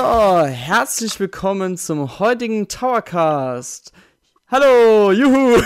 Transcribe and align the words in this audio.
So, 0.00 0.46
herzlich 0.46 1.20
willkommen 1.20 1.76
zum 1.76 2.18
heutigen 2.18 2.68
Towercast. 2.68 3.92
Hallo, 4.48 5.12
juhu! 5.12 5.60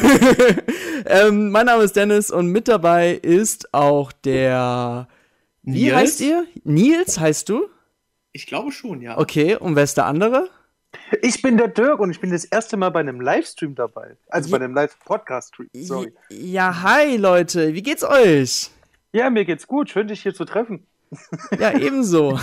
ähm, 1.07 1.53
mein 1.53 1.67
Name 1.67 1.85
ist 1.85 1.95
Dennis 1.95 2.33
und 2.33 2.49
mit 2.49 2.67
dabei 2.67 3.13
ist 3.13 3.73
auch 3.73 4.11
der. 4.11 5.07
Wie 5.63 5.85
Nils? 5.85 5.95
heißt 5.95 6.21
ihr? 6.23 6.47
Nils 6.65 7.21
heißt 7.21 7.49
du? 7.49 7.69
Ich 8.33 8.47
glaube 8.47 8.73
schon, 8.73 9.03
ja. 9.03 9.19
Okay, 9.19 9.55
und 9.55 9.77
wer 9.77 9.85
ist 9.85 9.97
der 9.99 10.07
andere? 10.07 10.49
Ich 11.23 11.41
bin 11.41 11.57
der 11.57 11.69
Dirk 11.69 12.01
und 12.01 12.11
ich 12.11 12.21
bin 12.21 12.33
das 12.33 12.45
erste 12.45 12.77
Mal 12.77 12.91
bei 12.91 13.01
einem 13.01 13.21
Livestream 13.21 13.77
dabei. 13.77 14.17
Also 14.31 14.51
bei 14.51 14.57
einem 14.57 14.75
Live-Podcast-Stream. 14.75 15.69
Sorry. 15.75 16.13
Ja, 16.31 16.83
hi 16.83 17.17
Leute, 17.19 17.73
wie 17.73 17.83
geht's 17.85 18.03
euch? 18.03 18.73
Ja, 19.13 19.31
mir 19.31 19.45
geht's 19.45 19.69
gut. 19.69 19.91
Schön, 19.91 20.09
dich 20.09 20.23
hier 20.23 20.35
zu 20.35 20.45
treffen. 20.45 20.85
Ja, 21.57 21.79
ebenso. 21.79 22.41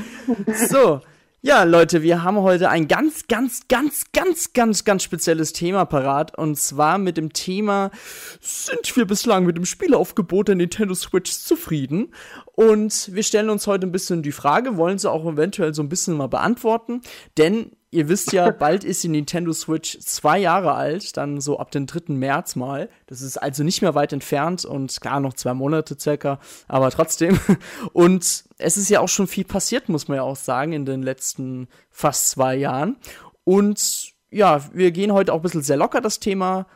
so. 0.70 1.02
Ja, 1.46 1.62
Leute, 1.62 2.02
wir 2.02 2.24
haben 2.24 2.38
heute 2.38 2.70
ein 2.70 2.88
ganz, 2.88 3.28
ganz, 3.28 3.68
ganz, 3.68 4.06
ganz, 4.12 4.52
ganz, 4.52 4.82
ganz 4.82 5.04
spezielles 5.04 5.52
Thema 5.52 5.84
parat. 5.84 6.36
Und 6.36 6.58
zwar 6.58 6.98
mit 6.98 7.16
dem 7.16 7.32
Thema, 7.32 7.92
sind 8.40 8.96
wir 8.96 9.06
bislang 9.06 9.46
mit 9.46 9.56
dem 9.56 9.64
Spielaufgebot 9.64 10.48
der 10.48 10.56
Nintendo 10.56 10.92
Switch 10.96 11.30
zufrieden? 11.30 12.12
Und 12.56 13.14
wir 13.14 13.22
stellen 13.22 13.48
uns 13.48 13.68
heute 13.68 13.86
ein 13.86 13.92
bisschen 13.92 14.24
die 14.24 14.32
Frage, 14.32 14.76
wollen 14.76 14.98
sie 14.98 15.08
auch 15.08 15.24
eventuell 15.24 15.72
so 15.72 15.84
ein 15.84 15.88
bisschen 15.88 16.16
mal 16.16 16.26
beantworten? 16.26 17.02
Denn 17.38 17.70
ihr 17.90 18.08
wisst 18.08 18.32
ja, 18.32 18.50
bald 18.50 18.84
ist 18.84 19.02
die 19.04 19.08
Nintendo 19.08 19.52
Switch 19.52 19.98
zwei 20.00 20.38
Jahre 20.38 20.74
alt, 20.74 21.16
dann 21.16 21.40
so 21.40 21.58
ab 21.58 21.70
dem 21.70 21.86
3. 21.86 22.12
März 22.14 22.56
mal. 22.56 22.88
Das 23.06 23.22
ist 23.22 23.38
also 23.38 23.62
nicht 23.62 23.82
mehr 23.82 23.94
weit 23.94 24.12
entfernt 24.12 24.64
und 24.64 25.00
klar 25.00 25.20
noch 25.20 25.34
zwei 25.34 25.54
Monate 25.54 25.96
circa, 25.98 26.38
aber 26.68 26.90
trotzdem. 26.90 27.38
Und 27.92 28.44
es 28.58 28.76
ist 28.76 28.90
ja 28.90 29.00
auch 29.00 29.08
schon 29.08 29.26
viel 29.26 29.44
passiert, 29.44 29.88
muss 29.88 30.08
man 30.08 30.16
ja 30.16 30.22
auch 30.22 30.36
sagen, 30.36 30.72
in 30.72 30.84
den 30.84 31.02
letzten 31.02 31.68
fast 31.90 32.30
zwei 32.30 32.56
Jahren. 32.56 32.96
Und 33.44 34.12
ja, 34.30 34.62
wir 34.72 34.90
gehen 34.90 35.12
heute 35.12 35.32
auch 35.32 35.36
ein 35.38 35.42
bisschen 35.42 35.62
sehr 35.62 35.76
locker 35.76 36.00
das 36.00 36.20
Thema. 36.20 36.66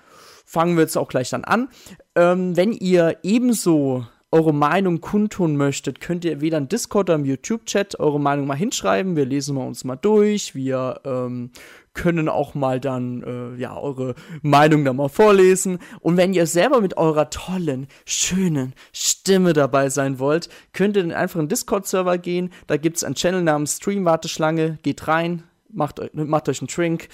Fangen 0.47 0.77
wir 0.77 0.82
jetzt 0.82 0.97
auch 0.97 1.09
gleich 1.09 1.31
dann 1.31 1.44
an. 1.44 1.69
Ähm, 2.15 2.56
wenn 2.56 2.72
ihr 2.72 3.19
ebenso 3.22 4.06
eure 4.32 4.54
Meinung 4.54 5.00
kundtun 5.00 5.56
möchtet, 5.56 6.00
könnt 6.00 6.24
ihr 6.24 6.41
weder 6.41 6.58
im 6.58 6.68
Discord 6.68 7.10
oder 7.10 7.18
im 7.18 7.24
YouTube-Chat 7.24 7.98
eure 7.98 8.20
Meinung 8.20 8.46
mal 8.46 8.54
hinschreiben. 8.54 9.16
Wir 9.16 9.24
lesen 9.24 9.56
uns 9.56 9.84
mal 9.84 9.96
durch. 9.96 10.54
Wir 10.54 11.00
ähm, 11.04 11.50
können 11.94 12.28
auch 12.28 12.54
mal 12.54 12.78
dann 12.78 13.22
äh, 13.24 13.60
ja 13.60 13.76
eure 13.76 14.14
Meinung 14.42 14.84
da 14.84 14.92
mal 14.92 15.08
vorlesen. 15.08 15.80
Und 16.00 16.16
wenn 16.16 16.32
ihr 16.32 16.46
selber 16.46 16.80
mit 16.80 16.96
eurer 16.96 17.30
tollen, 17.30 17.88
schönen 18.04 18.74
Stimme 18.92 19.52
dabei 19.52 19.88
sein 19.88 20.20
wollt, 20.20 20.48
könnt 20.72 20.97
ihr 20.97 21.02
in 21.02 21.12
einfach 21.12 21.41
in 21.41 21.47
den 21.47 21.50
Discord-Server 21.50 22.18
gehen. 22.18 22.50
Da 22.68 22.76
gibt's 22.76 23.02
einen 23.02 23.16
Channel 23.16 23.42
namens 23.42 23.78
Stream-Warteschlange. 23.78 24.78
Geht 24.82 25.08
rein, 25.08 25.42
macht, 25.72 26.00
macht 26.14 26.48
euch 26.48 26.60
einen 26.60 26.68
Drink, 26.68 27.08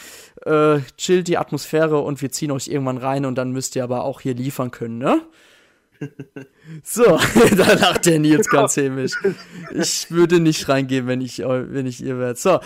äh, 0.45 0.81
chillt 0.99 1.29
die 1.29 1.39
Atmosphäre 1.39 1.99
und 2.01 2.21
wir 2.21 2.31
ziehen 2.31 2.51
euch 2.51 2.69
irgendwann 2.69 2.99
rein 2.99 3.25
und 3.25 3.37
dann 3.37 3.53
müsst 3.53 3.75
ihr 3.77 3.85
aber 3.85 4.05
auch 4.05 4.21
hier 4.21 4.35
liefern 4.35 4.71
können, 4.71 4.99
ne? 4.99 5.23
So, 6.83 7.05
da 7.57 7.73
lacht 7.75 8.07
der 8.07 8.19
Nils 8.19 8.49
ganz 8.49 8.77
hämisch. 8.77 9.13
Ich 9.73 10.11
würde 10.11 10.41
nicht 10.41 10.69
reingehen, 10.69 11.07
wenn 11.07 11.21
ich, 11.21 11.39
wenn 11.39 11.87
ich 11.87 12.03
ihr 12.03 12.19
wäre. 12.19 12.35
So. 12.35 12.61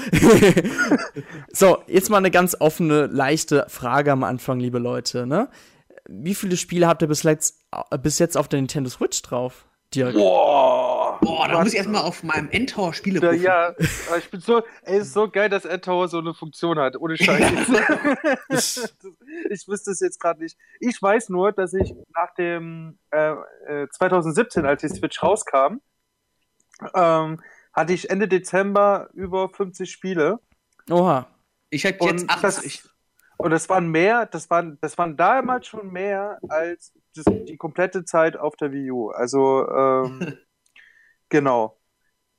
so, 1.52 1.78
jetzt 1.86 2.10
mal 2.10 2.18
eine 2.18 2.30
ganz 2.30 2.56
offene, 2.58 3.06
leichte 3.06 3.66
Frage 3.68 4.12
am 4.12 4.24
Anfang, 4.24 4.58
liebe 4.60 4.78
Leute, 4.78 5.26
ne? 5.26 5.48
Wie 6.08 6.34
viele 6.34 6.56
Spiele 6.56 6.88
habt 6.88 7.02
ihr 7.02 7.08
bis 7.08 7.22
jetzt, 7.22 7.60
äh, 7.72 7.98
bis 7.98 8.18
jetzt 8.18 8.36
auf 8.36 8.48
der 8.48 8.60
Nintendo 8.60 8.90
Switch 8.90 9.22
drauf? 9.22 9.66
Dirk? 9.94 10.14
Boah. 10.14 10.79
Boah, 11.30 11.46
da 11.46 11.60
muss 11.60 11.68
ich 11.68 11.76
erstmal 11.76 12.02
auf 12.02 12.24
meinem 12.24 12.50
Endtower 12.50 12.92
Spiele 12.92 13.20
Ja, 13.20 13.32
ja, 13.32 13.66
aber 14.08 14.18
ich 14.18 14.28
bin 14.30 14.40
so, 14.40 14.64
ey, 14.82 14.98
ist 14.98 15.12
so 15.12 15.30
geil, 15.30 15.48
dass 15.48 15.64
Endtower 15.64 16.08
so 16.08 16.18
eine 16.18 16.34
Funktion 16.34 16.76
hat, 16.80 16.96
ohne 16.96 17.16
Scheiß. 17.18 17.52
ich 19.48 19.68
wüsste 19.68 19.92
es 19.92 20.00
jetzt 20.00 20.18
gerade 20.18 20.42
nicht. 20.42 20.58
Ich 20.80 21.00
weiß 21.00 21.28
nur, 21.28 21.52
dass 21.52 21.72
ich 21.72 21.94
nach 22.16 22.34
dem 22.34 22.98
äh, 23.12 23.34
äh, 23.66 23.88
2017, 23.90 24.66
als 24.66 24.80
die 24.80 24.88
Switch 24.88 25.22
rauskam, 25.22 25.80
ähm, 26.94 27.40
hatte 27.72 27.92
ich 27.92 28.10
Ende 28.10 28.26
Dezember 28.26 29.08
über 29.14 29.50
50 29.50 29.88
Spiele. 29.88 30.40
Oha. 30.90 31.28
Ich 31.70 31.84
Und 31.84 32.02
jetzt 32.02 32.26
das, 32.42 32.58
80. 32.58 32.82
und 33.36 33.50
das 33.52 33.68
waren 33.68 33.88
mehr, 33.88 34.26
das 34.26 34.50
waren, 34.50 34.78
das 34.80 34.98
waren 34.98 35.16
damals 35.16 35.68
schon 35.68 35.92
mehr 35.92 36.40
als 36.48 36.92
das, 37.14 37.24
die 37.46 37.56
komplette 37.56 38.04
Zeit 38.04 38.36
auf 38.36 38.56
der 38.56 38.72
Wii 38.72 38.90
U. 38.90 39.10
Also, 39.10 39.68
ähm, 39.68 40.36
genau. 41.30 41.78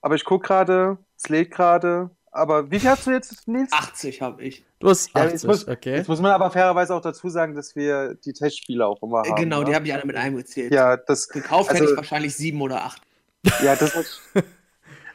Aber 0.02 0.16
ich 0.16 0.24
gucke 0.26 0.46
gerade, 0.48 0.98
es 1.18 1.28
lädt 1.30 1.52
gerade. 1.52 2.12
Aber 2.34 2.72
wie 2.72 2.80
viel 2.80 2.90
hast 2.90 3.06
du 3.08 3.12
jetzt, 3.12 3.48
Nils? 3.48 3.72
80 3.74 4.22
habe 4.22 4.42
ich. 4.44 4.64
Du 4.80 4.90
hast 4.90 5.08
Ja, 5.14 5.22
80, 5.24 5.32
jetzt, 5.34 5.44
muss, 5.46 5.68
okay. 5.68 5.96
jetzt 5.98 6.08
muss 6.08 6.22
man 6.22 6.32
aber 6.32 6.50
fairerweise 6.50 6.96
auch 6.96 7.02
dazu 7.02 7.28
sagen, 7.30 7.56
dass 7.56 7.76
wir 7.76 8.14
die 8.16 8.32
Testspiele 8.34 8.86
auch 8.86 9.02
immer 9.04 9.24
Äh, 9.26 9.30
haben. 9.30 9.36
genau, 9.36 9.60
ne? 9.60 9.66
die 9.66 9.76
habe 9.76 9.86
ich 9.86 9.94
alle 9.94 10.06
mit 10.06 10.16
eingezählt. 10.16 10.74
Ja, 10.74 10.96
das, 10.98 11.28
Gekauft 11.28 11.70
also- 11.72 11.82
hätte 11.82 11.92
ich 11.92 11.98
wahrscheinlich 11.98 12.36
sieben 12.36 12.62
oder 12.62 12.84
acht. 12.86 13.02
ja, 13.64 13.76
das 13.76 13.96
ist, 13.96 14.22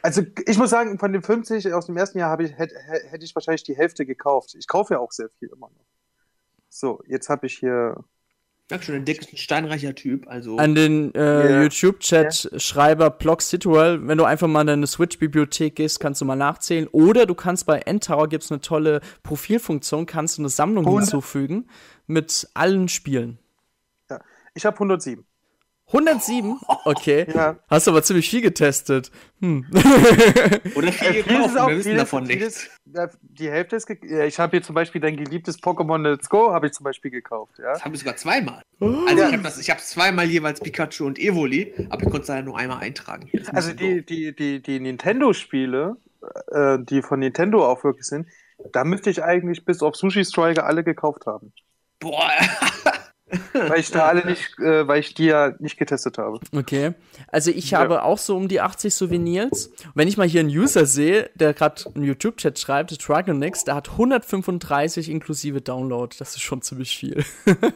Also 0.03 0.21
ich 0.45 0.57
muss 0.57 0.69
sagen, 0.69 0.99
von 0.99 1.11
den 1.11 1.23
50 1.23 1.73
aus 1.73 1.87
dem 1.87 1.97
ersten 1.97 2.19
Jahr 2.19 2.39
ich, 2.39 2.53
hätte, 2.57 2.75
hätte 3.09 3.25
ich 3.25 3.33
wahrscheinlich 3.35 3.63
die 3.63 3.75
Hälfte 3.75 4.05
gekauft. 4.05 4.53
Ich 4.55 4.67
kaufe 4.67 4.93
ja 4.93 4.99
auch 4.99 5.11
sehr 5.11 5.29
viel 5.39 5.49
immer 5.49 5.67
noch. 5.69 5.85
So, 6.69 7.01
jetzt 7.07 7.29
habe 7.29 7.47
ich 7.47 7.57
hier. 7.57 8.03
Ja, 8.69 8.81
schon 8.81 8.95
ein 8.95 9.05
dickes, 9.05 9.27
steinreicher 9.39 9.95
Typ. 9.95 10.27
Also, 10.27 10.57
An 10.57 10.75
den 10.75 11.15
äh, 11.15 11.51
Ja. 11.51 11.61
YouTube-Chat-Schreiber 11.63 13.09
Block 13.11 13.41
Situal, 13.41 14.05
wenn 14.07 14.17
du 14.17 14.25
einfach 14.25 14.47
mal 14.47 14.61
in 14.61 14.67
deine 14.67 14.87
Switch-Bibliothek 14.87 15.75
gehst, 15.77 15.99
kannst 16.01 16.19
du 16.19 16.25
mal 16.25 16.35
nachzählen. 16.35 16.87
Oder 16.91 17.25
du 17.25 17.33
kannst 17.33 17.65
bei 17.65 17.79
Endtower 17.79 18.27
gibt's 18.27 18.51
eine 18.51 18.59
tolle 18.59 18.99
Profilfunktion, 19.23 20.05
kannst 20.05 20.37
du 20.37 20.41
eine 20.41 20.49
Sammlung 20.49 20.85
Hundert- 20.85 21.03
hinzufügen 21.05 21.67
mit 22.07 22.49
allen 22.55 22.89
Spielen. 22.89 23.39
Ja, 24.09 24.19
ich 24.53 24.65
habe 24.65 24.75
107. 24.77 25.25
107? 25.87 26.59
Okay. 26.85 27.25
Ja. 27.33 27.55
Hast 27.69 27.87
aber 27.87 28.03
ziemlich 28.03 28.29
viel 28.29 28.41
getestet. 28.41 29.09
Hm. 29.39 29.65
oder 30.75 30.91
viel 30.91 31.07
Äh, 31.07 31.23
gekauft, 31.23 31.45
ist 31.45 31.57
auch- 31.57 31.67
wir 31.69 31.77
wissen 31.77 31.83
vieles- 31.91 32.01
davon 32.01 32.23
nichts. 32.25 32.69
Die 33.21 33.49
Hälfte 33.49 33.75
ist. 33.77 33.89
ich 33.89 34.39
habe 34.39 34.51
hier 34.57 34.63
zum 34.63 34.75
Beispiel 34.75 34.99
dein 34.99 35.15
geliebtes 35.15 35.61
Pokémon 35.61 36.01
Let's 36.01 36.27
Go, 36.29 36.51
habe 36.51 36.67
ich 36.67 36.73
zum 36.73 36.83
Beispiel 36.83 37.11
gekauft. 37.11 37.53
Ja? 37.59 37.73
Das 37.73 37.85
habe 37.85 37.93
ich 37.95 37.99
sogar 38.01 38.15
zweimal. 38.17 38.63
Also 38.79 39.23
ich 39.23 39.33
habe 39.33 39.43
habe 39.43 39.81
zweimal 39.81 40.25
jeweils 40.25 40.59
Pikachu 40.59 41.05
und 41.05 41.19
Evoli, 41.19 41.73
aber 41.89 42.01
ich 42.03 42.09
konnte 42.09 42.21
es 42.23 42.27
leider 42.27 42.43
nur 42.43 42.57
einmal 42.57 42.79
eintragen. 42.79 43.29
Also 43.53 43.73
die, 43.73 44.05
die, 44.05 44.35
die, 44.35 44.61
die 44.61 44.79
Nintendo-Spiele, 44.79 45.95
äh, 46.51 46.77
die 46.81 47.01
von 47.01 47.19
Nintendo 47.19 47.65
auch 47.65 47.83
wirklich 47.83 48.05
sind, 48.07 48.27
da 48.73 48.83
müsste 48.83 49.09
ich 49.09 49.23
eigentlich 49.23 49.63
bis 49.65 49.81
auf 49.81 49.95
Sushi 49.95 50.25
Striker 50.25 50.65
alle 50.65 50.83
gekauft 50.83 51.25
haben. 51.27 51.53
Boah, 51.99 52.29
Weil 53.53 53.79
ich 53.79 53.91
da 53.91 54.05
alle 54.07 54.25
nicht, 54.25 54.57
äh, 54.59 54.87
weil 54.87 54.99
ich 55.01 55.13
die 55.13 55.25
ja 55.25 55.53
nicht 55.59 55.77
getestet 55.77 56.17
habe. 56.17 56.39
Okay. 56.55 56.93
Also 57.27 57.51
ich 57.51 57.71
Ja. 57.71 57.79
habe 57.79 58.03
auch 58.03 58.17
so 58.17 58.37
um 58.37 58.47
die 58.47 58.61
80 58.61 58.93
Souvenirs. 58.93 59.69
Wenn 59.95 60.07
ich 60.07 60.15
mal 60.17 60.27
hier 60.27 60.39
einen 60.41 60.49
User 60.49 60.85
sehe, 60.85 61.29
der 61.35 61.53
gerade 61.53 61.83
im 61.93 62.03
YouTube-Chat 62.03 62.57
schreibt, 62.57 63.07
Dragonix, 63.07 63.65
der 63.65 63.75
hat 63.75 63.89
135 63.91 65.09
inklusive 65.09 65.61
Download. 65.61 66.15
Das 66.19 66.35
ist 66.35 66.41
schon 66.41 66.61
ziemlich 66.61 66.97
viel. 66.97 67.23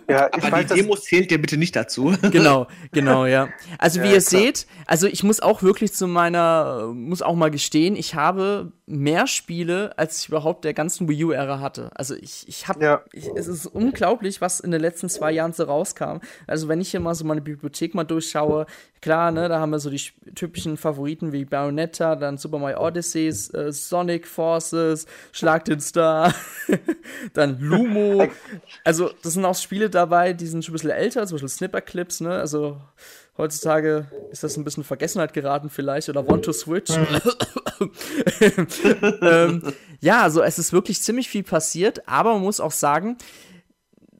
Ja, 0.09 0.29
ich 0.37 0.43
aber 0.43 0.51
weiß, 0.57 0.67
die 0.67 0.75
Demo 0.75 0.95
zählt 0.95 1.31
dir 1.31 1.41
bitte 1.41 1.57
nicht 1.57 1.75
dazu. 1.75 2.13
genau, 2.31 2.67
genau, 2.91 3.25
ja. 3.25 3.49
Also 3.77 3.99
wie 4.01 4.05
Ja, 4.05 4.13
ihr 4.13 4.21
klar. 4.21 4.41
seht, 4.41 4.67
also 4.85 5.07
ich 5.07 5.23
muss 5.23 5.39
auch 5.39 5.63
wirklich 5.63 5.93
zu 5.93 6.07
meiner, 6.07 6.91
muss 6.93 7.21
auch 7.21 7.35
mal 7.35 7.51
gestehen, 7.51 7.95
ich 7.95 8.15
habe 8.15 8.71
mehr 8.85 9.25
Spiele, 9.27 9.97
als 9.97 10.21
ich 10.21 10.27
überhaupt 10.29 10.65
der 10.65 10.73
ganzen 10.73 11.07
Wii 11.09 11.23
U-Ära 11.25 11.59
hatte. 11.59 11.91
Also 11.95 12.13
ich, 12.15 12.45
ich 12.47 12.67
habe, 12.67 12.83
Ja. 12.83 13.01
es 13.35 13.47
ist 13.47 13.65
unglaublich, 13.65 14.41
was 14.41 14.59
in 14.59 14.71
den 14.71 14.81
letzten 14.81 15.07
zwei 15.09 15.31
Jahren 15.31 15.40
so 15.53 15.63
rauskam. 15.63 16.19
Also 16.47 16.67
wenn 16.67 16.81
ich 16.81 16.91
hier 16.91 16.99
mal 16.99 17.15
so 17.15 17.25
meine 17.25 17.41
Bibliothek 17.41 17.95
mal 17.95 18.03
durchschaue, 18.03 18.65
klar, 19.01 19.31
ne, 19.31 19.49
da 19.49 19.59
haben 19.59 19.71
wir 19.71 19.79
so 19.79 19.89
die 19.89 19.99
sch- 19.99 20.13
typischen 20.35 20.77
Favoriten 20.77 21.31
wie 21.31 21.45
Bayonetta, 21.45 22.15
dann 22.15 22.37
Super 22.37 22.59
Mario 22.59 22.79
Odyssey, 22.79 23.27
äh, 23.27 23.71
Sonic 23.71 24.27
Forces, 24.27 25.07
Schlag 25.31 25.65
den 25.65 25.79
Star, 25.79 26.33
dann 27.33 27.59
Lumo. 27.59 28.27
Also 28.83 29.11
das 29.23 29.33
sind 29.33 29.45
auch 29.45 29.55
Spiele 29.55 29.89
dabei, 29.89 30.33
die 30.33 30.47
sind 30.47 30.63
schon 30.63 30.73
ein 30.73 30.77
bisschen 30.77 30.89
älter, 30.91 31.25
zum 31.25 31.35
Beispiel 31.35 31.49
Snipper-Clips, 31.49 32.21
ne, 32.21 32.35
also 32.35 32.77
Heutzutage 33.37 34.07
ist 34.29 34.43
das 34.43 34.57
ein 34.57 34.65
bisschen 34.65 34.83
Vergessenheit 34.83 35.33
geraten 35.33 35.69
vielleicht 35.69 36.09
oder 36.09 36.27
Want 36.27 36.43
to 36.43 36.51
Switch. 36.51 36.91
ähm, 39.21 39.73
ja, 39.99 40.21
also 40.21 40.41
es 40.41 40.59
ist 40.59 40.73
wirklich 40.73 41.01
ziemlich 41.01 41.29
viel 41.29 41.43
passiert, 41.43 42.07
aber 42.07 42.33
man 42.33 42.41
muss 42.41 42.59
auch 42.59 42.71
sagen, 42.71 43.17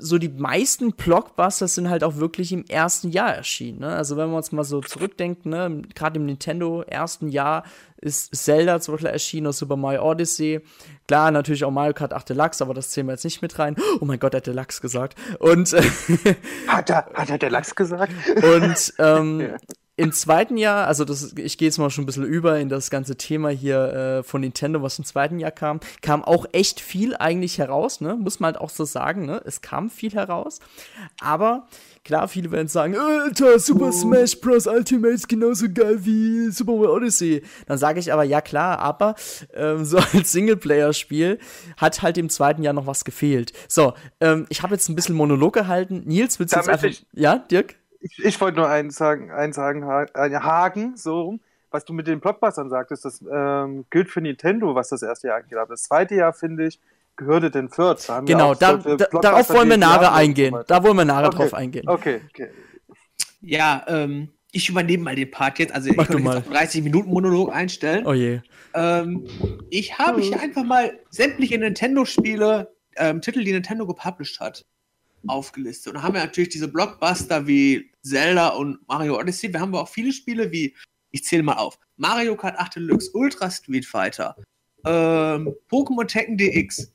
so 0.01 0.17
die 0.17 0.29
meisten 0.29 0.93
Blockbusters 0.93 1.75
sind 1.75 1.89
halt 1.89 2.03
auch 2.03 2.17
wirklich 2.17 2.51
im 2.51 2.65
ersten 2.65 3.09
Jahr 3.09 3.33
erschienen. 3.33 3.79
Ne? 3.79 3.89
Also 3.89 4.17
wenn 4.17 4.29
wir 4.29 4.37
uns 4.37 4.51
mal 4.51 4.63
so 4.63 4.81
zurückdenken, 4.81 5.51
ne? 5.51 5.83
gerade 5.95 6.19
im 6.19 6.25
Nintendo 6.25 6.81
ersten 6.81 7.29
Jahr 7.29 7.63
ist 7.97 8.35
Zelda 8.35 8.81
zum 8.81 8.95
Beispiel 8.95 9.11
erschienen 9.11 9.47
aus 9.47 9.59
Super 9.59 9.75
Mario 9.75 10.03
Odyssey. 10.09 10.61
Klar, 11.07 11.29
natürlich 11.29 11.63
auch 11.63 11.71
Mario 11.71 11.93
Kart 11.93 12.13
8 12.13 12.29
Deluxe, 12.29 12.63
aber 12.63 12.73
das 12.73 12.89
zählen 12.89 13.05
wir 13.05 13.13
jetzt 13.13 13.23
nicht 13.23 13.43
mit 13.43 13.59
rein. 13.59 13.75
Oh 13.99 14.05
mein 14.05 14.19
Gott, 14.19 14.33
er 14.33 14.37
hat 14.37 14.47
Deluxe 14.47 14.81
gesagt. 14.81 15.15
Und, 15.37 15.71
äh, 15.73 15.83
hat, 16.67 16.89
er, 16.89 17.11
hat 17.13 17.29
er 17.29 17.37
der 17.37 17.51
Lachs 17.51 17.75
gesagt? 17.75 18.13
und 18.43 18.93
ähm, 18.97 19.39
Ja. 19.51 19.57
Im 20.01 20.11
zweiten 20.13 20.57
Jahr, 20.57 20.87
also 20.87 21.05
das, 21.05 21.33
ich 21.37 21.59
gehe 21.59 21.67
jetzt 21.67 21.77
mal 21.77 21.91
schon 21.91 22.03
ein 22.03 22.07
bisschen 22.07 22.25
über 22.25 22.59
in 22.59 22.69
das 22.69 22.89
ganze 22.89 23.17
Thema 23.17 23.49
hier 23.49 23.93
äh, 23.93 24.23
von 24.23 24.41
Nintendo, 24.41 24.81
was 24.81 24.97
im 24.97 25.05
zweiten 25.05 25.37
Jahr 25.37 25.51
kam, 25.51 25.79
kam 26.01 26.23
auch 26.23 26.47
echt 26.53 26.79
viel 26.79 27.15
eigentlich 27.15 27.59
heraus, 27.59 28.01
ne? 28.01 28.15
Muss 28.15 28.39
man 28.39 28.53
halt 28.53 28.61
auch 28.61 28.71
so 28.71 28.83
sagen, 28.83 29.27
ne? 29.27 29.43
Es 29.45 29.61
kam 29.61 29.91
viel 29.91 30.11
heraus. 30.13 30.59
Aber 31.21 31.67
klar, 32.03 32.27
viele 32.27 32.49
werden 32.49 32.67
sagen, 32.67 32.97
Alter, 32.97 33.59
Super 33.59 33.89
oh. 33.89 33.91
Smash 33.91 34.41
Bros. 34.41 34.65
Ultimate 34.65 35.13
ist 35.13 35.29
genauso 35.29 35.67
geil 35.71 36.03
wie 36.03 36.49
Super 36.49 36.71
Mario 36.71 36.95
Odyssey. 36.95 37.43
Dann 37.67 37.77
sage 37.77 37.99
ich 37.99 38.11
aber, 38.11 38.23
ja 38.23 38.41
klar, 38.41 38.79
aber 38.79 39.13
ähm, 39.53 39.85
so 39.85 39.97
als 39.97 40.31
Singleplayer-Spiel 40.31 41.37
hat 41.77 42.01
halt 42.01 42.17
im 42.17 42.31
zweiten 42.31 42.63
Jahr 42.63 42.73
noch 42.73 42.87
was 42.87 43.05
gefehlt. 43.05 43.53
So, 43.67 43.93
ähm, 44.19 44.47
ich 44.49 44.63
habe 44.63 44.73
jetzt 44.73 44.89
ein 44.89 44.95
bisschen 44.95 45.15
Monolog 45.15 45.53
gehalten. 45.53 46.01
Nils, 46.05 46.39
willst 46.39 46.55
du 46.55 46.57
jetzt 46.59 46.69
einfach. 46.69 46.89
Ja, 47.13 47.37
Dirk? 47.37 47.75
Ich, 48.01 48.23
ich 48.23 48.41
wollte 48.41 48.57
nur 48.57 48.67
eins 48.67 48.95
sagen, 48.95 49.31
eins 49.31 49.55
sagen, 49.55 49.85
Haken, 49.85 50.97
so 50.97 51.39
was 51.71 51.85
du 51.85 51.93
mit 51.93 52.05
den 52.05 52.19
Blockbustern 52.19 52.69
sagtest, 52.69 53.05
das 53.05 53.23
ähm, 53.31 53.85
gilt 53.89 54.09
für 54.09 54.21
Nintendo, 54.21 54.75
was 54.75 54.89
das 54.89 55.01
erste 55.01 55.29
Jahr 55.29 55.37
angeht. 55.37 55.57
Aber 55.57 55.73
das 55.73 55.83
zweite 55.83 56.15
Jahr, 56.15 56.33
finde 56.33 56.67
ich, 56.67 56.79
gehörte 57.15 57.49
den 57.49 57.69
Fürth. 57.69 58.07
Da 58.07 58.19
genau, 58.19 58.53
da, 58.53 58.75
da, 58.75 58.95
darauf 58.95 59.49
wollen 59.49 59.69
wir 59.69 59.77
nachher 59.77 60.13
eingehen. 60.13 60.55
Da 60.67 60.83
wollen 60.83 60.97
wir 60.97 61.05
nachher 61.05 61.27
okay. 61.27 61.37
drauf 61.37 61.53
eingehen. 61.53 61.87
Okay, 61.87 62.21
okay. 62.29 62.49
Ja, 63.41 63.83
ähm, 63.87 64.29
ich 64.51 64.69
übernehme 64.69 65.03
mal 65.03 65.15
den 65.15 65.31
Part 65.31 65.59
jetzt. 65.59 65.73
Also 65.73 65.91
Mach 65.95 66.03
ich 66.03 66.15
kann 66.15 66.25
jetzt 66.25 66.35
auf 66.35 66.53
30 66.53 66.83
Minuten 66.83 67.09
Monolog 67.09 67.53
einstellen. 67.53 68.05
Oh 68.05 68.13
je. 68.13 68.41
Ähm, 68.73 69.27
ich 69.69 69.97
habe 69.97 70.21
hier 70.21 70.39
einfach 70.39 70.63
mal 70.63 70.99
sämtliche 71.09 71.57
Nintendo-Spiele, 71.57 72.73
ähm, 72.97 73.21
Titel, 73.21 73.43
die 73.43 73.53
Nintendo 73.53 73.87
gepublished 73.87 74.39
hat, 74.41 74.65
aufgelistet. 75.27 75.93
Und 75.93 75.95
da 75.95 76.03
haben 76.03 76.13
wir 76.13 76.21
natürlich 76.21 76.49
diese 76.49 76.67
Blockbuster 76.67 77.47
wie 77.47 77.91
Zelda 78.03 78.49
und 78.49 78.79
Mario 78.87 79.17
Odyssey. 79.17 79.51
Wir 79.51 79.59
haben 79.59 79.69
aber 79.69 79.83
auch 79.83 79.89
viele 79.89 80.11
Spiele 80.11 80.51
wie, 80.51 80.75
ich 81.11 81.23
zähle 81.23 81.43
mal 81.43 81.55
auf, 81.55 81.79
Mario 81.97 82.35
Kart 82.35 82.57
8 82.57 82.77
Deluxe, 82.77 83.11
Ultra 83.13 83.49
Street 83.49 83.85
Fighter, 83.85 84.35
ähm, 84.85 85.53
Pokémon 85.69 86.07
Tekken 86.07 86.37
DX, 86.37 86.91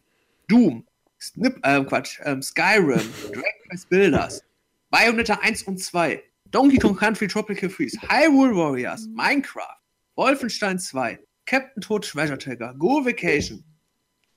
Doom, 0.48 0.84
Snip, 1.20 1.58
äh, 1.62 1.82
Quatsch, 1.84 2.20
ähm, 2.24 2.42
Skyrim, 2.42 3.00
Dragon 3.32 3.68
Quest 3.68 3.88
Builders, 3.88 4.42
Bayonetta 4.90 5.34
1 5.42 5.64
und 5.64 5.78
2, 5.78 6.22
Donkey 6.50 6.78
Kong 6.78 6.96
Country 6.96 7.28
Tropical 7.28 7.68
Freeze, 7.68 7.98
Hyrule 8.08 8.54
Warriors, 8.56 9.08
Minecraft, 9.08 9.76
Wolfenstein 10.16 10.78
2, 10.78 11.18
Captain 11.46 11.80
Toad 11.80 12.04
Treasure 12.04 12.38
Tracker, 12.38 12.74
Go 12.74 13.04
Vacation 13.04 13.64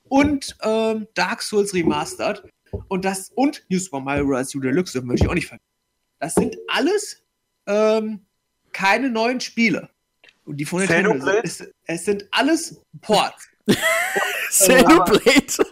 und 0.04 0.56
ähm, 0.62 1.06
Dark 1.14 1.42
Souls 1.42 1.72
Remastered. 1.72 2.42
Und 2.88 3.04
das 3.04 3.30
und 3.34 3.64
New 3.68 3.78
Super 3.78 4.00
Mario 4.00 4.26
Bros. 4.26 4.54
U 4.54 4.60
Deluxe 4.60 4.98
das 4.98 5.04
möchte 5.04 5.24
ich 5.24 5.30
auch 5.30 5.34
nicht 5.34 5.48
vergessen. 5.48 5.66
Das 6.18 6.34
sind 6.34 6.56
alles 6.68 7.22
ähm, 7.66 8.26
keine 8.72 9.10
neuen 9.10 9.40
Spiele. 9.40 9.90
Und 10.44 10.56
die 10.56 10.64
von 10.64 10.80
Nintendo 10.80 11.18
sind, 11.18 11.44
es, 11.44 11.64
es 11.86 12.04
sind 12.04 12.26
alles 12.30 12.80
Ports. 13.00 13.48
Xenoblade. 14.48 15.46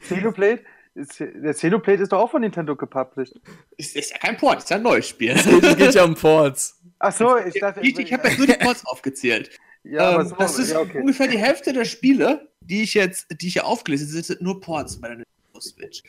Xenoblade? 0.00 0.64
Der 0.94 1.54
Xenoblade 1.54 2.02
ist 2.02 2.12
doch 2.12 2.18
auch 2.18 2.30
von 2.30 2.42
Nintendo 2.42 2.76
gepublished. 2.76 3.40
Ist, 3.76 3.96
ist 3.96 4.10
ja 4.10 4.18
kein 4.18 4.36
Port, 4.36 4.58
ist 4.58 4.70
ja 4.70 4.76
ein 4.76 4.82
neues 4.82 5.08
Spiel. 5.08 5.30
Es 5.30 5.76
geht 5.76 5.94
ja 5.94 6.04
um 6.04 6.14
Ports. 6.14 6.80
Ach 6.98 7.12
so, 7.12 7.36
ich 7.38 7.58
dachte. 7.58 7.80
Ich, 7.80 7.98
ich 7.98 8.12
habe 8.12 8.28
jetzt 8.28 8.38
nur 8.38 8.46
die 8.46 8.52
Ports 8.54 8.86
aufgezählt. 8.86 9.50
Ja, 9.84 10.20
ähm, 10.20 10.28
so, 10.28 10.36
das 10.36 10.58
ist 10.58 10.72
ja, 10.72 10.80
okay. 10.80 11.00
ungefähr 11.00 11.26
die 11.26 11.38
Hälfte 11.38 11.72
der 11.72 11.84
Spiele, 11.84 12.52
die 12.60 12.82
ich 12.82 12.94
jetzt, 12.94 13.26
die 13.40 13.48
ich 13.48 13.54
hier 13.54 13.66
aufgelistet 13.66 14.10
habe, 14.10 14.22
sind 14.22 14.42
nur 14.42 14.60
Ports 14.60 15.00
bei 15.00 15.08
der 15.08 15.16
Nintendo 15.16 15.31
Switch. 15.62 16.02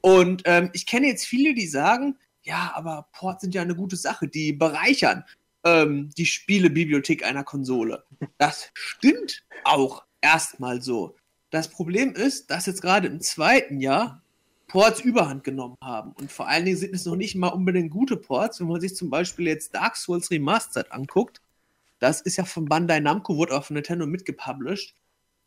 Und 0.00 0.42
ähm, 0.46 0.70
ich 0.72 0.86
kenne 0.86 1.08
jetzt 1.08 1.26
viele, 1.26 1.54
die 1.54 1.66
sagen, 1.66 2.16
ja, 2.42 2.72
aber 2.74 3.08
Ports 3.12 3.42
sind 3.42 3.54
ja 3.54 3.62
eine 3.62 3.76
gute 3.76 3.96
Sache, 3.96 4.28
die 4.28 4.52
bereichern 4.52 5.24
ähm, 5.64 6.10
die 6.16 6.26
Spielebibliothek 6.26 7.24
einer 7.24 7.44
Konsole. 7.44 8.04
Das 8.38 8.70
stimmt 8.74 9.44
auch 9.64 10.04
erstmal 10.20 10.82
so. 10.82 11.16
Das 11.50 11.68
Problem 11.68 12.14
ist, 12.14 12.50
dass 12.50 12.66
jetzt 12.66 12.82
gerade 12.82 13.08
im 13.08 13.20
zweiten 13.20 13.80
Jahr 13.80 14.22
Ports 14.68 15.00
überhand 15.00 15.44
genommen 15.44 15.76
haben. 15.82 16.12
Und 16.12 16.32
vor 16.32 16.48
allen 16.48 16.64
Dingen 16.64 16.78
sind 16.78 16.94
es 16.94 17.04
noch 17.04 17.14
nicht 17.14 17.34
mal 17.34 17.48
unbedingt 17.48 17.90
gute 17.90 18.16
Ports. 18.16 18.58
Wenn 18.58 18.68
man 18.68 18.80
sich 18.80 18.96
zum 18.96 19.10
Beispiel 19.10 19.46
jetzt 19.46 19.74
Dark 19.74 19.96
Souls 19.96 20.30
Remastered 20.30 20.90
anguckt, 20.90 21.42
das 21.98 22.22
ist 22.22 22.36
ja 22.36 22.44
von 22.44 22.64
Bandai 22.64 23.00
Namco, 23.00 23.36
wurde 23.36 23.54
auch 23.54 23.64
von 23.64 23.74
Nintendo 23.74 24.06
mitgepublished. 24.06 24.94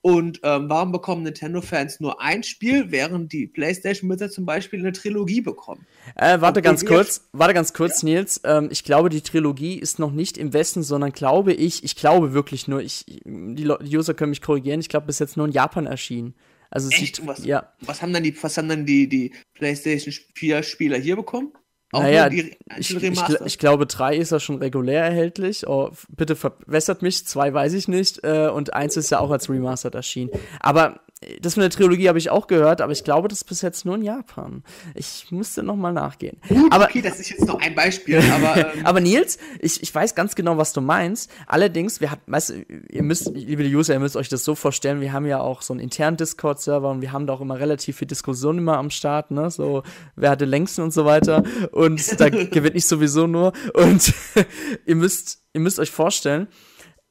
Und 0.06 0.42
ähm, 0.44 0.70
warum 0.70 0.92
bekommen 0.92 1.24
Nintendo-Fans 1.24 2.00
nur 2.00 2.22
ein 2.22 2.44
Spiel, 2.44 2.92
während 2.92 3.34
die 3.34 3.48
PlayStation-Besitzer 3.48 4.30
zum 4.30 4.46
Beispiel 4.46 4.80
eine 4.80 4.92
Trilogie 4.92 5.42
bekommen? 5.42 5.84
Äh, 6.16 6.42
warte 6.42 6.62
ganz 6.62 6.86
kurz, 6.86 7.28
warte 7.32 7.56
ganz 7.56 7.74
kurz, 7.74 8.04
ja. 8.04 8.10
Nils. 8.10 8.40
Ähm, 8.44 8.68
ich 8.72 8.84
glaube, 8.84 9.10
die 9.10 9.22
Trilogie 9.22 9.80
ist 9.80 9.98
noch 9.98 10.12
nicht 10.12 10.38
im 10.38 10.54
Westen, 10.54 10.84
sondern 10.84 11.12
glaube 11.12 11.54
ich, 11.54 11.84
ich 11.84 11.96
glaube 11.96 12.34
wirklich 12.34 12.68
nur, 12.68 12.84
ich, 12.84 13.06
die, 13.08 13.56
die 13.82 13.98
User 13.98 14.14
können 14.14 14.30
mich 14.30 14.44
korrigieren, 14.44 14.80
ich 14.80 14.90
glaube, 14.90 15.08
bis 15.08 15.18
jetzt 15.18 15.38
nur 15.38 15.48
in 15.48 15.54
Japan 15.54 15.88
erschienen. 15.88 16.36
Also 16.70 16.90
Echt? 16.90 17.26
Was, 17.26 17.44
ja. 17.44 17.74
was 17.82 18.04
haben 18.04 18.14
dann 18.14 18.22
die, 18.22 18.44
was 18.44 18.60
haben 18.60 18.70
dann 18.70 18.86
die, 18.86 19.10
die 19.10 19.34
PlayStation 19.56 20.14
4 20.36 20.62
Spieler 20.62 21.00
hier 21.00 21.16
bekommen? 21.16 21.52
Auch 21.92 22.02
naja, 22.02 22.30
die, 22.30 22.58
ich, 22.78 22.96
ich, 22.96 23.40
ich, 23.46 23.58
glaube, 23.58 23.86
drei 23.86 24.18
ist 24.18 24.32
ja 24.32 24.40
schon 24.40 24.58
regulär 24.58 25.04
erhältlich. 25.04 25.68
Oh, 25.68 25.92
bitte 26.10 26.36
verbessert 26.36 27.02
mich, 27.02 27.26
zwei 27.26 27.54
weiß 27.54 27.74
ich 27.74 27.88
nicht. 27.88 28.24
Äh, 28.24 28.50
und 28.50 28.74
eins 28.74 28.98
ist 28.98 29.12
ja 29.12 29.20
auch 29.20 29.32
als 29.32 29.50
Remastered 29.50 29.96
erschienen. 29.96 30.32
Aber 30.60 31.00
das 31.40 31.56
mit 31.56 31.64
der 31.64 31.70
Trilogie 31.70 32.10
habe 32.10 32.18
ich 32.18 32.30
auch 32.30 32.48
gehört, 32.48 32.82
aber 32.82 32.92
ich 32.92 33.04
glaube, 33.04 33.30
das 33.30 33.40
ist 33.40 33.44
bis 33.46 33.62
jetzt 33.62 33.86
nur 33.86 33.96
in 33.96 34.04
Japan. 34.04 34.64
Ich 34.96 35.28
müsste 35.32 35.64
nochmal 35.64 35.94
nachgehen. 35.94 36.38
Gut, 36.48 36.72
aber, 36.72 36.86
okay, 36.86 37.02
das 37.02 37.20
ist 37.20 37.30
jetzt 37.30 37.46
noch 37.46 37.60
ein 37.62 37.74
Beispiel, 37.74 38.20
aber. 38.32 38.56
Ähm. 38.56 38.86
aber 38.86 39.02
Nils, 39.02 39.38
ich, 39.60 39.84
ich 39.84 39.94
weiß 39.94 40.16
ganz 40.16 40.34
genau, 40.34 40.58
was 40.58 40.72
du 40.72 40.80
meinst. 40.80 41.30
Allerdings, 41.46 42.00
wir 42.00 42.12
haben, 42.12 42.22
weißt 42.26 42.54
ihr 42.90 43.04
müsst, 43.04 43.32
liebe 43.34 43.64
User, 43.64 43.94
ihr 43.94 44.00
müsst 44.00 44.16
euch 44.16 44.30
das 44.30 44.44
so 44.44 44.56
vorstellen, 44.56 45.02
wir 45.02 45.12
haben 45.12 45.26
ja 45.26 45.40
auch 45.40 45.62
so 45.62 45.74
einen 45.74 45.82
internen 45.82 46.16
Discord-Server 46.16 46.90
und 46.90 47.02
wir 47.02 47.12
haben 47.12 47.28
da 47.28 47.34
auch 47.34 47.42
immer 47.42 47.60
relativ 47.60 47.98
viel 47.98 48.08
Diskussion 48.08 48.58
immer 48.58 48.78
am 48.78 48.90
Start, 48.90 49.32
ne? 49.32 49.52
So, 49.52 49.84
wer 50.16 50.30
hatte 50.30 50.46
längsten 50.46 50.82
und 50.82 50.94
so 50.94 51.06
weiter. 51.06 51.44
Und 51.72 52.20
da 52.20 52.30
gewinne 52.30 52.76
ich 52.76 52.88
sowieso 52.88 53.28
nur. 53.28 53.52
Und 53.74 54.14
ihr 54.86 54.96
müsst, 54.96 55.44
ihr 55.54 55.62
müsst 55.62 55.80
euch 55.80 55.92
vorstellen, 55.92 56.48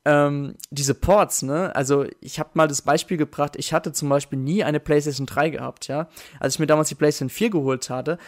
ähm, 0.05 0.57
diese 0.71 0.95
Ports, 0.95 1.43
ne? 1.43 1.75
Also 1.75 2.05
ich 2.21 2.39
habe 2.39 2.51
mal 2.55 2.69
das 2.69 2.83
Beispiel 2.83 3.17
gebracht, 3.17 3.57
ich 3.57 3.73
hatte 3.73 3.93
zum 3.93 4.09
Beispiel 4.09 4.39
nie 4.39 4.63
eine 4.65 4.81
PlayStation 4.81 5.27
3 5.27 5.51
gehabt, 5.51 5.89
ja. 5.89 6.09
Als 6.41 6.55
ich 6.55 6.61
mir 6.61 6.67
damals 6.67 6.89
die 6.89 6.95
PlayStation 6.95 7.31
4 7.31 7.51
geholt 7.51 7.89
hatte, 7.91 8.19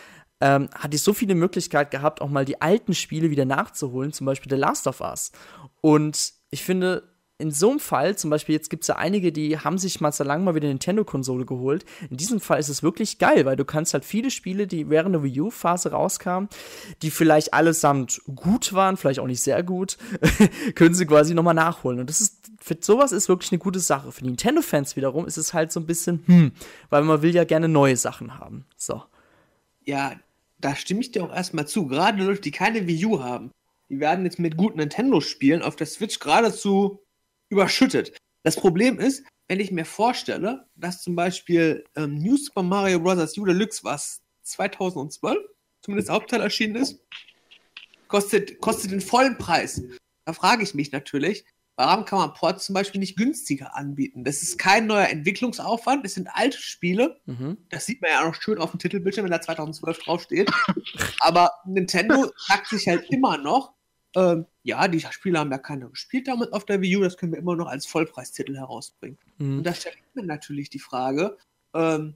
ähm, 0.40 0.68
hatte 0.74 0.96
ich 0.96 1.02
so 1.02 1.12
viele 1.12 1.34
Möglichkeiten 1.34 1.90
gehabt, 1.90 2.20
auch 2.20 2.28
mal 2.28 2.44
die 2.44 2.60
alten 2.60 2.94
Spiele 2.94 3.30
wieder 3.30 3.44
nachzuholen, 3.44 4.12
zum 4.12 4.26
Beispiel 4.26 4.50
The 4.50 4.56
Last 4.56 4.86
of 4.86 5.00
Us. 5.00 5.32
Und 5.80 6.32
ich 6.50 6.62
finde, 6.62 7.02
in 7.38 7.50
so 7.50 7.70
einem 7.70 7.80
Fall, 7.80 8.16
zum 8.16 8.30
Beispiel 8.30 8.54
jetzt 8.54 8.70
gibt 8.70 8.84
es 8.84 8.88
ja 8.88 8.96
einige, 8.96 9.30
die 9.30 9.58
haben 9.58 9.76
sich 9.76 10.00
mal 10.00 10.10
so 10.10 10.24
lange 10.24 10.42
mal 10.42 10.54
wieder 10.54 10.64
eine 10.64 10.74
Nintendo-Konsole 10.74 11.44
geholt. 11.44 11.84
In 12.08 12.16
diesem 12.16 12.40
Fall 12.40 12.58
ist 12.58 12.70
es 12.70 12.82
wirklich 12.82 13.18
geil, 13.18 13.44
weil 13.44 13.56
du 13.56 13.66
kannst 13.66 13.92
halt 13.92 14.06
viele 14.06 14.30
Spiele, 14.30 14.66
die 14.66 14.88
während 14.88 15.14
der 15.14 15.22
Wii 15.22 15.42
U-Phase 15.42 15.90
rauskamen, 15.90 16.48
die 17.02 17.10
vielleicht 17.10 17.52
allesamt 17.52 18.22
gut 18.34 18.72
waren, 18.72 18.96
vielleicht 18.96 19.20
auch 19.20 19.26
nicht 19.26 19.42
sehr 19.42 19.62
gut, 19.62 19.98
können 20.74 20.94
sie 20.94 21.04
quasi 21.04 21.34
nochmal 21.34 21.54
nachholen. 21.54 22.00
Und 22.00 22.08
das 22.08 22.22
ist, 22.22 22.50
für 22.58 22.78
sowas 22.80 23.12
ist 23.12 23.28
wirklich 23.28 23.52
eine 23.52 23.58
gute 23.58 23.80
Sache. 23.80 24.12
Für 24.12 24.24
Nintendo-Fans 24.24 24.96
wiederum 24.96 25.26
ist 25.26 25.36
es 25.36 25.52
halt 25.52 25.72
so 25.72 25.80
ein 25.80 25.86
bisschen, 25.86 26.22
hm, 26.26 26.52
weil 26.88 27.02
man 27.02 27.20
will 27.20 27.34
ja 27.34 27.44
gerne 27.44 27.68
neue 27.68 27.98
Sachen 27.98 28.38
haben. 28.38 28.64
So. 28.78 29.02
Ja, 29.84 30.14
da 30.58 30.74
stimme 30.74 31.00
ich 31.00 31.12
dir 31.12 31.22
auch 31.22 31.34
erstmal 31.34 31.68
zu. 31.68 31.86
Gerade 31.86 32.24
Leute, 32.24 32.40
die 32.40 32.50
keine 32.50 32.86
Wii 32.86 33.04
U 33.04 33.22
haben, 33.22 33.50
die 33.90 34.00
werden 34.00 34.24
jetzt 34.24 34.38
mit 34.38 34.56
guten 34.56 34.78
Nintendo-Spielen 34.78 35.60
auf 35.60 35.76
der 35.76 35.86
Switch 35.86 36.18
geradezu 36.18 37.02
überschüttet. 37.48 38.16
Das 38.42 38.56
Problem 38.56 38.98
ist, 38.98 39.24
wenn 39.48 39.60
ich 39.60 39.70
mir 39.70 39.84
vorstelle, 39.84 40.66
dass 40.74 41.02
zum 41.02 41.16
Beispiel 41.16 41.84
ähm, 41.96 42.14
New 42.16 42.36
Super 42.36 42.62
Mario 42.62 43.00
Bros. 43.00 43.36
U 43.38 43.44
Deluxe, 43.44 43.84
was 43.84 44.22
2012 44.42 45.38
zumindest 45.82 46.10
Hauptteil 46.10 46.40
erschienen 46.40 46.76
ist, 46.76 47.00
kostet, 48.08 48.60
kostet 48.60 48.90
den 48.90 49.00
vollen 49.00 49.38
Preis. 49.38 49.82
Da 50.24 50.32
frage 50.32 50.64
ich 50.64 50.74
mich 50.74 50.90
natürlich, 50.90 51.44
warum 51.76 52.04
kann 52.04 52.18
man 52.18 52.34
Ports 52.34 52.66
zum 52.66 52.74
Beispiel 52.74 52.98
nicht 52.98 53.16
günstiger 53.16 53.76
anbieten? 53.76 54.24
Das 54.24 54.42
ist 54.42 54.58
kein 54.58 54.86
neuer 54.86 55.08
Entwicklungsaufwand, 55.08 56.04
es 56.04 56.14
sind 56.14 56.28
alte 56.32 56.58
Spiele. 56.58 57.20
Mhm. 57.26 57.58
Das 57.68 57.86
sieht 57.86 58.02
man 58.02 58.10
ja 58.10 58.28
auch 58.28 58.34
schön 58.34 58.58
auf 58.58 58.72
dem 58.72 58.80
Titelbildschirm, 58.80 59.24
wenn 59.24 59.30
da 59.30 59.40
2012 59.40 59.98
draufsteht. 60.00 60.50
Aber 61.20 61.52
Nintendo 61.64 62.32
sagt 62.48 62.68
sich 62.68 62.88
halt 62.88 63.08
immer 63.10 63.38
noch, 63.38 63.75
ähm, 64.16 64.46
ja, 64.62 64.88
die 64.88 65.00
Spiele 65.00 65.38
haben 65.38 65.50
ja 65.50 65.58
keiner 65.58 65.90
gespielt 65.90 66.26
damit 66.26 66.52
auf 66.54 66.64
der 66.64 66.80
Wii 66.80 66.96
U, 66.96 67.02
das 67.02 67.18
können 67.18 67.32
wir 67.32 67.38
immer 67.38 67.54
noch 67.54 67.68
als 67.68 67.84
Vollpreistitel 67.84 68.56
herausbringen. 68.56 69.18
Mhm. 69.36 69.58
Und 69.58 69.64
da 69.64 69.74
stellt 69.74 69.98
mir 70.14 70.24
natürlich 70.24 70.70
die 70.70 70.78
Frage, 70.78 71.36
ähm, 71.74 72.14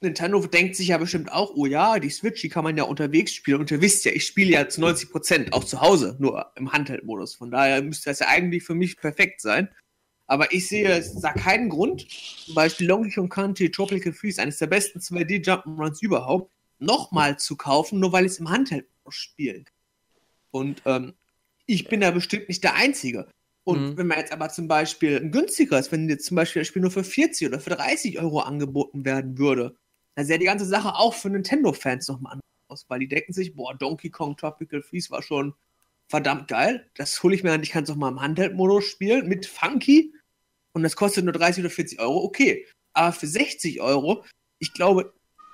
Nintendo 0.00 0.40
denkt 0.46 0.76
sich 0.76 0.88
ja 0.88 0.96
bestimmt 0.96 1.30
auch, 1.30 1.52
oh 1.54 1.66
ja, 1.66 1.98
die 1.98 2.08
Switch, 2.08 2.40
die 2.40 2.48
kann 2.48 2.64
man 2.64 2.74
ja 2.74 2.84
unterwegs 2.84 3.34
spielen. 3.34 3.60
Und 3.60 3.70
ihr 3.70 3.82
wisst 3.82 4.06
ja, 4.06 4.12
ich 4.12 4.26
spiele 4.26 4.52
ja 4.52 4.66
zu 4.66 4.80
90 4.80 5.10
Prozent 5.10 5.52
auch 5.52 5.64
zu 5.64 5.82
Hause, 5.82 6.16
nur 6.18 6.50
im 6.56 6.72
Handheld-Modus. 6.72 7.34
Von 7.34 7.50
daher 7.50 7.82
müsste 7.82 8.08
das 8.08 8.20
ja 8.20 8.28
eigentlich 8.28 8.62
für 8.62 8.74
mich 8.74 8.96
perfekt 8.96 9.42
sein. 9.42 9.68
Aber 10.26 10.54
ich 10.54 10.68
sehe 10.68 11.04
da 11.20 11.34
keinen 11.34 11.68
Grund, 11.68 12.06
zum 12.10 12.54
Beispiel 12.54 12.86
Donkey 12.86 13.10
Kong 13.10 13.28
Country 13.28 13.70
Tropical 13.70 14.14
Freeze, 14.14 14.40
eines 14.40 14.56
der 14.56 14.68
besten 14.68 15.00
2D-Jump'n'Runs 15.00 16.00
überhaupt, 16.00 16.50
nochmal 16.78 17.38
zu 17.38 17.56
kaufen, 17.56 18.00
nur 18.00 18.12
weil 18.12 18.24
ich 18.24 18.32
es 18.32 18.38
im 18.38 18.48
Handheld-Modus 18.48 19.14
spielen 19.14 19.66
kann. 19.66 19.79
Und 20.50 20.82
ähm, 20.84 21.14
ich 21.66 21.88
bin 21.88 22.00
da 22.00 22.10
bestimmt 22.10 22.48
nicht 22.48 22.64
der 22.64 22.74
Einzige. 22.74 23.28
Und 23.64 23.90
Mhm. 23.90 23.96
wenn 23.96 24.06
man 24.06 24.18
jetzt 24.18 24.32
aber 24.32 24.48
zum 24.48 24.68
Beispiel 24.68 25.16
ein 25.16 25.30
günstigeres, 25.30 25.92
wenn 25.92 26.08
jetzt 26.08 26.26
zum 26.26 26.34
Beispiel 26.34 26.60
das 26.60 26.68
Spiel 26.68 26.82
nur 26.82 26.90
für 26.90 27.04
40 27.04 27.46
oder 27.46 27.60
für 27.60 27.70
30 27.70 28.18
Euro 28.18 28.40
angeboten 28.40 29.04
werden 29.04 29.38
würde, 29.38 29.76
dann 30.16 30.26
sähe 30.26 30.38
die 30.38 30.46
ganze 30.46 30.64
Sache 30.64 30.96
auch 30.96 31.14
für 31.14 31.30
Nintendo-Fans 31.30 32.08
nochmal 32.08 32.32
anders 32.32 32.44
aus, 32.68 32.84
weil 32.88 33.00
die 33.00 33.08
denken 33.08 33.32
sich, 33.32 33.54
boah, 33.54 33.74
Donkey 33.74 34.10
Kong 34.10 34.36
Tropical 34.36 34.82
Freeze 34.82 35.10
war 35.10 35.22
schon 35.22 35.54
verdammt 36.08 36.48
geil. 36.48 36.90
Das 36.94 37.22
hole 37.22 37.34
ich 37.34 37.44
mir 37.44 37.52
an, 37.52 37.62
ich 37.62 37.70
kann 37.70 37.84
es 37.84 37.90
auch 37.90 37.96
mal 37.96 38.08
im 38.08 38.20
Handheld-Modus 38.20 38.84
spielen 38.86 39.28
mit 39.28 39.46
Funky 39.46 40.12
und 40.72 40.82
das 40.82 40.96
kostet 40.96 41.24
nur 41.24 41.32
30 41.32 41.62
oder 41.62 41.70
40 41.70 42.00
Euro, 42.00 42.24
okay. 42.24 42.66
Aber 42.92 43.12
für 43.12 43.26
60 43.26 43.80
Euro, 43.80 44.24
ich 44.58 44.72
glaube, 44.72 45.12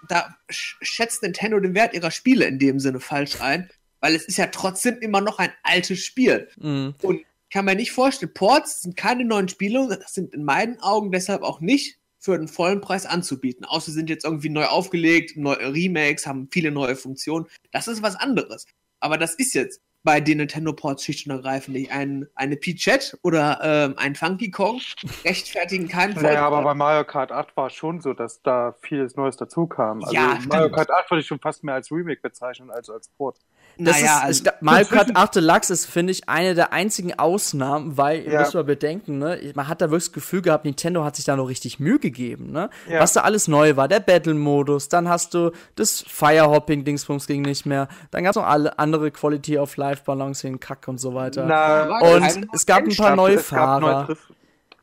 da 0.08 0.34
sch- 0.48 0.76
schätzt 0.80 1.22
Nintendo 1.22 1.60
den 1.60 1.74
Wert 1.74 1.92
ihrer 1.94 2.10
Spiele 2.10 2.46
in 2.46 2.58
dem 2.58 2.80
Sinne 2.80 3.00
falsch 3.00 3.40
ein, 3.40 3.68
weil 4.06 4.14
es 4.14 4.24
ist 4.24 4.38
ja 4.38 4.46
trotzdem 4.46 4.98
immer 5.00 5.20
noch 5.20 5.40
ein 5.40 5.50
altes 5.64 5.98
Spiel. 5.98 6.48
Mhm. 6.60 6.94
Und 7.02 7.16
ich 7.18 7.26
kann 7.50 7.64
mir 7.64 7.74
nicht 7.74 7.90
vorstellen, 7.90 8.32
Ports 8.32 8.82
sind 8.82 8.96
keine 8.96 9.24
neuen 9.24 9.48
Spiele 9.48 9.98
sind 10.06 10.32
in 10.32 10.44
meinen 10.44 10.78
Augen 10.80 11.10
deshalb 11.10 11.42
auch 11.42 11.60
nicht 11.60 11.98
für 12.20 12.38
den 12.38 12.46
vollen 12.46 12.80
Preis 12.80 13.04
anzubieten. 13.04 13.64
Außer 13.64 13.86
sie 13.86 13.94
sind 13.96 14.08
jetzt 14.08 14.24
irgendwie 14.24 14.48
neu 14.48 14.66
aufgelegt, 14.66 15.36
neue 15.36 15.74
Remakes, 15.74 16.24
haben 16.24 16.48
viele 16.52 16.70
neue 16.70 16.94
Funktionen. 16.94 17.46
Das 17.72 17.88
ist 17.88 18.00
was 18.00 18.14
anderes. 18.14 18.66
Aber 19.00 19.18
das 19.18 19.34
ist 19.34 19.54
jetzt 19.54 19.80
bei 20.06 20.20
den 20.20 20.38
Nintendo 20.38 20.72
Ports 20.72 21.02
schlicht 21.04 21.26
und 21.26 21.32
ergreifend 21.32 21.76
nicht. 21.76 21.90
Ein, 21.90 22.28
eine 22.36 22.56
Peachette 22.56 23.18
oder 23.22 23.58
ähm, 23.62 23.94
ein 23.98 24.14
Funky 24.14 24.52
Kong 24.52 24.80
rechtfertigen 25.24 25.88
keinen 25.88 26.14
Naja, 26.14 26.46
aber 26.46 26.58
Vollpreis. 26.58 26.64
bei 26.64 26.74
Mario 26.74 27.04
Kart 27.04 27.32
8 27.32 27.56
war 27.56 27.66
es 27.66 27.74
schon 27.74 28.00
so, 28.00 28.14
dass 28.14 28.40
da 28.40 28.76
vieles 28.80 29.16
Neues 29.16 29.36
dazu 29.36 29.66
kam. 29.66 30.02
Also 30.02 30.14
Ja, 30.14 30.38
Mario 30.46 30.68
stimmt. 30.68 30.76
Kart 30.76 30.90
8 30.92 31.10
würde 31.10 31.20
ich 31.22 31.26
schon 31.26 31.40
fast 31.40 31.64
mehr 31.64 31.74
als 31.74 31.90
Remake 31.90 32.20
bezeichnen 32.22 32.70
als 32.70 32.88
als 32.88 33.08
Port. 33.08 33.36
Das 33.78 34.00
naja, 34.00 34.16
ist, 34.18 34.22
also, 34.24 34.44
ich, 34.46 34.50
Mario 34.62 34.86
Kart 34.86 35.02
zwischen- 35.08 35.16
8 35.16 35.34
Deluxe 35.36 35.72
ist, 35.72 35.84
finde 35.86 36.10
ich, 36.12 36.28
eine 36.28 36.54
der 36.54 36.72
einzigen 36.72 37.18
Ausnahmen, 37.18 37.96
weil, 37.98 38.22
ihr 38.22 38.32
Ja. 38.32 38.40
müsst 38.40 38.54
mal 38.54 38.64
bedenken, 38.64 39.18
ne, 39.18 39.38
man 39.54 39.68
hat 39.68 39.82
da 39.82 39.90
wirklich 39.90 40.04
das 40.04 40.12
Gefühl 40.12 40.40
gehabt, 40.40 40.64
Nintendo 40.64 41.04
hat 41.04 41.16
sich 41.16 41.24
da 41.26 41.36
noch 41.36 41.48
richtig 41.48 41.78
Mühe 41.78 41.98
gegeben, 41.98 42.52
ne? 42.52 42.70
Ja. 42.88 43.00
Was 43.00 43.12
da 43.12 43.20
alles 43.20 43.48
neu 43.48 43.76
war, 43.76 43.86
der 43.88 44.00
Battle-Modus, 44.00 44.88
dann 44.88 45.08
hast 45.08 45.34
du 45.34 45.50
das 45.74 46.02
Firehopping-Dingsbums 46.08 47.26
ging 47.26 47.42
nicht 47.42 47.66
mehr, 47.66 47.88
dann 48.10 48.24
gab 48.24 48.30
es 48.30 48.36
noch 48.36 48.46
alle 48.46 48.78
andere 48.78 49.10
Quality 49.10 49.58
of 49.58 49.76
Life 49.76 50.02
Balancing, 50.04 50.58
Kack 50.60 50.88
und 50.88 50.98
so 50.98 51.14
weiter. 51.14 51.44
Na, 51.46 51.98
und 52.00 52.48
es 52.54 52.64
gab 52.66 52.78
ein 52.84 52.94
paar 52.96 53.14
neue 53.16 53.26
neue 53.34 53.38
Fahrer. 53.38 54.06
Triff- 54.06 54.32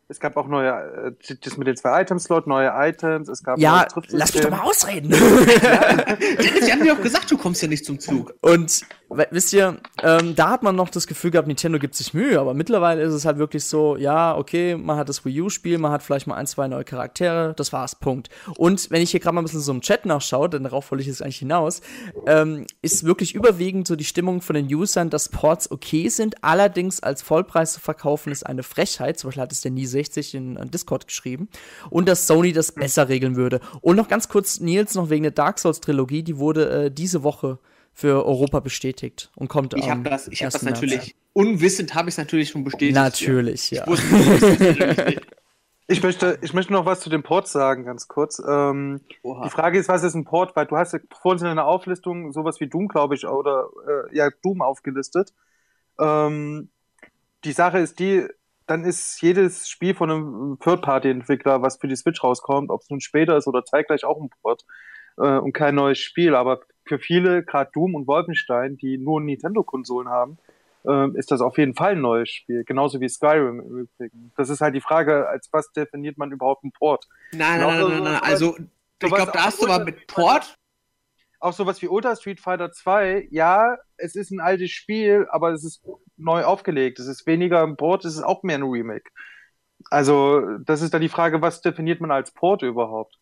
es 0.07 0.19
gab 0.19 0.37
auch 0.37 0.47
neue, 0.47 1.15
äh, 1.19 1.35
das 1.41 1.57
mit 1.57 1.67
den 1.67 1.75
zwei 1.77 2.01
Item-Slot, 2.01 2.47
neue 2.47 2.71
Items, 2.75 3.29
es 3.29 3.43
gab 3.43 3.57
Ja, 3.57 3.87
lass 4.09 4.33
mich 4.33 4.43
doch 4.43 4.51
mal 4.51 4.61
ausreden. 4.61 5.09
Dennis, 5.09 5.25
wir 6.65 6.71
haben 6.71 6.83
dir 6.83 6.95
doch 6.95 7.01
gesagt, 7.01 7.31
du 7.31 7.37
kommst 7.37 7.61
ja 7.61 7.67
nicht 7.67 7.85
zum 7.85 7.99
Zug. 7.99 8.33
Und 8.41 8.85
wisst 9.31 9.53
ihr, 9.53 9.77
ähm, 10.01 10.35
da 10.35 10.49
hat 10.49 10.63
man 10.63 10.75
noch 10.75 10.89
das 10.89 11.07
Gefühl 11.07 11.31
gehabt, 11.31 11.47
Nintendo 11.47 11.79
gibt 11.79 11.95
sich 11.95 12.13
Mühe, 12.13 12.39
aber 12.39 12.53
mittlerweile 12.53 13.01
ist 13.01 13.13
es 13.13 13.25
halt 13.25 13.37
wirklich 13.37 13.65
so, 13.65 13.97
ja, 13.97 14.35
okay, 14.35 14.75
man 14.75 14.97
hat 14.97 15.09
das 15.09 15.25
Wii 15.25 15.41
U-Spiel, 15.41 15.77
man 15.77 15.91
hat 15.91 16.03
vielleicht 16.03 16.27
mal 16.27 16.35
ein, 16.35 16.47
zwei 16.47 16.67
neue 16.67 16.83
Charaktere, 16.83 17.53
das 17.55 17.73
war's, 17.73 17.95
Punkt. 17.95 18.29
Und 18.57 18.89
wenn 18.91 19.01
ich 19.01 19.11
hier 19.11 19.19
gerade 19.19 19.35
mal 19.35 19.41
ein 19.41 19.45
bisschen 19.45 19.61
so 19.61 19.71
im 19.71 19.81
Chat 19.81 20.05
nachschaue, 20.05 20.49
denn 20.49 20.63
darauf 20.63 20.91
wollte 20.91 21.01
ich 21.01 21.07
jetzt 21.07 21.21
eigentlich 21.21 21.39
hinaus, 21.39 21.81
ähm, 22.27 22.65
ist 22.81 23.03
wirklich 23.03 23.35
überwiegend 23.35 23.87
so 23.87 23.95
die 23.95 24.05
Stimmung 24.05 24.41
von 24.41 24.55
den 24.55 24.73
Usern, 24.73 25.09
dass 25.09 25.29
Ports 25.29 25.71
okay 25.71 26.09
sind, 26.09 26.43
allerdings 26.43 27.01
als 27.01 27.21
Vollpreis 27.21 27.73
zu 27.73 27.79
verkaufen 27.79 28.31
ist 28.31 28.45
eine 28.45 28.63
Frechheit, 28.63 29.19
zum 29.19 29.29
Beispiel 29.29 29.43
hat 29.43 29.51
es 29.51 29.61
der 29.61 29.71
Nie60 29.71 30.35
in, 30.35 30.57
in 30.57 30.71
Discord 30.71 31.07
geschrieben, 31.07 31.49
und 31.89 32.07
dass 32.07 32.27
Sony 32.27 32.53
das 32.53 32.71
besser 32.71 33.09
regeln 33.09 33.35
würde. 33.35 33.59
Und 33.81 33.95
noch 33.95 34.07
ganz 34.07 34.29
kurz, 34.29 34.59
Nils, 34.59 34.95
noch 34.95 35.09
wegen 35.09 35.23
der 35.23 35.31
Dark 35.31 35.59
Souls-Trilogie, 35.59 36.23
die 36.23 36.37
wurde 36.37 36.85
äh, 36.85 36.91
diese 36.91 37.23
Woche 37.23 37.59
für 37.93 38.25
Europa 38.25 38.59
bestätigt 38.59 39.31
und 39.35 39.47
kommt 39.47 39.73
Ich 39.75 39.89
habe 39.89 40.01
das, 40.03 40.27
ich 40.27 40.43
hab 40.43 40.51
das 40.51 40.61
1. 40.61 40.63
März. 40.63 40.81
natürlich, 40.81 41.15
unwissend 41.33 41.93
habe 41.93 42.09
ich 42.09 42.13
es 42.13 42.17
natürlich 42.17 42.49
schon 42.49 42.63
bestätigt. 42.63 42.95
Natürlich, 42.95 43.71
ja. 43.71 43.83
Ich 43.83 43.87
wusste 43.87 44.13
natürlich. 44.13 45.21
Ich 45.85 46.01
möchte, 46.01 46.39
ich 46.41 46.53
möchte 46.53 46.71
noch 46.71 46.85
was 46.85 47.01
zu 47.01 47.09
den 47.09 47.23
Ports 47.23 47.51
sagen, 47.51 47.83
ganz 47.83 48.07
kurz. 48.07 48.41
Ähm, 48.47 49.01
die 49.23 49.49
Frage 49.49 49.77
ist, 49.77 49.89
was 49.89 50.03
ist 50.03 50.13
ein 50.13 50.23
Port? 50.23 50.55
Weil 50.55 50.65
du 50.65 50.77
hast 50.77 50.93
ja 50.93 50.99
vorhin 51.11 51.45
in 51.45 51.51
einer 51.51 51.65
Auflistung 51.65 52.31
sowas 52.31 52.61
wie 52.61 52.67
Doom, 52.67 52.87
glaube 52.87 53.15
ich, 53.15 53.27
oder 53.27 53.67
äh, 53.85 54.15
ja, 54.15 54.29
Doom 54.41 54.61
aufgelistet. 54.61 55.33
Ähm, 55.99 56.69
die 57.43 57.51
Sache 57.51 57.79
ist 57.79 57.99
die, 57.99 58.25
dann 58.65 58.85
ist 58.85 59.21
jedes 59.21 59.67
Spiel 59.67 59.93
von 59.93 60.09
einem 60.09 60.57
Third-Party-Entwickler, 60.61 61.61
was 61.61 61.77
für 61.77 61.89
die 61.89 61.97
Switch 61.97 62.23
rauskommt, 62.23 62.69
ob 62.69 62.81
es 62.81 62.89
nun 62.89 63.01
später 63.01 63.35
ist 63.35 63.47
oder 63.47 63.65
zeitgleich 63.65 64.05
auch 64.05 64.21
ein 64.21 64.29
Port 64.41 64.65
äh, 65.17 65.37
und 65.37 65.51
kein 65.51 65.75
neues 65.75 65.99
Spiel. 65.99 66.33
Aber 66.33 66.61
für 66.85 66.99
viele, 66.99 67.43
gerade 67.43 67.71
Doom 67.73 67.95
und 67.95 68.07
Wolfenstein, 68.07 68.77
die 68.77 68.97
nur 68.97 69.21
Nintendo-Konsolen 69.21 70.09
haben, 70.09 70.37
ähm, 70.85 71.15
ist 71.15 71.31
das 71.31 71.39
auf 71.41 71.57
jeden 71.57 71.75
Fall 71.75 71.93
ein 71.93 72.01
neues 72.01 72.29
Spiel. 72.29 72.63
Genauso 72.65 72.99
wie 72.99 73.07
Skyrim 73.07 73.59
im 73.61 73.77
Übrigen. 73.87 74.31
Das 74.35 74.49
ist 74.49 74.59
halt 74.61 74.75
die 74.75 74.81
Frage, 74.81 75.27
als 75.29 75.47
was 75.53 75.71
definiert 75.71 76.17
man 76.17 76.31
überhaupt 76.31 76.63
einen 76.63 76.73
Port? 76.73 77.07
Nein, 77.31 77.61
nein, 77.61 77.79
nein, 77.79 77.89
nein, 77.89 78.03
nein. 78.03 78.15
so- 78.15 78.25
Also, 78.25 78.57
ich 79.01 79.09
glaube, 79.13 79.31
da 79.31 79.45
hast 79.45 79.61
du 79.61 79.65
unter- 79.65 79.83
mit 79.85 80.07
Port. 80.07 80.55
auch 81.39 81.53
sowas 81.53 81.81
wie 81.81 81.87
Ultra 81.87 82.15
Street 82.15 82.39
Fighter 82.39 82.71
2, 82.71 83.27
ja, 83.31 83.77
es 83.97 84.15
ist 84.15 84.31
ein 84.31 84.39
altes 84.39 84.71
Spiel, 84.71 85.27
aber 85.29 85.51
es 85.51 85.63
ist 85.65 85.85
neu 86.17 86.43
aufgelegt. 86.43 86.99
Es 86.99 87.07
ist 87.07 87.25
weniger 87.27 87.63
ein 87.63 87.75
Port, 87.77 88.05
es 88.05 88.15
ist 88.15 88.23
auch 88.23 88.43
mehr 88.43 88.57
ein 88.57 88.63
Remake. 88.63 89.09
Also, 89.89 90.57
das 90.59 90.81
ist 90.81 90.93
dann 90.93 91.01
die 91.01 91.09
Frage, 91.09 91.41
was 91.41 91.61
definiert 91.61 91.99
man 92.01 92.11
als 92.11 92.31
Port 92.31 92.61
überhaupt? 92.61 93.17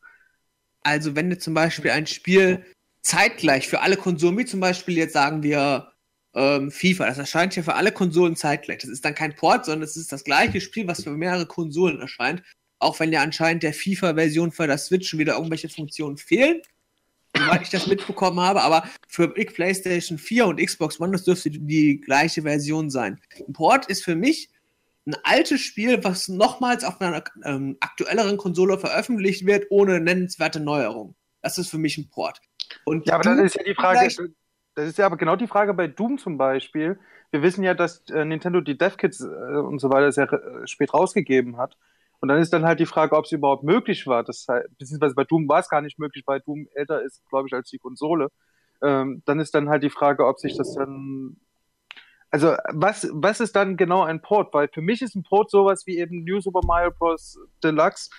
Also, 0.84 1.16
wenn 1.16 1.30
du 1.30 1.38
zum 1.38 1.54
Beispiel 1.56 1.92
ein 1.92 2.06
Spiel 2.08 2.64
zeitgleich 3.02 3.68
für 3.68 3.82
alle 3.82 3.98
Konsolen, 3.98 4.38
wie 4.38 4.46
zum 4.46 4.60
Beispiel 4.60 4.98
jetzt 4.98 5.14
sagen 5.14 5.44
wir 5.44 5.92
ähm, 6.34 6.72
FIFA, 6.72 7.08
das 7.08 7.18
erscheint 7.18 7.56
ja 7.56 7.64
für 7.64 7.76
alle 7.76 7.92
Konsolen 7.92 8.36
zeitgleich. 8.36 8.80
Das 8.80 8.90
ist 8.90 9.04
dann 9.04 9.16
kein 9.16 9.36
Port, 9.36 9.66
sondern 9.66 9.84
es 9.84 9.98
ist 9.98 10.12
das 10.12 10.24
gleiche 10.24 10.62
Spiel, 10.62 10.88
was 10.88 11.04
für 11.04 11.12
mehrere 11.12 11.46
Konsolen 11.46 12.00
erscheint. 12.00 12.44
Auch 12.80 13.00
wenn 13.00 13.12
ja 13.12 13.22
anscheinend 13.22 13.64
der 13.64 13.74
FIFA-Version 13.74 14.52
für 14.52 14.68
das 14.68 14.86
Switch 14.86 15.10
schon 15.10 15.20
wieder 15.20 15.36
irgendwelche 15.36 15.70
Funktionen 15.70 16.18
fehlen. 16.18 16.62
Soweit 17.36 17.62
ich 17.62 17.70
das 17.70 17.88
mitbekommen 17.88 18.40
habe, 18.40 18.62
aber 18.62 18.90
für 19.08 19.30
PlayStation 19.30 20.18
4 20.18 20.48
und 20.48 20.62
Xbox 20.62 21.00
One, 21.00 21.14
das 21.14 21.24
dürfte 21.24 21.50
die 21.50 22.02
gleiche 22.02 22.42
Version 22.42 22.90
sein. 22.90 23.22
Ein 23.48 23.54
Port 23.54 23.86
ist 23.86 24.04
für 24.04 24.16
mich 24.16 24.50
ein 25.06 25.16
altes 25.24 25.62
Spiel, 25.62 26.04
was 26.04 26.28
nochmals 26.28 26.84
auf 26.84 27.00
einer 27.00 27.24
ähm, 27.46 27.78
aktuelleren 27.80 28.38
Konsole 28.38 28.78
veröffentlicht 28.78 29.46
wird, 29.46 29.68
ohne 29.70 30.00
nennenswerte 30.00 30.60
Neuerung. 30.60 31.16
Das 31.42 31.58
ist 31.58 31.70
für 31.70 31.78
mich 31.78 31.98
ein 31.98 32.10
Port. 32.10 32.42
Und 32.86 33.08
Ja, 33.08 33.16
aber 33.16 33.24
dann 33.24 33.40
ist 33.40 33.56
ja 33.56 33.64
die 33.64 33.76
Frage, 33.76 34.08
das 34.76 34.88
ist 34.90 34.98
ja 34.98 35.06
aber 35.06 35.18
genau 35.18 35.36
die 35.36 35.48
Frage 35.48 35.74
bei 35.74 35.88
Doom 35.88 36.18
zum 36.18 36.38
Beispiel. 36.38 37.00
Wir 37.32 37.42
wissen 37.42 37.64
ja, 37.64 37.74
dass 37.74 38.04
äh, 38.10 38.26
Nintendo 38.26 38.62
die 38.62 38.78
Dev-Kits 38.78 39.22
äh, 39.22 39.26
und 39.26 39.80
so 39.80 39.90
weiter 39.90 40.12
sehr 40.12 40.32
äh, 40.32 40.68
spät 40.68 40.94
rausgegeben 40.94 41.58
hat. 41.58 41.78
Und 42.20 42.30
dann 42.30 42.40
ist 42.40 42.54
dann 42.54 42.66
halt 42.66 42.80
die 42.80 42.86
Frage, 42.86 43.16
ob 43.16 43.26
es 43.26 43.32
überhaupt 43.32 43.64
möglich 43.64 44.06
war. 44.06 44.24
Das 44.24 44.46
heißt, 44.48 44.78
beziehungsweise 44.78 45.16
bei 45.16 45.24
Doom 45.24 45.50
war 45.50 45.60
es 45.60 45.70
gar 45.70 45.82
nicht 45.82 45.98
möglich, 45.98 46.24
weil 46.28 46.40
Doom 46.42 46.68
älter 46.74 47.02
ist, 47.02 47.22
glaube 47.30 47.48
ich, 47.48 47.54
als 47.54 47.70
die 47.70 47.80
Konsole. 47.80 48.30
Ähm, 48.82 49.24
dann 49.26 49.40
ist 49.40 49.56
dann 49.56 49.70
halt 49.70 49.84
die 49.84 49.90
Frage, 49.90 50.26
ob 50.26 50.40
sich 50.40 50.56
das 50.56 50.76
dann. 50.76 51.38
Also, 52.30 52.56
was, 52.70 53.10
was 53.12 53.40
ist 53.40 53.56
dann 53.56 53.76
genau 53.76 54.04
ein 54.04 54.22
Port? 54.22 54.54
Weil 54.54 54.70
für 54.70 54.82
mich 54.82 55.02
ist 55.02 55.16
ein 55.16 55.24
Port 55.24 55.50
sowas 55.52 55.86
wie 55.86 55.98
eben 55.98 56.24
New 56.24 56.40
Super 56.40 56.62
Mario 56.64 56.92
Bros. 56.92 57.38
Deluxe 57.64 58.10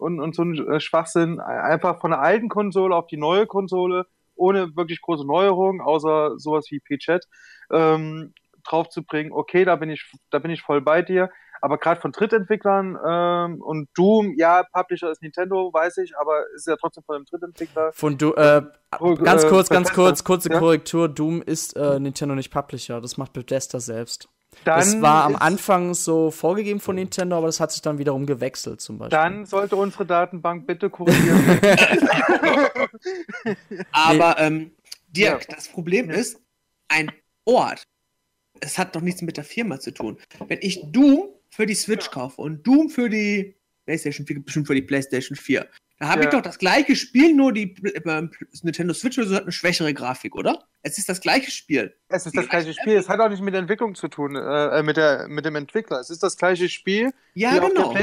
und, 0.00 0.20
und 0.20 0.34
so 0.34 0.42
ein 0.42 0.54
äh, 0.68 0.80
Schwachsinn. 0.80 1.40
Einfach 1.40 2.00
von 2.00 2.10
der 2.10 2.20
alten 2.20 2.48
Konsole 2.48 2.94
auf 2.94 3.06
die 3.06 3.16
neue 3.16 3.46
Konsole, 3.46 4.06
ohne 4.34 4.74
wirklich 4.76 5.00
große 5.00 5.26
Neuerungen, 5.26 5.80
außer 5.80 6.38
sowas 6.38 6.66
wie 6.70 6.80
Peachette, 6.80 7.26
ähm, 7.70 8.34
draufzubringen. 8.64 9.32
Okay, 9.32 9.64
da 9.64 9.76
bin 9.76 9.90
ich, 9.90 10.10
da 10.30 10.38
bin 10.38 10.50
ich 10.50 10.62
voll 10.62 10.80
bei 10.80 11.02
dir. 11.02 11.30
Aber 11.62 11.76
gerade 11.76 12.00
von 12.00 12.12
Drittentwicklern 12.12 12.98
ähm, 13.06 13.60
und 13.60 13.88
Doom, 13.94 14.34
ja, 14.38 14.64
Publisher 14.72 15.10
ist 15.10 15.20
Nintendo, 15.20 15.70
weiß 15.72 15.98
ich, 15.98 16.16
aber 16.18 16.44
ist 16.54 16.66
ja 16.66 16.76
trotzdem 16.76 17.04
von 17.04 17.16
einem 17.16 17.26
Drittentwickler. 17.26 17.92
Von 17.92 18.16
du, 18.16 18.32
äh, 18.32 18.62
ganz 19.22 19.44
äh, 19.44 19.48
kurz, 19.48 19.68
ganz 19.68 19.92
kurz, 19.92 20.24
kurze 20.24 20.50
Ja. 20.50 20.58
Korrektur. 20.58 21.08
Doom 21.08 21.42
ist 21.42 21.76
äh, 21.76 22.00
Nintendo 22.00 22.34
nicht 22.34 22.50
Publisher, 22.50 23.00
das 23.00 23.18
macht 23.18 23.34
Bethesda 23.34 23.78
selbst. 23.78 24.28
Dann 24.64 24.78
das 24.78 25.00
war 25.00 25.24
am 25.24 25.36
Anfang 25.36 25.94
so 25.94 26.30
vorgegeben 26.30 26.80
von 26.80 26.96
Nintendo, 26.96 27.36
aber 27.38 27.46
das 27.46 27.60
hat 27.60 27.72
sich 27.72 27.80
dann 27.82 27.98
wiederum 27.98 28.26
gewechselt 28.26 28.80
zum 28.80 28.98
Beispiel. 28.98 29.16
Dann 29.18 29.46
sollte 29.46 29.76
unsere 29.76 30.04
Datenbank 30.04 30.66
bitte 30.66 30.90
korrigieren. 30.90 31.60
Aber 33.92 34.38
ähm, 34.38 34.72
Dirk, 35.08 35.48
Ja. 35.48 35.54
das 35.56 35.68
Problem 35.68 36.10
Ja. 36.10 36.16
ist, 36.16 36.38
ein 36.88 37.10
Ort, 37.44 37.82
es 38.60 38.78
hat 38.78 38.94
doch 38.94 39.00
nichts 39.00 39.22
mit 39.22 39.36
der 39.36 39.44
Firma 39.44 39.80
zu 39.80 39.92
tun. 39.92 40.18
Wenn 40.46 40.58
ich 40.60 40.82
Doom 40.92 41.28
für 41.48 41.66
die 41.66 41.74
Switch 41.74 42.10
kaufe 42.10 42.40
und 42.40 42.66
Doom 42.66 42.90
für 42.90 43.08
die 43.08 43.56
PlayStation 43.86 44.26
4, 44.26 44.42
bestimmt 44.42 44.66
für 44.66 44.74
die 44.74 44.82
PlayStation 44.82 45.36
4, 45.36 45.66
da 46.00 46.08
habe 46.08 46.22
Ja. 46.22 46.28
ich 46.28 46.34
doch 46.34 46.40
das 46.40 46.58
gleiche 46.58 46.96
Spiel, 46.96 47.34
nur 47.34 47.52
die 47.52 47.74
äh, 47.84 48.28
Nintendo 48.62 48.94
Switch 48.94 49.18
oder 49.18 49.28
so 49.28 49.34
hat 49.36 49.42
eine 49.42 49.52
schwächere 49.52 49.92
Grafik, 49.92 50.34
oder? 50.34 50.64
Es 50.82 50.96
ist 50.96 51.10
das 51.10 51.20
gleiche 51.20 51.50
Spiel. 51.50 51.94
Es 52.08 52.24
ist 52.24 52.34
das 52.36 52.48
gleiche 52.48 52.72
Spiel. 52.72 52.94
Es 52.96 53.08
hat 53.10 53.20
auch 53.20 53.28
nicht 53.28 53.42
mit 53.42 53.52
der 53.52 53.60
Entwicklung 53.60 53.94
zu 53.94 54.08
tun, 54.08 54.34
äh, 54.34 54.82
mit, 54.82 54.96
der, 54.96 55.28
mit 55.28 55.44
dem 55.44 55.56
Entwickler. 55.56 56.00
Es 56.00 56.08
ist 56.08 56.22
das 56.22 56.38
gleiche 56.38 56.70
Spiel. 56.70 57.12
Ja, 57.34 57.58
genau. 57.58 57.94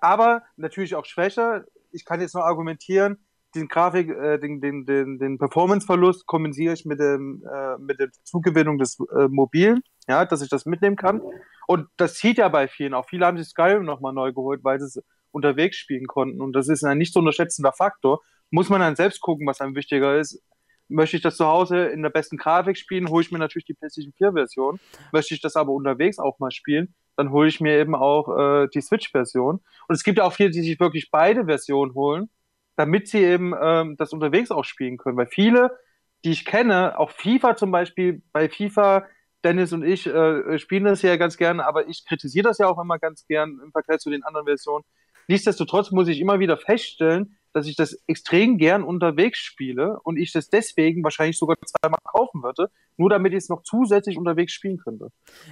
Aber 0.00 0.42
natürlich 0.56 0.94
auch 0.94 1.04
schwächer. 1.04 1.66
Ich 1.92 2.06
kann 2.06 2.22
jetzt 2.22 2.34
noch 2.34 2.42
argumentieren, 2.42 3.18
den 3.54 3.68
Grafik, 3.68 4.08
äh, 4.08 4.38
den, 4.38 4.62
den, 4.62 4.86
den, 4.86 5.18
den 5.18 5.36
Performance-Verlust 5.36 6.24
kompensiere 6.26 6.72
ich 6.72 6.86
mit 6.86 7.00
dem, 7.00 7.44
äh, 7.44 7.76
mit 7.76 8.00
der 8.00 8.10
Zugewinnung 8.24 8.78
des 8.78 8.98
äh, 9.14 9.28
Mobilen, 9.28 9.82
ja, 10.08 10.24
dass 10.24 10.40
ich 10.40 10.48
das 10.48 10.64
mitnehmen 10.64 10.96
kann. 10.96 11.20
Und 11.66 11.88
das 11.98 12.14
zieht 12.14 12.38
ja 12.38 12.48
bei 12.48 12.66
vielen. 12.66 12.94
Auch 12.94 13.06
viele 13.10 13.26
haben 13.26 13.36
sich 13.36 13.48
Skyrim 13.48 13.84
nochmal 13.84 14.14
neu 14.14 14.32
geholt, 14.32 14.64
weil 14.64 14.80
sie 14.80 14.86
es 14.86 15.02
unterwegs 15.32 15.76
spielen 15.76 16.06
konnten. 16.06 16.40
Und 16.40 16.52
das 16.52 16.68
ist 16.68 16.84
ein 16.84 16.98
nicht 16.98 17.12
zu 17.12 17.18
unterschätzender 17.18 17.72
Faktor. 17.72 18.20
Muss 18.50 18.68
man 18.68 18.80
dann 18.80 18.96
selbst 18.96 19.20
gucken, 19.20 19.46
was 19.46 19.60
einem 19.60 19.74
wichtiger 19.74 20.18
ist. 20.18 20.42
Möchte 20.88 21.16
ich 21.16 21.22
das 21.22 21.36
zu 21.36 21.46
Hause 21.46 21.86
in 21.86 22.02
der 22.02 22.10
besten 22.10 22.36
Grafik 22.36 22.76
spielen, 22.76 23.08
hole 23.08 23.22
ich 23.22 23.32
mir 23.32 23.38
natürlich 23.38 23.64
die 23.64 23.74
PlayStation 23.74 24.12
4 24.12 24.32
Version. 24.32 24.80
Möchte 25.10 25.34
ich 25.34 25.40
das 25.40 25.56
aber 25.56 25.72
unterwegs 25.72 26.18
auch 26.18 26.38
mal 26.38 26.50
spielen, 26.50 26.94
dann 27.16 27.30
hole 27.30 27.48
ich 27.48 27.60
mir 27.60 27.78
eben 27.78 27.94
auch 27.94 28.28
äh, 28.36 28.68
die 28.68 28.80
Switch-Version. 28.80 29.60
Und 29.88 29.94
es 29.94 30.04
gibt 30.04 30.18
ja 30.18 30.24
auch 30.24 30.34
viele, 30.34 30.50
die 30.50 30.60
sich 30.60 30.78
wirklich 30.80 31.10
beide 31.10 31.46
Versionen 31.46 31.94
holen, 31.94 32.28
damit 32.76 33.08
sie 33.08 33.22
eben 33.24 33.54
ähm, 33.60 33.96
das 33.96 34.12
unterwegs 34.12 34.50
auch 34.50 34.64
spielen 34.64 34.98
können. 34.98 35.16
Weil 35.16 35.28
viele, 35.28 35.78
die 36.24 36.30
ich 36.30 36.44
kenne, 36.44 36.98
auch 36.98 37.10
FIFA 37.10 37.56
zum 37.56 37.70
Beispiel, 37.70 38.22
bei 38.32 38.48
FIFA, 38.48 39.06
Dennis 39.44 39.72
und 39.72 39.82
ich 39.82 40.06
äh, 40.06 40.58
spielen 40.58 40.84
das 40.84 41.02
ja 41.02 41.16
ganz 41.16 41.36
gern, 41.36 41.60
aber 41.60 41.88
ich 41.88 42.04
kritisiere 42.06 42.44
das 42.44 42.58
ja 42.58 42.68
auch 42.68 42.80
immer 42.80 42.98
ganz 42.98 43.26
gern 43.26 43.60
im 43.62 43.72
Vergleich 43.72 43.98
zu 43.98 44.10
den 44.10 44.22
anderen 44.22 44.46
Versionen. 44.46 44.84
Nichtsdestotrotz 45.28 45.90
muss 45.90 46.08
ich 46.08 46.20
immer 46.20 46.38
wieder 46.40 46.56
feststellen, 46.56 47.36
dass 47.52 47.66
ich 47.66 47.76
das 47.76 48.02
extrem 48.06 48.58
gern 48.58 48.82
unterwegs 48.82 49.38
spiele 49.38 49.98
und 50.04 50.16
ich 50.16 50.32
das 50.32 50.48
deswegen 50.48 51.04
wahrscheinlich 51.04 51.38
sogar 51.38 51.56
zweimal 51.64 52.00
kaufen 52.04 52.42
würde, 52.42 52.70
nur 52.96 53.10
damit 53.10 53.32
ich 53.32 53.38
es 53.38 53.48
noch 53.48 53.62
zusätzlich 53.62 54.16
unterwegs 54.16 54.52
spielen 54.52 54.78
könnte. 54.78 55.08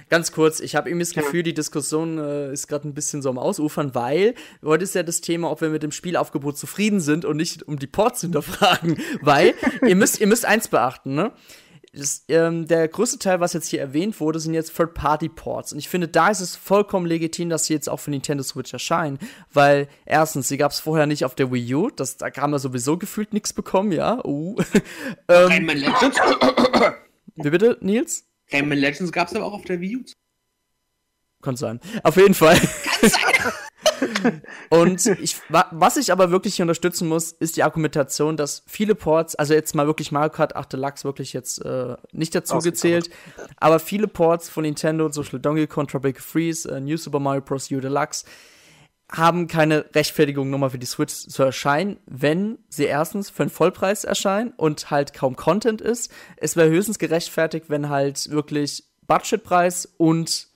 Ganz 0.09 0.31
kurz, 0.31 0.59
ich 0.59 0.75
habe 0.75 0.89
irgendwie 0.89 1.05
das 1.05 1.13
Gefühl, 1.13 1.43
die 1.43 1.53
Diskussion 1.53 2.17
äh, 2.17 2.51
ist 2.51 2.67
gerade 2.67 2.87
ein 2.87 2.93
bisschen 2.93 3.21
so 3.21 3.29
am 3.29 3.37
Ausufern, 3.37 3.93
weil 3.93 4.35
heute 4.63 4.83
ist 4.83 4.95
ja 4.95 5.03
das 5.03 5.21
Thema, 5.21 5.51
ob 5.51 5.61
wir 5.61 5.69
mit 5.69 5.83
dem 5.83 5.91
Spielaufgebot 5.91 6.57
zufrieden 6.57 6.99
sind 6.99 7.25
und 7.25 7.37
nicht 7.37 7.63
um 7.63 7.77
die 7.77 7.87
Ports 7.87 8.21
hinterfragen, 8.21 8.97
weil 9.21 9.53
ihr 9.85 9.95
müsst 9.95 10.19
ihr 10.19 10.27
müsst 10.27 10.45
eins 10.45 10.67
beachten, 10.67 11.13
ne? 11.13 11.31
Das, 11.93 12.23
ähm, 12.29 12.67
der 12.67 12.87
größte 12.87 13.19
Teil, 13.19 13.41
was 13.41 13.51
jetzt 13.51 13.67
hier 13.67 13.81
erwähnt 13.81 14.19
wurde, 14.21 14.39
sind 14.39 14.53
jetzt 14.53 14.75
Third-Party-Ports. 14.75 15.73
Und 15.73 15.79
ich 15.79 15.89
finde, 15.89 16.07
da 16.07 16.29
ist 16.29 16.39
es 16.39 16.55
vollkommen 16.55 17.05
legitim, 17.05 17.49
dass 17.49 17.65
sie 17.65 17.73
jetzt 17.73 17.89
auch 17.89 17.99
für 17.99 18.11
Nintendo 18.11 18.43
Switch 18.43 18.71
erscheinen. 18.71 19.19
Weil, 19.51 19.89
erstens, 20.05 20.47
sie 20.47 20.57
gab 20.57 20.71
es 20.71 20.79
vorher 20.79 21.05
nicht 21.05 21.25
auf 21.25 21.35
der 21.35 21.51
Wii 21.51 21.75
U. 21.75 21.89
Das, 21.89 22.15
da 22.15 22.31
haben 22.37 22.51
wir 22.51 22.59
sowieso 22.59 22.97
gefühlt 22.97 23.33
nichts 23.33 23.51
bekommen, 23.51 23.91
ja. 23.91 24.23
Uh. 24.23 24.55
ähm, 25.27 25.47
Rayman 25.47 25.77
Legends? 25.77 26.17
Wie 27.35 27.49
bitte, 27.49 27.77
Nils? 27.81 28.25
Rayman 28.51 28.77
Legends 28.77 29.11
gab 29.11 29.27
es 29.27 29.35
aber 29.35 29.45
auch 29.45 29.53
auf 29.53 29.65
der 29.65 29.81
Wii 29.81 29.97
U. 29.97 30.03
Kann 31.41 31.57
sein. 31.57 31.81
Auf 32.03 32.15
jeden 32.15 32.35
Fall. 32.35 32.57
Kann 32.57 33.09
sein. 33.09 33.51
Und 34.69 35.05
ich, 35.05 35.37
was 35.49 35.97
ich 35.97 36.11
aber 36.11 36.31
wirklich 36.31 36.61
unterstützen 36.61 37.07
muss, 37.07 37.31
ist 37.31 37.57
die 37.57 37.63
Argumentation, 37.63 38.37
dass 38.37 38.63
viele 38.67 38.95
Ports, 38.95 39.35
also 39.35 39.53
jetzt 39.53 39.75
mal 39.75 39.87
wirklich 39.87 40.11
Mario 40.11 40.29
Kart 40.29 40.55
8 40.55 40.73
Deluxe 40.73 41.03
wirklich 41.03 41.33
jetzt 41.33 41.63
äh, 41.63 41.95
nicht 42.11 42.35
dazu 42.35 42.59
gezählt, 42.59 43.09
aber 43.57 43.79
viele 43.79 44.07
Ports 44.07 44.49
von 44.49 44.63
Nintendo, 44.63 45.09
zum 45.09 45.23
Beispiel 45.23 45.39
Donkey 45.39 45.67
Kong, 45.67 45.87
Tropical 45.87 46.21
Freeze, 46.21 46.69
äh, 46.69 46.79
New 46.79 46.97
Super 46.97 47.19
Mario 47.19 47.41
Bros. 47.41 47.71
U 47.71 47.79
Deluxe, 47.79 48.25
haben 49.11 49.47
keine 49.47 49.85
Rechtfertigung 49.93 50.49
nochmal 50.49 50.69
für 50.69 50.79
die 50.79 50.85
Switch 50.85 51.13
zu 51.13 51.43
erscheinen, 51.43 51.99
wenn 52.05 52.59
sie 52.69 52.85
erstens 52.85 53.29
für 53.29 53.43
einen 53.43 53.49
Vollpreis 53.49 54.05
erscheinen 54.05 54.53
und 54.55 54.89
halt 54.89 55.13
kaum 55.13 55.35
Content 55.35 55.81
ist. 55.81 56.11
Es 56.37 56.55
wäre 56.55 56.69
höchstens 56.69 56.97
gerechtfertigt, 56.97 57.65
wenn 57.67 57.89
halt 57.89 58.29
wirklich 58.31 58.85
Budgetpreis 59.07 59.85
und 59.97 60.47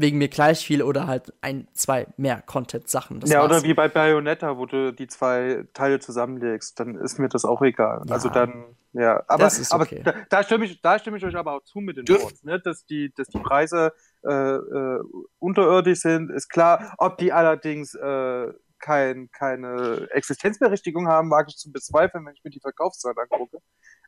wegen 0.00 0.18
mir 0.18 0.28
gleich 0.28 0.64
viel 0.64 0.82
oder 0.82 1.06
halt 1.06 1.32
ein, 1.40 1.68
zwei 1.72 2.06
mehr 2.16 2.42
Content-Sachen. 2.42 3.20
Ja, 3.26 3.44
oder 3.44 3.62
wie 3.62 3.74
bei 3.74 3.88
Bayonetta, 3.88 4.58
wo 4.58 4.66
du 4.66 4.92
die 4.92 5.06
zwei 5.06 5.64
Teile 5.74 5.98
zusammenlegst, 5.98 6.78
dann 6.78 6.96
ist 6.96 7.18
mir 7.18 7.28
das 7.28 7.44
auch 7.44 7.62
egal. 7.62 8.02
Ja, 8.06 8.14
also 8.14 8.28
dann, 8.28 8.64
ja. 8.92 9.22
Aber, 9.26 9.50
aber 9.70 9.84
okay. 9.84 10.02
da, 10.04 10.14
da, 10.28 10.42
stimme 10.42 10.66
ich, 10.66 10.80
da 10.80 10.98
stimme 10.98 11.16
ich 11.16 11.24
euch 11.24 11.36
aber 11.36 11.54
auch 11.54 11.62
zu 11.62 11.80
mit 11.80 11.96
den 11.96 12.04
Boards, 12.04 12.44
ne? 12.44 12.60
dass, 12.60 12.84
die, 12.86 13.12
dass 13.14 13.28
die 13.28 13.38
Preise 13.38 13.92
äh, 14.24 14.32
äh, 14.32 15.00
unterirdisch 15.38 16.00
sind, 16.00 16.30
ist 16.30 16.48
klar. 16.48 16.94
Ob 16.98 17.18
die 17.18 17.32
allerdings 17.32 17.94
äh, 17.94 18.52
kein, 18.78 19.30
keine 19.32 20.08
Existenzberechtigung 20.10 21.08
haben, 21.08 21.28
mag 21.28 21.46
ich 21.48 21.56
zu 21.56 21.72
bezweifeln, 21.72 22.26
wenn 22.26 22.34
ich 22.34 22.44
mir 22.44 22.50
die 22.50 22.60
Verkaufszahlen 22.60 23.16
angucke. 23.18 23.58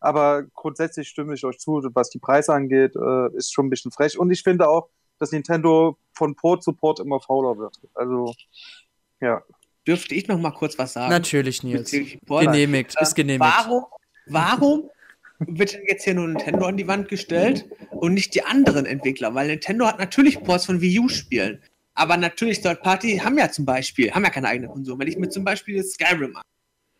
Aber 0.00 0.44
grundsätzlich 0.54 1.08
stimme 1.08 1.34
ich 1.34 1.44
euch 1.44 1.58
zu, 1.58 1.82
was 1.94 2.10
die 2.10 2.18
Preise 2.18 2.52
angeht, 2.52 2.94
äh, 2.94 3.36
ist 3.36 3.52
schon 3.52 3.66
ein 3.66 3.70
bisschen 3.70 3.90
frech. 3.90 4.18
Und 4.18 4.30
ich 4.30 4.42
finde 4.42 4.68
auch, 4.68 4.90
dass 5.18 5.32
Nintendo 5.32 5.98
von 6.12 6.34
Port 6.34 6.62
zu 6.62 6.72
Port 6.72 7.00
immer 7.00 7.20
fauler 7.20 7.58
wird. 7.58 7.76
Also, 7.94 8.34
ja. 9.20 9.42
Dürfte 9.86 10.14
ich 10.14 10.28
noch 10.28 10.38
mal 10.38 10.50
kurz 10.50 10.78
was 10.78 10.92
sagen? 10.92 11.10
Natürlich, 11.10 11.62
Nils. 11.62 11.90
Genehmigt, 11.90 12.94
ist 13.00 13.14
genehmigt. 13.14 13.50
Warum, 13.56 13.84
warum 14.26 14.90
wird 15.38 15.72
denn 15.72 15.82
jetzt 15.88 16.04
hier 16.04 16.14
nur 16.14 16.28
Nintendo 16.28 16.66
an 16.66 16.76
die 16.76 16.86
Wand 16.86 17.08
gestellt 17.08 17.68
und 17.90 18.12
nicht 18.12 18.34
die 18.34 18.42
anderen 18.44 18.84
Entwickler? 18.84 19.34
Weil 19.34 19.46
Nintendo 19.46 19.86
hat 19.86 19.98
natürlich 19.98 20.42
Ports 20.42 20.66
von 20.66 20.80
Wii 20.82 21.00
U-Spielen. 21.00 21.62
Aber 21.94 22.16
natürlich, 22.16 22.60
Third 22.60 22.82
Party 22.82 23.18
haben 23.18 23.38
ja 23.38 23.50
zum 23.50 23.64
Beispiel, 23.64 24.12
haben 24.12 24.22
ja 24.24 24.30
keine 24.30 24.48
eigene 24.48 24.68
Konsum. 24.68 25.00
Wenn 25.00 25.08
ich 25.08 25.16
mir 25.16 25.30
zum 25.30 25.44
Beispiel 25.44 25.82
Skyrim 25.82 26.32
mache, 26.32 26.44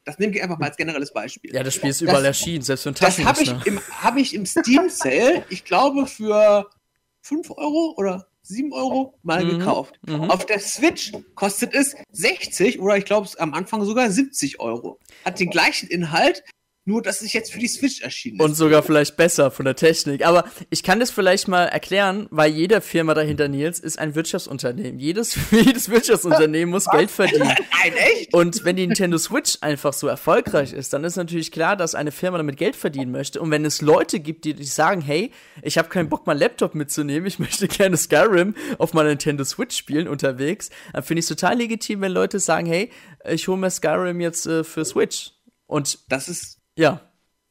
das 0.05 0.19
nehme 0.19 0.35
ich 0.35 0.43
einfach 0.43 0.59
mal 0.59 0.69
als 0.69 0.77
generelles 0.77 1.13
Beispiel. 1.13 1.55
Ja, 1.55 1.63
das 1.63 1.75
Spiel 1.75 1.91
ist 1.91 2.01
überall 2.01 2.23
das, 2.23 2.39
erschienen, 2.39 2.63
selbst 2.63 2.85
für 2.85 2.89
einen 2.89 2.97
Das 2.99 3.19
habe 3.19 3.43
ich, 3.43 3.67
im, 3.67 3.79
hab 4.01 4.17
ich 4.17 4.35
im 4.35 4.47
Steam 4.47 4.89
Sale, 4.89 5.45
ich 5.51 5.65
glaube, 5.65 6.07
für 6.07 6.69
5 7.29 7.51
Euro 7.51 7.95
oder 7.97 8.27
7 8.43 8.73
Euro 8.73 9.19
mal 9.23 9.45
mhm. 9.45 9.59
gekauft. 9.59 10.01
Mhm. 10.07 10.31
Auf 10.31 10.47
der 10.47 10.59
Switch 10.59 11.13
kostet 11.35 11.75
es 11.75 11.95
60 12.13 12.81
oder 12.81 12.97
ich 12.97 13.05
glaube 13.05 13.29
am 13.39 13.53
Anfang 13.53 13.85
sogar 13.85 14.11
70 14.11 14.61
Euro. 14.61 14.99
Hat 15.25 15.39
den 15.39 15.51
gleichen 15.51 15.89
Inhalt, 15.89 16.43
nur, 16.89 17.03
dass 17.03 17.21
es 17.21 17.33
jetzt 17.33 17.53
für 17.53 17.59
die 17.59 17.69
Switch 17.69 18.01
erschienen 18.01 18.41
ist. 18.41 18.45
Und 18.45 18.55
sogar 18.55 18.83
vielleicht 18.83 19.17
besser 19.17 19.51
von 19.51 19.67
der 19.67 19.77
Technik. 19.77 20.27
Aber 20.27 20.45
ich 20.71 20.83
kann 20.83 20.99
das 20.99 21.11
vielleicht 21.11 21.47
mal 21.47 21.65
erklären, 21.65 22.27
weil 22.31 22.51
jede 22.51 22.81
Firma 22.81 23.13
dahinter, 23.13 23.47
Nils, 23.47 23.79
ist 23.79 23.99
ein 23.99 24.15
Wirtschaftsunternehmen. 24.15 24.99
Jedes, 24.99 25.39
jedes 25.51 25.91
Wirtschaftsunternehmen 25.91 26.71
muss 26.71 26.87
Geld 26.87 27.11
verdienen. 27.11 27.47
Nein, 27.83 27.93
echt? 27.95 28.33
Und 28.33 28.65
wenn 28.65 28.77
die 28.77 28.87
Nintendo 28.87 29.19
Switch 29.19 29.59
einfach 29.61 29.93
so 29.93 30.09
erfolgreich 30.09 30.73
ist, 30.73 30.93
dann 30.95 31.05
ist 31.05 31.17
natürlich 31.17 31.53
klar, 31.53 31.77
dass 31.77 31.95
eine 31.95 32.11
Firma 32.11 32.39
damit 32.39 32.57
Geld 32.57 32.75
verdienen 32.75 33.13
möchte. 33.13 33.41
Und 33.41 33.51
wenn 33.51 33.67
es 33.67 33.83
Leute 33.83 34.19
gibt, 34.19 34.47
die, 34.47 34.55
die 34.55 34.65
sagen, 34.65 35.03
hey, 35.03 35.31
ich 35.63 35.77
habe 35.77 35.91
keinen 35.91 36.09
Bock, 36.09 36.27
meinen 36.27 36.39
Laptop 36.39 36.75
mitzunehmen, 36.75 37.27
ich 37.27 37.39
möchte 37.39 37.69
gerne 37.69 37.99
Skyrim 37.99 38.55
auf 38.79 38.95
meiner 38.95 39.11
Nintendo 39.11 39.45
Switch 39.45 39.77
spielen 39.77 40.09
unterwegs, 40.09 40.71
dann 40.95 41.03
finde 41.03 41.21
ich 41.21 41.25
es 41.25 41.29
total 41.29 41.59
legitim, 41.59 42.01
wenn 42.01 42.13
Leute 42.13 42.41
sagen, 42.41 42.67
hey, 42.67 42.91
ich 43.29 43.47
hole 43.47 43.59
mir 43.59 43.71
Skyrim 43.71 44.21
jetzt 44.21 44.47
äh, 44.47 44.65
für 44.65 44.87
Switch. 44.87 45.33
Und 45.67 45.99
das 46.09 46.29
ist 46.31 46.58
ja. 46.79 47.01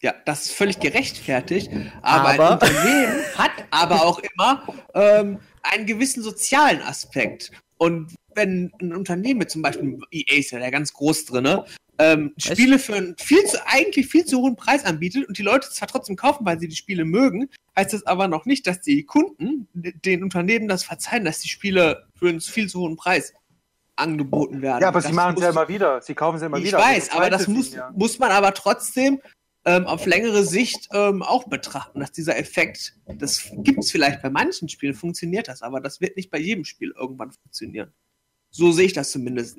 Ja, 0.03 0.13
das 0.25 0.45
ist 0.45 0.51
völlig 0.51 0.79
gerechtfertigt. 0.79 1.71
Aber, 2.03 2.29
aber 2.29 2.47
ein 2.47 2.53
Unternehmen 2.53 3.15
hat 3.35 3.51
aber 3.71 4.05
auch 4.05 4.19
immer 4.19 4.63
ähm, 4.93 5.39
einen 5.63 5.87
gewissen 5.87 6.21
sozialen 6.21 6.83
Aspekt. 6.83 7.51
Und 7.77 8.13
wenn 8.35 8.71
ein 8.79 8.95
Unternehmen, 8.95 9.47
zum 9.49 9.63
Beispiel 9.63 9.97
EA 10.11 10.37
ist 10.37 10.51
ja 10.51 10.59
da 10.59 10.69
ganz 10.69 10.93
groß 10.93 11.25
drin, 11.25 11.61
ähm, 11.99 12.33
Spiele 12.37 12.77
für 12.77 12.93
einen 12.95 13.15
viel 13.17 13.43
zu, 13.45 13.57
eigentlich 13.65 14.07
viel 14.07 14.23
zu 14.25 14.39
hohen 14.39 14.55
Preis 14.55 14.85
anbietet 14.85 15.27
und 15.27 15.37
die 15.37 15.43
Leute 15.43 15.69
zwar 15.71 15.87
trotzdem 15.87 16.15
kaufen, 16.15 16.45
weil 16.45 16.59
sie 16.59 16.67
die 16.67 16.75
Spiele 16.75 17.05
mögen, 17.05 17.49
heißt 17.75 17.93
das 17.93 18.05
aber 18.05 18.27
noch 18.27 18.45
nicht, 18.45 18.67
dass 18.67 18.81
die 18.81 19.03
Kunden 19.03 19.67
den 19.73 20.23
Unternehmen 20.23 20.67
das 20.67 20.83
verzeihen, 20.83 21.25
dass 21.25 21.39
die 21.39 21.49
Spiele 21.49 22.07
für 22.15 22.29
einen 22.29 22.39
viel 22.39 22.69
zu 22.69 22.81
hohen 22.81 22.97
Preis 22.97 23.33
angeboten 23.97 24.61
werden. 24.61 24.81
Ja, 24.81 24.89
aber 24.89 25.01
das 25.01 25.09
sie 25.09 25.15
machen 25.15 25.35
es 25.35 25.43
ja 25.43 25.49
immer 25.49 25.67
wieder. 25.67 26.01
Sie 26.01 26.13
kaufen 26.13 26.35
es 26.35 26.41
ja 26.41 26.47
immer 26.47 26.57
ich 26.57 26.65
wieder. 26.65 26.79
Ich 26.79 26.85
weiß, 26.85 27.11
aber 27.11 27.29
das 27.29 27.47
muss, 27.47 27.73
ja. 27.73 27.91
muss 27.95 28.19
man 28.19 28.31
aber 28.31 28.53
trotzdem 28.53 29.21
ähm, 29.65 29.85
auf 29.85 30.05
längere 30.05 30.43
Sicht 30.43 30.87
ähm, 30.93 31.21
auch 31.21 31.45
betrachten, 31.45 31.99
dass 31.99 32.11
dieser 32.11 32.37
Effekt, 32.37 32.95
das 33.05 33.51
gibt 33.57 33.79
es 33.79 33.91
vielleicht 33.91 34.21
bei 34.21 34.29
manchen 34.29 34.69
Spielen, 34.69 34.93
funktioniert 34.93 35.49
das, 35.49 35.61
aber 35.61 35.81
das 35.81 35.99
wird 35.99 36.15
nicht 36.15 36.31
bei 36.31 36.37
jedem 36.39 36.63
Spiel 36.63 36.93
irgendwann 36.97 37.31
funktionieren. 37.31 37.91
So 38.49 38.71
sehe 38.71 38.85
ich 38.85 38.93
das 38.93 39.11
zumindest. 39.11 39.57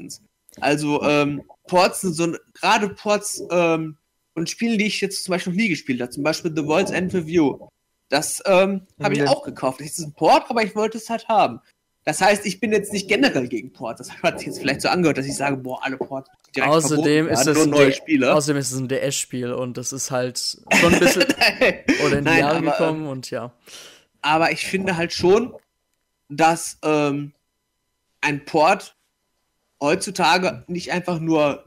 Also 0.60 1.02
ähm, 1.02 1.42
Ports 1.66 2.00
sind 2.00 2.14
so 2.14 2.32
gerade 2.54 2.88
Ports 2.88 3.42
ähm, 3.50 3.98
und 4.34 4.48
Spiele, 4.48 4.78
die 4.78 4.86
ich 4.86 5.00
jetzt 5.00 5.24
zum 5.24 5.32
Beispiel 5.32 5.52
noch 5.52 5.60
nie 5.60 5.68
gespielt 5.68 6.00
habe, 6.00 6.10
zum 6.10 6.22
Beispiel 6.22 6.52
The 6.56 6.64
World's 6.64 6.90
End 6.90 7.12
Review. 7.12 7.68
Das 8.08 8.42
ähm, 8.46 8.86
habe 9.02 9.14
ich 9.14 9.28
auch 9.28 9.42
gekauft. 9.42 9.80
Das 9.80 9.88
ist 9.88 9.98
ein 9.98 10.14
Port, 10.14 10.48
aber 10.48 10.62
ich 10.62 10.74
wollte 10.74 10.96
es 10.96 11.10
halt 11.10 11.28
haben. 11.28 11.60
Das 12.08 12.22
heißt, 12.22 12.46
ich 12.46 12.58
bin 12.58 12.72
jetzt 12.72 12.90
nicht 12.90 13.06
generell 13.06 13.48
gegen 13.48 13.70
Ports. 13.70 13.98
Das 13.98 14.22
hat 14.22 14.38
sich 14.38 14.46
jetzt 14.46 14.60
vielleicht 14.60 14.80
so 14.80 14.88
angehört, 14.88 15.18
dass 15.18 15.26
ich 15.26 15.36
sage, 15.36 15.58
boah, 15.58 15.84
alle 15.84 15.98
Ports 15.98 16.30
direkt 16.56 16.72
außerdem 16.72 17.28
ist 17.28 17.44
das 17.44 17.66
neue 17.66 17.92
Spiele. 17.92 18.34
Außerdem 18.34 18.56
ist 18.58 18.72
es 18.72 18.78
ein 18.78 18.88
DS-Spiel 18.88 19.52
und 19.52 19.76
das 19.76 19.92
ist 19.92 20.10
halt 20.10 20.38
schon 20.38 20.94
ein 20.94 21.00
bisschen 21.00 21.24
oder 22.06 22.18
in 22.18 22.24
die 22.24 22.30
Nein, 22.30 22.38
Jahre 22.38 22.56
aber, 22.56 22.70
gekommen 22.70 23.06
und 23.08 23.30
ja. 23.30 23.52
Aber 24.22 24.52
ich 24.52 24.64
finde 24.64 24.96
halt 24.96 25.12
schon, 25.12 25.52
dass 26.30 26.78
ähm, 26.82 27.34
ein 28.22 28.42
Port 28.46 28.96
heutzutage 29.78 30.64
nicht 30.66 30.92
einfach 30.92 31.18
nur 31.20 31.66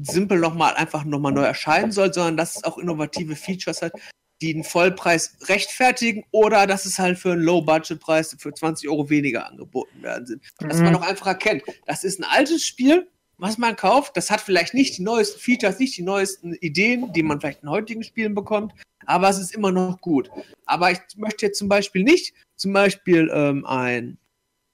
simpel 0.00 0.38
nochmal 0.38 0.74
einfach 0.74 1.02
nochmal 1.02 1.32
neu 1.32 1.42
erscheinen 1.42 1.90
soll, 1.90 2.14
sondern 2.14 2.36
dass 2.36 2.54
es 2.54 2.62
auch 2.62 2.78
innovative 2.78 3.34
Features 3.34 3.82
hat, 3.82 3.94
die 4.40 4.54
den 4.54 4.64
Vollpreis 4.64 5.36
rechtfertigen 5.48 6.24
oder 6.30 6.66
dass 6.66 6.86
es 6.86 6.98
halt 6.98 7.18
für 7.18 7.32
einen 7.32 7.42
Low-Budget-Preis 7.42 8.36
für 8.38 8.54
20 8.54 8.88
Euro 8.88 9.10
weniger 9.10 9.46
angeboten 9.46 10.02
werden 10.02 10.26
sind. 10.26 10.42
Mhm. 10.60 10.68
Dass 10.68 10.80
man 10.80 10.96
auch 10.96 11.02
einfach 11.02 11.26
erkennt, 11.26 11.62
das 11.86 12.04
ist 12.04 12.20
ein 12.20 12.24
altes 12.24 12.64
Spiel, 12.64 13.06
was 13.40 13.58
man 13.58 13.74
kauft, 13.74 14.16
das 14.16 14.30
hat 14.30 14.40
vielleicht 14.40 14.74
nicht 14.74 14.98
die 14.98 15.02
neuesten 15.02 15.40
Features, 15.40 15.78
nicht 15.78 15.96
die 15.96 16.02
neuesten 16.02 16.54
Ideen, 16.54 17.12
die 17.12 17.22
man 17.22 17.40
vielleicht 17.40 17.62
in 17.62 17.70
heutigen 17.70 18.02
Spielen 18.02 18.34
bekommt, 18.34 18.74
aber 19.06 19.30
es 19.30 19.38
ist 19.38 19.54
immer 19.54 19.72
noch 19.72 20.00
gut. 20.00 20.30
Aber 20.66 20.90
ich 20.90 20.98
möchte 21.16 21.46
jetzt 21.46 21.58
zum 21.58 21.68
Beispiel 21.68 22.04
nicht, 22.04 22.34
zum 22.56 22.72
Beispiel 22.72 23.30
ähm, 23.32 23.64
ein, 23.64 24.18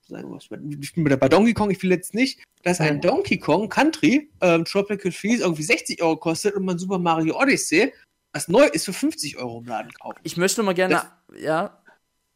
ich 0.09 0.95
bin 0.95 1.05
bei 1.05 1.29
Donkey 1.29 1.55
Kong, 1.55 1.71
ich 1.71 1.83
will 1.83 1.91
jetzt 1.91 2.15
nicht, 2.15 2.41
dass 2.63 2.81
ein 2.81 3.01
Donkey 3.01 3.39
Kong 3.39 3.69
Country 3.69 4.29
ähm, 4.41 4.65
Tropical 4.65 5.13
Freeze 5.13 5.43
irgendwie 5.43 5.63
60 5.63 6.03
Euro 6.03 6.17
kostet 6.17 6.55
und 6.55 6.65
man 6.65 6.79
Super 6.79 6.99
Mario 6.99 7.41
Odyssey, 7.41 7.93
was 8.37 8.49
neu 8.49 8.67
ist, 8.67 8.85
für 8.85 8.93
50 8.93 9.39
Euro 9.39 9.59
im 9.61 9.67
Laden 9.67 9.91
kauft. 9.93 10.19
Ich 10.23 10.37
möchte 10.37 10.63
mal 10.63 10.75
gerne, 10.75 10.95
das, 10.95 11.41
ja, 11.41 11.79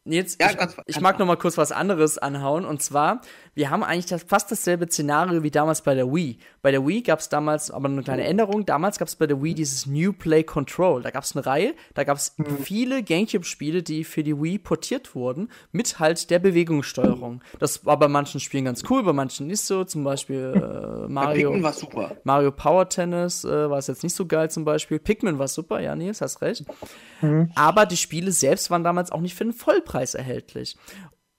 Jetzt, 0.03 0.41
ja, 0.41 0.49
ich, 0.49 0.57
ganz, 0.57 0.75
ich 0.87 0.99
mag 0.99 1.19
noch 1.19 1.27
mal 1.27 1.35
kurz 1.35 1.59
was 1.59 1.71
anderes 1.71 2.17
anhauen. 2.17 2.65
Und 2.65 2.81
zwar, 2.81 3.21
wir 3.53 3.69
haben 3.69 3.83
eigentlich 3.83 4.07
das, 4.07 4.23
fast 4.23 4.51
dasselbe 4.51 4.87
Szenario 4.87 5.43
wie 5.43 5.51
damals 5.51 5.83
bei 5.83 5.93
der 5.93 6.11
Wii. 6.11 6.39
Bei 6.63 6.71
der 6.71 6.87
Wii 6.87 7.03
gab 7.03 7.19
es 7.19 7.29
damals 7.29 7.69
aber 7.69 7.87
eine 7.87 8.01
kleine 8.01 8.23
Änderung. 8.23 8.65
Damals 8.65 8.97
gab 8.97 9.07
es 9.07 9.15
bei 9.15 9.27
der 9.27 9.43
Wii 9.43 9.53
dieses 9.53 9.85
New 9.85 10.11
Play 10.11 10.43
Control. 10.43 11.03
Da 11.03 11.11
gab 11.11 11.23
es 11.23 11.35
eine 11.35 11.45
Reihe, 11.45 11.75
da 11.93 12.03
gab 12.03 12.17
es 12.17 12.33
mhm. 12.37 12.57
viele 12.63 13.03
Gamecube-Spiele, 13.03 13.83
die 13.83 14.03
für 14.03 14.23
die 14.23 14.41
Wii 14.41 14.57
portiert 14.57 15.13
wurden, 15.13 15.49
mit 15.71 15.99
halt 15.99 16.31
der 16.31 16.39
Bewegungssteuerung. 16.39 17.43
Das 17.59 17.85
war 17.85 17.99
bei 17.99 18.07
manchen 18.07 18.39
Spielen 18.39 18.65
ganz 18.65 18.81
cool, 18.89 19.03
bei 19.03 19.13
manchen 19.13 19.45
nicht 19.45 19.61
so. 19.61 19.83
Zum 19.83 20.03
Beispiel 20.03 20.53
äh, 20.55 21.07
Mario. 21.11 21.61
war 21.61 21.73
super. 21.73 22.15
Mario 22.23 22.51
Power 22.51 22.89
Tennis 22.89 23.43
äh, 23.43 23.69
war 23.69 23.77
es 23.77 23.85
jetzt 23.85 24.01
nicht 24.01 24.15
so 24.15 24.25
geil 24.25 24.49
zum 24.49 24.65
Beispiel. 24.65 24.97
Pikmin 24.97 25.37
war 25.37 25.47
super, 25.47 25.79
ja, 25.79 25.95
Nils, 25.95 26.21
hast 26.21 26.41
recht. 26.41 26.65
Mhm. 27.21 27.51
Aber 27.53 27.85
die 27.85 27.97
Spiele 27.97 28.31
selbst 28.31 28.71
waren 28.71 28.83
damals 28.83 29.11
auch 29.11 29.21
nicht 29.21 29.35
für 29.35 29.43
den 29.43 29.53
Vollpreis 29.53 29.90
erhältlich. 30.15 30.77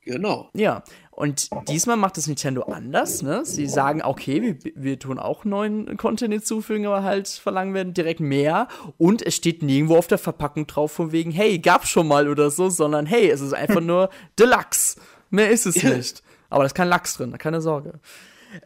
Genau. 0.05 0.51
Ja, 0.55 0.83
und 1.13 1.49
diesmal 1.69 1.97
macht 1.97 2.19
es 2.19 2.27
Nintendo 2.27 2.63
anders. 2.63 3.23
Ne? 3.23 3.45
Sie 3.45 3.67
sagen, 3.67 4.03
okay, 4.03 4.43
wir, 4.43 4.73
wir 4.75 4.99
tun 4.99 5.21
auch 5.21 5.45
neuen 5.45 5.97
Content 5.97 6.33
hinzufügen, 6.33 6.87
aber 6.87 7.05
halt 7.05 7.29
verlangen 7.29 7.73
wir 7.73 7.85
direkt 7.85 8.19
mehr. 8.19 8.67
Und 8.99 9.25
es 9.25 9.37
steht 9.37 9.63
nirgendwo 9.63 9.97
auf 9.97 10.09
der 10.09 10.19
Verpackung 10.19 10.67
drauf 10.67 10.91
von 10.91 11.13
wegen, 11.13 11.31
hey, 11.31 11.61
gab's 11.61 11.89
schon 11.89 12.09
mal 12.09 12.29
oder 12.29 12.51
so, 12.51 12.69
sondern 12.69 13.07
hey, 13.07 13.31
es 13.31 13.41
ist 13.41 13.53
einfach 13.53 13.81
nur 13.83 14.11
Deluxe. 14.39 15.01
Mehr 15.31 15.51
ist 15.51 15.67
es 15.67 15.83
nicht. 15.83 16.23
Aber 16.51 16.65
da 16.65 16.67
ist 16.67 16.75
kein 16.75 16.89
Lachs 16.89 17.17
drin, 17.17 17.39
keine 17.39 17.61
Sorge. 17.61 18.01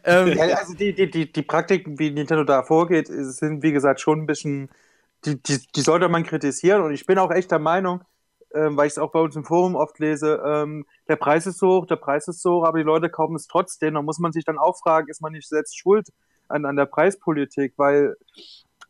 Ähm, 0.03 0.35
ja, 0.35 0.57
also 0.57 0.73
die, 0.73 0.93
die, 0.93 1.09
die, 1.09 1.31
die 1.31 1.41
Praktiken, 1.43 1.99
wie 1.99 2.09
Nintendo 2.09 2.43
da 2.43 2.63
vorgeht, 2.63 3.07
sind 3.07 3.61
wie 3.61 3.71
gesagt 3.71 4.01
schon 4.01 4.21
ein 4.21 4.25
bisschen 4.25 4.69
die, 5.25 5.41
die, 5.41 5.59
die 5.75 5.81
sollte 5.81 6.09
man 6.09 6.23
kritisieren. 6.23 6.81
Und 6.81 6.93
ich 6.93 7.05
bin 7.05 7.17
auch 7.19 7.31
echt 7.31 7.51
der 7.51 7.59
Meinung, 7.59 8.01
ähm, 8.53 8.77
weil 8.77 8.87
ich 8.87 8.93
es 8.93 8.97
auch 8.97 9.11
bei 9.11 9.19
uns 9.19 9.35
im 9.35 9.43
Forum 9.43 9.75
oft 9.75 9.99
lese, 9.99 10.41
ähm, 10.45 10.85
der 11.07 11.15
Preis 11.15 11.47
ist 11.47 11.59
so 11.59 11.81
hoch, 11.81 11.85
der 11.85 11.95
Preis 11.97 12.27
ist 12.27 12.41
so 12.41 12.59
hoch, 12.59 12.65
aber 12.65 12.77
die 12.77 12.83
Leute 12.83 13.09
kaufen 13.09 13.35
es 13.35 13.47
trotzdem. 13.47 13.95
Da 13.95 14.01
muss 14.01 14.19
man 14.19 14.31
sich 14.31 14.45
dann 14.45 14.57
auch 14.57 14.77
fragen, 14.77 15.09
ist 15.09 15.21
man 15.21 15.33
nicht 15.33 15.47
selbst 15.47 15.77
schuld 15.77 16.09
an, 16.47 16.65
an 16.65 16.75
der 16.75 16.85
Preispolitik? 16.85 17.73
Weil 17.77 18.15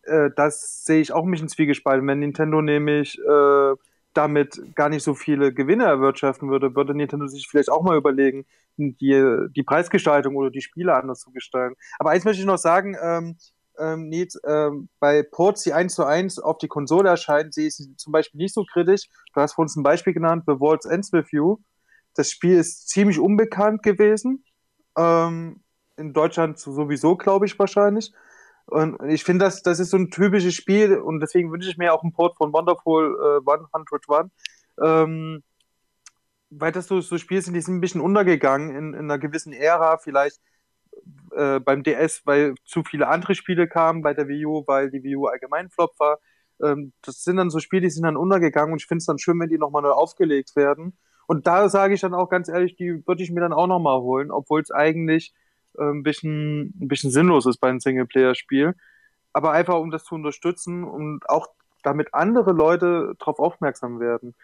äh, 0.03 0.29
das 0.35 0.85
sehe 0.85 1.01
ich 1.01 1.11
auch 1.13 1.25
mich 1.25 1.41
ins 1.41 1.53
Zwiegespalten. 1.53 2.07
Wenn 2.07 2.19
Nintendo 2.19 2.61
nämlich 2.61 3.19
äh, 3.19 3.75
damit 4.13 4.75
gar 4.75 4.89
nicht 4.89 5.03
so 5.03 5.13
viele 5.13 5.53
Gewinne 5.53 5.85
erwirtschaften 5.85 6.49
würde, 6.49 6.75
würde 6.75 6.95
Nintendo 6.95 7.27
sich 7.27 7.47
vielleicht 7.47 7.69
auch 7.69 7.83
mal 7.83 7.97
überlegen, 7.97 8.45
die, 8.77 9.47
die 9.55 9.63
Preisgestaltung 9.63 10.35
oder 10.35 10.49
die 10.49 10.61
Spiele 10.61 10.95
anders 10.95 11.19
zu 11.19 11.31
gestalten. 11.31 11.75
Aber 11.99 12.11
eins 12.11 12.25
möchte 12.25 12.41
ich 12.41 12.47
noch 12.47 12.57
sagen, 12.57 12.95
ähm, 13.01 13.37
ähm, 13.79 14.09
Nils, 14.09 14.39
ähm, 14.45 14.89
bei 14.99 15.23
Ports, 15.23 15.63
die 15.63 15.73
1 15.73 15.95
zu 15.95 16.05
1 16.05 16.39
auf 16.39 16.57
die 16.57 16.67
Konsole 16.67 17.09
erscheinen, 17.09 17.51
sehe 17.51 17.67
ich 17.67 17.75
sie 17.75 17.95
zum 17.97 18.11
Beispiel 18.11 18.39
nicht 18.39 18.53
so 18.53 18.63
kritisch. 18.63 19.09
Du 19.33 19.41
hast 19.41 19.53
vor 19.53 19.63
uns 19.63 19.75
ein 19.75 19.83
Beispiel 19.83 20.13
genannt, 20.13 20.43
The 20.47 20.59
World's 20.59 20.85
Ends 20.85 21.13
With 21.13 21.31
You. 21.31 21.57
Das 22.15 22.31
Spiel 22.31 22.57
ist 22.57 22.89
ziemlich 22.89 23.19
unbekannt 23.19 23.83
gewesen. 23.83 24.43
Ähm, 24.97 25.61
in 25.97 26.13
Deutschland 26.13 26.59
sowieso, 26.59 27.15
glaube 27.15 27.45
ich, 27.45 27.57
wahrscheinlich. 27.57 28.13
Und 28.65 29.01
ich 29.09 29.23
finde, 29.23 29.45
das, 29.45 29.63
das 29.63 29.79
ist 29.79 29.91
so 29.91 29.97
ein 29.97 30.11
typisches 30.11 30.53
Spiel 30.53 30.97
und 30.97 31.21
deswegen 31.21 31.51
wünsche 31.51 31.69
ich 31.69 31.77
mir 31.77 31.93
auch 31.93 32.03
einen 32.03 32.11
Port 32.11 32.35
von 32.35 32.51
Wonderful 32.51 33.41
äh, 33.45 33.49
101. 33.49 34.31
Ähm, 34.83 35.43
weil 36.49 36.71
das 36.71 36.87
so, 36.87 37.01
so 37.01 37.17
Spiele 37.17 37.41
sind, 37.41 37.53
die 37.53 37.61
sind 37.61 37.75
ein 37.75 37.81
bisschen 37.81 38.01
untergegangen 38.01 38.75
in, 38.75 38.93
in 38.93 38.99
einer 38.99 39.17
gewissen 39.17 39.53
Ära. 39.53 39.97
Vielleicht 39.97 40.39
äh, 41.35 41.59
beim 41.59 41.83
DS, 41.83 42.23
weil 42.25 42.55
zu 42.65 42.83
viele 42.83 43.07
andere 43.07 43.35
Spiele 43.35 43.67
kamen, 43.67 44.01
bei 44.01 44.13
der 44.13 44.27
Wii 44.27 44.45
U, 44.45 44.63
weil 44.67 44.89
die 44.89 45.03
Wii 45.03 45.15
U 45.17 45.25
allgemein 45.27 45.69
Flop 45.69 45.99
war. 45.99 46.19
Ähm, 46.61 46.93
das 47.03 47.23
sind 47.23 47.37
dann 47.37 47.49
so 47.49 47.59
Spiele, 47.59 47.81
die 47.83 47.89
sind 47.89 48.03
dann 48.03 48.17
untergegangen 48.17 48.73
und 48.73 48.81
ich 48.81 48.87
finde 48.87 48.99
es 48.99 49.05
dann 49.05 49.19
schön, 49.19 49.39
wenn 49.39 49.49
die 49.49 49.57
nochmal 49.57 49.81
neu 49.81 49.91
aufgelegt 49.91 50.55
werden. 50.55 50.97
Und 51.27 51.45
da 51.45 51.69
sage 51.69 51.93
ich 51.93 52.01
dann 52.01 52.13
auch 52.13 52.29
ganz 52.29 52.47
ehrlich, 52.49 52.75
die 52.75 53.05
würde 53.05 53.21
ich 53.21 53.31
mir 53.31 53.41
dann 53.41 53.53
auch 53.53 53.67
nochmal 53.67 53.99
holen, 53.99 54.31
obwohl 54.31 54.61
es 54.61 54.71
eigentlich 54.71 55.33
äh, 55.77 55.83
ein, 55.83 56.03
bisschen, 56.03 56.73
ein 56.81 56.87
bisschen 56.87 57.11
sinnlos 57.11 57.45
ist 57.45 57.57
bei 57.57 57.69
einem 57.69 57.79
Singleplayer-Spiel. 57.79 58.75
Aber 59.33 59.51
einfach, 59.51 59.75
um 59.75 59.91
das 59.91 60.05
zu 60.05 60.15
unterstützen 60.15 60.83
und 60.83 61.29
auch 61.29 61.47
damit 61.83 62.13
andere 62.13 62.53
Leute 62.53 63.13
darauf 63.19 63.39
aufmerksam 63.39 63.99
werden. 63.99 64.35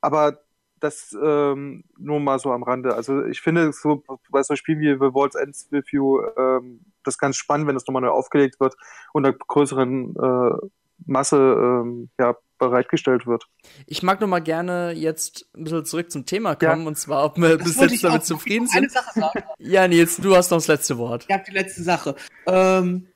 Aber 0.00 0.40
das 0.80 1.16
ähm, 1.22 1.84
nur 1.98 2.20
mal 2.20 2.38
so 2.38 2.52
am 2.52 2.62
Rande. 2.62 2.94
Also 2.94 3.24
ich 3.24 3.40
finde 3.40 3.72
so 3.72 4.02
bei 4.30 4.42
so 4.42 4.56
Spielen 4.56 4.80
wie 4.80 4.94
The 4.94 5.14
World's 5.14 5.36
Ends 5.36 5.68
With 5.70 5.90
You 5.92 6.22
ähm, 6.36 6.80
das 7.04 7.18
ganz 7.18 7.36
spannend, 7.36 7.66
wenn 7.66 7.74
das 7.74 7.86
nochmal 7.86 8.02
neu 8.02 8.10
aufgelegt 8.10 8.60
wird 8.60 8.74
und 9.12 9.24
einer 9.24 9.34
größeren 9.34 10.16
äh, 10.16 10.66
Masse 11.06 11.36
ähm, 11.36 12.10
ja, 12.18 12.36
bereitgestellt 12.58 13.26
wird. 13.26 13.44
Ich 13.86 14.02
mag 14.02 14.20
noch 14.20 14.28
mal 14.28 14.40
gerne 14.40 14.92
jetzt 14.92 15.48
ein 15.56 15.64
bisschen 15.64 15.84
zurück 15.84 16.10
zum 16.10 16.26
Thema 16.26 16.54
kommen 16.54 16.82
ja. 16.82 16.88
und 16.88 16.96
zwar, 16.96 17.24
ob 17.24 17.38
wir 17.38 17.56
das 17.56 17.78
bis 17.78 17.90
jetzt 17.90 18.04
damit 18.04 18.24
zufrieden 18.24 18.66
sind. 18.66 18.78
Eine 18.78 18.90
Sache 18.90 19.18
sagen. 19.18 19.42
ja, 19.58 19.88
Nils, 19.88 20.18
du 20.18 20.36
hast 20.36 20.50
noch 20.50 20.58
das 20.58 20.68
letzte 20.68 20.98
Wort. 20.98 21.24
Ich 21.28 21.34
habe 21.34 21.44
die 21.46 21.54
letzte 21.54 21.82
Sache. 21.82 22.14
Ähm, 22.46 23.08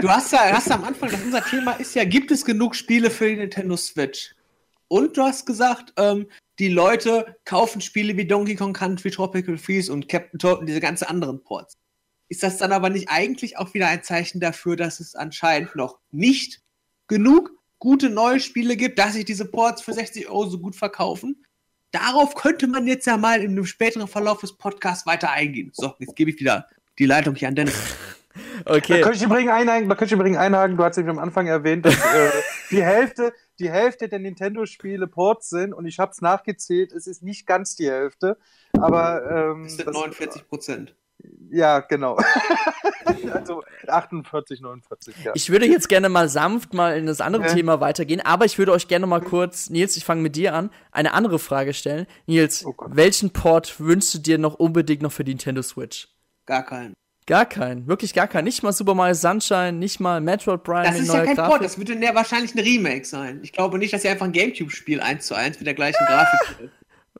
du 0.00 0.08
hast 0.08 0.32
ja 0.32 0.40
hast 0.52 0.70
am 0.70 0.84
Anfang, 0.84 1.10
unser 1.24 1.42
Thema 1.42 1.72
ist 1.72 1.94
ja, 1.94 2.04
gibt 2.04 2.30
es 2.30 2.44
genug 2.44 2.76
Spiele 2.76 3.10
für 3.10 3.28
die 3.28 3.36
Nintendo 3.36 3.76
Switch? 3.76 4.34
Und 4.88 5.16
du 5.16 5.22
hast 5.22 5.46
gesagt, 5.46 5.92
ähm, 5.96 6.26
die 6.60 6.68
Leute 6.68 7.36
kaufen 7.46 7.80
Spiele 7.80 8.16
wie 8.18 8.26
Donkey 8.26 8.54
Kong 8.54 8.74
Country, 8.74 9.10
Tropical 9.10 9.56
Freeze 9.56 9.90
und 9.90 10.08
Captain 10.08 10.38
Toad 10.38 10.60
und 10.60 10.66
diese 10.66 10.80
ganzen 10.80 11.06
anderen 11.06 11.42
Ports. 11.42 11.78
Ist 12.28 12.42
das 12.42 12.58
dann 12.58 12.70
aber 12.70 12.90
nicht 12.90 13.08
eigentlich 13.08 13.58
auch 13.58 13.72
wieder 13.72 13.88
ein 13.88 14.02
Zeichen 14.02 14.40
dafür, 14.40 14.76
dass 14.76 15.00
es 15.00 15.14
anscheinend 15.14 15.74
noch 15.74 15.98
nicht 16.12 16.60
genug 17.08 17.50
gute 17.78 18.10
neue 18.10 18.40
Spiele 18.40 18.76
gibt, 18.76 18.98
dass 18.98 19.14
sich 19.14 19.24
diese 19.24 19.46
Ports 19.46 19.80
für 19.80 19.94
60 19.94 20.28
Euro 20.28 20.46
so 20.46 20.58
gut 20.58 20.76
verkaufen? 20.76 21.44
Darauf 21.92 22.34
könnte 22.34 22.68
man 22.68 22.86
jetzt 22.86 23.06
ja 23.06 23.16
mal 23.16 23.40
in 23.40 23.52
einem 23.52 23.66
späteren 23.66 24.06
Verlauf 24.06 24.40
des 24.40 24.56
Podcasts 24.56 25.06
weiter 25.06 25.30
eingehen. 25.30 25.70
So, 25.72 25.94
jetzt 25.98 26.14
gebe 26.14 26.30
ich 26.30 26.38
wieder 26.38 26.68
die 26.98 27.06
Leitung 27.06 27.34
hier 27.34 27.48
an 27.48 27.56
Dennis. 27.56 27.74
Okay. 28.64 29.00
Da 29.00 29.02
könnte 29.02 29.16
ich 29.16 29.22
übrigens 29.24 29.50
einhaken, 29.50 29.88
da 29.88 29.94
könnte 29.96 30.14
ich 30.14 30.18
übrigens 30.18 30.38
einhaken, 30.38 30.76
du 30.76 30.84
hast 30.84 30.96
nämlich 30.96 31.10
am 31.10 31.18
Anfang 31.18 31.48
erwähnt, 31.48 31.84
dass 31.84 31.96
äh, 31.96 32.30
die 32.70 32.82
Hälfte, 32.82 33.32
die 33.60 33.70
Hälfte 33.70 34.08
der 34.08 34.18
Nintendo-Spiele 34.18 35.06
Ports 35.06 35.50
sind 35.50 35.72
und 35.72 35.86
ich 35.86 35.98
habe 35.98 36.10
es 36.10 36.20
nachgezählt, 36.20 36.92
es 36.92 37.06
ist 37.06 37.22
nicht 37.22 37.46
ganz 37.46 37.76
die 37.76 37.88
Hälfte, 37.88 38.38
aber 38.72 39.52
ähm, 39.52 39.64
es 39.66 39.76
sind 39.76 39.92
49 39.92 40.48
Prozent. 40.48 40.94
Ja, 41.50 41.80
genau. 41.80 42.16
also 43.32 43.62
48, 43.86 44.60
49, 44.60 45.14
ja. 45.24 45.32
Ich 45.34 45.50
würde 45.50 45.66
jetzt 45.66 45.88
gerne 45.88 46.08
mal 46.08 46.28
sanft 46.28 46.72
mal 46.72 46.96
in 46.96 47.06
das 47.06 47.20
andere 47.20 47.42
ja. 47.42 47.52
Thema 47.52 47.80
weitergehen, 47.80 48.20
aber 48.20 48.46
ich 48.46 48.58
würde 48.58 48.72
euch 48.72 48.88
gerne 48.88 49.06
mal 49.06 49.20
kurz, 49.20 49.68
Nils, 49.68 49.96
ich 49.96 50.04
fange 50.04 50.22
mit 50.22 50.36
dir 50.36 50.54
an, 50.54 50.70
eine 50.92 51.12
andere 51.12 51.38
Frage 51.38 51.74
stellen. 51.74 52.06
Nils, 52.26 52.64
oh 52.64 52.74
welchen 52.88 53.30
Port 53.30 53.78
wünschst 53.80 54.14
du 54.14 54.18
dir 54.18 54.38
noch 54.38 54.54
unbedingt 54.54 55.02
noch 55.02 55.12
für 55.12 55.24
die 55.24 55.32
Nintendo 55.32 55.60
Switch? 55.60 56.08
Gar 56.46 56.64
keinen. 56.64 56.94
Gar 57.30 57.46
keinen, 57.46 57.86
wirklich 57.86 58.12
gar 58.12 58.26
keinen. 58.26 58.42
Nicht 58.42 58.64
mal 58.64 58.72
Super 58.72 58.96
Mario 58.96 59.14
Sunshine, 59.14 59.74
nicht 59.74 60.00
mal 60.00 60.20
Metroid 60.20 60.64
Prime. 60.64 60.82
Das 60.82 60.98
ist 60.98 61.14
ja 61.14 61.24
kein 61.24 61.36
Grafik. 61.36 61.50
Port, 61.52 61.64
das 61.64 61.78
würde 61.78 61.94
ja 61.94 62.12
wahrscheinlich 62.12 62.56
ein 62.56 62.58
Remake 62.58 63.04
sein. 63.04 63.38
Ich 63.44 63.52
glaube 63.52 63.78
nicht, 63.78 63.92
dass 63.92 64.02
sie 64.02 64.08
einfach 64.08 64.26
ein 64.26 64.32
Gamecube-Spiel 64.32 65.00
1 65.00 65.26
zu 65.26 65.36
1 65.36 65.58
mit 65.60 65.66
der 65.68 65.74
gleichen 65.74 66.04
Grafik 66.06 66.70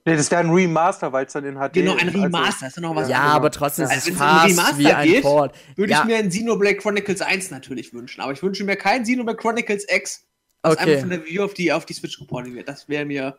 Nee, 0.04 0.16
das 0.16 0.28
wäre 0.32 0.40
ein 0.40 0.50
Remaster, 0.50 1.12
weil 1.12 1.26
es 1.26 1.32
dann 1.32 1.44
in 1.44 1.54
HD 1.54 1.74
Genau, 1.74 1.92
ein 1.92 2.08
also 2.08 2.22
Remaster, 2.22 2.66
ist 2.66 2.76
ja 2.76 2.82
noch 2.82 2.96
was. 2.96 3.08
Ja, 3.08 3.18
anderes. 3.18 3.36
aber 3.36 3.50
trotzdem 3.52 3.84
ist 3.84 3.90
also, 3.92 4.10
es 4.10 4.16
fast 4.16 4.78
wie 4.78 4.92
ein 4.92 5.06
geht, 5.08 5.22
Port. 5.22 5.54
Würde 5.76 5.92
ja. 5.92 6.00
ich 6.00 6.06
mir 6.06 6.16
ein 6.16 6.28
Xenoblade 6.28 6.76
Chronicles 6.78 7.20
1 7.22 7.52
natürlich 7.52 7.94
wünschen, 7.94 8.20
aber 8.20 8.32
ich 8.32 8.42
wünsche 8.42 8.64
mir 8.64 8.74
kein 8.74 9.04
Xenoblade 9.04 9.38
Chronicles 9.38 9.86
X, 9.88 10.26
was 10.62 10.72
okay. 10.72 10.82
einfach 10.82 11.00
von 11.02 11.10
der 11.10 11.24
View 11.24 11.44
auf 11.44 11.54
die, 11.54 11.70
auf 11.72 11.86
die 11.86 11.92
Switch 11.92 12.18
geportet 12.18 12.52
wird. 12.52 12.66
Das 12.66 12.88
wäre 12.88 13.04
mir 13.04 13.38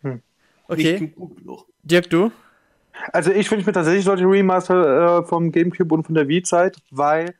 hm. 0.00 0.22
okay. 0.66 0.98
nicht 0.98 1.14
gut 1.14 1.36
genug. 1.36 1.66
Dirk, 1.82 2.08
du? 2.08 2.32
Also 3.12 3.30
ich 3.30 3.50
wünsche 3.50 3.66
mir 3.66 3.72
tatsächlich 3.72 4.04
solche 4.04 4.24
Remaster 4.24 5.20
äh, 5.20 5.24
vom 5.24 5.52
Gamecube 5.52 5.94
und 5.94 6.04
von 6.04 6.14
der 6.14 6.28
Wii-Zeit, 6.28 6.76
weil 6.90 7.34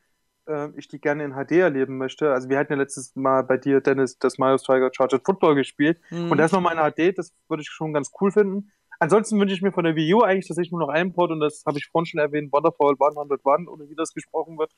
äh, 0.47 0.69
ich 0.77 0.89
die 0.89 1.01
gerne 1.01 1.25
in 1.25 1.33
HD 1.33 1.53
erleben 1.53 1.99
möchte. 1.99 2.33
Also 2.33 2.49
wir 2.49 2.59
hatten 2.59 2.73
ja 2.73 2.79
letztes 2.79 3.15
Mal 3.17 3.43
bei 3.43 3.57
dir, 3.57 3.81
Dennis, 3.81 4.19
das 4.19 4.39
Mario 4.39 4.59
Striker 4.59 4.91
Charged 4.93 5.25
Football 5.25 5.55
gespielt. 5.55 6.01
Mhm. 6.11 6.31
Und 6.31 6.39
das 6.39 6.53
nochmal 6.53 6.75
in 6.75 6.93
HD, 6.93 7.17
das 7.17 7.33
würde 7.49 7.63
ich 7.63 7.69
schon 7.69 7.93
ganz 7.93 8.11
cool 8.21 8.33
finden. 8.33 8.73
Ansonsten 8.99 9.41
wünsche 9.41 9.55
ich 9.55 9.63
mir 9.63 9.73
von 9.73 9.85
der 9.85 9.97
Wii 9.97 10.15
U 10.15 10.21
eigentlich 10.23 10.47
tatsächlich 10.47 10.73
nur 10.73 10.81
noch 10.81 10.91
einen 10.91 11.15
Port 11.15 11.31
und 11.31 11.41
das 11.41 11.65
habe 11.65 11.79
ich 11.79 11.87
vorhin 11.87 12.05
schon 12.07 12.21
erwähnt, 12.21 12.53
Wonderfall 12.53 12.97
101 13.01 13.67
oder 13.69 13.89
wie 13.89 13.95
das 13.95 14.13
gesprochen 14.13 14.59
wird. 14.59 14.73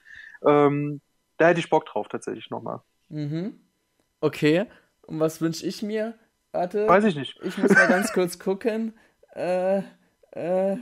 Ähm, 0.46 1.00
da 1.38 1.48
hätte 1.48 1.58
ich 1.58 1.68
Bock 1.68 1.87
drauf 1.87 2.06
tatsächlich 2.08 2.48
nochmal. 2.48 2.82
Mhm. 3.08 3.58
Okay. 4.20 4.66
Und 5.02 5.18
was 5.18 5.40
wünsche 5.40 5.66
ich 5.66 5.82
mir? 5.82 6.14
Warte. 6.52 6.87
Weiß 6.87 7.02
ich 7.02 7.16
nicht. 7.16 7.40
Ich 7.42 7.58
muss 7.58 7.72
mal 7.72 7.88
ganz 7.88 8.12
kurz 8.12 8.38
gucken. 8.38 8.94
Äh, 9.35 9.80
äh, 10.32 10.76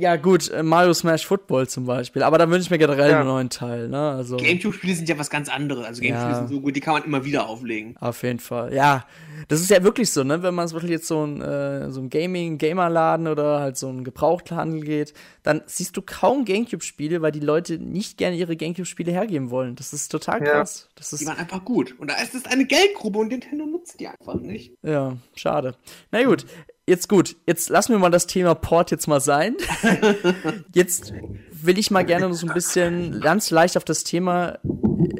Ja, 0.00 0.14
gut, 0.14 0.48
äh, 0.52 0.62
Mario 0.62 0.94
Smash 0.94 1.26
Football 1.26 1.66
zum 1.66 1.84
Beispiel. 1.84 2.22
Aber 2.22 2.38
da 2.38 2.48
wünsche 2.48 2.60
ich 2.62 2.70
mir 2.70 2.78
generell 2.78 3.10
Ja. 3.10 3.18
einen 3.18 3.28
neuen 3.28 3.50
Teil, 3.50 3.88
ne? 3.88 4.10
Also, 4.12 4.36
Gamecube-Spiele 4.36 4.94
sind 4.94 5.08
ja 5.08 5.18
was 5.18 5.28
ganz 5.28 5.48
anderes. 5.48 5.84
Also 5.84 6.02
Gamecube 6.02 6.28
Ja. 6.30 6.34
sind 6.36 6.48
so 6.50 6.60
gut, 6.60 6.76
die 6.76 6.80
kann 6.80 6.94
man 6.94 7.02
immer 7.02 7.24
wieder 7.24 7.48
auflegen. 7.48 7.96
auf 7.98 8.22
jeden 8.22 8.38
Fall. 8.38 8.72
Ja, 8.72 9.06
das 9.48 9.60
ist 9.60 9.70
ja 9.70 9.82
wirklich 9.82 10.12
so, 10.12 10.22
ne? 10.22 10.40
Wenn 10.44 10.54
man 10.54 10.68
zum 10.68 10.76
Beispiel 10.76 10.92
jetzt 10.92 11.08
so 11.08 11.26
ein, 11.26 11.42
äh, 11.42 11.90
so 11.90 12.00
ein 12.00 12.10
Gaming, 12.10 12.58
Gamerladen 12.58 13.26
oder 13.26 13.58
halt 13.58 13.76
so 13.76 13.88
ein 13.88 14.04
Gebrauchthandel 14.04 14.82
geht, 14.82 15.14
dann 15.42 15.62
siehst 15.66 15.96
du 15.96 16.02
kaum 16.02 16.44
Gamecube-Spiele, 16.44 17.20
weil 17.20 17.32
die 17.32 17.40
Leute 17.40 17.80
nicht 17.80 18.18
gerne 18.18 18.36
ihre 18.36 18.54
Gamecube-Spiele 18.56 19.10
hergeben 19.10 19.50
wollen. 19.50 19.74
Das 19.74 19.92
ist 19.92 20.10
total 20.12 20.40
Ja. 20.44 20.52
krass. 20.52 20.88
Das 20.94 21.10
Die 21.10 21.16
ist, 21.16 21.26
waren 21.26 21.38
einfach 21.38 21.64
gut. 21.64 21.96
Und 21.98 22.08
da 22.08 22.14
ist 22.22 22.36
es 22.36 22.44
eine 22.44 22.66
Geldgrube 22.66 23.18
und 23.18 23.28
Nintendo 23.32 23.66
nutzt 23.66 23.98
die 23.98 24.06
einfach 24.06 24.36
nicht. 24.36 24.74
ja, 24.84 25.16
schade. 25.34 25.74
Na 26.12 26.22
gut. 26.22 26.46
Jetzt 26.88 27.06
gut, 27.10 27.36
jetzt 27.46 27.68
lassen 27.68 27.92
wir 27.92 27.98
mal 27.98 28.08
das 28.08 28.26
Thema 28.26 28.54
Port 28.54 28.90
jetzt 28.90 29.08
mal 29.08 29.20
sein. 29.20 29.56
Jetzt 30.74 31.12
will 31.52 31.78
ich 31.78 31.90
mal 31.90 32.02
gerne 32.02 32.32
so 32.32 32.46
ein 32.46 32.54
bisschen 32.54 33.20
ganz 33.20 33.50
leicht 33.50 33.76
auf 33.76 33.84
das 33.84 34.04
Thema 34.04 34.58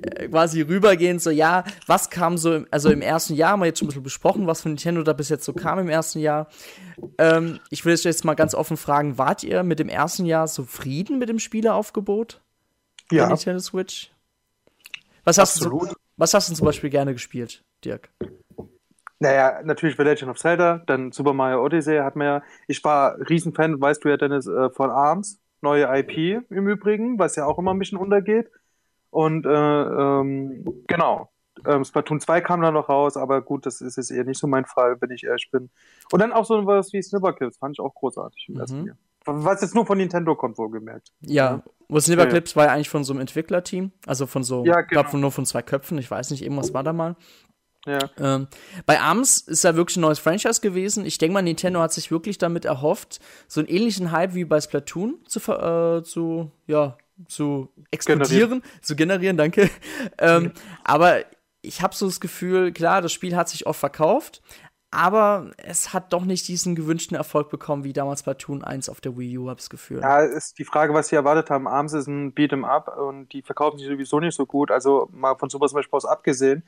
äh, 0.03 0.29
quasi 0.29 0.63
rübergehen. 0.63 1.19
So, 1.19 1.29
ja, 1.29 1.65
was 1.87 2.09
kam 2.09 2.39
so, 2.39 2.55
im, 2.55 2.67
also 2.71 2.91
im 2.91 3.03
ersten 3.03 3.35
Jahr, 3.35 3.51
haben 3.51 3.61
wir 3.61 3.67
jetzt 3.67 3.81
schon 3.81 3.87
ein 3.87 3.91
bisschen 3.91 4.03
besprochen, 4.03 4.47
was 4.47 4.63
von 4.63 4.73
Nintendo 4.73 5.03
da 5.03 5.13
bis 5.13 5.29
jetzt 5.29 5.45
so 5.45 5.53
kam 5.53 5.79
im 5.79 5.91
ersten 5.91 6.21
Jahr. 6.21 6.49
Ähm, 7.19 7.61
ich 7.69 7.85
will 7.85 7.95
jetzt 7.95 8.25
mal 8.25 8.33
ganz 8.33 8.55
offen 8.55 8.79
fragen, 8.79 9.19
wart 9.19 9.45
ihr 9.45 9.63
mit 9.63 9.79
dem 9.79 9.91
ersten 9.91 10.25
Jahr 10.25 10.47
zufrieden 10.47 11.19
mit 11.19 11.29
dem 11.29 11.39
Spieleaufgebot 11.39 12.41
der 13.11 13.19
Ja, 13.19 13.29
Nintendo 13.29 13.61
Switch? 13.61 14.11
Was 15.25 15.37
hast, 15.37 15.61
du, 15.61 15.67
absolut. 15.67 15.95
was 16.17 16.33
hast 16.33 16.49
du 16.49 16.55
zum 16.55 16.65
Beispiel 16.65 16.89
gerne 16.89 17.13
gespielt, 17.13 17.63
Dirk? 17.85 18.09
Naja, 19.21 19.61
natürlich 19.65 19.97
The 19.97 20.03
Legend 20.05 20.31
of 20.31 20.39
Zelda, 20.39 20.83
dann 20.87 21.11
Super 21.13 21.33
Mario 21.33 21.65
Odyssey 21.65 21.97
hat 21.99 22.15
mir 22.17 22.25
ja. 22.25 22.43
Ich 22.69 22.83
war 22.85 23.17
Riesenfan, 23.29 23.81
weißt 23.81 24.05
du 24.05 24.09
ja, 24.11 24.17
Dennis, 24.17 24.47
äh, 24.47 24.71
von 24.71 24.91
ARMS, 24.91 25.41
neue 25.61 25.85
IP 25.99 26.43
im 26.51 26.69
Übrigen, 26.69 27.19
was 27.19 27.35
ja 27.37 27.45
auch 27.47 27.59
immer 27.59 27.75
ein 27.75 27.79
bisschen 27.81 27.99
untergeht. 27.99 28.49
Und 29.11 29.45
äh, 29.47 29.51
ähm, 29.51 30.85
genau. 30.87 31.31
Ähm, 31.67 31.83
Splatoon 31.83 32.21
2 32.21 32.41
kam 32.43 32.63
dann 32.63 32.75
noch 32.75 32.89
raus, 32.89 33.17
aber 33.17 33.43
gut, 33.43 33.67
das 33.67 33.81
ist 33.81 33.97
jetzt 33.97 34.13
eher 34.13 34.23
nicht 34.23 34.39
so 34.39 34.47
mein 34.47 34.65
Fall, 34.65 34.97
wenn 35.01 35.11
ich 35.11 35.25
ehrlich 35.25 35.49
bin. 35.51 35.71
Und 36.13 36.21
dann 36.21 36.33
auch 36.33 36.45
so 36.45 36.65
was 36.67 36.93
wie 36.93 37.03
Snipperkills, 37.03 37.57
fand 37.59 37.75
ich 37.77 37.81
auch 37.81 37.95
großartig 37.95 38.47
im 38.49 38.55
Mhm. 38.55 38.61
ersten 38.61 38.87
Jahr. 38.87 38.97
Was 39.25 39.61
jetzt 39.61 39.75
nur 39.75 39.85
von 39.85 39.99
Nintendo 39.99 40.37
kommt, 40.37 40.57
wohlgemerkt. 40.57 41.09
Ja, 41.21 41.63
wo 41.89 41.99
Snipperclips 41.99 42.55
war 42.55 42.67
ja 42.67 42.73
eigentlich 42.73 42.89
von 42.89 43.03
so 43.03 43.13
einem 43.13 43.21
Entwicklerteam, 43.21 43.91
also 44.07 44.27
von 44.27 44.45
so, 44.45 44.65
Ja, 44.65 44.81
ich 44.81 44.87
glaube 44.87 45.03
genau. 45.03 45.11
von 45.11 45.21
nur 45.21 45.33
von 45.33 45.45
zwei 45.45 45.63
Köpfen, 45.63 45.99
ich 45.99 46.09
weiß 46.11 46.31
nicht, 46.31 46.43
irgendwas 46.43 46.73
war 46.73 46.85
da 46.85 46.93
mal. 46.93 47.17
Ja. 47.89 48.11
Ähm, 48.19 48.49
bei 48.87 49.01
ARMS 49.01 49.39
ist 49.39 49.65
ja 49.65 49.77
wirklich 49.77 49.97
ein 49.97 50.03
neues 50.03 50.19
Franchise 50.19 50.61
gewesen. 50.61 51.05
Ich 51.07 51.19
denke 51.19 51.35
mal, 51.35 51.43
Nintendo 51.43 51.81
hat 51.81 51.93
sich 51.93 52.11
wirklich 52.11 52.39
damit 52.39 52.65
erhofft, 52.65 53.21
so 53.47 53.61
einen 53.61 53.69
ähnlichen 53.69 54.13
Hype 54.13 54.35
wie 54.35 54.45
bei 54.45 54.61
Splatoon 54.61 55.19
zu, 55.27 55.41
äh, 55.53 56.03
zu 56.03 56.51
ja, 56.67 56.97
zu 57.27 57.69
explodieren, 57.91 58.63
zu 58.83 58.95
generieren, 58.95 59.37
danke. 59.37 59.71
ähm, 60.19 60.53
Aber 60.85 61.25
ich 61.63 61.83
habe 61.83 61.95
so 61.95 62.07
das 62.07 62.21
Gefühl, 62.21 62.73
klar, 62.73 63.03
das 63.03 63.13
Spiel 63.13 63.35
hat 63.37 63.49
sich 63.49 63.67
oft 63.67 63.81
verkauft, 63.81 64.43
aber 64.91 65.51
es 65.59 65.93
hat 65.93 66.13
doch 66.13 66.25
nicht 66.25 66.49
diesen 66.49 66.75
gewünschten 66.75 67.17
Erfolg 67.17 67.51
bekommen 67.51 67.85
wie 67.85 67.93
damals 67.93 68.21
Splatoon 68.21 68.65
1 68.65 68.89
auf 68.89 69.01
der 69.01 69.19
Wii 69.19 69.37
U, 69.39 69.49
habe 69.49 69.57
das 69.57 69.69
Gefühl. 69.69 70.01
Ja, 70.01 70.21
ist 70.21 70.59
die 70.59 70.65
Frage, 70.65 70.95
was 70.95 71.09
sie 71.09 71.17
erwartet 71.17 71.51
haben. 71.51 71.69
ARMS 71.69 71.93
ist 71.93 72.07
ein 72.07 72.35
Beat'em 72.35 72.65
Up 72.65 72.97
und 72.97 73.33
die 73.33 73.43
verkaufen 73.43 73.79
sich 73.79 73.89
sowieso 73.89 74.19
nicht 74.21 74.35
so 74.35 74.47
gut. 74.47 74.71
Also 74.71 75.09
mal 75.13 75.35
von 75.37 75.51
Super 75.51 75.69
Smash 75.69 75.91
Bros. 75.91 76.07
abgesehen, 76.07 76.63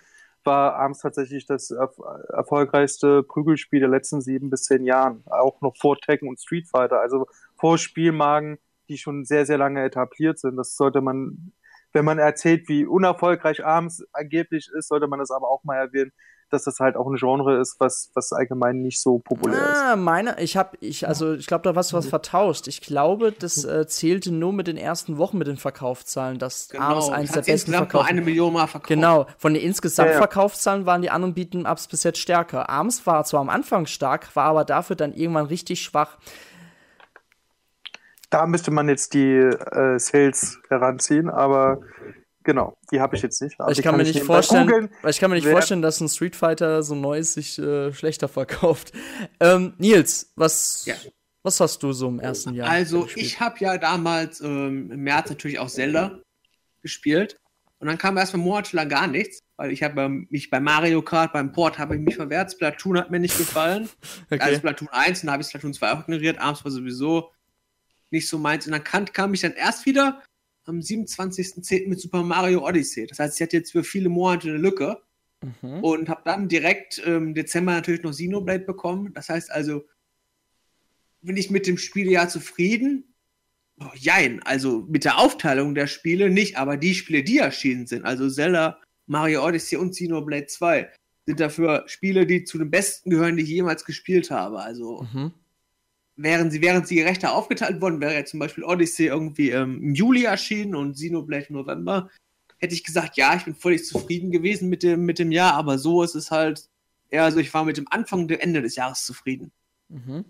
war 0.44 0.76
ARMS 0.76 1.00
tatsächlich 1.00 1.46
das 1.46 1.70
erf 1.70 1.98
erfolgreichste 2.29 3.22
Prügelspiel 3.22 3.81
der 3.81 3.88
letzten 3.88 4.20
sieben 4.20 4.50
bis 4.50 4.64
zehn 4.64 4.85
Jahren. 4.85 5.22
Auch 5.26 5.61
noch 5.61 5.76
vor 5.76 5.98
Tekken 5.98 6.29
und 6.29 6.40
Street 6.40 6.68
Fighter. 6.68 7.00
Also 7.00 7.26
vor 7.57 7.79
Spielmagen, 7.79 8.59
die 8.88 8.98
schon 8.98 9.24
sehr, 9.24 9.46
sehr 9.46 9.59
lange 9.59 9.85
etabliert 9.85 10.38
sind. 10.38 10.57
Das 10.57 10.76
sollte 10.76 11.00
man, 11.00 11.53
wenn 11.92 12.05
man 12.05 12.18
erzählt, 12.18 12.68
wie 12.68 12.87
unerfolgreich 12.87 13.64
ARMS 13.64 14.05
angeblich 14.12 14.70
ist, 14.76 14.88
sollte 14.88 15.09
man 15.09 15.18
das 15.18 15.31
aber 15.31 15.48
auch 15.48 15.64
mal 15.64 15.76
erwähnen, 15.76 16.12
dass 16.52 16.64
das 16.64 16.80
halt 16.80 16.96
auch 16.96 17.06
ein 17.08 17.16
Genre 17.16 17.58
ist, 17.60 17.76
was, 17.78 18.10
was 18.14 18.32
allgemein 18.32 18.82
nicht 18.82 19.00
so 19.00 19.18
populär 19.18 19.58
ist. 19.58 19.78
Ah, 19.78 19.96
meine, 19.96 20.40
ich 20.40 20.56
habe, 20.56 20.76
ich, 20.80 21.06
also 21.08 21.34
ich 21.34 21.46
glaube, 21.46 21.62
da 21.64 21.74
warst 21.74 21.92
du 21.92 21.96
was 21.96 22.06
vertauscht. 22.06 22.68
Ich 22.68 22.80
glaube, 22.80 23.32
das 23.32 23.64
äh, 23.64 23.86
zählte 23.86 24.32
nur 24.32 24.52
mit 24.52 24.66
den 24.66 24.76
ersten 24.76 25.18
Wochen 25.18 25.38
mit 25.38 25.46
den 25.46 25.56
Verkaufszahlen, 25.56 26.38
dass 26.38 26.68
ARMS 26.74 27.06
Genau. 27.06 27.16
eins 27.16 27.30
Hat 27.30 27.46
der 27.46 27.52
besten 27.52 27.72
Verkaufs 27.72 28.08
eine 28.08 28.20
Million 28.20 28.52
Mal 28.52 28.66
verkauft. 28.66 28.88
Genau, 28.88 29.26
von 29.38 29.54
den 29.54 29.62
insgesamt 29.62 30.08
Ja, 30.08 30.12
ja. 30.14 30.18
Verkaufszahlen 30.18 30.86
waren 30.86 31.02
die 31.02 31.10
anderen 31.10 31.34
Beat'em-Ups 31.34 31.88
bis 31.88 32.02
jetzt 32.02 32.18
stärker. 32.18 32.68
ARMS 32.68 33.06
war 33.06 33.24
zwar 33.24 33.40
am 33.40 33.48
Anfang 33.48 33.86
stark, 33.86 34.34
war 34.36 34.44
aber 34.44 34.64
dafür 34.64 34.96
dann 34.96 35.12
irgendwann 35.12 35.46
richtig 35.46 35.82
schwach. 35.82 36.18
Da 38.30 38.46
müsste 38.46 38.70
man 38.70 38.88
jetzt 38.88 39.14
die 39.14 39.32
äh, 39.34 39.98
Sales 39.98 40.58
heranziehen, 40.68 41.28
aber 41.28 41.80
genau, 42.44 42.76
die 42.90 43.00
habe 43.00 43.16
ich 43.16 43.22
jetzt 43.22 43.40
nicht. 43.42 43.59
Aber 43.61 43.70
ich 43.70 43.76
die 43.79 43.83
kann, 43.83 43.96
mir 43.96 44.03
nicht 44.03 44.22
vorstellen, 44.22 44.90
ich 45.07 45.18
kann 45.18 45.31
mir 45.31 45.37
nicht 45.37 45.48
vorstellen, 45.48 45.83
dass 45.83 46.00
ein 46.00 46.09
Street 46.09 46.37
Fighter 46.37 46.83
so 46.83 46.94
neues 46.94 47.35
sich 47.35 47.59
äh, 47.59 47.92
schlechter 47.92 48.29
verkauft. 48.29 48.92
Ähm, 49.40 49.74
Nils, 49.79 50.33
was, 50.37 50.85
Ja. 50.87 50.94
was 51.42 51.61
hast 51.61 51.83
du 51.83 51.92
so 51.92 52.09
im 52.09 52.20
ersten 52.20 52.55
Jahr? 52.55 52.68
Also 52.68 53.05
gespielt? 53.05 53.26
ich 53.26 53.40
habe 53.40 53.57
ja 53.59 53.79
damals 53.79 54.40
ähm, 54.40 54.90
im 54.90 55.00
März 55.00 55.31
natürlich 55.31 55.59
auch 55.59 55.68
Zelda 55.68 56.18
gespielt. 56.83 57.38
Und 57.79 57.87
dann 57.87 57.96
kam 57.96 58.18
erstmal 58.18 58.42
monatelang 58.42 58.90
gar 58.90 59.07
nichts, 59.07 59.40
weil 59.57 59.72
ich 59.72 59.83
habe 59.83 60.09
mich 60.11 60.50
bei 60.50 60.61
Mario 60.61 61.00
Kart, 61.00 61.33
beim 61.33 61.50
Port 61.53 61.79
habe 61.79 61.96
ich 61.96 62.03
mich 62.03 62.16
verwehrt. 62.16 62.53
Splatoon 62.53 62.98
hat 62.98 63.11
mir 63.11 63.18
nicht 63.20 63.38
gefallen. 63.38 63.88
Also 64.31 64.44
okay. 64.44 64.57
Splatoon 64.57 64.88
1, 64.88 65.20
dann 65.22 65.31
habe 65.31 65.42
ich 65.42 65.48
Splatoon 65.48 65.72
2 65.72 65.92
auch 65.92 66.00
ignoriert. 66.00 66.38
Abends 66.38 66.62
war 66.64 66.70
sowieso 66.70 67.31
nicht 68.11 68.29
so 68.29 68.38
meins. 68.38 68.66
Und 68.66 68.72
dann 68.72 68.85
kam, 68.85 69.07
kam 69.07 69.33
ich 69.33 69.40
dann 69.40 69.53
erst 69.53 69.87
wieder 69.87 70.22
am 70.70 70.80
27.10. 70.80 71.88
mit 71.88 72.00
Super 72.00 72.22
Mario 72.22 72.66
Odyssey. 72.66 73.06
Das 73.06 73.18
heißt, 73.18 73.37
ich 73.37 73.42
hatte 73.42 73.56
jetzt 73.56 73.72
für 73.72 73.85
viele 73.85 74.09
Monate 74.09 74.48
eine 74.48 74.59
Lücke 74.59 75.02
Mhm. 75.42 75.83
und 75.83 76.09
habe 76.11 76.20
dann 76.24 76.48
direkt 76.48 76.98
im 76.98 77.35
Dezember 77.35 77.72
natürlich 77.72 78.02
noch 78.02 78.11
Xenoblade 78.11 78.64
bekommen. 78.64 79.14
Das 79.14 79.30
heißt 79.30 79.50
also, 79.50 79.85
bin 81.22 81.37
ich 81.37 81.50
mit 81.50 81.66
dem 81.66 81.78
Spielejahr 81.78 82.28
zufrieden? 82.28 83.14
Oh, 83.80 83.87
jein, 83.94 84.42
also 84.42 84.87
mit 84.88 85.04
der 85.06 85.18
Aufteilung 85.18 85.74
der 85.74 85.87
Spiele 85.87 86.28
nicht, 86.28 86.59
aber 86.59 86.76
die 86.76 86.94
Spiele, 86.94 87.22
die 87.22 87.38
erschienen 87.38 87.87
sind, 87.87 88.04
also 88.04 88.28
Zelda, 88.28 88.78
Mario 89.06 89.42
Odyssey 89.46 89.78
und 89.78 89.92
Xenoblade 89.92 90.46
2, 90.46 90.90
sind 91.24 91.40
dafür 91.40 91.85
Spiele, 91.87 92.26
die 92.26 92.44
zu 92.44 92.59
den 92.59 92.70
besten 92.70 93.09
gehören, 93.09 93.38
die 93.38 93.42
ich 93.44 93.48
jemals 93.48 93.87
gespielt 93.87 94.30
habe. 94.30 94.61
Also 94.61 95.06
Mhm. 95.14 95.33
Wären 96.22 96.50
sie, 96.50 96.61
während 96.61 96.87
sie 96.87 96.96
gerechter 96.96 97.35
aufgeteilt 97.35 97.80
worden, 97.80 98.00
wäre 98.00 98.14
ja 98.14 98.24
zum 98.24 98.40
Beispiel 98.40 98.64
Odyssey 98.64 99.06
irgendwie 99.06 99.50
ähm, 99.50 99.83
im 99.83 99.94
Juli 99.94 100.24
erschienen 100.24 100.74
und 100.74 100.94
Xenoblade 100.94 101.46
im 101.48 101.56
November, 101.56 102.11
hätte 102.59 102.74
ich 102.74 102.85
gesagt, 102.85 103.16
ja, 103.16 103.35
ich 103.35 103.44
bin 103.44 103.54
völlig 103.54 103.85
zufrieden 103.85 104.30
gewesen 104.30 104.68
mit 104.68 104.83
dem, 104.83 105.04
mit 105.06 105.18
dem 105.18 105.33
Jahr, 105.33 105.54
aber 105.54 105.78
so 105.78 106.02
ist 106.02 106.14
es 106.14 106.30
halt 106.30 106.68
eher 107.09 107.30
so, 107.33 107.38
ich 107.38 107.52
war 107.54 107.64
mit 107.64 107.76
dem 107.76 107.88
Anfang 107.90 108.20
und 108.20 108.28
dem 108.28 108.40
Ende 108.40 108.62
des 108.62 108.76
Jahres 108.76 109.04
zufrieden. 109.04 109.50
Mhm. 109.88 110.24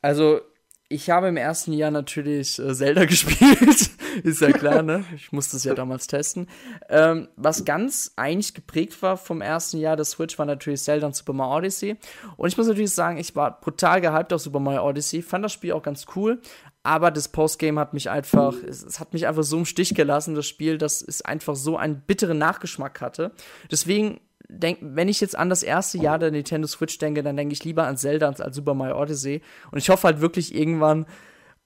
Also, 0.00 0.40
ich 0.88 1.10
habe 1.10 1.28
im 1.28 1.36
ersten 1.36 1.72
Jahr 1.72 1.90
natürlich 1.90 2.58
äh, 2.58 2.74
Zelda 2.74 3.04
gespielt. 3.06 3.90
Ist 4.22 4.40
ja 4.40 4.52
klar, 4.52 4.82
ne? 4.82 5.04
Ich 5.14 5.32
musste 5.32 5.56
es 5.56 5.64
ja 5.64 5.74
damals 5.76 6.06
testen. 6.06 6.48
Ähm, 6.88 7.28
was 7.36 7.64
ganz 7.64 8.12
eigentlich 8.16 8.54
geprägt 8.54 9.00
war 9.02 9.16
vom 9.16 9.40
ersten 9.40 9.78
Jahr 9.78 9.96
der 9.96 10.04
Switch, 10.04 10.38
war 10.38 10.46
natürlich 10.46 10.82
Zelda 10.82 11.06
und 11.06 11.16
Super 11.16 11.32
Mario 11.32 11.58
Odyssey. 11.58 11.96
Und 12.36 12.48
ich 12.48 12.56
muss 12.56 12.66
natürlich 12.66 12.92
sagen, 12.92 13.18
ich 13.18 13.34
war 13.36 13.60
brutal 13.60 14.00
gehypt 14.00 14.32
auf 14.32 14.40
Super 14.40 14.60
Mario 14.60 14.86
Odyssey, 14.88 15.22
fand 15.22 15.44
das 15.44 15.52
Spiel 15.52 15.72
auch 15.72 15.82
ganz 15.82 16.06
cool. 16.16 16.40
Aber 16.82 17.10
das 17.10 17.28
Postgame 17.28 17.80
hat 17.80 17.92
mich 17.92 18.08
einfach, 18.08 18.54
es, 18.66 18.82
es 18.82 19.00
hat 19.00 19.12
mich 19.12 19.26
einfach 19.26 19.42
so 19.42 19.58
im 19.58 19.66
Stich 19.66 19.94
gelassen, 19.94 20.34
das 20.34 20.46
Spiel, 20.46 20.78
dass 20.78 21.02
es 21.02 21.22
einfach 21.22 21.56
so 21.56 21.76
einen 21.76 22.00
bitteren 22.00 22.38
Nachgeschmack 22.38 23.00
hatte. 23.00 23.32
Deswegen 23.70 24.20
denk, 24.48 24.78
wenn 24.80 25.08
ich 25.08 25.20
jetzt 25.20 25.36
an 25.36 25.50
das 25.50 25.62
erste 25.62 25.98
Jahr 25.98 26.18
der 26.18 26.30
Nintendo 26.30 26.66
Switch 26.66 26.98
denke, 26.98 27.22
dann 27.22 27.36
denke 27.36 27.52
ich 27.52 27.64
lieber 27.64 27.86
an 27.86 27.96
Zelda 27.96 28.28
als 28.28 28.40
an 28.40 28.52
Super 28.52 28.74
Mario 28.74 29.00
Odyssey. 29.00 29.42
Und 29.70 29.78
ich 29.78 29.90
hoffe 29.90 30.04
halt 30.06 30.20
wirklich 30.20 30.54
irgendwann, 30.54 31.06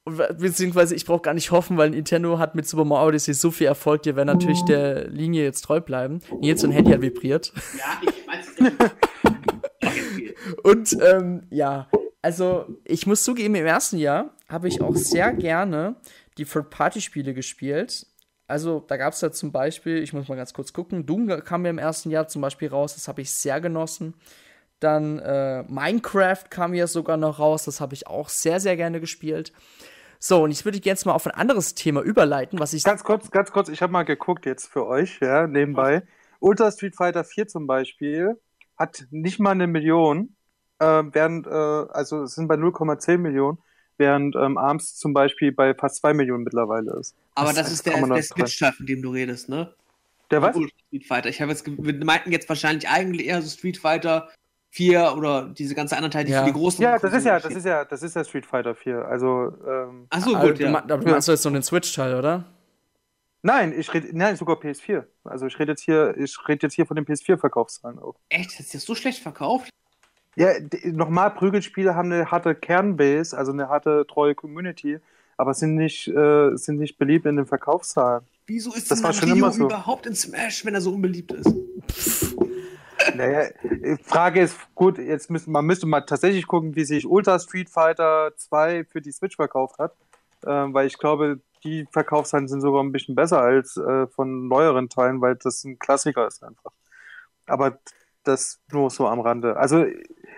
beziehungsweise 0.04 0.94
ich 0.94 1.06
brauche 1.06 1.22
gar 1.22 1.34
nicht 1.34 1.50
hoffen, 1.50 1.76
weil 1.76 1.90
Nintendo 1.90 2.38
hat 2.38 2.54
mit 2.54 2.66
Super 2.66 2.84
Mario 2.84 3.08
Odyssey 3.08 3.34
so 3.34 3.50
viel 3.50 3.68
Erfolg, 3.68 4.02
die 4.02 4.16
werden 4.16 4.26
natürlich 4.26 4.62
der 4.62 5.08
Linie 5.08 5.44
jetzt 5.44 5.62
treu 5.62 5.80
bleiben. 5.80 6.20
Nils 6.40 6.64
ein 6.64 6.72
Handy 6.72 6.90
hat 6.90 7.02
vibriert. 7.02 7.52
Ja, 7.78 8.00
ich 8.02 8.26
weiß 8.26 8.90
Und 10.64 10.96
ähm, 11.00 11.42
ja, 11.50 11.88
also 12.20 12.66
ich 12.84 13.06
muss 13.06 13.24
zugeben, 13.24 13.54
im 13.54 13.66
ersten 13.66 13.98
Jahr 13.98 14.30
habe 14.48 14.68
ich 14.68 14.80
auch 14.80 14.94
sehr 14.94 15.32
gerne 15.32 15.96
die 16.38 16.44
Third-Party-Spiele 16.44 17.34
gespielt. 17.34 18.06
Also 18.48 18.80
da 18.80 18.96
gab 18.96 19.12
es 19.12 19.20
ja 19.20 19.30
zum 19.30 19.52
Beispiel, 19.52 20.02
ich 20.02 20.12
muss 20.12 20.28
mal 20.28 20.36
ganz 20.36 20.52
kurz 20.52 20.72
gucken, 20.72 21.06
Doom 21.06 21.28
kam 21.44 21.62
mir 21.62 21.70
im 21.70 21.78
ersten 21.78 22.10
Jahr 22.10 22.28
zum 22.28 22.42
Beispiel 22.42 22.68
raus, 22.68 22.94
das 22.94 23.08
habe 23.08 23.22
ich 23.22 23.30
sehr 23.30 23.60
genossen. 23.60 24.14
Dann 24.78 25.20
äh, 25.20 25.62
Minecraft 25.68 26.44
kam 26.50 26.74
ja 26.74 26.86
sogar 26.86 27.16
noch 27.16 27.38
raus, 27.38 27.64
das 27.64 27.80
habe 27.80 27.94
ich 27.94 28.08
auch 28.08 28.28
sehr, 28.28 28.58
sehr 28.60 28.76
gerne 28.76 29.00
gespielt. 29.00 29.52
So, 30.24 30.44
und 30.44 30.52
ich 30.52 30.64
würde 30.64 30.78
jetzt 30.84 31.04
mal 31.04 31.14
auf 31.14 31.26
ein 31.26 31.32
anderes 31.32 31.74
Thema 31.74 32.00
überleiten, 32.00 32.60
was 32.60 32.72
ich. 32.74 32.84
Ganz 32.84 33.02
kurz, 33.02 33.32
ganz 33.32 33.50
kurz, 33.50 33.68
ich 33.68 33.82
habe 33.82 33.92
mal 33.92 34.04
geguckt 34.04 34.46
jetzt 34.46 34.68
für 34.68 34.86
euch, 34.86 35.18
ja, 35.20 35.48
nebenbei. 35.48 36.04
Ultra 36.38 36.70
Street 36.70 36.94
Fighter 36.94 37.24
4 37.24 37.48
zum 37.48 37.66
Beispiel 37.66 38.40
hat 38.78 39.04
nicht 39.10 39.40
mal 39.40 39.50
eine 39.50 39.66
Million, 39.66 40.36
äh, 40.78 40.84
während, 40.84 41.48
äh, 41.48 41.50
also 41.50 42.22
es 42.22 42.36
sind 42.36 42.46
bei 42.46 42.54
0,10 42.54 43.18
Millionen, 43.18 43.58
während 43.98 44.36
ähm, 44.36 44.58
ARMS 44.58 44.94
zum 44.94 45.12
Beispiel 45.12 45.50
bei 45.50 45.74
fast 45.74 45.96
2 45.96 46.14
Millionen 46.14 46.44
mittlerweile 46.44 46.92
ist. 47.00 47.16
Aber 47.34 47.48
Das 47.48 47.56
das, 47.56 47.66
ist 47.72 47.72
ist 47.72 47.86
der, 47.86 47.94
der 47.94 48.04
1,3. 48.04 48.22
Switch-Teil, 48.22 48.72
von 48.74 48.86
dem 48.86 49.02
du 49.02 49.10
redest, 49.10 49.48
ne? 49.48 49.74
Der 50.30 50.40
was? 50.40 50.56
Street 50.56 51.04
Fighter. 51.04 51.30
Ich 51.30 51.40
habe 51.42 51.50
jetzt, 51.50 51.66
wir 51.66 52.04
meinten 52.04 52.30
jetzt 52.30 52.48
wahrscheinlich 52.48 52.88
eigentlich 52.88 53.26
eher 53.26 53.42
so 53.42 53.48
Street 53.48 53.76
Fighter 53.76 54.30
4 54.74 55.14
oder 55.16 55.48
diese 55.56 55.74
ganze 55.74 55.96
anderen 55.96 56.10
Teile, 56.12 56.24
die 56.24 56.32
Ja. 56.32 56.40
für 56.40 56.46
die 56.46 56.58
großen. 56.58 56.82
Ja, 56.82 56.98
das 56.98 57.12
ist 57.12 57.24
ja, 57.26 57.38
das 57.38 57.54
ist 57.54 57.64
ja, 57.66 57.84
das 57.84 58.02
ist 58.02 58.16
ja 58.16 58.24
Street 58.24 58.46
Fighter 58.46 58.74
4. 58.74 59.04
Also, 59.06 59.52
ähm, 59.68 60.06
Ach 60.10 60.20
so, 60.20 60.34
Also, 60.34 60.48
gut, 60.48 60.58
du, 60.58 60.64
ja. 60.64 60.74
aber 60.78 60.96
du 60.98 61.10
meinst 61.10 61.28
doch 61.28 61.32
jetzt 61.34 61.44
nur 61.44 61.52
den 61.52 61.62
Switch-Teil, 61.62 62.16
oder? 62.18 62.44
nein, 63.42 63.74
ich 63.76 63.92
rede, 63.92 64.08
nein, 64.16 64.36
sogar 64.36 64.56
PS4. 64.56 65.04
Also 65.24 65.46
ich 65.46 65.58
rede 65.58 65.72
jetzt 65.72 65.82
hier, 65.82 66.16
ich 66.16 66.36
rede 66.48 66.60
jetzt 66.66 66.74
hier 66.74 66.86
von 66.86 66.94
den 66.96 67.04
PS4-Verkaufszahlen 67.04 67.98
auch. 67.98 68.14
Echt? 68.28 68.58
Hast 68.58 68.72
du 68.72 68.78
das 68.78 68.84
so 68.86 68.94
schlecht 68.94 69.20
verkauft? 69.22 69.68
Ja, 70.36 70.52
nochmal, 70.84 71.30
Prügelspiele 71.32 71.94
haben 71.94 72.10
eine 72.10 72.30
harte 72.30 72.54
Kernbase, 72.54 73.36
also 73.36 73.52
eine 73.52 73.68
harte, 73.68 74.06
treue 74.08 74.34
Community, 74.34 74.98
aber 75.36 75.52
sind 75.54 75.74
nicht, 75.74 76.08
äh, 76.08 76.56
sind 76.56 76.78
nicht 76.78 76.96
beliebt 76.98 77.26
in 77.26 77.36
den 77.36 77.44
Verkaufszahlen. 77.46 78.24
Wieso 78.46 78.72
ist 78.72 78.90
Das 78.90 79.00
denn 79.00 79.04
war 79.06 79.12
schon 79.12 79.28
Mario 79.28 79.44
immer 79.44 79.52
so. 79.52 79.64
überhaupt 79.66 80.06
in 80.06 80.14
Smash, 80.14 80.64
wenn 80.64 80.74
er 80.74 80.80
so 80.80 80.94
unbeliebt 80.94 81.32
ist? 81.32 81.52
Naja, 83.14 83.48
die 83.62 83.96
Frage 84.02 84.40
ist, 84.40 84.56
gut, 84.74 84.98
jetzt 84.98 85.30
müssen, 85.30 85.52
man 85.52 85.64
müsste 85.64 85.86
mal 85.86 86.02
tatsächlich 86.02 86.46
gucken, 86.46 86.76
wie 86.76 86.84
sich 86.84 87.06
Ultra 87.06 87.38
Street 87.38 87.70
Fighter 87.70 88.32
2 88.36 88.84
für 88.84 89.00
die 89.00 89.12
Switch 89.12 89.36
verkauft 89.36 89.78
hat, 89.78 89.94
ähm, 90.46 90.74
weil 90.74 90.86
ich 90.86 90.98
glaube, 90.98 91.40
die 91.64 91.86
Verkaufszahlen 91.90 92.48
sind 92.48 92.60
sogar 92.60 92.82
ein 92.82 92.92
bisschen 92.92 93.14
besser 93.14 93.40
als 93.40 93.76
äh, 93.76 94.06
von 94.08 94.48
neueren 94.48 94.88
Teilen, 94.88 95.20
weil 95.20 95.36
das 95.36 95.64
ein 95.64 95.78
Klassiker 95.78 96.26
ist 96.26 96.42
einfach. 96.42 96.72
Aber 97.46 97.78
das 98.24 98.60
nur 98.72 98.90
so 98.90 99.06
am 99.06 99.20
Rande. 99.20 99.56
Also 99.56 99.84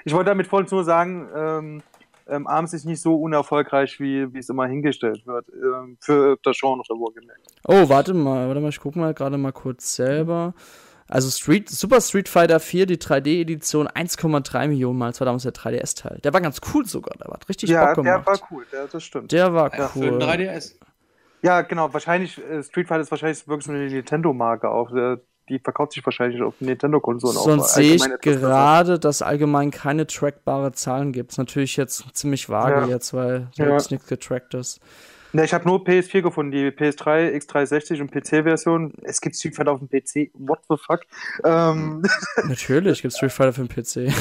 ich 0.04 0.12
wollte 0.12 0.30
damit 0.30 0.46
voll 0.46 0.66
nur 0.70 0.84
sagen, 0.84 1.28
ähm, 1.34 1.82
ähm, 2.26 2.46
ARMS 2.46 2.72
ist 2.72 2.86
nicht 2.86 3.02
so 3.02 3.16
unerfolgreich, 3.16 4.00
wie, 4.00 4.32
wie 4.32 4.38
es 4.38 4.48
immer 4.48 4.66
hingestellt 4.66 5.26
wird, 5.26 5.46
ähm, 5.50 5.98
für 6.00 6.38
das 6.42 6.58
Genre 6.58 6.82
wohlgemerkt. 6.88 7.42
Oh, 7.66 7.88
warte 7.88 8.14
mal, 8.14 8.46
warte 8.48 8.60
mal, 8.60 8.70
ich 8.70 8.80
gucke 8.80 8.98
mal 8.98 9.12
gerade 9.12 9.36
mal 9.36 9.52
kurz 9.52 9.94
selber. 9.94 10.54
Also 11.14 11.30
Street, 11.30 11.70
Super 11.70 12.00
Street 12.00 12.28
Fighter 12.28 12.58
4, 12.58 12.86
die 12.86 12.96
3D-Edition, 12.96 13.86
1,3 13.86 14.66
Millionen 14.66 14.98
Mal. 14.98 15.10
Das 15.10 15.20
war 15.20 15.26
damals 15.26 15.44
der 15.44 15.52
3DS-Teil. 15.54 16.18
Der 16.24 16.32
war 16.32 16.40
ganz 16.40 16.60
cool 16.74 16.84
sogar, 16.86 17.14
der 17.16 17.32
hat 17.32 17.48
richtig 17.48 17.70
Ja, 17.70 17.86
Bock 17.94 18.02
der 18.04 18.14
gemacht. 18.14 18.26
war 18.26 18.48
cool, 18.50 18.66
der, 18.72 18.86
das 18.88 19.04
stimmt. 19.04 19.30
Der 19.30 19.54
war 19.54 19.72
Ja, 19.78 19.88
Für 19.88 19.98
cool. 20.00 20.22
ein 20.22 20.40
3DS. 20.40 20.74
Ja, 21.42 21.60
genau. 21.62 21.92
Wahrscheinlich, 21.92 22.38
äh, 22.38 22.62
Street 22.64 22.88
Fighter 22.88 23.02
ist 23.02 23.10
wahrscheinlich 23.12 23.46
wirklich 23.46 23.64
so 23.66 23.72
eine 23.72 23.86
Nintendo-Marke 23.86 24.68
auch. 24.68 24.92
Äh, 24.92 25.18
die 25.48 25.58
verkauft 25.60 25.92
sich 25.92 26.04
wahrscheinlich 26.04 26.42
auf 26.42 26.54
Nintendo-Konsolen 26.60 27.36
auch. 27.36 27.44
Sonst 27.44 27.74
sehe 27.74 27.94
ich 27.94 28.02
gerade, 28.20 28.98
dass 28.98 29.22
allgemein 29.22 29.70
keine 29.70 30.06
trackbare 30.08 30.72
Zahlen 30.72 31.12
gibt. 31.12 31.32
Ist 31.32 31.38
natürlich 31.38 31.76
jetzt 31.76 32.04
ziemlich 32.16 32.48
vage 32.48 32.80
Ja. 32.80 32.86
jetzt, 32.86 33.12
weil 33.14 33.48
Ja. 33.54 33.66
selbst 33.66 33.90
nichts 33.90 34.06
getrackt 34.08 34.54
ist. 34.54 34.80
Ne, 35.34 35.44
ich 35.44 35.52
habe 35.52 35.66
nur 35.66 35.84
PS4 35.84 36.22
gefunden, 36.22 36.52
die 36.52 36.68
PS3, 36.68 37.34
X360 37.34 38.00
und 38.00 38.12
PC-Version. 38.12 38.92
Es 39.02 39.20
gibt 39.20 39.34
Street 39.34 39.56
Fighter 39.56 39.72
auf 39.72 39.80
dem 39.80 39.88
PC. 39.88 40.30
What 40.34 40.60
the 40.70 40.76
fuck? 40.76 41.00
Ähm, 41.42 42.02
Natürlich 42.44 43.02
gibt 43.02 43.14
Street 43.14 43.32
Fighter 43.32 43.52
für 43.52 43.66
den 43.66 43.68
PC. 43.68 44.14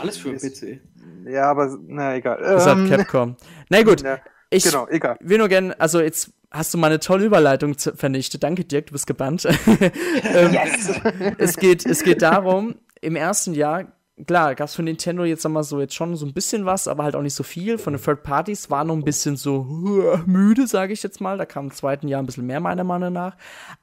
Alles 0.00 0.16
für 0.16 0.30
den 0.30 0.38
PC. 0.38 0.80
ja, 1.26 1.50
aber 1.50 1.76
na 1.86 2.16
egal. 2.16 2.38
Das 2.40 2.66
hat 2.66 2.78
Ähm, 2.78 2.88
Capcom. 2.88 3.36
Na 3.68 3.82
gut, 3.82 4.00
ja, 4.02 4.20
ich 4.48 4.64
genau, 4.64 4.88
egal. 4.88 5.18
will 5.20 5.36
nur 5.36 5.48
gerne, 5.48 5.78
also 5.78 6.00
jetzt 6.00 6.32
hast 6.50 6.72
du 6.72 6.78
meine 6.78 6.98
tolle 6.98 7.26
Überleitung 7.26 7.76
vernichtet. 7.76 8.42
Danke, 8.42 8.64
Dirk, 8.64 8.86
du 8.86 8.92
bist 8.92 9.06
gebannt. 9.06 9.44
ähm, 10.34 10.56
es, 11.36 11.56
geht, 11.58 11.84
es 11.84 12.02
geht 12.04 12.22
darum, 12.22 12.76
im 13.02 13.16
ersten 13.16 13.52
Jahr, 13.52 13.92
klar, 14.26 14.54
gab 14.54 14.68
es 14.68 14.74
für 14.74 14.82
Nintendo 14.82 15.24
jetzt 15.24 15.42
sag 15.42 15.52
mal 15.52 15.62
so 15.62 15.80
jetzt 15.80 15.94
schon 15.94 16.16
so 16.16 16.26
ein 16.26 16.32
bisschen 16.32 16.64
was, 16.64 16.88
aber 16.88 17.04
halt 17.04 17.16
auch 17.16 17.22
nicht 17.22 17.34
so 17.34 17.42
viel. 17.42 17.78
Von 17.78 17.94
den 17.94 18.02
Third 18.02 18.22
Parties 18.22 18.70
war 18.70 18.84
noch 18.84 18.94
ein 18.94 19.04
bisschen 19.04 19.36
so 19.36 19.64
müde, 20.26 20.66
sage 20.66 20.92
ich 20.92 21.02
jetzt 21.02 21.20
mal. 21.20 21.38
Da 21.38 21.46
kam 21.46 21.66
im 21.66 21.72
zweiten 21.72 22.08
Jahr 22.08 22.22
ein 22.22 22.26
bisschen 22.26 22.46
mehr, 22.46 22.60
meiner 22.60 22.84
Meinung 22.84 23.12
nach. 23.12 23.36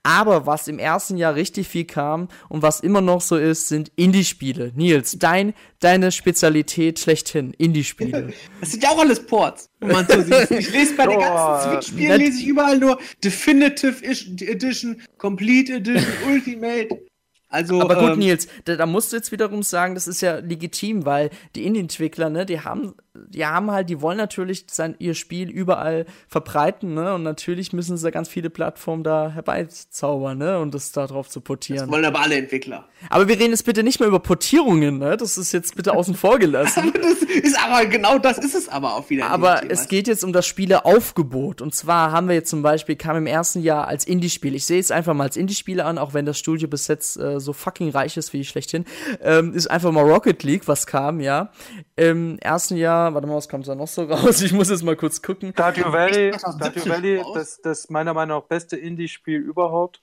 Aber 0.04 0.45
was 0.45 0.67
im 0.67 0.80
ersten 0.80 1.17
Jahr 1.17 1.36
richtig 1.36 1.67
viel 1.67 1.86
kam 1.86 2.28
und 2.47 2.62
was 2.62 2.80
immer 2.80 3.02
noch 3.02 3.21
so 3.21 3.38
ist, 3.38 3.67
sind 3.67 3.91
Indie-Spiele. 3.95 4.71
Nils, 4.75 5.17
dein, 5.19 5.54
deine 5.80 6.12
Spezialität 6.12 6.99
schlechthin, 6.99 7.54
Indie-Spiele. 7.54 8.34
Das 8.60 8.71
sind 8.71 8.84
ja 8.84 8.89
auch 8.89 8.99
alles 8.99 9.25
Ports. 9.25 9.69
wenn 9.80 9.91
man 9.91 10.08
so 10.08 10.21
sieht. 10.21 10.52
Ich 10.60 10.71
lese 10.71 10.95
bei 10.95 11.08
den 11.08 11.19
ganzen 11.19 11.71
Switch-Spielen, 11.71 12.19
lese 12.19 12.39
ich 12.39 12.47
überall 12.47 12.78
nur 12.78 12.99
Definitive 13.23 14.04
Edition, 14.04 15.02
Complete 15.17 15.75
Edition, 15.75 16.06
Ultimate. 16.28 17.09
Also, 17.50 17.82
Aber 17.82 17.96
gut, 17.96 18.12
ähm, 18.12 18.20
Nils, 18.20 18.48
da, 18.66 18.76
da 18.76 18.86
musst 18.86 19.12
du 19.12 19.18
jetzt 19.18 19.32
wiederum 19.32 19.64
sagen, 19.64 19.96
das 19.96 20.08
ist 20.08 20.22
ja 20.22 20.38
legitim, 20.38 21.06
weil 21.06 21.32
die 21.56 21.66
Indie-Entwickler, 21.66 22.30
ne, 22.30 22.46
die 22.46 22.62
haben, 22.62 22.94
die 23.27 23.45
haben 23.45 23.71
halt, 23.71 23.89
die 23.89 24.01
wollen 24.01 24.17
natürlich 24.17 24.65
sein, 24.69 24.95
ihr 24.99 25.13
Spiel 25.13 25.49
überall 25.49 26.05
verbreiten, 26.27 26.93
ne, 26.93 27.13
und 27.15 27.23
natürlich 27.23 27.73
müssen 27.73 27.97
sie 27.97 28.12
ganz 28.12 28.29
viele 28.29 28.49
Plattformen 28.49 29.03
da 29.03 29.29
herbeizaubern, 29.29 30.38
ne, 30.38 30.60
und 30.60 30.73
das 30.73 30.91
da 30.91 31.08
drauf 31.08 31.29
zu 31.29 31.39
das 31.39 31.45
portieren. 31.45 31.89
wollen 31.89 32.05
aber 32.05 32.21
alle 32.21 32.36
Entwickler. 32.36 32.88
Aber 33.10 33.27
wir 33.27 33.39
reden 33.39 33.51
jetzt 33.51 33.65
bitte 33.65 33.84
nicht 33.84 33.99
mehr 33.99 34.08
über 34.08 34.19
Portierungen, 34.19 34.97
ne, 34.97 35.17
das 35.17 35.38
ist 35.38 35.51
jetzt 35.51 35.75
bitte 35.75 35.93
außen 35.93 36.15
vor 36.15 36.39
gelassen. 36.39 36.79
Aber 36.89 36.99
das 36.99 37.23
ist 37.23 37.58
aber, 37.63 37.86
genau 37.86 38.17
das 38.17 38.38
ist 38.38 38.55
es 38.55 38.69
aber 38.69 38.95
auch 38.95 39.10
wieder. 39.10 39.25
in 39.25 39.32
Aber 39.32 39.69
es 39.69 39.88
geht 39.88 40.08
jetzt 40.08 40.23
um 40.23 40.34
das 40.34 40.45
Spieleaufgebot. 40.45 41.62
Und 41.62 41.75
zwar 41.75 42.12
haben 42.12 42.27
wir 42.27 42.36
jetzt 42.36 42.49
zum 42.49 42.62
Beispiel, 42.62 42.95
kam 42.95 43.17
im 43.17 43.27
ersten 43.27 43.62
Jahr 43.62 43.88
als 43.88 44.05
Indie-Spiel. 44.05 44.55
Ich 44.55 44.65
sehe 44.65 44.79
es 44.79 44.91
einfach 44.91 45.13
mal 45.13 45.25
als 45.25 45.38
Indie-Spiele 45.38 45.86
an, 45.86 45.97
auch 45.97 46.13
wenn 46.13 46.25
das 46.25 46.38
Studio 46.38 46.67
bis 46.67 46.88
jetzt 46.88 47.17
äh, 47.17 47.39
so 47.39 47.53
fucking 47.53 47.89
reich 47.89 48.17
ist 48.17 48.34
wie 48.34 48.41
ich 48.41 48.49
schlechthin. 48.49 48.86
Ähm, 49.21 49.53
ist 49.53 49.67
einfach 49.67 49.91
mal 49.91 50.03
Rocket 50.03 50.43
League, 50.43 50.67
was 50.67 50.88
kam, 50.88 51.19
ja. 51.19 51.51
Im 51.95 52.38
ersten 52.39 52.75
Jahr, 52.77 53.09
warte 53.13 53.28
mal, 53.28 53.36
was 53.36 53.50
kommt 53.50 53.67
da 53.67 53.76
noch 53.76 53.88
so 53.88 54.04
raus? 54.04 54.41
Ich 54.41 54.54
muss 54.54 54.69
jetzt 54.69 54.84
mal 54.84 54.95
kurz 54.95 55.22
gucken. 55.22 55.52
Stardew 55.52 55.91
Valley, 55.91 56.30
Echt? 56.30 56.39
2017 56.39 56.82
Stardew 56.82 56.89
Valley, 56.89 57.24
das, 57.34 57.62
das 57.62 57.89
meiner 57.89 58.13
Meinung 58.13 58.39
nach 58.39 58.48
beste 58.48 58.78
Indie-Spiel 58.78 59.39
überhaupt. 59.39 60.02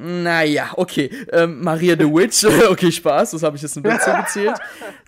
Naja, 0.00 0.70
okay. 0.76 1.10
Ähm, 1.32 1.60
Maria 1.62 1.96
the 1.98 2.04
Witch, 2.04 2.44
okay, 2.70 2.92
Spaß, 2.92 3.32
das 3.32 3.42
habe 3.42 3.56
ich 3.56 3.62
jetzt 3.62 3.76
ein 3.76 3.82
bisschen 3.82 4.00
zugezählt. 4.00 4.58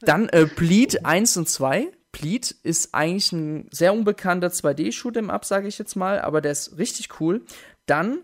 Dann 0.01 0.29
äh, 0.31 0.47
Bleed 0.47 1.05
1 1.05 1.37
und 1.37 1.49
2. 1.49 1.93
Bleed 2.13 2.51
ist 2.65 2.93
eigentlich 2.93 3.31
ein 3.31 3.69
sehr 3.71 3.93
unbekannter 3.93 4.49
2D-Shoot'em 4.49 5.29
Up, 5.29 5.45
sage 5.45 5.69
ich 5.69 5.79
jetzt 5.79 5.95
mal, 5.95 6.21
aber 6.21 6.41
der 6.41 6.53
ist 6.53 6.77
richtig 6.77 7.21
cool. 7.21 7.43
Dann, 7.87 8.19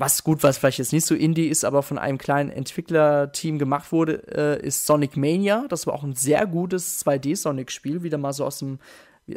was 0.00 0.24
gut, 0.24 0.42
was 0.42 0.56
vielleicht 0.56 0.78
jetzt 0.78 0.94
nicht 0.94 1.04
so 1.04 1.14
Indie 1.14 1.48
ist, 1.48 1.64
aber 1.64 1.82
von 1.82 1.98
einem 1.98 2.16
kleinen 2.16 2.48
Entwicklerteam 2.48 3.58
gemacht 3.58 3.92
wurde, 3.92 4.22
äh, 4.34 4.66
ist 4.66 4.86
Sonic 4.86 5.16
Mania. 5.16 5.66
Das 5.68 5.86
war 5.86 5.94
auch 5.94 6.02
ein 6.02 6.14
sehr 6.14 6.46
gutes 6.46 7.04
2D-Sonic-Spiel, 7.04 8.02
wieder 8.02 8.16
mal 8.16 8.32
so 8.32 8.46
aus 8.46 8.58
dem 8.60 8.78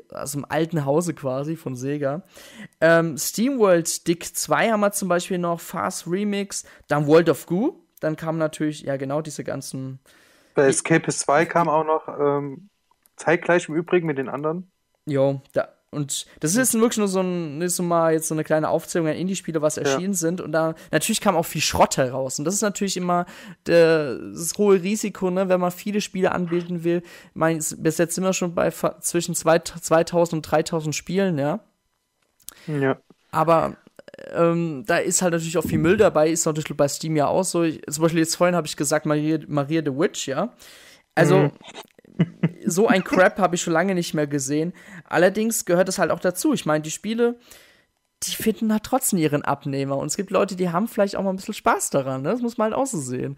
aus 0.09 0.31
dem 0.31 0.43
alten 0.49 0.85
Hause 0.85 1.13
quasi 1.13 1.55
von 1.55 1.75
Sega. 1.75 2.23
Ähm, 2.81 3.15
SteamWorld 3.15 4.07
Dick 4.07 4.35
2 4.35 4.71
haben 4.71 4.79
wir 4.79 4.91
zum 4.91 5.07
Beispiel 5.07 5.37
noch, 5.37 5.59
Fast 5.59 6.07
Remix, 6.07 6.65
dann 6.87 7.05
World 7.05 7.29
of 7.29 7.45
Goo, 7.45 7.75
dann 7.99 8.15
kamen 8.15 8.39
natürlich, 8.39 8.81
ja 8.81 8.97
genau, 8.97 9.21
diese 9.21 9.43
ganzen, 9.43 9.99
Bei 10.55 10.65
Escapist 10.65 11.19
2 11.19 11.45
kam 11.45 11.69
auch 11.69 11.83
noch 11.83 12.07
ähm, 12.07 12.69
zeitgleich 13.17 13.69
im 13.69 13.75
Übrigen 13.75 14.07
mit 14.07 14.17
den 14.17 14.29
anderen. 14.29 14.71
jo, 15.05 15.41
da, 15.51 15.67
und 15.93 16.25
das 16.39 16.55
ist 16.55 16.73
wirklich 16.73 16.97
nur 16.97 17.07
so 17.07 17.21
ein, 17.21 17.61
ist 17.61 17.75
so 17.77 17.83
mal 17.83 18.13
jetzt 18.13 18.27
so 18.27 18.35
eine 18.35 18.43
kleine 18.43 18.69
Aufzählung 18.69 19.07
an 19.07 19.15
Indie-Spiele, 19.15 19.61
was 19.61 19.77
erschienen 19.77 20.13
sind. 20.13 20.41
Und 20.41 20.51
da 20.51 20.75
natürlich 20.91 21.21
kam 21.21 21.35
auch 21.35 21.45
viel 21.45 21.61
Schrott 21.61 21.97
heraus. 21.97 22.39
Und 22.39 22.45
das 22.45 22.55
ist 22.55 22.61
natürlich 22.61 22.97
immer 22.97 23.25
der, 23.65 24.17
das 24.17 24.53
hohe 24.57 24.81
Risiko, 24.81 25.29
ne, 25.29 25.49
wenn 25.49 25.59
man 25.59 25.71
viele 25.71 26.01
Spiele 26.01 26.31
anbieten 26.31 26.83
will. 26.83 27.01
Ich 27.03 27.35
meine, 27.35 27.59
bis 27.77 27.97
jetzt 27.97 28.15
sind 28.15 28.23
wir 28.23 28.33
schon 28.33 28.53
bei 28.55 28.71
zwischen 28.71 29.35
zwei- 29.35 29.59
2000 29.59 30.33
und 30.33 30.41
3000 30.51 30.95
Spielen, 30.95 31.37
ja. 31.37 31.59
Ja. 32.67 32.97
Aber 33.31 33.77
ähm, 34.33 34.83
da 34.85 34.97
ist 34.97 35.21
halt 35.21 35.33
natürlich 35.33 35.57
auch 35.57 35.63
viel 35.65 35.79
Müll 35.79 35.97
dabei, 35.97 36.29
ist 36.29 36.45
natürlich 36.45 36.75
bei 36.77 36.87
Steam 36.87 37.15
ja 37.15 37.27
auch 37.27 37.43
so. 37.43 37.63
Ich, 37.63 37.81
zum 37.89 38.03
Beispiel 38.03 38.19
jetzt 38.19 38.35
vorhin 38.35 38.55
habe 38.55 38.67
ich 38.67 38.77
gesagt, 38.77 39.05
Maria, 39.05 39.39
Maria 39.47 39.81
the 39.83 39.91
Witch, 39.91 40.27
ja. 40.27 40.53
Also, 41.15 41.51
so 42.65 42.87
ein 42.87 43.03
Crap 43.03 43.39
habe 43.39 43.55
ich 43.55 43.61
schon 43.61 43.73
lange 43.73 43.95
nicht 43.95 44.13
mehr 44.13 44.27
gesehen. 44.27 44.73
Allerdings 45.05 45.65
gehört 45.65 45.89
es 45.89 45.99
halt 45.99 46.11
auch 46.11 46.19
dazu. 46.19 46.53
Ich 46.53 46.65
meine, 46.65 46.81
die 46.81 46.91
Spiele, 46.91 47.37
die 48.23 48.31
finden 48.31 48.71
halt 48.71 48.83
trotzdem 48.83 49.19
ihren 49.19 49.43
Abnehmer. 49.43 49.97
Und 49.97 50.07
es 50.07 50.17
gibt 50.17 50.31
Leute, 50.31 50.55
die 50.55 50.69
haben 50.69 50.87
vielleicht 50.87 51.15
auch 51.15 51.23
mal 51.23 51.31
ein 51.31 51.35
bisschen 51.35 51.53
Spaß 51.53 51.89
daran. 51.89 52.21
Ne? 52.21 52.29
Das 52.29 52.41
muss 52.41 52.57
man 52.57 52.71
halt 52.71 52.75
auch 52.75 52.87
so 52.87 52.99
sehen. 52.99 53.37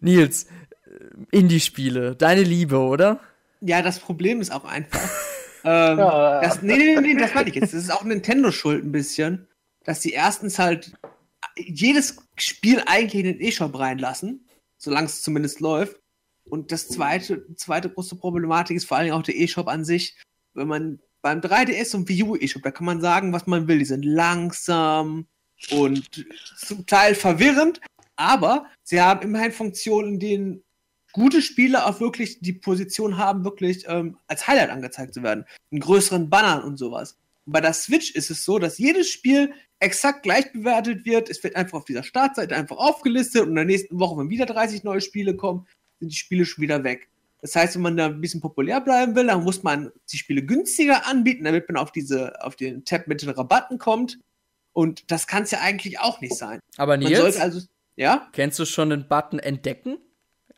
Nils, 0.00 0.44
äh, 0.86 1.36
Indie-Spiele, 1.36 2.16
deine 2.16 2.42
Liebe, 2.42 2.78
oder? 2.78 3.20
Ja, 3.60 3.82
das 3.82 3.98
Problem 4.00 4.40
ist 4.40 4.52
auch 4.52 4.64
einfach. 4.64 5.00
ähm, 5.64 5.98
Ja. 5.98 6.40
das, 6.40 6.62
nee, 6.62 6.76
nee, 6.76 7.00
nee, 7.00 7.14
das 7.16 7.34
meine 7.34 7.48
ich 7.48 7.54
jetzt. 7.54 7.72
Das 7.72 7.82
ist 7.82 7.90
auch 7.90 8.04
Nintendo 8.04 8.50
schuld 8.52 8.84
ein 8.84 8.92
bisschen, 8.92 9.48
dass 9.84 10.00
die 10.00 10.12
erstens 10.12 10.58
halt 10.58 10.92
jedes 11.56 12.16
Spiel 12.36 12.82
eigentlich 12.86 13.24
in 13.24 13.32
den 13.32 13.40
E-Shop 13.40 13.76
reinlassen, 13.78 14.46
solange 14.76 15.06
es 15.06 15.22
zumindest 15.22 15.60
läuft. 15.60 16.00
Und 16.50 16.72
das 16.72 16.88
zweite, 16.88 17.46
zweite 17.56 17.90
große 17.90 18.16
Problematik 18.16 18.76
ist 18.76 18.86
vor 18.86 18.98
allem 18.98 19.12
auch 19.12 19.22
der 19.22 19.36
E-Shop 19.36 19.68
an 19.68 19.84
sich. 19.84 20.16
Wenn 20.54 20.68
man 20.68 21.00
beim 21.22 21.40
3DS 21.40 21.94
und 21.94 22.08
Wii 22.08 22.22
U 22.24 22.36
E-Shop, 22.36 22.62
da 22.62 22.70
kann 22.70 22.86
man 22.86 23.00
sagen, 23.00 23.32
was 23.32 23.46
man 23.46 23.68
will. 23.68 23.78
Die 23.78 23.84
sind 23.84 24.04
langsam 24.04 25.26
und 25.70 26.08
zum 26.56 26.86
Teil 26.86 27.14
verwirrend, 27.14 27.80
aber 28.16 28.66
sie 28.82 29.00
haben 29.00 29.22
immerhin 29.22 29.52
Funktionen, 29.52 30.14
in 30.14 30.20
denen 30.20 30.64
gute 31.12 31.42
Spiele 31.42 31.86
auch 31.86 32.00
wirklich 32.00 32.40
die 32.40 32.52
Position 32.52 33.16
haben, 33.16 33.44
wirklich 33.44 33.84
ähm, 33.88 34.18
als 34.26 34.46
Highlight 34.46 34.70
angezeigt 34.70 35.14
zu 35.14 35.22
werden. 35.22 35.44
In 35.70 35.80
größeren 35.80 36.30
Bannern 36.30 36.62
und 36.62 36.78
sowas. 36.78 37.16
bei 37.46 37.60
der 37.60 37.72
Switch 37.72 38.12
ist 38.12 38.30
es 38.30 38.44
so, 38.44 38.58
dass 38.58 38.78
jedes 38.78 39.08
Spiel 39.08 39.52
exakt 39.80 40.22
gleich 40.22 40.52
bewertet 40.52 41.04
wird. 41.04 41.30
Es 41.30 41.42
wird 41.42 41.56
einfach 41.56 41.78
auf 41.78 41.84
dieser 41.84 42.02
Startseite 42.02 42.54
einfach 42.56 42.76
aufgelistet 42.76 43.42
und 43.42 43.50
in 43.50 43.54
der 43.54 43.64
nächsten 43.64 43.98
Woche, 43.98 44.18
wenn 44.18 44.28
wieder 44.28 44.46
30 44.46 44.84
neue 44.84 45.00
Spiele 45.00 45.34
kommen, 45.36 45.66
sind 46.00 46.12
die 46.12 46.16
Spiele 46.16 46.44
schon 46.44 46.62
wieder 46.62 46.84
weg. 46.84 47.08
Das 47.40 47.54
heißt, 47.54 47.76
wenn 47.76 47.82
man 47.82 47.96
da 47.96 48.06
ein 48.06 48.20
bisschen 48.20 48.40
populär 48.40 48.80
bleiben 48.80 49.14
will, 49.14 49.26
dann 49.26 49.44
muss 49.44 49.62
man 49.62 49.92
die 50.10 50.18
Spiele 50.18 50.42
günstiger 50.42 51.06
anbieten, 51.06 51.44
damit 51.44 51.68
man 51.68 51.76
auf 51.76 51.92
diese, 51.92 52.42
auf 52.42 52.56
den 52.56 52.84
Tab 52.84 53.06
mit 53.06 53.22
den 53.22 53.30
Rabatten 53.30 53.78
kommt. 53.78 54.18
Und 54.72 55.10
das 55.10 55.26
kann 55.26 55.44
es 55.44 55.50
ja 55.52 55.60
eigentlich 55.60 56.00
auch 56.00 56.20
nicht 56.20 56.36
sein. 56.36 56.60
Aber 56.76 56.96
Man 56.96 57.06
Nils, 57.06 57.20
sollte 57.20 57.40
also, 57.40 57.66
ja? 57.96 58.28
kennst 58.32 58.58
du 58.58 58.64
schon 58.64 58.90
den 58.90 59.06
Button 59.08 59.38
Entdecken 59.38 59.98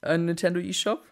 in 0.04 0.24
Nintendo 0.24 0.60
eShop? 0.60 1.04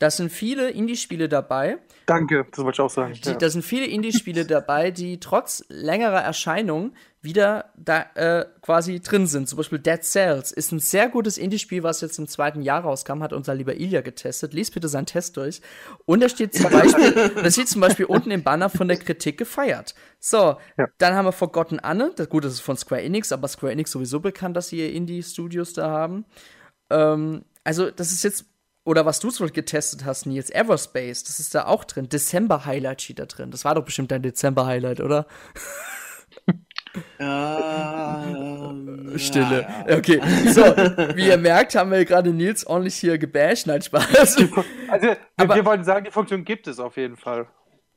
Da 0.00 0.10
sind 0.10 0.30
viele 0.30 0.70
Indie-Spiele 0.70 1.28
dabei. 1.28 1.78
Danke, 2.06 2.46
das 2.50 2.58
wollte 2.64 2.76
ich 2.76 2.80
auch 2.80 2.90
sagen. 2.90 3.14
Die, 3.14 3.28
ja. 3.28 3.34
Da 3.34 3.50
sind 3.50 3.64
viele 3.64 3.86
Indie-Spiele 3.86 4.44
dabei, 4.46 4.92
die 4.92 5.18
trotz 5.18 5.64
längerer 5.68 6.20
Erscheinung 6.22 6.92
wieder 7.20 7.72
da 7.76 8.06
äh, 8.14 8.46
quasi 8.62 9.00
drin 9.00 9.26
sind. 9.26 9.48
Zum 9.48 9.56
Beispiel 9.56 9.80
Dead 9.80 10.00
Cells 10.04 10.52
ist 10.52 10.70
ein 10.70 10.78
sehr 10.78 11.08
gutes 11.08 11.36
Indie-Spiel, 11.36 11.82
was 11.82 12.00
jetzt 12.00 12.16
im 12.20 12.28
zweiten 12.28 12.62
Jahr 12.62 12.82
rauskam, 12.82 13.24
hat 13.24 13.32
unser 13.32 13.56
lieber 13.56 13.74
Ilya 13.74 14.02
getestet. 14.02 14.54
Lies 14.54 14.70
bitte 14.70 14.86
seinen 14.86 15.06
Test 15.06 15.36
durch. 15.36 15.60
Und 16.06 16.20
da 16.22 16.28
steht 16.28 16.54
zum 16.54 16.70
Beispiel, 16.70 17.30
da 17.42 17.50
steht 17.50 17.68
zum 17.68 17.80
Beispiel 17.80 18.06
unten 18.06 18.30
im 18.30 18.44
Banner 18.44 18.70
von 18.70 18.86
der 18.86 18.98
Kritik 18.98 19.36
gefeiert. 19.36 19.96
So, 20.20 20.58
Ja. 20.76 20.86
dann 20.98 21.14
haben 21.14 21.24
wir 21.24 21.32
Forgotten 21.32 21.80
Anne. 21.80 22.12
Das, 22.14 22.28
gut, 22.28 22.44
das 22.44 22.52
ist 22.52 22.60
von 22.60 22.76
Square 22.76 23.02
Enix, 23.02 23.32
aber 23.32 23.48
Square 23.48 23.72
Enix 23.72 23.90
sowieso 23.90 24.20
bekannt, 24.20 24.56
dass 24.56 24.68
sie 24.68 24.78
ihr 24.78 24.92
Indie-Studios 24.92 25.72
da 25.72 25.90
haben. 25.90 26.24
Ähm, 26.88 27.44
also, 27.64 27.90
das 27.90 28.12
ist 28.12 28.22
jetzt, 28.22 28.44
oder 28.88 29.04
was 29.04 29.20
du 29.20 29.28
zum 29.30 29.44
Beispiel 29.44 29.62
getestet 29.62 30.04
hast, 30.06 30.24
Nils, 30.24 30.48
Everspace, 30.50 31.22
das 31.24 31.38
ist 31.40 31.54
da 31.54 31.66
auch 31.66 31.84
drin. 31.84 32.08
Dezember-Highlight 32.08 33.02
steht 33.02 33.18
da 33.18 33.26
drin. 33.26 33.50
Das 33.50 33.64
war 33.66 33.74
doch 33.74 33.84
bestimmt 33.84 34.10
dein 34.10 34.22
Dezember-Highlight, 34.22 35.00
oder? 35.00 35.26
Ähm, 37.18 39.12
Stille. 39.18 39.62
ja, 39.62 39.84
ja. 39.90 39.96
Okay, 39.98 40.20
so, 40.46 40.62
wie 41.16 41.26
ihr 41.28 41.36
merkt, 41.36 41.74
haben 41.74 41.90
wir 41.90 42.04
gerade 42.06 42.30
Nils 42.30 42.66
ordentlich 42.66 42.96
hier 42.96 43.18
gebasht. 43.18 43.66
Nein, 43.66 43.82
Spaß. 43.82 44.06
Also, 44.88 45.06
wir, 45.06 45.16
Aber- 45.36 45.54
wir 45.54 45.64
wollten 45.66 45.84
sagen, 45.84 46.04
die 46.06 46.10
Funktion 46.10 46.44
gibt 46.44 46.66
es 46.66 46.78
auf 46.80 46.96
jeden 46.96 47.16
Fall. 47.16 47.46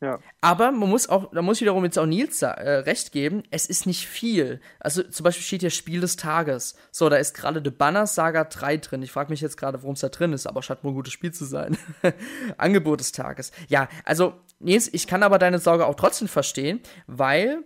Ja. 0.02 0.20
Aber 0.42 0.72
man 0.72 0.90
muss 0.90 1.08
auch, 1.08 1.32
da 1.32 1.44
muss 1.44 1.58
ich 1.58 1.62
wiederum 1.62 1.84
jetzt 1.86 2.00
auch 2.00 2.08
Nils 2.08 2.42
äh, 2.42 2.48
recht 2.48 3.12
geben, 3.12 3.44
es 3.52 3.68
ist 3.68 3.86
nicht 3.86 4.08
viel. 4.08 4.60
Also 4.80 5.04
zum 5.04 5.24
Beispiel 5.24 5.44
steht 5.44 5.62
hier 5.62 5.70
Spiel 5.70 6.02
des 6.02 6.16
Tages. 6.16 6.76
So, 6.92 7.08
da 7.08 7.18
ist 7.18 7.36
gerade 7.36 7.62
The 7.64 7.70
Banner 7.70 8.08
Saga 8.08 8.46
3 8.46 8.78
drin. 8.78 9.04
Ich 9.04 9.12
frage 9.12 9.30
mich 9.30 9.42
jetzt 9.42 9.58
gerade, 9.58 9.82
warum 9.84 9.94
es 9.94 10.00
da 10.00 10.10
drin 10.10 10.34
ist, 10.34 10.48
aber 10.48 10.64
scheint 10.64 10.84
wohl 10.84 10.92
ein 10.92 10.96
gutes 10.96 11.14
Spiel 11.14 11.32
zu 11.32 11.46
sein. 11.46 11.78
Angebot 12.58 13.00
des 13.00 13.12
Tages. 13.12 13.52
Ja, 13.68 13.88
also 14.04 14.34
Nils, 14.60 14.92
ich 14.92 15.06
kann 15.06 15.22
aber 15.22 15.38
deine 15.38 15.60
Sorge 15.60 15.86
auch 15.86 15.96
trotzdem 15.96 16.28
verstehen, 16.28 16.82
weil 17.06 17.64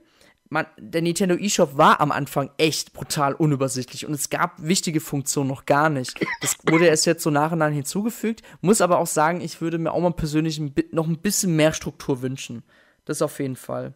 man, 0.49 0.65
der 0.77 1.01
Nintendo 1.01 1.35
eShop 1.35 1.77
war 1.77 2.01
am 2.01 2.11
Anfang 2.11 2.51
echt 2.57 2.93
brutal 2.93 3.33
unübersichtlich 3.33 4.05
und 4.05 4.13
es 4.13 4.29
gab 4.29 4.53
wichtige 4.57 4.99
Funktionen 4.99 5.49
noch 5.49 5.65
gar 5.65 5.89
nicht. 5.89 6.19
Das 6.41 6.57
wurde 6.69 6.85
erst 6.85 7.05
jetzt 7.05 7.23
so 7.23 7.31
nach 7.31 7.51
und 7.51 7.59
nach 7.59 7.69
hinzugefügt. 7.71 8.41
Muss 8.61 8.81
aber 8.81 8.99
auch 8.99 9.07
sagen, 9.07 9.41
ich 9.41 9.61
würde 9.61 9.77
mir 9.77 9.91
auch 9.91 10.01
mal 10.01 10.13
persönlich 10.13 10.59
ein, 10.59 10.73
noch 10.91 11.07
ein 11.07 11.17
bisschen 11.17 11.55
mehr 11.55 11.73
Struktur 11.73 12.21
wünschen. 12.21 12.63
Das 13.05 13.21
auf 13.21 13.39
jeden 13.39 13.55
Fall. 13.55 13.93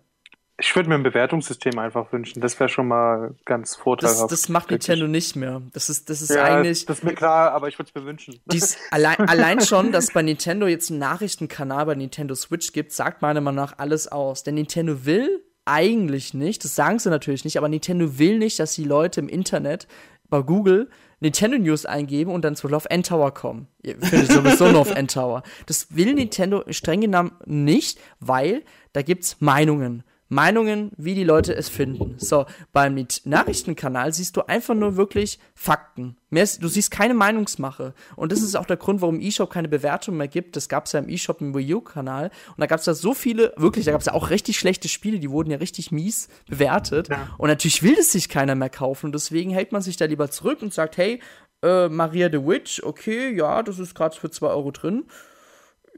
Ich 0.62 0.76
würde 0.76 0.90
mir 0.90 0.96
ein 0.96 1.04
Bewertungssystem 1.04 1.80
einfach 1.80 2.12
wünschen. 2.12 2.42
Das 2.42 2.60
wäre 2.60 2.68
schon 2.70 2.88
mal 2.88 3.34
ganz 3.46 3.72
Das, 3.72 3.82
vorteilhaft. 3.82 4.32
das 4.32 4.50
macht 4.50 4.70
Wirklich. 4.70 4.90
Nintendo 4.90 5.08
nicht 5.10 5.36
mehr. 5.38 5.62
Das 5.72 5.90
ist, 5.90 6.10
das 6.10 6.22
ist 6.22 6.32
ja, 6.32 6.44
eigentlich. 6.44 6.86
Das 6.86 6.98
ist 6.98 7.04
mir 7.04 7.14
klar, 7.14 7.54
aber 7.54 7.70
ich 7.70 7.80
würde 7.80 7.90
es 7.90 7.96
mir 7.96 8.06
wünschen. 8.06 8.42
Dies, 8.52 8.78
allein, 8.92 9.18
allein 9.20 9.62
schon, 9.62 9.94
dass 9.94 10.12
bei 10.12 10.22
Nintendo 10.22 10.68
jetzt 10.68 10.90
einen 10.90 11.00
Nachrichtenkanal 11.00 11.86
bei 11.86 11.96
Nintendo 11.96 12.36
Switch 12.36 12.74
gibt, 12.74 12.92
sagt 12.92 13.22
meiner 13.22 13.40
Meinung 13.40 13.64
nach 13.64 13.78
alles 13.78 14.10
aus. 14.10 14.44
Denn 14.44 14.56
Nintendo 14.56 15.06
will 15.06 15.42
eigentlich 15.70 16.34
nicht, 16.34 16.64
das 16.64 16.76
sagen 16.76 17.00
sie 17.00 17.10
natürlich 17.10 17.46
nicht, 17.46 17.58
aber 17.58 17.70
Nintendo 17.70 18.18
will 18.18 18.40
nicht, 18.40 18.60
dass 18.60 18.74
die 18.74 18.84
Leute 18.84 19.20
im 19.20 19.30
Internet 19.30 19.88
bei 20.30 20.42
Google 20.42 20.90
Nintendo 21.20 21.58
News 21.58 21.86
eingeben 21.86 22.32
und 22.32 22.44
dann 22.44 22.56
zum 22.56 22.70
Beispiel 22.70 22.76
auf 22.78 22.88
N-Tower 22.90 23.34
kommen. 23.34 23.68
Ihr 23.84 24.00
findet 24.00 24.32
sowieso 24.32 24.72
nur 24.72 24.82
auf 24.82 24.96
N-Tower. 24.96 25.44
Das 25.66 25.96
will 25.96 26.14
Nintendo 26.14 26.64
streng 26.70 27.02
genommen 27.02 27.34
nicht, 27.46 28.00
weil 28.20 28.64
da 28.94 29.02
gibt's 29.02 29.38
Meinungen. 29.40 30.04
Meinungen, 30.30 30.92
wie 30.96 31.16
die 31.16 31.24
Leute 31.24 31.56
es 31.56 31.70
finden. 31.70 32.14
So, 32.18 32.46
beim 32.72 33.06
Nachrichtenkanal 33.26 34.14
siehst 34.14 34.38
du 34.38 34.42
einfach 34.48 34.76
nur 34.76 34.96
wirklich 34.96 35.40
Fakten. 35.56 36.18
Mehr, 36.30 36.44
ist- 36.44 36.62
du 36.62 36.68
siehst 36.68 36.92
keine 36.92 37.16
Meinungsmache. 37.16 37.94
Und 38.16 38.32
das 38.32 38.42
ist 38.42 38.56
auch 38.56 38.68
der 38.68 38.78
Grund, 38.78 39.02
warum 39.02 39.20
eShop 39.20 39.50
keine 39.50 39.68
Bewertung 39.68 40.18
mehr 40.18 40.28
gibt. 40.28 40.56
Das 40.56 40.70
gab 40.70 40.86
es 40.86 40.92
ja 40.92 41.00
im 41.00 41.10
eShop 41.10 41.42
im 41.42 41.56
Wii 41.56 41.74
U-Kanal. 41.74 42.30
Und 42.50 42.60
da 42.60 42.68
gab 42.68 42.80
es 42.80 42.86
ja 42.86 42.94
so 42.94 43.14
viele, 43.16 43.54
wirklich, 43.58 43.86
da 43.86 43.92
gab 43.92 44.02
es 44.02 44.06
ja 44.08 44.14
auch 44.14 44.30
richtig 44.30 44.60
schlechte 44.60 44.88
Spiele, 44.88 45.20
die 45.20 45.32
wurden 45.32 45.50
ja 45.50 45.58
richtig 45.58 45.92
mies 45.92 46.30
bewertet. 46.48 47.10
Ja. 47.10 47.28
Und 47.40 47.50
natürlich 47.50 47.82
will 47.82 47.96
das 47.96 48.12
sich 48.12 48.30
keiner 48.30 48.54
mehr 48.56 48.70
kaufen. 48.70 49.08
Und 49.08 49.16
deswegen 49.16 49.50
hält 49.50 49.72
man 49.72 49.82
sich 49.82 49.98
da 49.98 50.06
lieber 50.06 50.30
zurück 50.30 50.62
und 50.62 50.74
sagt, 50.74 50.98
hey, 50.98 51.20
äh, 51.64 51.90
Maria 51.90 52.30
the 52.32 52.46
Witch, 52.46 52.84
okay, 52.84 53.36
ja, 53.36 53.64
das 53.64 53.80
ist 53.80 53.96
gerade 53.96 54.16
für 54.16 54.30
2 54.30 54.48
Euro 54.48 54.72
drin. 54.72 55.06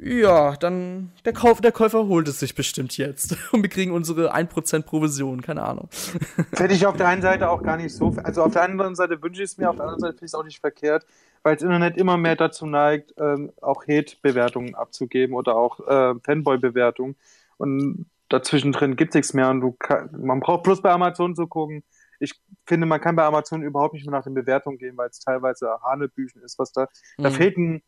Ja, 0.04 0.56
dann 0.56 1.12
der, 1.26 1.34
Kauf, 1.34 1.62
der 1.62 1.72
Käufer 1.72 2.08
holt 2.08 2.28
es 2.28 2.40
sich 2.40 2.56
bestimmt 2.56 2.98
jetzt. 2.98 3.38
Und 3.54 3.62
wir 3.62 3.70
kriegen 3.70 3.92
unsere 3.92 4.34
1% 4.34 4.82
Provision, 4.82 5.42
keine 5.42 5.62
Ahnung. 5.64 5.90
Das 6.52 6.60
hätte 6.60 6.74
ich 6.74 6.86
auf 6.88 6.98
der 6.98 7.08
einen 7.08 7.22
Seite 7.22 7.50
auch 7.50 7.62
gar 7.62 7.78
nicht 7.78 7.94
so. 7.96 8.14
Also 8.24 8.44
auf 8.44 8.52
der 8.54 8.64
anderen 8.64 8.96
Seite 8.96 9.22
wünsche 9.22 9.44
ich 9.44 9.52
es 9.52 9.58
mir, 9.58 9.70
auf 9.70 9.76
der 9.76 9.86
anderen 9.86 10.00
Seite 10.02 10.14
finde 10.14 10.26
ich 10.26 10.30
es 10.32 10.36
auch 10.36 10.44
nicht 10.44 10.60
verkehrt, 10.60 11.06
weil 11.44 11.56
das 11.56 11.64
Internet 11.64 11.98
immer 11.98 12.18
mehr 12.18 12.36
dazu 12.36 12.66
neigt, 12.66 13.14
ähm, 13.18 13.52
auch 13.62 13.84
Hate-Bewertungen 13.88 14.74
abzugeben 14.76 15.36
oder 15.36 15.56
auch 15.56 15.80
äh, 15.88 16.16
Fanboy-Bewertungen. 16.24 17.16
Und 17.58 18.08
dazwischen 18.30 18.72
drin 18.72 18.96
gibt 18.96 19.12
es 19.12 19.16
nichts 19.16 19.34
mehr. 19.34 19.50
Und 19.50 19.62
du 19.62 19.72
kann, 19.74 20.10
man 20.20 20.40
braucht 20.40 20.64
bloß 20.64 20.82
bei 20.82 20.92
Amazon 20.92 21.36
zu 21.36 21.46
gucken. 21.48 21.84
Ich 22.20 22.40
finde, 22.66 22.86
man 22.88 23.02
kann 23.02 23.16
bei 23.16 23.24
Amazon 23.24 23.62
überhaupt 23.62 23.94
nicht 23.94 24.06
mehr 24.06 24.18
nach 24.18 24.24
den 24.24 24.34
Bewertungen 24.34 24.78
gehen, 24.78 24.98
weil 24.98 25.10
es 25.10 25.20
teilweise 25.20 25.70
Hanebüchen 25.84 26.42
ist, 26.42 26.58
was 26.60 26.72
da. 26.72 26.88
Da 27.18 27.30
Mhm. 27.30 27.34
fehlt 27.34 27.58
ein. 27.58 27.82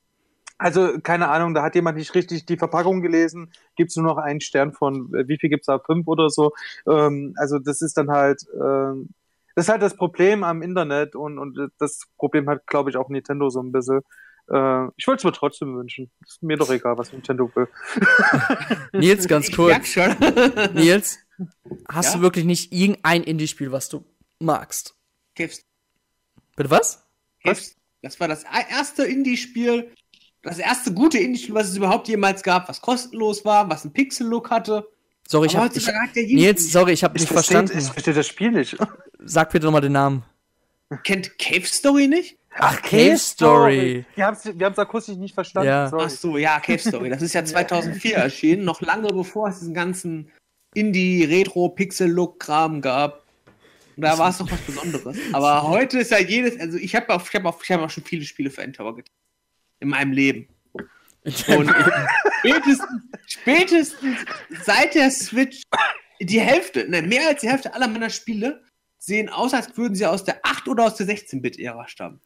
Also, 0.57 0.99
keine 1.01 1.29
Ahnung, 1.29 1.53
da 1.53 1.63
hat 1.63 1.75
jemand 1.75 1.97
nicht 1.97 2.13
richtig 2.15 2.45
die 2.45 2.57
Verpackung 2.57 3.01
gelesen, 3.01 3.51
gibt 3.75 3.89
es 3.89 3.97
nur 3.97 4.05
noch 4.05 4.17
einen 4.17 4.39
Stern 4.41 4.71
von, 4.73 5.13
äh, 5.13 5.27
wie 5.27 5.37
viel 5.37 5.49
gibt 5.49 5.63
es 5.63 5.65
da? 5.67 5.79
Fünf 5.79 6.07
oder 6.07 6.29
so. 6.29 6.53
Ähm, 6.87 7.33
also, 7.37 7.59
das 7.59 7.81
ist 7.81 7.97
dann 7.97 8.09
halt, 8.09 8.45
ähm, 8.53 9.09
das 9.55 9.65
ist 9.65 9.69
halt 9.69 9.81
das 9.81 9.95
Problem 9.95 10.43
am 10.43 10.61
Internet 10.61 11.15
und, 11.15 11.37
und 11.37 11.57
das 11.79 12.07
Problem 12.17 12.47
hat, 12.49 12.65
glaube 12.67 12.89
ich, 12.89 12.97
auch 12.97 13.09
Nintendo 13.09 13.49
so 13.49 13.61
ein 13.61 13.71
bisschen. 13.71 14.01
Äh, 14.49 14.87
ich 14.97 15.07
wollte 15.07 15.19
es 15.21 15.23
mir 15.25 15.31
trotzdem 15.31 15.75
wünschen. 15.75 16.09
Ist 16.25 16.41
mir 16.43 16.57
doch 16.57 16.69
egal, 16.69 16.97
was 16.97 17.11
Nintendo 17.13 17.49
will. 17.55 17.67
Nils, 18.93 19.27
ganz 19.27 19.49
Ich 19.49 19.55
kurz. 19.55 19.69
merk 19.71 19.85
schon. 19.85 20.73
Nils, 20.73 21.19
hast 21.89 22.11
Ja? 22.13 22.17
du 22.17 22.21
wirklich 22.23 22.45
nicht 22.45 22.71
irgendein 22.73 23.23
Indie-Spiel, 23.23 23.71
was 23.71 23.89
du 23.89 24.03
magst? 24.39 24.95
Caves, 25.35 25.63
Bitte 26.55 26.69
was? 26.69 27.05
Caves, 27.43 27.75
das 28.01 28.19
war 28.19 28.27
das 28.27 28.43
erste 28.69 29.03
Indie-Spiel, 29.03 29.91
das 30.43 30.59
erste 30.59 30.93
gute 30.93 31.17
Indie-Spiel, 31.17 31.55
was 31.55 31.69
es 31.69 31.77
überhaupt 31.77 32.07
jemals 32.07 32.43
gab, 32.43 32.69
was 32.69 32.81
kostenlos 32.81 33.43
war, 33.45 33.67
was 33.69 33.83
einen 33.83 33.93
Pixel-Look 33.93 34.51
hatte. 34.51 34.87
Sorry, 35.27 35.47
ich 35.47 35.55
Aber 35.55 35.65
hab, 35.65 35.71
ich, 35.71 35.77
heutzutage 35.77 36.07
hat 36.09 36.15
ja 36.15 36.21
jeder- 36.21 36.41
Nils, 36.41 36.71
sorry, 36.71 36.91
ich 36.91 37.03
habe 37.03 37.17
nicht 37.17 37.29
verstanden. 37.29 37.75
ich 37.77 37.85
verstehe 37.85 38.13
das 38.13 38.27
Spiel 38.27 38.51
nicht. 38.51 38.77
Sag 39.19 39.51
bitte 39.51 39.65
nochmal 39.65 39.81
den 39.81 39.93
Namen. 39.93 40.23
Kennt 41.03 41.39
Cave 41.39 41.65
Story 41.65 42.07
nicht? 42.07 42.37
Ach, 42.55 42.79
Cave 42.81 43.17
Story. 43.17 44.05
Wir 44.15 44.27
haben 44.27 44.37
es 44.37 44.77
akustisch 44.77 45.15
nicht 45.15 45.33
verstanden. 45.33 45.69
Ja. 45.69 45.89
Sorry. 45.89 46.03
Ach 46.05 46.09
so, 46.09 46.37
ja, 46.37 46.59
Cave 46.59 46.77
Story. 46.77 47.09
Das 47.09 47.21
ist 47.21 47.33
ja 47.33 47.43
2004 47.45 48.15
erschienen, 48.15 48.65
noch 48.65 48.81
lange 48.81 49.07
bevor 49.07 49.47
es 49.47 49.59
diesen 49.59 49.73
ganzen 49.73 50.29
Indie-Retro-Pixel-Look-Kram 50.75 52.81
gab. 52.81 53.23
Und 53.95 54.03
da 54.03 54.17
war 54.17 54.29
es 54.29 54.39
noch 54.39 54.51
was 54.51 54.59
Besonderes. 54.61 55.17
Aber 55.31 55.63
heute 55.67 55.99
ist 55.99 56.11
ja 56.11 56.19
jedes, 56.19 56.59
also 56.59 56.77
ich 56.77 56.95
habe 56.95 57.09
auch, 57.13 57.23
ich 57.27 57.33
hab 57.33 57.45
auch, 57.45 57.63
ich 57.63 57.71
hab 57.71 57.81
auch 57.81 57.89
schon 57.89 58.03
viele 58.03 58.25
Spiele 58.25 58.49
für 58.49 58.63
Endtower 58.63 58.95
getan. 58.95 59.13
In 59.83 59.89
meinem 59.89 60.13
Leben. 60.13 60.47
Und 61.25 61.69
spätestens, 62.39 62.87
spätestens 63.27 64.17
seit 64.63 64.95
der 64.95 65.11
Switch, 65.11 65.61
die 66.21 66.39
Hälfte, 66.39 66.85
nein, 66.87 67.09
mehr 67.09 67.27
als 67.27 67.41
die 67.41 67.49
Hälfte 67.49 67.73
aller 67.73 67.89
meiner 67.89 68.09
Spiele 68.09 68.63
sehen 68.97 69.27
aus, 69.27 69.53
als 69.53 69.75
würden 69.75 69.93
sie 69.93 70.05
aus 70.05 70.23
der 70.23 70.41
8- 70.43 70.69
oder 70.69 70.85
aus 70.85 70.95
der 70.95 71.07
16-Bit-Ära 71.07 71.89
stammen. 71.89 72.21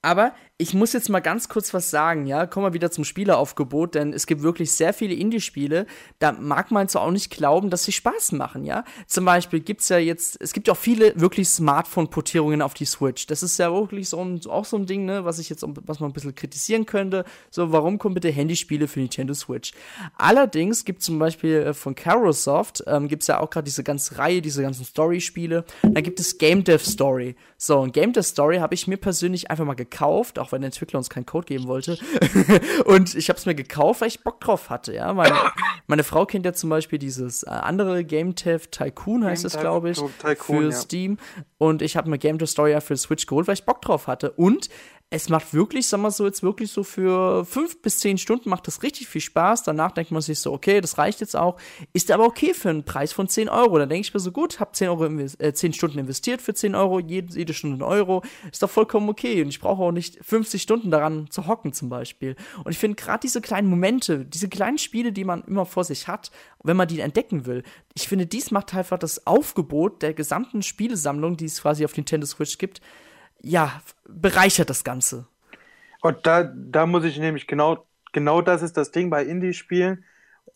Aber 0.00 0.34
ich 0.58 0.72
muss 0.72 0.94
jetzt 0.94 1.10
mal 1.10 1.20
ganz 1.20 1.50
kurz 1.50 1.74
was 1.74 1.90
sagen, 1.90 2.26
ja. 2.26 2.46
Kommen 2.46 2.64
wir 2.66 2.72
wieder 2.72 2.90
zum 2.90 3.04
Spieleraufgebot, 3.04 3.94
denn 3.94 4.14
es 4.14 4.26
gibt 4.26 4.42
wirklich 4.42 4.72
sehr 4.72 4.94
viele 4.94 5.12
Indie-Spiele. 5.12 5.86
Da 6.18 6.32
mag 6.32 6.70
man 6.70 6.88
so 6.88 6.98
auch 6.98 7.10
nicht 7.10 7.30
glauben, 7.30 7.68
dass 7.68 7.84
sie 7.84 7.92
Spaß 7.92 8.32
machen, 8.32 8.64
ja. 8.64 8.84
Zum 9.06 9.26
Beispiel 9.26 9.60
gibt's 9.60 9.90
ja 9.90 9.98
jetzt, 9.98 10.38
es 10.40 10.54
gibt 10.54 10.68
ja 10.68 10.72
auch 10.72 10.78
viele 10.78 11.12
wirklich 11.20 11.50
Smartphone-Portierungen 11.50 12.62
auf 12.62 12.72
die 12.72 12.86
Switch. 12.86 13.26
Das 13.26 13.42
ist 13.42 13.58
ja 13.58 13.70
wirklich 13.70 14.08
so 14.08 14.18
ein, 14.24 14.40
auch 14.46 14.64
so 14.64 14.78
ein 14.78 14.86
Ding, 14.86 15.04
ne, 15.04 15.26
was 15.26 15.38
ich 15.38 15.50
jetzt, 15.50 15.62
was 15.62 16.00
man 16.00 16.10
ein 16.10 16.14
bisschen 16.14 16.34
kritisieren 16.34 16.86
könnte. 16.86 17.26
So, 17.50 17.70
warum 17.70 17.98
kommen 17.98 18.14
bitte 18.14 18.30
Handyspiele 18.30 18.88
für 18.88 19.00
Nintendo 19.00 19.34
Switch? 19.34 19.72
Allerdings 20.16 20.86
gibt 20.86 21.02
zum 21.02 21.18
Beispiel 21.18 21.56
äh, 21.56 21.74
von 21.74 21.94
Carosoft, 21.94 22.82
ähm, 22.86 23.08
gibt's 23.08 23.26
ja 23.26 23.40
auch 23.40 23.50
gerade 23.50 23.66
diese 23.66 23.84
ganze 23.84 24.16
Reihe, 24.16 24.40
diese 24.40 24.62
ganzen 24.62 24.86
Story-Spiele. 24.86 25.66
Da 25.82 26.00
gibt 26.00 26.18
es 26.18 26.38
Game 26.38 26.64
Dev 26.64 26.82
Story. 26.82 27.36
So, 27.58 27.78
und 27.78 27.92
Game 27.92 28.14
Dev 28.14 28.26
Story 28.26 28.56
habe 28.56 28.74
ich 28.74 28.86
mir 28.86 28.96
persönlich 28.96 29.50
einfach 29.50 29.66
mal 29.66 29.74
gekauft, 29.74 30.38
auch 30.46 30.52
wenn 30.52 30.62
der 30.62 30.68
Entwickler 30.68 30.98
uns 30.98 31.10
keinen 31.10 31.26
Code 31.26 31.46
geben 31.46 31.66
wollte. 31.66 31.98
und 32.84 33.14
ich 33.14 33.28
habe 33.28 33.38
es 33.38 33.46
mir 33.46 33.54
gekauft, 33.54 34.00
weil 34.00 34.08
ich 34.08 34.22
Bock 34.22 34.40
drauf 34.40 34.70
hatte, 34.70 34.94
ja. 34.94 35.12
Meine, 35.12 35.36
meine 35.86 36.04
Frau 36.04 36.26
kennt 36.26 36.46
ja 36.46 36.52
zum 36.52 36.70
Beispiel 36.70 36.98
dieses 36.98 37.42
äh, 37.42 37.50
andere 37.50 38.04
Game 38.04 38.34
Dev 38.34 38.68
Tycoon 38.70 39.24
heißt 39.24 39.44
es, 39.44 39.58
glaube 39.58 39.90
ich, 39.90 39.98
Tycoon, 39.98 40.36
für 40.36 40.64
ja. 40.64 40.72
Steam. 40.72 41.18
Und 41.58 41.82
ich 41.82 41.96
habe 41.96 42.08
mir 42.08 42.18
Game 42.18 42.44
Story 42.46 42.72
ja 42.72 42.80
für 42.80 42.96
Switch 42.96 43.26
geholt, 43.26 43.48
weil 43.48 43.54
ich 43.54 43.64
Bock 43.64 43.82
drauf 43.82 44.06
hatte. 44.06 44.30
Und 44.32 44.68
es 45.08 45.28
macht 45.28 45.54
wirklich, 45.54 45.86
sagen 45.86 46.02
wir 46.02 46.10
so, 46.10 46.26
jetzt 46.26 46.42
wirklich 46.42 46.72
so 46.72 46.82
für 46.82 47.44
fünf 47.44 47.80
bis 47.80 48.00
zehn 48.00 48.18
Stunden 48.18 48.50
macht 48.50 48.66
das 48.66 48.82
richtig 48.82 49.06
viel 49.06 49.20
Spaß. 49.20 49.62
Danach 49.62 49.92
denkt 49.92 50.10
man 50.10 50.20
sich 50.20 50.40
so, 50.40 50.52
okay, 50.52 50.80
das 50.80 50.98
reicht 50.98 51.20
jetzt 51.20 51.36
auch. 51.36 51.60
Ist 51.92 52.10
aber 52.10 52.24
okay 52.24 52.52
für 52.54 52.70
einen 52.70 52.84
Preis 52.84 53.12
von 53.12 53.28
10 53.28 53.48
Euro. 53.48 53.78
Dann 53.78 53.88
denke 53.88 54.04
ich 54.04 54.12
mir 54.12 54.18
so, 54.18 54.32
gut, 54.32 54.58
hab 54.58 54.74
10, 54.74 54.88
Euro 54.88 55.06
äh, 55.06 55.52
10 55.52 55.74
Stunden 55.74 56.00
investiert 56.00 56.42
für 56.42 56.54
10 56.54 56.74
Euro, 56.74 56.98
jede, 56.98 57.32
jede 57.38 57.54
Stunde 57.54 57.76
ein 57.76 57.88
Euro. 57.88 58.22
Ist 58.50 58.64
doch 58.64 58.70
vollkommen 58.70 59.08
okay. 59.08 59.42
Und 59.42 59.48
ich 59.48 59.60
brauche 59.60 59.80
auch 59.80 59.92
nicht 59.92 60.18
50 60.24 60.60
Stunden 60.60 60.90
daran 60.90 61.30
zu 61.30 61.46
hocken, 61.46 61.72
zum 61.72 61.88
Beispiel. 61.88 62.34
Und 62.64 62.72
ich 62.72 62.78
finde 62.78 62.96
gerade 62.96 63.20
diese 63.20 63.40
kleinen 63.40 63.68
Momente, 63.68 64.24
diese 64.24 64.48
kleinen 64.48 64.78
Spiele, 64.78 65.12
die 65.12 65.24
man 65.24 65.44
immer 65.44 65.66
vor 65.66 65.84
sich 65.84 66.08
hat, 66.08 66.32
wenn 66.64 66.76
man 66.76 66.88
die 66.88 66.98
entdecken 66.98 67.46
will, 67.46 67.62
ich 67.94 68.08
finde, 68.08 68.26
dies 68.26 68.50
macht 68.50 68.74
einfach 68.74 68.98
das 68.98 69.24
Aufgebot 69.24 70.02
der 70.02 70.14
gesamten 70.14 70.62
Spielesammlung, 70.62 71.36
die 71.36 71.44
es 71.44 71.62
quasi 71.62 71.84
auf 71.84 71.96
Nintendo 71.96 72.26
Switch 72.26 72.58
gibt, 72.58 72.80
ja, 73.40 73.80
bereichert 74.04 74.70
das 74.70 74.84
Ganze. 74.84 75.26
Und 76.02 76.26
da, 76.26 76.44
da 76.44 76.86
muss 76.86 77.04
ich 77.04 77.18
nämlich 77.18 77.46
genau, 77.46 77.86
genau 78.12 78.42
das 78.42 78.62
ist 78.62 78.76
das 78.76 78.90
Ding 78.90 79.10
bei 79.10 79.24
Indie-Spielen. 79.24 80.04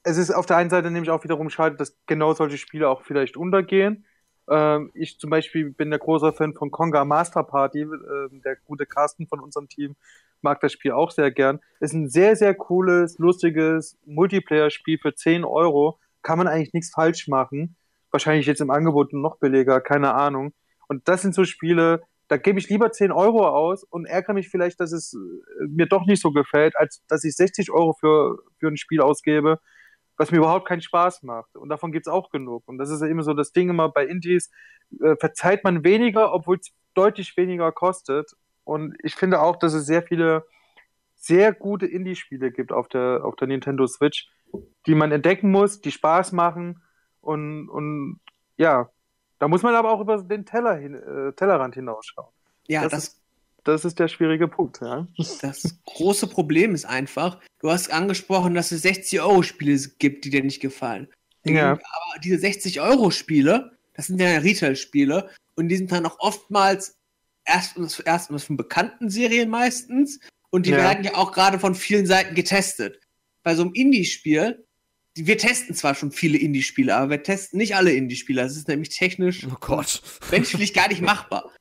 Es 0.03 0.17
ist 0.17 0.31
auf 0.31 0.47
der 0.47 0.57
einen 0.57 0.71
Seite 0.71 0.91
nämlich 0.91 1.11
auch 1.11 1.25
wiederum 1.25 1.51
schade, 1.51 1.77
dass 1.77 1.97
genau 2.07 2.33
solche 2.35 2.59
Spiele 2.59 2.89
auch 2.89 3.03
vielleicht 3.03 3.37
untergehen. 3.37 4.05
Ähm, 4.49 4.91
ich 4.95 5.19
zum 5.19 5.31
Beispiel 5.31 5.71
bin 5.71 5.91
der 5.91 5.99
großer 5.99 6.33
Fan 6.33 6.55
von 6.55 6.71
Konga 6.71 7.05
Master 7.05 7.43
Party. 7.43 7.83
Ähm, 7.83 8.43
der 8.45 8.57
gute 8.65 8.87
Carsten 8.87 9.27
von 9.27 9.41
unserem 9.41 9.69
Team 9.69 9.97
mag 10.43 10.61
das 10.61 10.73
Spiel 10.73 10.93
auch 10.93 11.11
sehr 11.11 11.31
gern. 11.31 11.61
Ist 11.81 11.93
ein 11.93 12.09
sehr, 12.09 12.37
sehr 12.37 12.55
cooles, 12.55 13.19
lustiges 13.19 13.99
Multiplayer-Spiel 14.07 14.99
für 14.99 15.15
10 15.15 15.45
Euro. 15.45 15.99
Kann 16.23 16.39
man 16.39 16.49
eigentlich 16.49 16.73
nichts 16.73 16.91
falsch 16.91 17.29
machen. 17.29 17.77
Wahrscheinlich 18.11 18.47
jetzt 18.47 18.61
im 18.61 18.71
Angebot 18.71 19.13
noch 19.13 19.37
billiger, 19.39 19.81
keine 19.81 20.15
Ahnung. 20.15 20.53
Und 20.89 21.07
das 21.09 21.23
sind 21.23 21.35
so 21.35 21.45
Spiele, 21.45 22.03
da 22.31 22.37
gebe 22.37 22.61
ich 22.61 22.69
lieber 22.69 22.93
10 22.93 23.11
Euro 23.11 23.49
aus 23.49 23.83
und 23.83 24.07
ärgere 24.07 24.35
mich 24.35 24.51
vielleicht, 24.51 24.79
dass 24.79 24.93
es 24.93 25.15
äh, 25.15 25.67
mir 25.67 25.87
doch 25.87 26.07
nicht 26.07 26.23
so 26.23 26.31
gefällt, 26.31 26.77
als 26.77 27.05
dass 27.09 27.25
ich 27.25 27.35
60 27.35 27.73
Euro 27.73 27.93
für, 27.93 28.39
für 28.61 28.69
ein 28.69 28.77
Spiel 28.77 29.01
ausgebe, 29.01 29.59
was 30.17 30.31
mir 30.31 30.39
überhaupt 30.39 30.69
keinen 30.69 30.81
Spaß 30.81 31.25
macht. 31.25 31.57
Und 31.57 31.71
davon 31.71 31.91
gibt 31.91 32.07
es 32.07 32.13
auch 32.13 32.31
genug. 32.31 32.63
Und 32.69 32.79
das 32.79 32.89
ist 32.89 33.03
ja 33.03 33.09
immer 33.09 33.25
so 33.25 33.35
das 33.35 33.51
Ding 33.51 33.69
immer 33.69 33.89
bei 33.89 34.07
Indies, 34.07 34.49
äh, 35.03 35.17
verzeiht 35.17 35.65
man 35.65 35.83
weniger, 35.83 36.33
obwohl 36.33 36.59
es 36.59 36.73
deutlich 36.95 37.37
weniger 37.37 37.73
kostet. 37.73 38.31
Und 38.63 38.97
ich 39.03 39.17
finde 39.17 39.41
auch, 39.41 39.57
dass 39.57 39.75
es 39.75 39.87
sehr 39.87 40.05
viele 40.05 40.45
sehr 41.17 41.53
gute 41.53 41.87
Indie-Spiele 41.87 42.53
gibt 42.53 42.71
auf 42.71 42.87
der, 42.87 43.25
auf 43.25 43.35
der 43.35 43.49
Nintendo 43.49 43.89
Switch, 43.89 44.31
die 44.87 44.95
man 44.95 45.11
entdecken 45.11 45.51
muss, 45.51 45.81
die 45.81 45.91
Spaß 45.91 46.31
machen 46.31 46.81
und, 47.21 47.69
und 47.69 48.21
ja, 48.57 48.89
da 49.41 49.49
muss 49.49 49.63
man 49.63 49.75
aber 49.75 49.91
auch 49.91 50.01
über 50.01 50.23
den 50.23 50.45
Teller 50.45 50.77
hin, 50.77 50.95
äh, 50.95 51.33
Tellerrand 51.33 51.75
hinausschauen. 51.75 52.29
Ja, 52.69 52.83
das, 52.83 52.91
das, 52.93 53.05
ist, 53.05 53.21
das 53.65 53.85
ist 53.87 53.99
der 53.99 54.09
schwierige 54.09 54.47
Punkt. 54.47 54.81
Ja. 54.83 55.09
Das 55.41 55.79
große 55.87 56.27
Problem 56.27 56.75
ist 56.75 56.85
einfach, 56.85 57.41
du 57.59 57.71
hast 57.71 57.91
angesprochen, 57.91 58.55
dass 58.55 58.71
es 58.71 58.85
60-Euro-Spiele 58.85 59.79
gibt, 59.99 60.27
die 60.27 60.31
dir 60.31 60.45
nicht 60.45 60.61
gefallen. 60.61 61.09
Ja. 61.45 61.73
Aber 61.73 62.21
diese 62.23 62.47
60-Euro-Spiele, 62.47 63.73
das 63.95 64.09
sind 64.09 64.21
ja 64.21 64.29
Retail-Spiele 64.29 65.31
und 65.57 65.69
die 65.69 65.77
sind 65.79 65.91
dann 65.91 66.05
auch 66.05 66.19
oftmals 66.21 66.99
erstens, 67.47 67.99
erstens 67.99 68.45
von 68.45 68.59
bekannten 68.59 69.09
Serien 69.09 69.49
meistens 69.49 70.21
und 70.51 70.67
die 70.67 70.71
ja. 70.71 70.77
werden 70.77 71.03
ja 71.03 71.15
auch 71.15 71.33
gerade 71.33 71.59
von 71.59 71.75
vielen 71.75 72.05
Seiten 72.05 72.35
getestet. 72.35 73.01
Bei 73.43 73.55
so 73.55 73.63
einem 73.63 73.73
Indie-Spiel 73.73 74.67
wir 75.17 75.39
testen 75.39 75.75
zwar 75.75 75.95
schon 75.95 76.13
viele 76.13 76.39
Indie-Spiele, 76.39 76.95
aber 76.95 77.11
wir 77.11 77.23
testen 77.23 77.59
nicht 77.59 77.75
alle 77.75 77.93
Indie-Spiele. 77.93 78.43
Das 78.43 78.57
ist 78.57 78.69
nämlich 78.69 78.91
technisch 78.91 79.47
oh 79.47 79.57
Gott. 79.61 80.03
menschlich 80.31 80.73
gar 80.75 80.89
nicht 80.89 81.03
machbar. 81.03 81.53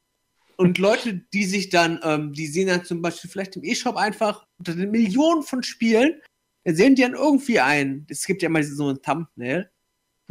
Und 0.57 0.77
Leute, 0.77 1.21
die 1.33 1.45
sich 1.45 1.69
dann, 1.69 1.99
ähm, 2.03 2.33
die 2.33 2.47
sehen 2.47 2.67
dann 2.67 2.83
zum 2.83 3.01
Beispiel 3.01 3.29
vielleicht 3.29 3.55
im 3.55 3.63
E-Shop 3.63 3.95
einfach 3.95 4.45
unter 4.57 4.75
den 4.75 4.91
Millionen 4.91 5.41
von 5.43 5.63
Spielen, 5.63 6.21
dann 6.65 6.75
sehen 6.75 6.95
die 6.95 7.01
dann 7.01 7.13
irgendwie 7.13 7.59
ein, 7.59 8.05
es 8.09 8.25
gibt 8.25 8.41
ja 8.41 8.49
mal 8.49 8.63
so 8.63 8.89
ein 8.89 9.01
Thumbnail 9.01 9.71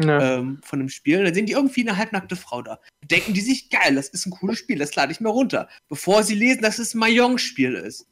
ja. 0.03 0.39
ähm, 0.39 0.61
von 0.63 0.81
einem 0.81 0.89
Spiel, 0.91 1.25
dann 1.25 1.35
sehen 1.35 1.47
die 1.47 1.55
irgendwie 1.55 1.81
eine 1.81 1.97
halbnackte 1.97 2.37
Frau 2.37 2.63
da. 2.63 2.79
Denken 3.05 3.33
die 3.33 3.41
sich, 3.41 3.71
geil, 3.71 3.95
das 3.95 4.09
ist 4.11 4.27
ein 4.27 4.31
cooles 4.31 4.59
Spiel, 4.59 4.79
das 4.79 4.95
lade 4.95 5.13
ich 5.13 5.21
mir 5.21 5.31
runter. 5.31 5.69
Bevor 5.89 6.23
sie 6.23 6.35
lesen, 6.35 6.63
dass 6.63 6.79
es 6.79 6.95
ein 6.95 6.99
Mahjong-Spiel 6.99 7.75
ist. 7.75 8.07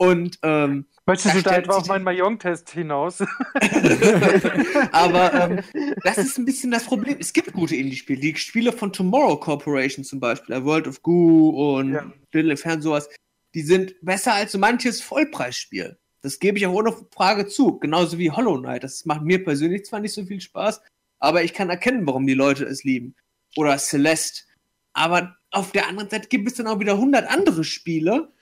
Und 0.00 0.38
ähm, 0.42 0.86
Möchtest 1.04 1.34
du 1.34 1.42
da 1.42 1.56
etwa 1.56 1.76
auf 1.76 1.86
meinen 1.86 2.04
Mayong-Test 2.04 2.70
hinaus? 2.70 3.20
Aber 4.92 5.34
ähm, 5.34 5.60
das 6.04 6.16
ist 6.16 6.38
ein 6.38 6.46
bisschen 6.46 6.70
das 6.70 6.84
Problem. 6.84 7.18
Es 7.20 7.34
gibt 7.34 7.52
gute 7.52 7.76
Indie-Spiele. 7.76 8.18
Die 8.18 8.34
Spiele 8.36 8.72
von 8.72 8.94
Tomorrow 8.94 9.38
Corporation 9.38 10.02
zum 10.02 10.18
Beispiel, 10.18 10.54
A 10.54 10.64
World 10.64 10.88
of 10.88 11.02
Goo 11.02 11.50
und 11.50 11.92
ja. 11.92 12.10
Little 12.32 12.52
Inferno, 12.52 12.80
sowas, 12.80 13.10
die 13.54 13.60
sind 13.60 13.94
besser 14.00 14.32
als 14.32 14.52
so 14.52 14.58
manches 14.58 15.02
Vollpreisspiel. 15.02 15.98
Das 16.22 16.38
gebe 16.38 16.56
ich 16.56 16.66
auch 16.66 16.72
ohne 16.72 16.96
Frage 17.14 17.46
zu. 17.46 17.78
Genauso 17.78 18.16
wie 18.16 18.30
Hollow 18.30 18.58
Knight. 18.58 18.84
Das 18.84 19.04
macht 19.04 19.20
mir 19.20 19.44
persönlich 19.44 19.84
zwar 19.84 20.00
nicht 20.00 20.14
so 20.14 20.24
viel 20.24 20.40
Spaß, 20.40 20.80
aber 21.18 21.44
ich 21.44 21.52
kann 21.52 21.68
erkennen, 21.68 22.06
warum 22.06 22.26
die 22.26 22.32
Leute 22.32 22.64
es 22.64 22.84
lieben. 22.84 23.16
Oder 23.54 23.76
Celeste. 23.76 24.44
Aber 24.94 25.36
auf 25.50 25.72
der 25.72 25.88
anderen 25.88 26.08
Seite 26.08 26.28
gibt 26.28 26.48
es 26.48 26.54
dann 26.54 26.68
auch 26.68 26.80
wieder 26.80 26.94
100 26.94 27.28
andere 27.28 27.64
Spiele, 27.64 28.32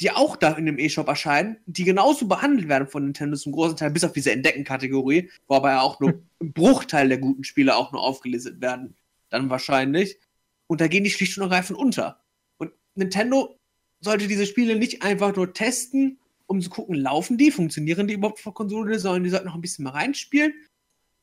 die 0.00 0.10
auch 0.10 0.36
da 0.36 0.52
in 0.52 0.66
dem 0.66 0.78
E-Shop 0.78 1.06
erscheinen, 1.08 1.58
die 1.66 1.84
genauso 1.84 2.26
behandelt 2.26 2.68
werden 2.68 2.88
von 2.88 3.04
Nintendo 3.04 3.36
zum 3.36 3.52
großen 3.52 3.76
Teil, 3.76 3.90
bis 3.90 4.04
auf 4.04 4.12
diese 4.12 4.32
Entdecken-Kategorie, 4.32 5.30
wobei 5.46 5.72
ja 5.72 5.80
auch 5.80 6.00
nur 6.00 6.22
ein 6.40 6.52
Bruchteil 6.52 7.08
der 7.08 7.18
guten 7.18 7.44
Spiele 7.44 7.76
auch 7.76 7.92
nur 7.92 8.02
aufgelistet 8.02 8.60
werden, 8.60 8.96
dann 9.30 9.50
wahrscheinlich. 9.50 10.18
Und 10.66 10.80
da 10.80 10.88
gehen 10.88 11.04
die 11.04 11.10
schlicht 11.10 11.36
und 11.36 11.44
ergreifend 11.44 11.78
unter. 11.78 12.20
Und 12.58 12.72
Nintendo 12.94 13.58
sollte 14.00 14.26
diese 14.26 14.46
Spiele 14.46 14.76
nicht 14.76 15.02
einfach 15.02 15.34
nur 15.34 15.52
testen, 15.52 16.18
um 16.46 16.60
zu 16.60 16.70
gucken, 16.70 16.94
laufen 16.94 17.38
die, 17.38 17.50
funktionieren 17.50 18.06
die 18.06 18.14
überhaupt 18.14 18.40
vor 18.40 18.54
Konsole, 18.54 18.98
sondern 18.98 19.24
die 19.24 19.30
sollten 19.30 19.46
noch 19.46 19.54
ein 19.54 19.60
bisschen 19.60 19.84
mal 19.84 19.90
reinspielen 19.90 20.52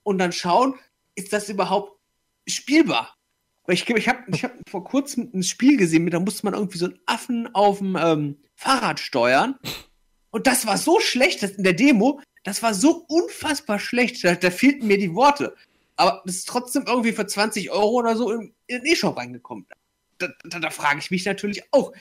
und 0.03 0.17
dann 0.17 0.31
schauen, 0.31 0.75
ist 1.15 1.33
das 1.33 1.49
überhaupt 1.49 1.99
spielbar? 2.47 3.15
Weil 3.65 3.75
ich, 3.75 3.87
ich 3.87 4.09
habe 4.09 4.23
ich 4.33 4.43
hab 4.43 4.53
vor 4.67 4.83
kurzem 4.83 5.29
ein 5.33 5.43
Spiel 5.43 5.77
gesehen, 5.77 6.09
da 6.09 6.19
musste 6.19 6.45
man 6.45 6.55
irgendwie 6.55 6.79
so 6.79 6.85
einen 6.85 6.99
Affen 7.05 7.53
auf 7.53 7.77
dem 7.77 7.95
ähm, 7.99 8.37
Fahrrad 8.61 8.99
steuern. 8.99 9.55
Und 10.29 10.47
das 10.47 10.65
war 10.65 10.77
so 10.77 10.99
schlecht, 10.99 11.43
dass 11.43 11.51
in 11.51 11.63
der 11.63 11.73
Demo, 11.73 12.21
das 12.43 12.63
war 12.63 12.73
so 12.73 13.05
unfassbar 13.07 13.79
schlecht, 13.79 14.23
da, 14.23 14.35
da 14.35 14.51
fehlten 14.51 14.87
mir 14.87 14.97
die 14.97 15.13
Worte. 15.13 15.55
Aber 15.95 16.21
das 16.25 16.35
ist 16.35 16.47
trotzdem 16.47 16.83
irgendwie 16.87 17.11
für 17.11 17.25
20 17.25 17.71
Euro 17.71 17.89
oder 17.89 18.15
so 18.15 18.31
in, 18.31 18.53
in 18.67 18.79
den 18.81 18.85
E-Shop 18.85 19.17
reingekommen. 19.17 19.65
Da, 20.19 20.29
da, 20.43 20.59
da 20.59 20.69
frage 20.69 20.99
ich 20.99 21.11
mich 21.11 21.25
natürlich 21.25 21.63
auch, 21.71 21.91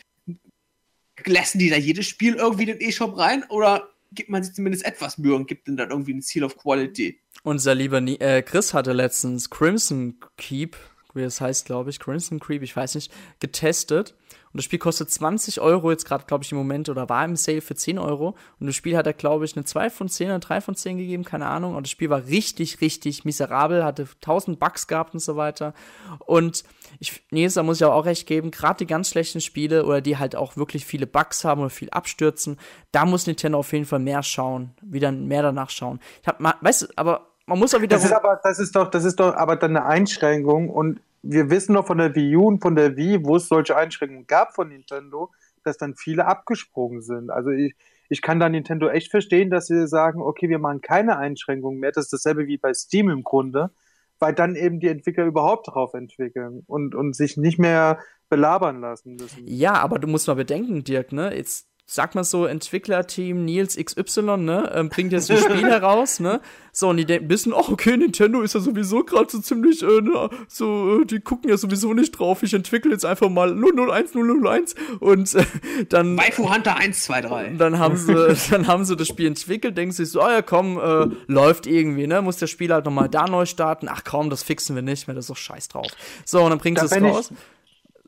lassen 1.25 1.59
die 1.59 1.71
da 1.71 1.77
jedes 1.77 2.07
Spiel 2.07 2.37
irgendwie 2.37 2.63
in 2.63 2.79
den 2.79 2.89
E-Shop 2.89 3.17
rein 3.17 3.45
oder 3.49 3.89
gibt 4.13 4.31
man 4.31 4.43
sich 4.43 4.55
zumindest 4.55 4.85
etwas 4.85 5.19
Mühe 5.19 5.35
und 5.35 5.47
gibt 5.47 5.67
dann, 5.69 5.77
dann 5.77 5.91
irgendwie 5.91 6.15
ein 6.15 6.23
Seal 6.23 6.45
of 6.45 6.57
Quality? 6.57 7.21
Unser 7.43 7.75
lieber 7.75 7.99
äh, 7.99 8.43
Chris 8.43 8.75
hatte 8.75 8.93
letztens 8.93 9.51
Crimson 9.51 10.19
Keep 10.37 10.77
wie 11.15 11.23
es 11.23 11.41
heißt, 11.41 11.67
glaube 11.67 11.91
ich, 11.91 11.99
Crimson 11.99 12.41
Creep, 12.41 12.63
ich 12.63 12.75
weiß 12.75 12.95
nicht, 12.95 13.13
getestet. 13.41 14.15
Und 14.53 14.59
das 14.59 14.65
Spiel 14.65 14.81
kostet 14.81 15.11
20 15.11 15.61
Euro 15.61 15.91
jetzt 15.91 16.05
gerade, 16.05 16.25
glaube 16.27 16.43
ich, 16.43 16.51
im 16.51 16.59
Moment 16.59 16.89
oder 16.89 17.09
war 17.09 17.25
im 17.25 17.37
Sale 17.37 17.61
für 17.61 17.77
10 17.77 17.99
Euro. 17.99 18.35
Und 18.59 18.67
das 18.67 18.75
Spiel 18.75 18.97
hat 18.97 19.07
er, 19.07 19.13
glaube 19.13 19.45
ich, 19.45 19.57
eine 19.57 19.65
2 19.65 19.91
von 19.91 20.09
10 20.09 20.29
oder 20.29 20.39
3 20.41 20.61
von 20.61 20.75
10 20.75 20.99
gegeben, 20.99 21.25
keine 21.25 21.47
Ahnung. 21.47 21.77
Und 21.77 21.87
das 21.87 21.91
Spiel 21.91 22.11
war 22.11 22.27
richtig, 22.27 22.81
richtig 22.81 23.25
miserabel, 23.25 23.85
hatte 23.85 24.09
1000 24.17 24.59
Bugs 24.59 24.89
gehabt 24.89 25.15
und 25.15 25.21
so 25.21 25.37
weiter. 25.37 25.73
Und 26.19 26.65
ich, 26.99 27.23
nee, 27.31 27.47
da 27.47 27.63
muss 27.63 27.81
ich 27.81 27.85
auch 27.85 28.05
recht 28.05 28.27
geben, 28.27 28.51
gerade 28.51 28.79
die 28.79 28.87
ganz 28.87 29.11
schlechten 29.11 29.41
Spiele 29.41 29.87
oder 29.87 30.01
die 30.01 30.19
halt 30.19 30.35
auch 30.35 30.57
wirklich 30.57 30.85
viele 30.85 31.07
Bugs 31.07 31.45
haben 31.45 31.61
oder 31.61 31.71
viel 31.71 31.91
abstürzen, 31.91 32.59
da 32.91 33.05
muss 33.05 33.27
Nintendo 33.27 33.59
auf 33.59 33.73
jeden 33.73 33.85
Fall 33.85 34.01
mehr 34.01 34.23
schauen, 34.23 34.75
wieder 34.83 35.13
mehr 35.13 35.43
danach 35.43 35.71
schauen. 35.71 36.01
Ich 36.23 36.29
hab 36.29 36.41
mal, 36.41 36.55
weißt 36.61 36.83
du, 36.83 36.87
aber 36.97 37.29
man 37.47 37.59
muss 37.59 37.75
auch 37.75 37.81
wieder. 37.81 37.97
Das 37.97 38.05
ist 38.05 38.13
aber, 38.13 38.41
das 38.43 38.59
ist 38.59 38.77
doch, 38.77 38.91
das 38.91 39.05
ist 39.05 39.19
doch 39.19 39.35
aber 39.35 39.57
dann 39.57 39.77
eine 39.77 39.87
Einschränkung 39.87 40.71
und 40.71 41.01
wir 41.23 41.51
wissen 41.51 41.75
doch 41.75 41.87
von 41.87 41.99
der 41.99 42.15
Wii 42.15 42.37
U 42.37 42.47
und 42.47 42.61
von 42.61 42.77
der 42.77 42.97
Wii, 42.97 43.25
wo 43.25 43.37
es 43.37 43.49
solche 43.49 43.77
Einschränkungen 43.77 44.27
gab 44.27 44.55
von 44.55 44.69
Nintendo, 44.69 45.31
dass 45.63 45.77
dann 45.77 45.95
viele 45.95 46.27
abgesprungen 46.27 47.03
sind. 47.03 47.31
Also 47.31 47.51
ich, 47.51 47.75
ich 48.09 48.23
kann 48.23 48.41
da 48.41 48.49
Nintendo 48.49 48.89
echt 48.89 49.11
verstehen, 49.11 49.51
dass 49.51 49.67
sie 49.67 49.87
sagen, 49.87 50.21
okay, 50.21 50.49
wir 50.49 50.59
machen 50.59 50.81
keine 50.81 51.19
Einschränkungen 51.19 51.79
mehr. 51.79 51.93
Das 51.93 52.05
ist 52.05 52.13
dasselbe 52.13 52.47
wie 52.47 52.59
bei 52.59 52.73
Steam 52.75 53.11
im 53.11 53.23
Grunde, 53.23 53.71
weil 54.19 54.35
dann 54.35 54.57
eben 54.57 54.81
die 54.81 54.89
Entwickler 54.89 55.25
überhaupt 55.25 55.69
darauf 55.69 55.95
entwickeln 55.95 56.63
und, 56.67 56.95
und 56.95 57.15
sich 57.15 57.37
nicht 57.37 57.59
mehr 57.59 57.99
belabern 58.29 58.81
lassen 58.81 59.17
müssen. 59.17 59.47
Ja, 59.47 59.75
aber 59.75 59.99
du 59.99 60.09
musst 60.09 60.27
mal 60.29 60.35
bedenken, 60.35 60.85
Dirk, 60.85 61.13
ne? 61.13 61.35
Jetzt 61.37 61.70
sag 61.93 62.15
mal 62.15 62.23
so, 62.23 62.47
Entwicklerteam 62.47 63.45
Nils 63.45 63.77
XY, 63.77 64.37
ne, 64.37 64.71
ähm, 64.77 64.91
bringt 64.91 65.11
jetzt 65.11 65.29
ein 65.29 65.39
Spiel 65.39 65.67
heraus, 65.67 66.21
ne? 66.21 66.41
So, 66.73 66.89
und 66.89 66.99
die 66.99 67.05
denken, 67.05 67.29
wissen, 67.29 67.53
ach, 67.53 67.69
okay, 67.69 67.97
Nintendo 67.97 68.43
ist 68.43 68.55
ja 68.55 68.61
sowieso 68.61 69.03
gerade 69.03 69.29
so 69.29 69.41
ziemlich, 69.41 69.83
äh, 69.83 70.01
na, 70.01 70.31
so, 70.47 71.01
äh, 71.01 71.05
die 71.05 71.19
gucken 71.19 71.51
ja 71.51 71.57
sowieso 71.57 71.93
nicht 71.93 72.13
drauf. 72.13 72.45
Ich 72.45 72.55
entwickle 72.55 72.93
jetzt 72.93 73.05
einfach 73.05 73.29
mal 73.29 73.53
001, 73.53 74.13
001 74.15 74.77
und 75.01 75.35
äh, 75.35 75.45
dann. 75.89 76.17
Waifu 76.17 76.55
Hunter 76.55 76.77
1, 76.77 77.03
2, 77.03 77.21
3. 77.23 77.55
Dann 77.59 77.81
haben 77.81 77.97
sie, 77.97 78.15
dann 78.53 78.69
haben 78.69 78.85
sie 78.85 78.95
das 78.95 79.09
Spiel 79.09 79.27
entwickelt, 79.27 79.77
denken 79.77 79.93
sich 79.93 80.11
so, 80.11 80.21
ah 80.21 80.33
ja, 80.33 80.43
komm, 80.43 80.79
äh, 80.79 81.09
läuft 81.27 81.67
irgendwie, 81.67 82.07
ne? 82.07 82.23
Muss 82.23 82.37
der 82.37 82.47
Spieler 82.47 82.77
halt 82.77 82.85
nochmal 82.85 83.09
da 83.09 83.27
neu 83.27 83.47
starten. 83.47 83.89
Ach 83.91 84.03
komm, 84.05 84.31
das 84.31 84.45
fixen 84.45 84.77
wir 84.77 84.83
nicht 84.83 85.09
mehr, 85.09 85.17
das 85.17 85.25
ist 85.25 85.31
doch 85.31 85.37
scheiß 85.37 85.67
drauf. 85.67 85.89
So, 86.25 86.41
und 86.41 86.51
dann 86.51 86.61
bringen 86.61 86.77
sie 86.77 86.85
es 86.85 87.03
raus. 87.03 87.33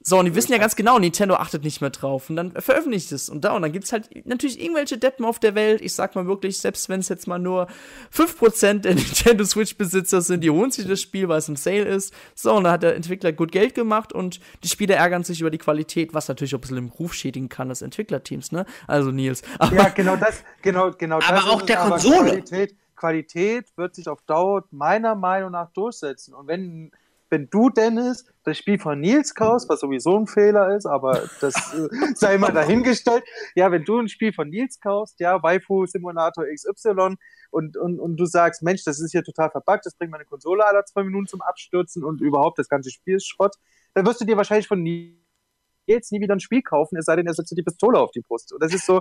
So, 0.05 0.19
und 0.19 0.25
die 0.25 0.35
wissen 0.35 0.53
ja 0.53 0.59
ganz 0.59 0.75
genau, 0.75 0.99
Nintendo 0.99 1.37
achtet 1.37 1.63
nicht 1.63 1.81
mehr 1.81 1.91
drauf. 1.91 2.29
Und 2.29 2.37
dann 2.37 2.53
veröffentlicht 2.53 3.13
es. 3.13 3.29
Und 3.29 3.45
da, 3.45 3.53
und 3.53 3.63
dann 3.63 3.73
gibt's 3.73 3.93
halt 3.93 4.11
natürlich 4.27 4.61
irgendwelche 4.61 4.99
Deppen 4.99 5.25
auf 5.25 5.39
der 5.39 5.55
Welt. 5.55 5.81
Ich 5.81 5.95
sag 5.95 6.15
mal 6.15 6.27
wirklich, 6.27 6.59
selbst 6.59 6.89
wenn 6.89 7.01
es 7.01 7.09
jetzt 7.09 7.27
mal 7.27 7.39
nur 7.39 7.69
5% 8.15 8.81
der 8.81 8.95
Nintendo 8.95 9.45
Switch-Besitzer 9.45 10.21
sind, 10.21 10.43
die 10.43 10.51
holen 10.51 10.71
sich 10.71 10.87
das 10.87 11.01
Spiel, 11.01 11.29
weil 11.29 11.39
es 11.39 11.49
im 11.49 11.57
Sale 11.57 11.85
ist. 11.85 12.13
So, 12.35 12.53
und 12.53 12.65
da 12.65 12.73
hat 12.73 12.83
der 12.83 12.97
Entwickler 12.97 13.33
gut 13.33 13.53
Geld 13.53 13.75
gemacht 13.75 14.13
und 14.13 14.41
die 14.65 14.69
Spieler 14.69 14.97
ärgern 14.97 15.25
sich 15.25 15.41
über 15.41 15.51
die 15.51 15.59
Qualität, 15.59 16.15
was 16.15 16.29
natürlich 16.29 16.55
auch 16.55 16.59
ein 16.59 16.63
bisschen 16.63 16.79
im 16.79 16.89
Ruf 16.89 17.15
schädigen 17.15 17.49
kann 17.49 17.69
des 17.69 17.83
Entwicklerteams, 17.83 18.53
ne? 18.53 18.67
Also 18.87 19.11
Nils. 19.11 19.43
Aber 19.59 19.75
ja, 19.75 19.89
genau 19.89 20.17
das, 20.17 20.43
genau, 20.63 20.91
genau 20.91 21.17
aber 21.17 21.27
das. 21.29 21.45
Aber 21.45 21.53
auch 21.53 21.63
der 21.63 21.77
Konsole. 21.77 22.31
Qualität, 22.31 22.77
Qualität 22.97 23.77
wird 23.77 23.95
sich 23.95 24.09
auf 24.09 24.23
Dauer 24.23 24.65
meiner 24.71 25.15
Meinung 25.15 25.53
nach 25.53 25.71
durchsetzen. 25.73 26.35
Und 26.35 26.47
wenn 26.47 26.93
wenn 27.33 27.49
du, 27.49 27.71
Dennis, 27.71 28.27
das 28.45 28.59
Spiel 28.59 28.79
von 28.79 29.01
Nils 29.01 29.35
kaufst, 29.35 29.69
was 29.71 29.81
sowieso 29.81 30.19
ein 30.19 30.27
Fehler 30.27 30.77
ist, 30.77 30.85
aber 30.85 31.29
das 31.41 31.55
äh, 31.75 31.89
sei 32.15 32.37
mal 32.37 32.53
dahingestellt. 32.53 33.25
Ja, 33.55 33.73
wenn 33.73 33.85
du 33.85 33.99
ein 33.99 34.09
Spiel 34.09 34.35
von 34.35 34.51
Nils 34.51 34.79
kaufst, 34.79 35.19
ja, 35.19 35.43
Waifu 35.43 35.87
Simulator 35.87 36.45
XY 36.45 37.17
und, 37.51 37.77
und, 37.79 37.99
und 37.99 38.17
du 38.19 38.27
sagst, 38.27 38.63
Mensch, 38.63 38.85
das 38.85 39.01
ist 39.01 39.13
hier 39.13 39.25
total 39.25 39.51
verbuggt, 39.51 39.87
das 39.87 39.95
bringt 39.95 40.13
meine 40.13 40.27
Konsole 40.27 40.65
alle 40.65 40.85
zwei 40.85 41.03
Minuten 41.05 41.27
zum 41.27 41.41
Abstürzen 41.41 42.05
und 42.05 42.21
überhaupt 42.21 42.59
das 42.59 42.69
ganze 42.69 42.91
Spiel 42.91 43.17
ist 43.17 43.27
Schrott, 43.27 43.57
dann 43.95 44.07
wirst 44.07 44.21
du 44.21 44.27
dir 44.27 44.37
wahrscheinlich 44.37 44.69
von 44.69 44.83
Nils 44.83 46.11
nie 46.11 46.21
wieder 46.21 46.37
ein 46.37 46.41
Spiel 46.41 46.63
kaufen, 46.63 46.99
es 46.99 47.07
sei 47.07 47.17
denn, 47.17 47.27
er 47.27 47.33
setzt 47.33 47.51
dir 47.51 47.57
die 47.57 47.63
Pistole 47.63 47.99
auf 47.99 48.11
die 48.11 48.21
Brust. 48.21 48.53
Und 48.53 48.63
das 48.63 48.75
ist 48.75 48.85
so, 48.85 49.01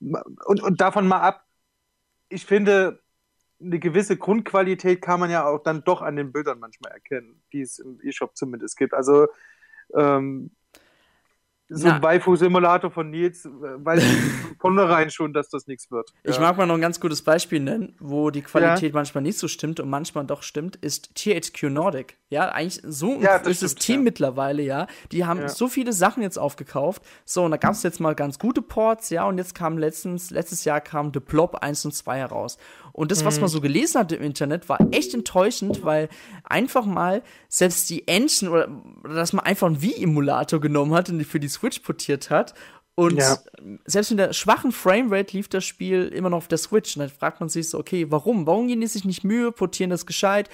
und, 0.00 0.62
und 0.62 0.80
davon 0.80 1.06
mal 1.06 1.20
ab, 1.20 1.44
ich 2.28 2.44
finde, 2.44 3.00
eine 3.60 3.78
gewisse 3.78 4.16
Grundqualität 4.16 5.02
kann 5.02 5.20
man 5.20 5.30
ja 5.30 5.46
auch 5.46 5.62
dann 5.62 5.82
doch 5.84 6.02
an 6.02 6.16
den 6.16 6.32
Bildern 6.32 6.60
manchmal 6.60 6.92
erkennen, 6.92 7.42
die 7.52 7.60
es 7.60 7.78
im 7.78 7.98
E-Shop 8.02 8.36
zumindest 8.36 8.76
gibt. 8.76 8.94
Also 8.94 9.26
ähm, 9.94 10.50
so 11.70 11.88
ein 11.88 12.02
Waifu-Simulator 12.02 12.90
von 12.90 13.10
Nils 13.10 13.44
äh, 13.44 13.48
weiß 13.50 14.02
ich 14.02 14.08
von 14.08 14.56
vornherein 14.58 15.10
schon, 15.10 15.34
dass 15.34 15.50
das 15.50 15.66
nichts 15.66 15.90
wird. 15.90 16.14
Ich 16.24 16.36
ja. 16.36 16.40
mag 16.40 16.56
mal 16.56 16.66
noch 16.66 16.76
ein 16.76 16.80
ganz 16.80 16.98
gutes 16.98 17.20
Beispiel 17.20 17.60
nennen, 17.60 17.94
wo 18.00 18.30
die 18.30 18.40
Qualität 18.40 18.92
ja. 18.92 18.94
manchmal 18.94 19.22
nicht 19.22 19.38
so 19.38 19.48
stimmt 19.48 19.78
und 19.78 19.90
manchmal 19.90 20.24
doch 20.24 20.42
stimmt, 20.42 20.76
ist 20.76 21.14
THQ 21.14 21.64
Nordic. 21.64 22.16
Ja, 22.30 22.48
eigentlich 22.48 22.82
so 22.86 23.14
ein 23.14 23.20
ja, 23.20 23.36
großes 23.36 23.74
Team 23.74 24.02
mittlerweile, 24.02 24.62
ja. 24.62 24.86
Die 25.12 25.26
haben 25.26 25.46
so 25.48 25.68
viele 25.68 25.92
Sachen 25.92 26.22
jetzt 26.22 26.38
aufgekauft. 26.38 27.02
So, 27.26 27.44
und 27.44 27.50
da 27.50 27.58
gab 27.58 27.72
es 27.72 27.82
jetzt 27.82 28.00
mal 28.00 28.14
ganz 28.14 28.38
gute 28.38 28.62
Ports, 28.62 29.10
ja, 29.10 29.26
und 29.26 29.36
jetzt 29.36 29.54
kam 29.54 29.76
letztens, 29.76 30.30
letztes 30.30 30.64
Jahr 30.64 30.80
kam 30.80 31.12
The 31.12 31.20
Blob 31.20 31.56
1 31.56 31.84
und 31.84 31.92
2 31.92 32.18
heraus. 32.18 32.56
Und 32.98 33.12
das, 33.12 33.24
was 33.24 33.36
man 33.36 33.44
mhm. 33.48 33.52
so 33.52 33.60
gelesen 33.60 34.00
hat 34.00 34.10
im 34.10 34.22
Internet, 34.22 34.68
war 34.68 34.80
echt 34.90 35.14
enttäuschend, 35.14 35.84
weil 35.84 36.08
einfach 36.42 36.84
mal 36.84 37.22
selbst 37.48 37.88
die 37.90 38.08
Engine 38.08 38.50
oder, 38.50 38.68
dass 39.04 39.32
man 39.32 39.44
einfach 39.44 39.68
einen 39.68 39.80
Wii-Emulator 39.80 40.60
genommen 40.60 40.92
hat 40.94 41.08
und 41.08 41.22
für 41.24 41.38
die 41.38 41.46
Switch 41.46 41.78
portiert 41.78 42.28
hat. 42.30 42.54
Und 42.96 43.18
ja. 43.18 43.38
selbst 43.84 44.10
mit 44.10 44.18
der 44.18 44.32
schwachen 44.32 44.72
Framerate 44.72 45.36
lief 45.36 45.46
das 45.46 45.64
Spiel 45.64 46.08
immer 46.08 46.30
noch 46.30 46.38
auf 46.38 46.48
der 46.48 46.58
Switch. 46.58 46.96
Und 46.96 47.02
dann 47.02 47.08
fragt 47.08 47.38
man 47.38 47.48
sich 47.48 47.70
so, 47.70 47.78
okay, 47.78 48.10
warum? 48.10 48.48
Warum 48.48 48.66
gehen 48.66 48.80
die 48.80 48.88
sich 48.88 49.04
nicht 49.04 49.22
Mühe, 49.22 49.52
portieren 49.52 49.90
das 49.90 50.04
gescheit 50.04 50.50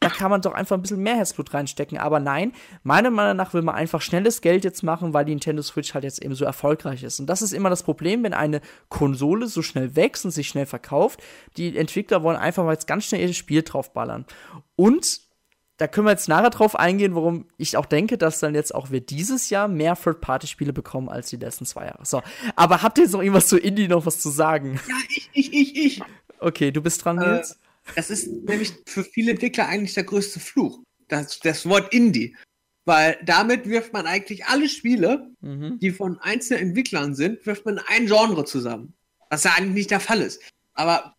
da 0.00 0.08
kann 0.08 0.30
man 0.30 0.40
doch 0.40 0.54
einfach 0.54 0.76
ein 0.76 0.82
bisschen 0.82 1.02
mehr 1.02 1.16
Herzblut 1.16 1.52
reinstecken. 1.52 1.98
Aber 1.98 2.20
nein, 2.20 2.52
meiner 2.82 3.10
Meinung 3.10 3.36
nach 3.36 3.52
will 3.52 3.62
man 3.62 3.74
einfach 3.74 4.00
schnelles 4.00 4.40
Geld 4.40 4.64
jetzt 4.64 4.82
machen, 4.82 5.12
weil 5.12 5.26
die 5.26 5.32
Nintendo 5.32 5.62
Switch 5.62 5.92
halt 5.92 6.04
jetzt 6.04 6.22
eben 6.22 6.34
so 6.34 6.46
erfolgreich 6.46 7.02
ist. 7.02 7.20
Und 7.20 7.26
das 7.26 7.42
ist 7.42 7.52
immer 7.52 7.68
das 7.68 7.82
Problem, 7.82 8.24
wenn 8.24 8.32
eine 8.32 8.62
Konsole 8.88 9.46
so 9.46 9.60
schnell 9.60 9.94
wächst 9.96 10.24
und 10.24 10.30
sich 10.30 10.48
schnell 10.48 10.66
verkauft. 10.66 11.22
Die 11.58 11.76
Entwickler 11.76 12.22
wollen 12.22 12.38
einfach 12.38 12.64
mal 12.64 12.72
jetzt 12.72 12.86
ganz 12.86 13.04
schnell 13.04 13.20
ihr 13.20 13.34
Spiel 13.34 13.62
draufballern. 13.62 14.24
Und 14.74 15.20
da 15.76 15.86
können 15.86 16.06
wir 16.06 16.12
jetzt 16.12 16.28
nachher 16.28 16.50
drauf 16.50 16.76
eingehen, 16.76 17.14
warum 17.14 17.46
ich 17.58 17.76
auch 17.76 17.86
denke, 17.86 18.18
dass 18.18 18.38
dann 18.38 18.54
jetzt 18.54 18.74
auch 18.74 18.90
wir 18.90 19.00
dieses 19.00 19.50
Jahr 19.50 19.68
mehr 19.68 19.96
Third-Party-Spiele 19.96 20.72
bekommen 20.72 21.08
als 21.08 21.28
die 21.30 21.36
letzten 21.36 21.66
zwei 21.66 21.86
Jahre. 21.86 22.04
So, 22.04 22.22
aber 22.56 22.82
habt 22.82 22.98
ihr 22.98 23.04
jetzt 23.04 23.12
noch 23.12 23.20
irgendwas 23.20 23.48
zu 23.48 23.58
Indie 23.58 23.88
noch 23.88 24.04
was 24.04 24.18
zu 24.18 24.30
sagen? 24.30 24.78
Ja, 24.88 24.94
ich, 25.08 25.30
ich, 25.32 25.52
ich, 25.52 25.76
ich. 25.76 26.02
Okay, 26.38 26.70
du 26.70 26.82
bist 26.82 27.04
dran, 27.04 27.18
äh, 27.18 27.34
Nils. 27.34 27.58
Das 27.96 28.10
ist 28.10 28.28
nämlich 28.28 28.72
für 28.86 29.04
viele 29.04 29.32
Entwickler 29.32 29.68
eigentlich 29.68 29.94
der 29.94 30.04
größte 30.04 30.40
Fluch. 30.40 30.82
Das, 31.08 31.40
das 31.40 31.68
Wort 31.68 31.92
Indie. 31.92 32.36
Weil 32.84 33.18
damit 33.24 33.68
wirft 33.68 33.92
man 33.92 34.06
eigentlich 34.06 34.46
alle 34.46 34.68
Spiele, 34.68 35.30
mhm. 35.40 35.78
die 35.80 35.90
von 35.90 36.18
einzelnen 36.18 36.68
Entwicklern 36.68 37.14
sind, 37.14 37.44
wirft 37.46 37.64
man 37.64 37.76
in 37.76 37.82
ein 37.88 38.06
Genre 38.06 38.44
zusammen. 38.44 38.94
Was 39.28 39.44
ja 39.44 39.54
eigentlich 39.56 39.74
nicht 39.74 39.90
der 39.90 40.00
Fall 40.00 40.22
ist. 40.22 40.42
Aber 40.74 41.14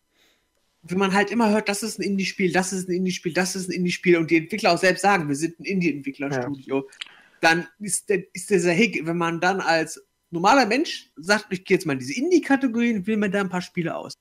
wenn 0.83 0.97
man 0.97 1.13
halt 1.13 1.31
immer 1.31 1.49
hört, 1.51 1.69
das 1.69 1.83
ist 1.83 1.99
ein 1.99 2.03
Indie-Spiel, 2.03 2.51
das 2.51 2.73
ist 2.73 2.89
ein 2.89 2.95
Indie-Spiel, 2.95 3.33
das 3.33 3.55
ist 3.55 3.69
ein 3.69 3.73
Indie-Spiel 3.73 4.17
und 4.17 4.31
die 4.31 4.37
Entwickler 4.37 4.73
auch 4.73 4.77
selbst 4.77 5.01
sagen, 5.01 5.27
wir 5.27 5.35
sind 5.35 5.59
ein 5.59 5.65
Indie-Entwicklerstudio, 5.65 6.77
ja. 6.77 6.95
dann 7.41 7.67
ist, 7.79 8.09
der, 8.09 8.23
ist 8.33 8.49
dieser 8.49 8.71
Hick, 8.71 9.05
wenn 9.05 9.17
man 9.17 9.39
dann 9.39 9.61
als 9.61 10.01
normaler 10.31 10.65
Mensch 10.65 11.11
sagt, 11.15 11.47
ich 11.51 11.63
gehe 11.63 11.77
jetzt 11.77 11.85
mal 11.85 11.93
in 11.93 11.99
diese 11.99 12.19
Indie-Kategorie 12.19 12.95
und 12.95 13.07
will 13.07 13.17
mir 13.17 13.29
da 13.29 13.41
ein 13.41 13.49
paar 13.49 13.61
Spiele 13.61 13.95
aus. 13.95 14.13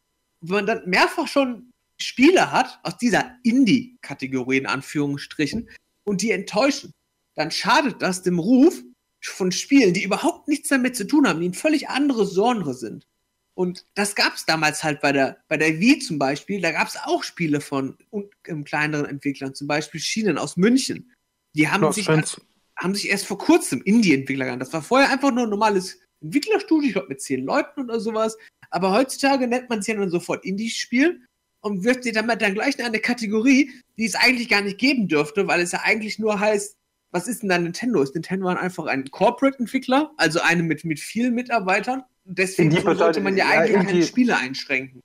wenn 0.42 0.57
man 0.57 0.66
dann 0.66 0.88
mehrfach 0.88 1.26
schon 1.26 1.69
Spiele 2.03 2.51
hat, 2.51 2.80
aus 2.82 2.96
dieser 2.96 3.36
Indie-Kategorie 3.42 4.59
in 4.59 4.66
Anführungsstrichen, 4.66 5.68
und 6.05 6.22
die 6.22 6.30
enttäuschen, 6.30 6.92
dann 7.34 7.51
schadet 7.51 8.03
das 8.03 8.22
dem 8.22 8.38
Ruf 8.38 8.82
von 9.22 9.53
Spielen, 9.53 9.94
die 9.94 10.03
überhaupt 10.03 10.48
nichts 10.48 10.68
damit 10.68 10.96
zu 10.96 11.07
tun 11.07 11.28
haben, 11.28 11.40
die 11.40 11.48
ein 11.48 11.55
völlig 11.55 11.88
anderes 11.88 12.34
Genre 12.34 12.74
sind. 12.74 13.07
Und 13.55 13.84
das 13.94 14.14
gab 14.14 14.34
es 14.34 14.46
damals 14.46 14.82
halt 14.82 15.01
bei 15.01 15.12
der, 15.12 15.38
bei 15.48 15.57
der 15.57 15.78
Wii 15.78 15.98
zum 15.98 16.18
Beispiel, 16.18 16.61
da 16.61 16.72
gab 16.72 16.88
es 16.88 16.96
auch 16.96 17.22
Spiele 17.22 17.61
von 17.61 17.98
um, 18.11 18.30
kleineren 18.64 19.07
Entwicklern, 19.07 19.55
zum 19.55 19.66
Beispiel 19.66 20.01
Schienen 20.01 20.38
aus 20.38 20.57
München. 20.57 21.12
Die 21.55 21.68
haben, 21.68 21.92
sich, 21.92 22.09
als, 22.09 22.40
haben 22.76 22.94
sich 22.94 23.11
erst 23.11 23.26
vor 23.26 23.38
kurzem 23.38 23.82
Indie-Entwickler 23.82 24.46
genannt. 24.46 24.62
Das 24.62 24.72
war 24.72 24.82
vorher 24.82 25.11
einfach 25.11 25.32
nur 25.32 25.44
ein 25.44 25.51
normales 25.51 25.98
Entwicklerstudio, 26.22 26.88
ich 26.88 26.92
glaube 26.94 27.09
mit 27.09 27.20
zehn 27.20 27.44
Leuten 27.44 27.82
oder 27.82 28.01
sowas. 28.01 28.38
Aber 28.70 28.92
heutzutage 28.92 29.46
nennt 29.46 29.68
man 29.68 29.80
es 29.80 29.86
ja 29.86 29.94
dann 29.94 30.11
sofort 30.11 30.44
Indie-Spiel 30.44 31.20
und 31.61 31.84
wirft 31.84 32.04
sie 32.04 32.12
damit 32.12 32.42
dann 32.42 32.54
gleich 32.54 32.78
in 32.78 32.84
eine 32.84 32.98
Kategorie, 32.98 33.70
die 33.98 34.06
es 34.06 34.14
eigentlich 34.14 34.48
gar 34.48 34.62
nicht 34.62 34.78
geben 34.78 35.08
dürfte, 35.08 35.46
weil 35.46 35.61
es 35.61 35.72
ja 35.72 35.80
eigentlich 35.84 36.18
nur 36.18 36.40
heißt, 36.40 36.76
was 37.12 37.26
ist 37.26 37.42
denn 37.42 37.48
da 37.48 37.58
Nintendo? 37.58 38.02
Ist 38.02 38.14
Nintendo 38.14 38.48
einfach 38.48 38.86
ein 38.86 39.11
Corporate-Entwickler, 39.11 40.12
also 40.16 40.40
eine 40.40 40.62
mit, 40.62 40.84
mit 40.84 41.00
vielen 41.00 41.34
Mitarbeitern? 41.34 42.04
Deswegen 42.24 42.70
so 42.70 42.94
sollte 42.94 43.20
man 43.20 43.36
ja 43.36 43.48
eigentlich 43.48 43.76
ja, 43.76 43.84
keine 43.84 44.02
Spiele 44.04 44.36
einschränken. 44.36 45.02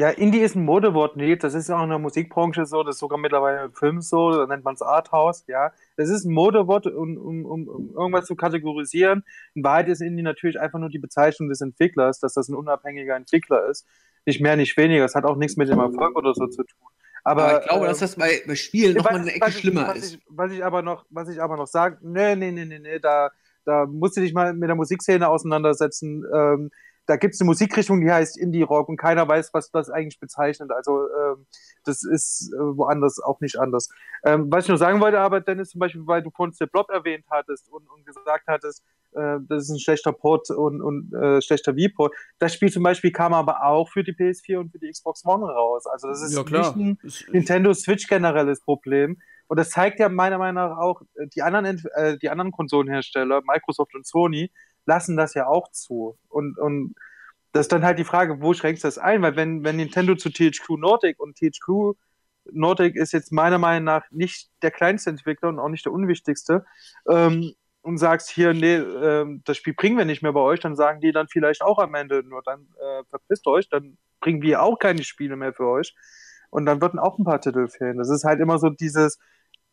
Ja, 0.00 0.10
Indie 0.10 0.38
ist 0.38 0.54
ein 0.54 0.64
Modewort, 0.64 1.16
nee, 1.16 1.34
das 1.34 1.54
ist 1.54 1.68
ja 1.68 1.76
auch 1.76 1.82
in 1.82 1.88
der 1.88 1.98
Musikbranche 1.98 2.66
so, 2.66 2.84
das 2.84 2.94
ist 2.94 3.00
sogar 3.00 3.18
mittlerweile 3.18 3.64
im 3.64 3.72
Film 3.72 4.00
so, 4.00 4.30
da 4.30 4.46
nennt 4.46 4.62
man 4.62 4.74
es 4.74 4.82
Arthouse, 4.82 5.42
ja. 5.48 5.72
Das 5.96 6.08
ist 6.08 6.24
ein 6.24 6.32
Modewort, 6.32 6.86
um, 6.86 7.16
um, 7.16 7.44
um, 7.44 7.66
um 7.66 7.90
irgendwas 7.96 8.26
zu 8.26 8.36
kategorisieren. 8.36 9.24
In 9.54 9.64
Wahrheit 9.64 9.88
ist 9.88 10.00
Indie 10.00 10.22
natürlich 10.22 10.60
einfach 10.60 10.78
nur 10.78 10.88
die 10.88 11.00
Bezeichnung 11.00 11.48
des 11.48 11.62
Entwicklers, 11.62 12.20
dass 12.20 12.34
das 12.34 12.48
ein 12.48 12.54
unabhängiger 12.54 13.16
Entwickler 13.16 13.66
ist. 13.66 13.88
Nicht 14.28 14.42
mehr, 14.42 14.56
nicht 14.56 14.76
weniger. 14.76 15.06
Es 15.06 15.14
hat 15.14 15.24
auch 15.24 15.36
nichts 15.36 15.56
mit 15.56 15.70
dem 15.70 15.78
Erfolg 15.78 16.14
oder 16.14 16.34
so 16.34 16.46
zu 16.48 16.62
tun. 16.62 16.88
Aber, 17.24 17.44
aber 17.44 17.60
ich 17.62 17.68
glaube, 17.68 17.84
äh, 17.86 17.88
dass 17.88 17.98
das 18.00 18.14
bei, 18.14 18.42
bei 18.46 18.56
Spielen 18.56 18.94
nochmal 18.98 19.20
eine 19.20 19.32
Ecke 19.32 19.50
schlimmer 19.50 19.88
was 19.88 19.96
ist. 19.96 20.14
Ich, 20.16 20.20
was 20.28 20.52
ich 20.52 20.62
aber 20.62 20.82
noch, 20.82 21.06
was 21.08 21.30
ich 21.30 21.40
aber 21.40 21.56
noch 21.56 21.66
sage, 21.66 21.96
nee, 22.02 22.36
nee, 22.36 22.50
nee, 22.50 22.66
nee, 22.66 22.78
nee, 22.78 22.98
da, 22.98 23.30
da 23.64 23.86
musst 23.86 24.18
du 24.18 24.20
dich 24.20 24.34
mal 24.34 24.52
mit 24.52 24.68
der 24.68 24.76
Musikszene 24.76 25.26
auseinandersetzen. 25.26 26.26
Ähm, 26.30 26.70
da 27.06 27.16
gibt 27.16 27.32
es 27.32 27.40
eine 27.40 27.46
Musikrichtung, 27.46 28.02
die 28.02 28.12
heißt 28.12 28.36
Indie-Rock 28.36 28.90
und 28.90 28.98
keiner 28.98 29.26
weiß, 29.26 29.54
was 29.54 29.70
das 29.70 29.88
eigentlich 29.88 30.20
bezeichnet. 30.20 30.70
Also 30.72 31.08
ähm, 31.08 31.46
das 31.84 32.02
ist 32.02 32.52
äh, 32.52 32.58
woanders 32.58 33.20
auch 33.20 33.40
nicht 33.40 33.58
anders. 33.58 33.88
Ähm, 34.24 34.52
was 34.52 34.64
ich 34.64 34.68
nur 34.68 34.76
sagen 34.76 35.00
wollte, 35.00 35.20
aber 35.20 35.40
Dennis, 35.40 35.70
zum 35.70 35.78
Beispiel, 35.78 36.06
weil 36.06 36.22
du 36.22 36.30
vorhin 36.30 36.52
The 36.52 36.66
Blob 36.66 36.90
erwähnt 36.90 37.24
hattest 37.30 37.72
und, 37.72 37.88
und 37.88 38.04
gesagt 38.04 38.46
hattest, 38.46 38.84
äh, 39.12 39.38
das 39.48 39.64
ist 39.64 39.70
ein 39.70 39.78
schlechter 39.78 40.12
Port 40.12 40.50
und, 40.50 40.80
und 40.80 41.12
äh, 41.14 41.40
schlechter 41.40 41.74
V-Port. 41.74 42.14
Das 42.38 42.54
Spiel 42.54 42.70
zum 42.70 42.82
Beispiel 42.82 43.12
kam 43.12 43.34
aber 43.34 43.64
auch 43.64 43.88
für 43.90 44.04
die 44.04 44.12
PS4 44.12 44.58
und 44.58 44.70
für 44.70 44.78
die 44.78 44.90
Xbox 44.90 45.24
One 45.24 45.44
raus. 45.44 45.86
Also 45.86 46.08
das 46.08 46.22
ist 46.22 46.34
ja, 46.34 46.42
nicht 46.42 46.76
ein 46.76 46.98
Nintendo 47.32 47.72
Switch 47.72 48.06
generelles 48.06 48.60
Problem. 48.60 49.18
Und 49.48 49.58
das 49.58 49.70
zeigt 49.70 49.98
ja 49.98 50.08
meiner 50.08 50.38
Meinung 50.38 50.56
nach 50.56 50.78
auch, 50.78 51.02
äh, 51.14 51.26
die 51.34 51.42
anderen, 51.42 51.82
äh, 51.94 52.18
die 52.18 52.28
anderen 52.28 52.52
Konsolenhersteller, 52.52 53.42
Microsoft 53.46 53.94
und 53.94 54.06
Sony, 54.06 54.50
lassen 54.86 55.16
das 55.16 55.34
ja 55.34 55.46
auch 55.46 55.70
zu. 55.70 56.18
Und, 56.28 56.58
und 56.58 56.94
das 57.52 57.62
ist 57.62 57.72
dann 57.72 57.84
halt 57.84 57.98
die 57.98 58.04
Frage, 58.04 58.40
wo 58.42 58.52
schränkst 58.52 58.84
du 58.84 58.88
das 58.88 58.98
ein? 58.98 59.22
Weil 59.22 59.36
wenn, 59.36 59.64
wenn 59.64 59.76
Nintendo 59.76 60.14
zu 60.14 60.30
THQ 60.30 60.78
Nordic 60.78 61.18
und 61.18 61.36
THQ 61.36 61.96
Nordic 62.52 62.96
ist 62.96 63.12
jetzt 63.12 63.32
meiner 63.32 63.58
Meinung 63.58 63.84
nach 63.84 64.04
nicht 64.10 64.50
der 64.62 64.70
kleinste 64.70 65.10
Entwickler 65.10 65.48
und 65.48 65.58
auch 65.58 65.68
nicht 65.68 65.84
der 65.84 65.92
unwichtigste, 65.92 66.64
ähm, 67.08 67.54
und 67.88 67.96
sagst 67.96 68.28
hier, 68.28 68.52
nee, 68.52 68.76
ähm, 68.76 69.42
das 69.46 69.56
Spiel 69.56 69.72
bringen 69.72 69.96
wir 69.96 70.04
nicht 70.04 70.22
mehr 70.22 70.34
bei 70.34 70.40
euch, 70.40 70.60
dann 70.60 70.76
sagen 70.76 71.00
die 71.00 71.10
dann 71.10 71.26
vielleicht 71.28 71.62
auch 71.62 71.78
am 71.78 71.94
Ende, 71.94 72.22
nur 72.22 72.42
dann 72.42 72.68
äh, 72.78 73.02
verpisst 73.08 73.46
euch, 73.46 73.68
dann 73.70 73.96
bringen 74.20 74.42
wir 74.42 74.62
auch 74.62 74.78
keine 74.78 75.02
Spiele 75.04 75.36
mehr 75.36 75.54
für 75.54 75.66
euch. 75.66 75.94
und 76.50 76.66
dann 76.66 76.80
würden 76.82 76.98
auch 77.00 77.18
ein 77.18 77.24
paar 77.24 77.40
Titel 77.40 77.68
fehlen. 77.68 77.98
Das 77.98 78.10
ist 78.10 78.24
halt 78.24 78.40
immer 78.40 78.58
so 78.58 78.70
dieses, 78.70 79.18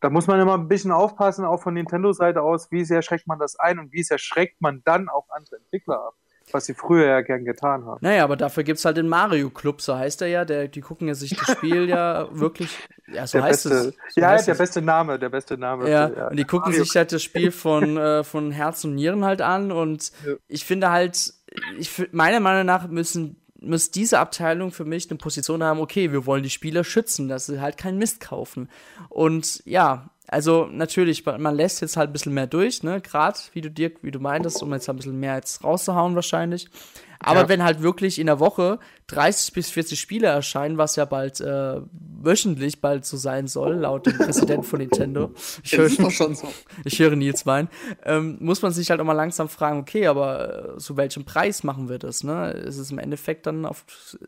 da 0.01 0.09
muss 0.09 0.27
man 0.27 0.39
immer 0.39 0.57
ein 0.57 0.67
bisschen 0.67 0.91
aufpassen, 0.91 1.45
auch 1.45 1.61
von 1.61 1.73
Nintendo-Seite 1.73 2.41
aus, 2.41 2.71
wie 2.71 2.85
sehr 2.85 3.01
schreckt 3.01 3.27
man 3.27 3.39
das 3.39 3.57
ein 3.57 3.79
und 3.79 3.91
wie 3.93 4.03
sehr 4.03 4.17
schreckt 4.17 4.61
man 4.61 4.81
dann 4.85 5.09
auch 5.09 5.27
andere 5.29 5.57
Entwickler 5.57 5.99
ab 6.07 6.15
was 6.51 6.65
sie 6.65 6.73
früher 6.73 7.07
ja 7.07 7.21
gern 7.21 7.43
getan 7.45 7.85
haben. 7.85 7.97
Naja, 8.01 8.23
aber 8.23 8.35
dafür 8.37 8.63
gibt 8.63 8.79
es 8.79 8.85
halt 8.85 8.97
den 8.97 9.07
Mario 9.07 9.49
Club, 9.49 9.81
so 9.81 9.95
heißt 9.95 10.21
er 10.21 10.27
ja. 10.27 10.45
Der, 10.45 10.67
die 10.67 10.81
gucken 10.81 11.07
ja 11.07 11.15
sich 11.15 11.35
das 11.35 11.55
Spiel 11.57 11.89
ja 11.89 12.27
wirklich. 12.31 12.77
Ja, 13.07 13.27
so 13.27 13.37
der 13.39 13.47
heißt 13.47 13.63
beste, 13.63 13.77
es. 13.89 14.13
So 14.13 14.21
ja, 14.21 14.29
heißt 14.29 14.47
der 14.47 14.53
es. 14.53 14.57
beste 14.59 14.81
Name, 14.81 15.19
der 15.19 15.29
beste 15.29 15.57
Name. 15.57 15.89
Ja, 15.89 16.09
für, 16.09 16.29
und 16.29 16.37
die 16.37 16.43
gucken 16.45 16.71
Mario 16.71 16.83
sich 16.83 16.95
halt 16.95 17.11
das 17.11 17.23
Spiel 17.23 17.51
von, 17.51 17.97
äh, 17.97 18.23
von 18.23 18.51
Herz 18.51 18.83
und 18.83 18.95
Nieren 18.95 19.25
halt 19.25 19.41
an. 19.41 19.71
Und 19.71 20.11
Ja. 20.25 20.33
ich 20.47 20.65
finde 20.65 20.91
halt, 20.91 21.33
ich, 21.77 22.13
meiner 22.13 22.39
Meinung 22.39 22.65
nach 22.65 22.87
müssen 22.87 23.41
muss 23.61 23.89
diese 23.89 24.19
Abteilung 24.19 24.71
für 24.71 24.85
mich 24.85 25.09
eine 25.09 25.17
Position 25.17 25.63
haben, 25.63 25.79
okay, 25.79 26.11
wir 26.11 26.25
wollen 26.27 26.43
die 26.43 26.49
Spieler 26.51 26.83
schützen, 26.83 27.27
dass 27.27 27.47
sie 27.47 27.61
halt 27.61 27.77
keinen 27.77 27.97
Mist 27.97 28.19
kaufen. 28.19 28.69
Und 29.09 29.63
ja, 29.65 30.09
also 30.27 30.67
natürlich, 30.71 31.25
man 31.25 31.55
lässt 31.55 31.81
jetzt 31.81 31.97
halt 31.97 32.09
ein 32.09 32.13
bisschen 32.13 32.33
mehr 32.33 32.47
durch, 32.47 32.83
ne, 32.83 33.01
gerade 33.01 33.37
wie 33.53 33.61
du 33.61 33.69
Dirk, 33.69 33.97
wie 34.01 34.11
du 34.11 34.19
meintest, 34.19 34.61
um 34.63 34.73
jetzt 34.73 34.89
ein 34.89 34.95
bisschen 34.95 35.19
mehr 35.19 35.35
jetzt 35.35 35.63
rauszuhauen 35.63 36.15
wahrscheinlich. 36.15 36.67
Aber 37.19 37.41
Ja. 37.41 37.49
wenn 37.49 37.63
halt 37.63 37.81
wirklich 37.81 38.19
in 38.19 38.27
der 38.27 38.39
Woche 38.39 38.77
30 39.07 39.53
bis 39.53 39.69
40 39.69 39.99
Spiele 39.99 40.27
erscheinen, 40.27 40.77
was 40.77 40.95
ja 40.95 41.05
bald 41.05 41.39
äh, 41.39 41.79
wöchentlich 42.21 42.81
bald 42.81 43.05
so 43.05 43.17
sein 43.17 43.47
soll, 43.47 43.75
laut 43.75 44.05
dem 44.05 44.17
Präsidenten 44.17 44.63
von 44.63 44.79
Nintendo. 44.79 45.31
Ich 45.63 45.77
höre 45.77 45.89
schon 46.11 46.35
so. 46.35 46.51
ich 46.83 46.99
höre 46.99 47.15
Nils 47.15 47.45
Wein, 47.45 47.69
ähm, 48.03 48.37
muss 48.41 48.61
man 48.61 48.73
sich 48.73 48.89
halt 48.91 48.99
auch 48.99 49.05
mal 49.05 49.13
langsam 49.13 49.47
fragen, 49.49 49.79
okay, 49.79 50.07
aber 50.07 50.75
äh, 50.75 50.77
zu 50.77 50.97
welchem 50.97 51.23
Preis 51.23 51.63
machen 51.63 51.87
wir 51.89 51.99
das? 51.99 52.23
Ne? 52.23 52.51
Es 52.51 52.77
ist 52.77 52.91
im 52.91 52.99
Endeffekt 52.99 53.47
dann 53.47 53.65
auf 53.65 53.85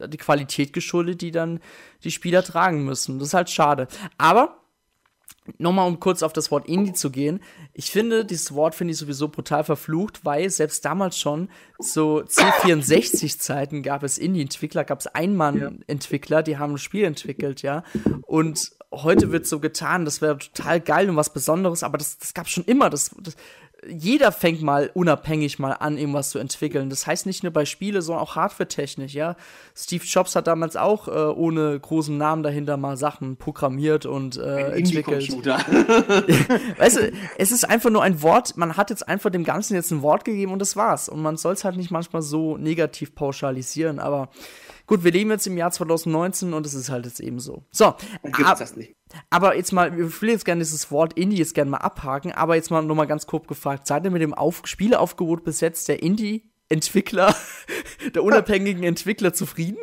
die 0.07 0.17
Qualität 0.17 0.73
geschuldet, 0.73 1.21
die 1.21 1.31
dann 1.31 1.59
die 2.03 2.11
Spieler 2.11 2.41
tragen 2.41 2.85
müssen. 2.85 3.19
Das 3.19 3.29
ist 3.29 3.33
halt 3.33 3.49
schade. 3.49 3.87
Aber 4.17 4.57
nochmal 5.57 5.87
um 5.87 5.99
kurz 5.99 6.23
auf 6.23 6.33
das 6.33 6.51
Wort 6.51 6.67
Indie 6.67 6.93
zu 6.93 7.09
gehen. 7.09 7.39
Ich 7.73 7.91
finde, 7.91 8.25
dieses 8.25 8.53
Wort 8.53 8.75
finde 8.75 8.93
ich 8.93 8.97
sowieso 8.97 9.27
brutal 9.27 9.63
verflucht, 9.63 10.25
weil 10.25 10.49
selbst 10.49 10.85
damals 10.85 11.17
schon 11.17 11.49
so 11.79 12.21
C64-Zeiten 12.21 13.83
gab 13.83 14.03
es 14.03 14.17
Indie-Entwickler, 14.17 14.83
gab 14.83 14.99
es 14.99 15.07
Einmann-Entwickler, 15.07 16.43
die 16.43 16.57
haben 16.57 16.73
ein 16.73 16.77
Spiel 16.77 17.05
entwickelt, 17.05 17.61
ja. 17.61 17.83
Und 18.23 18.71
heute 18.91 19.31
wird 19.31 19.45
so 19.45 19.59
getan, 19.59 20.05
das 20.05 20.21
wäre 20.21 20.37
total 20.37 20.79
geil 20.79 21.09
und 21.09 21.15
was 21.15 21.33
Besonderes, 21.33 21.83
aber 21.83 21.97
das, 21.97 22.17
das 22.17 22.33
gab 22.33 22.47
schon 22.47 22.63
immer. 22.65 22.89
Das, 22.89 23.11
das, 23.19 23.35
jeder 23.85 24.31
fängt 24.31 24.61
mal 24.61 24.89
unabhängig 24.93 25.59
mal 25.59 25.71
an, 25.71 25.97
irgendwas 25.97 26.29
zu 26.29 26.39
entwickeln. 26.39 26.89
Das 26.89 27.05
heißt 27.05 27.25
nicht 27.25 27.43
nur 27.43 27.53
bei 27.53 27.65
Spiele, 27.65 28.01
sondern 28.01 28.23
auch 28.23 28.35
hardware-technisch, 28.35 29.13
ja. 29.13 29.35
Steve 29.75 30.03
Jobs 30.03 30.35
hat 30.35 30.47
damals 30.47 30.75
auch 30.75 31.07
äh, 31.07 31.11
ohne 31.11 31.79
großen 31.79 32.17
Namen 32.17 32.43
dahinter 32.43 32.77
mal 32.77 32.97
Sachen 32.97 33.37
programmiert 33.37 34.05
und 34.05 34.37
äh, 34.37 34.71
entwickelt. 34.71 35.29
Weißt 36.77 36.97
du, 36.97 37.11
es 37.37 37.51
ist 37.51 37.69
einfach 37.69 37.89
nur 37.89 38.03
ein 38.03 38.21
Wort, 38.21 38.57
man 38.57 38.77
hat 38.77 38.89
jetzt 38.89 39.07
einfach 39.07 39.29
dem 39.29 39.43
Ganzen 39.43 39.75
jetzt 39.75 39.91
ein 39.91 40.01
Wort 40.01 40.25
gegeben 40.25 40.51
und 40.53 40.59
das 40.59 40.75
war's. 40.75 41.07
Und 41.07 41.21
man 41.21 41.37
soll 41.37 41.53
es 41.53 41.63
halt 41.63 41.77
nicht 41.77 41.91
manchmal 41.91 42.21
so 42.23 42.57
negativ 42.57 43.13
pauschalisieren, 43.13 43.99
aber 43.99 44.29
gut, 44.87 45.03
wir 45.03 45.11
leben 45.11 45.29
jetzt 45.29 45.45
im 45.45 45.57
Jahr 45.57 45.69
2019 45.69 46.53
und 46.53 46.65
es 46.65 46.73
ist 46.73 46.89
halt 46.89 47.05
jetzt 47.05 47.19
eben 47.19 47.39
so. 47.39 47.63
So, 47.71 47.85
ab, 47.85 48.57
das 48.57 48.75
nicht. 48.75 48.95
aber 49.29 49.55
jetzt 49.55 49.71
mal, 49.73 49.99
ich 49.99 50.21
will 50.21 50.29
jetzt 50.29 50.45
gerne 50.45 50.59
dieses 50.59 50.89
Wort 50.91 51.13
Indie 51.13 51.37
jetzt 51.37 51.53
gerne 51.53 51.69
mal 51.69 51.77
abhaken, 51.77 52.31
aber 52.31 52.55
jetzt 52.55 52.71
mal 52.71 52.81
nur 52.81 52.95
mal 52.95 53.05
ganz 53.05 53.27
kurz 53.27 53.47
gefragt, 53.47 53.85
seid 53.85 54.05
ihr 54.05 54.11
mit 54.11 54.21
dem 54.21 54.33
Auf 54.33 54.61
Spieleaufgebot 54.65 55.43
bis 55.43 55.61
jetzt 55.61 55.87
der 55.89 56.01
Indie-Entwickler, 56.01 57.35
der 58.15 58.23
unabhängigen 58.23 58.83
Entwickler 58.83 59.33
zufrieden? 59.33 59.77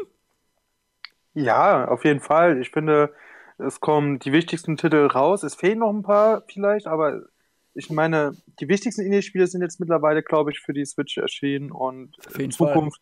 Ja, 1.34 1.88
auf 1.88 2.04
jeden 2.04 2.20
Fall. 2.20 2.60
Ich 2.60 2.70
finde, 2.70 3.12
es 3.58 3.80
kommen 3.80 4.18
die 4.18 4.32
wichtigsten 4.32 4.76
Titel 4.76 5.06
raus. 5.06 5.42
Es 5.42 5.54
fehlen 5.54 5.80
noch 5.80 5.92
ein 5.92 6.02
paar 6.02 6.42
vielleicht, 6.48 6.86
aber 6.86 7.22
ich 7.74 7.90
meine, 7.90 8.36
die 8.60 8.68
wichtigsten 8.68 9.02
Indie-Spiele 9.02 9.46
sind 9.48 9.60
jetzt 9.60 9.80
mittlerweile, 9.80 10.22
glaube 10.22 10.52
ich, 10.52 10.60
für 10.60 10.72
die 10.72 10.84
Switch 10.84 11.18
erschienen 11.18 11.72
und 11.72 12.16
Auf 12.24 12.32
jeden 12.32 12.44
in 12.44 12.50
Zukunft. 12.52 13.00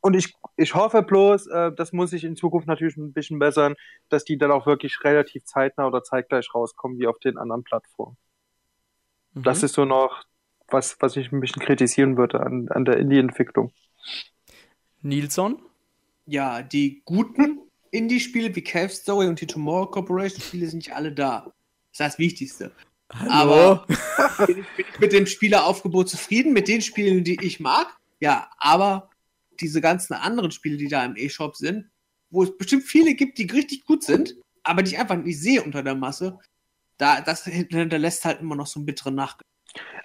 Und 0.00 0.14
ich, 0.14 0.34
ich 0.56 0.74
hoffe 0.74 1.02
bloß, 1.02 1.46
äh, 1.48 1.72
das 1.72 1.92
muss 1.92 2.10
sich 2.10 2.24
in 2.24 2.36
Zukunft 2.36 2.66
natürlich 2.66 2.96
ein 2.96 3.12
bisschen 3.12 3.38
bessern, 3.38 3.74
dass 4.08 4.24
die 4.24 4.38
dann 4.38 4.50
auch 4.50 4.66
wirklich 4.66 5.02
relativ 5.04 5.44
zeitnah 5.44 5.86
oder 5.86 6.02
zeitgleich 6.02 6.52
rauskommen 6.54 6.98
wie 6.98 7.06
auf 7.06 7.18
den 7.18 7.38
anderen 7.38 7.62
Plattformen. 7.62 8.16
Mhm. 9.34 9.42
Das 9.42 9.62
ist 9.62 9.74
so 9.74 9.84
noch 9.84 10.24
was, 10.68 10.96
was 11.00 11.16
ich 11.16 11.30
ein 11.30 11.40
bisschen 11.40 11.62
kritisieren 11.62 12.16
würde 12.16 12.40
an, 12.40 12.68
an 12.70 12.84
der 12.84 12.96
Indie-Entwicklung. 12.96 13.72
Nilsson? 15.02 15.62
Ja, 16.26 16.62
die 16.62 17.02
guten 17.04 17.60
Indie-Spiele 17.92 18.54
wie 18.56 18.62
Cave 18.62 18.88
Story 18.88 19.28
und 19.28 19.40
die 19.40 19.46
Tomorrow 19.46 19.90
Corporation 19.90 20.40
Spiele 20.40 20.66
sind 20.66 20.86
ja 20.86 20.94
alle 20.94 21.12
da. 21.12 21.44
Das 21.44 21.52
ist 21.92 22.00
das 22.00 22.18
Wichtigste. 22.18 22.72
Hallo? 23.12 23.32
Aber 23.52 23.86
bin 24.46 24.66
ich 24.66 24.98
mit 24.98 25.12
dem 25.12 25.26
Spieleraufgebot 25.26 26.08
zufrieden, 26.08 26.52
mit 26.52 26.66
den 26.66 26.82
Spielen, 26.82 27.22
die 27.22 27.38
ich 27.44 27.60
mag? 27.60 27.96
Ja, 28.18 28.50
aber 28.58 29.10
diese 29.60 29.80
ganzen 29.80 30.14
anderen 30.14 30.50
Spiele, 30.50 30.76
die 30.76 30.88
da 30.88 31.04
im 31.04 31.16
E-Shop 31.16 31.56
sind, 31.56 31.90
wo 32.30 32.42
es 32.42 32.56
bestimmt 32.56 32.84
viele 32.84 33.14
gibt, 33.14 33.38
die 33.38 33.46
richtig 33.50 33.84
gut 33.84 34.02
sind, 34.02 34.34
aber 34.62 34.82
die 34.82 34.92
ich 34.92 34.98
einfach 34.98 35.16
nicht 35.16 35.40
sehe 35.40 35.62
unter 35.62 35.82
der 35.82 35.94
Masse, 35.94 36.38
da, 36.98 37.20
das 37.20 37.44
hinterlässt 37.44 38.24
halt 38.24 38.40
immer 38.40 38.56
noch 38.56 38.66
so 38.66 38.80
einen 38.80 38.86
bitteren 38.86 39.14
Nachgang. 39.14 39.46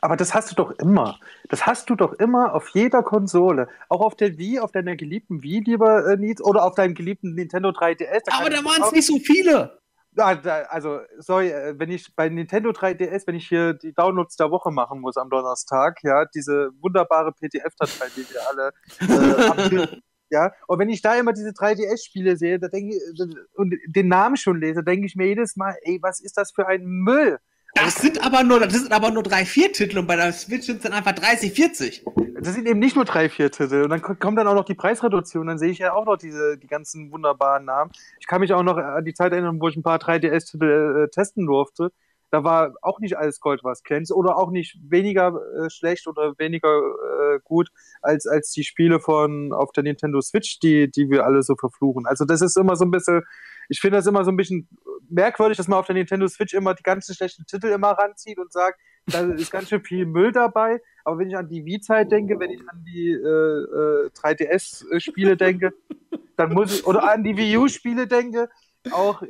Aber 0.02 0.18
das 0.18 0.34
hast 0.34 0.52
du 0.52 0.56
doch 0.56 0.72
immer. 0.80 1.20
Das 1.48 1.66
hast 1.66 1.90
du 1.90 1.96
doch 1.96 2.14
immer 2.14 2.54
auf 2.54 2.70
jeder 2.74 3.04
Konsole. 3.04 3.70
Auch 3.88 4.02
auf 4.02 4.16
der 4.16 4.38
Wii, 4.38 4.60
auf 4.60 4.72
deiner 4.72 4.96
geliebten 4.96 5.44
Wii, 5.44 5.62
lieber 5.62 6.08
äh, 6.08 6.18
Nils, 6.18 6.42
oder 6.42 6.66
auf 6.66 6.76
deinem 6.76 6.96
geliebten 6.96 7.36
Nintendo 7.36 7.70
3DS. 7.70 8.24
Aber 8.32 8.50
da 8.50 8.66
waren 8.66 8.84
es 8.84 8.92
nicht 8.92 9.06
so 9.06 9.18
viele. 9.20 9.81
Also, 10.18 11.00
sorry, 11.20 11.52
äh, 11.52 11.74
wenn 11.78 11.90
ich 11.90 12.14
bei 12.16 12.28
Nintendo 12.28 12.72
3DS, 12.72 13.28
wenn 13.28 13.36
ich 13.36 13.48
hier 13.48 13.74
die 13.74 13.94
Downloads 13.94 14.36
der 14.36 14.52
Woche 14.52 14.72
machen 14.72 15.00
muss 15.00 15.16
am 15.18 15.30
Donnerstag, 15.30 16.04
ja, 16.04 16.26
diese 16.26 16.72
wunderbare 16.82 17.32
PDF-Datei, 17.32 18.08
die 18.16 18.26
wir 18.30 18.42
alle 18.50 18.72
äh, 19.00 19.48
haben, 19.48 20.02
ja, 20.30 20.52
und 20.68 20.80
wenn 20.80 20.90
ich 20.90 21.02
da 21.02 21.16
immer 21.16 21.32
diese 21.32 21.52
3DS-Spiele 21.52 22.36
sehe, 22.36 22.60
da 22.60 22.68
denke 22.68 22.96
ich, 22.96 23.02
äh, 23.20 23.36
und 23.56 23.74
den 23.88 24.08
Namen 24.10 24.36
schon 24.36 24.60
lese, 24.60 24.84
denke 24.84 25.06
ich 25.06 25.16
mir 25.16 25.28
jedes 25.28 25.56
Mal, 25.56 25.76
ey, 25.84 26.00
was 26.02 26.20
ist 26.20 26.38
das 26.38 26.52
für 26.52 26.68
ein 26.68 26.84
Müll? 26.84 27.40
Das 27.74 27.96
sind 27.96 28.24
aber 28.24 28.44
nur, 28.44 28.60
das 28.60 28.74
sind 28.74 28.92
aber 28.92 29.12
nur 29.12 29.24
drei, 29.24 29.46
vier 29.46 29.72
Titel 29.72 30.00
und 30.00 30.08
bei 30.08 30.16
der 30.18 30.34
Switch 30.34 30.66
sind 30.66 30.78
es 30.78 30.84
dann 30.84 30.94
einfach 30.94 31.14
30, 31.14 31.54
40. 31.54 32.06
Das 32.42 32.54
sind 32.56 32.68
eben 32.68 32.80
nicht 32.80 32.96
nur 32.96 33.06
drei, 33.06 33.30
vier 33.30 33.50
Titel. 33.52 33.84
Und 33.84 33.90
dann 33.92 34.02
ko- 34.02 34.16
kommt 34.16 34.38
dann 34.38 34.48
auch 34.48 34.56
noch 34.56 34.66
die 34.66 34.74
Preisreduktion. 34.76 35.48
Dann 35.48 35.58
sehe 35.58 35.70
ich 35.70 35.78
ja 35.78 35.94
auch 35.94 36.06
noch 36.06 36.18
diese, 36.18 36.58
die 36.58 36.68
ganzen 36.68 37.12
wunderbaren 37.12 37.66
Namen. 37.66 37.92
Ich 38.20 38.28
kann 38.28 38.42
mich 38.42 38.52
auch 38.54 38.64
noch 38.64 38.78
an 38.78 39.06
die 39.06 39.14
Zeit 39.14 39.32
erinnern, 39.32 39.62
wo 39.62 39.68
ich 39.68 39.78
ein 39.78 39.84
paar 39.84 40.00
3DS-Titel 40.00 41.06
äh, 41.06 41.10
testen 41.10 41.46
durfte. 41.46 41.92
Da 42.30 42.44
war 42.44 42.74
auch 42.82 43.00
nicht 43.00 43.18
alles 43.18 43.40
Gold, 43.40 43.62
was 43.64 43.84
glänzt. 43.84 44.12
Oder 44.12 44.38
auch 44.38 44.52
nicht 44.52 44.78
weniger 44.90 45.40
äh, 45.58 45.70
schlecht 45.70 46.08
oder 46.08 46.34
weniger 46.40 46.78
äh, 47.36 47.40
gut 47.44 47.70
als, 48.02 48.26
als 48.26 48.52
die 48.52 48.64
Spiele 48.64 49.00
von 49.00 49.54
auf 49.54 49.72
der 49.72 49.84
Nintendo 49.84 50.20
Switch, 50.22 50.60
die, 50.60 50.90
die 50.90 51.10
wir 51.10 51.26
alle 51.26 51.44
so 51.44 51.56
verfluchen. 51.56 52.06
Also 52.06 52.26
das 52.26 52.42
ist 52.42 52.58
immer 52.58 52.76
so 52.76 52.86
ein 52.86 52.92
bisschen, 52.92 53.22
ich 53.70 53.80
finde 53.80 53.98
das 53.98 54.08
immer 54.08 54.24
so 54.24 54.32
ein 54.32 54.38
bisschen 54.38 54.68
merkwürdig, 55.10 55.58
dass 55.58 55.68
man 55.68 55.80
auf 55.80 55.86
der 55.86 55.96
Nintendo 55.96 56.28
Switch 56.28 56.54
immer 56.54 56.74
die 56.74 56.84
ganzen 56.84 57.16
schlechten 57.16 57.46
Titel 57.46 57.68
immer 57.68 57.92
ranzieht 57.92 58.38
und 58.38 58.52
sagt, 58.52 58.80
da 59.08 59.22
ist 59.32 59.52
ganz 59.52 59.70
schön 59.70 59.84
viel 59.84 60.06
Müll 60.06 60.32
dabei. 60.32 60.82
Aber 61.04 61.20
wenn 61.20 61.30
ich 61.30 61.38
an 61.38 61.50
die 61.50 61.66
Wii-Zeit 61.66 62.12
denke, 62.12 62.40
wenn 62.40 62.52
ich 62.52 62.62
an 62.70 62.84
die 62.86 63.12
äh, 63.12 63.18
äh, 63.18 64.10
3DS-Spiele 64.10 65.38
denke, 65.38 65.74
dann 66.38 66.54
muss 66.54 66.76
ich, 66.76 66.86
oder 66.86 67.12
an 67.12 67.24
die 67.24 67.36
Wii 67.36 67.58
U-Spiele 67.58 68.08
denke, 68.08 68.50
auch, 68.92 69.22
ja, 69.22 69.28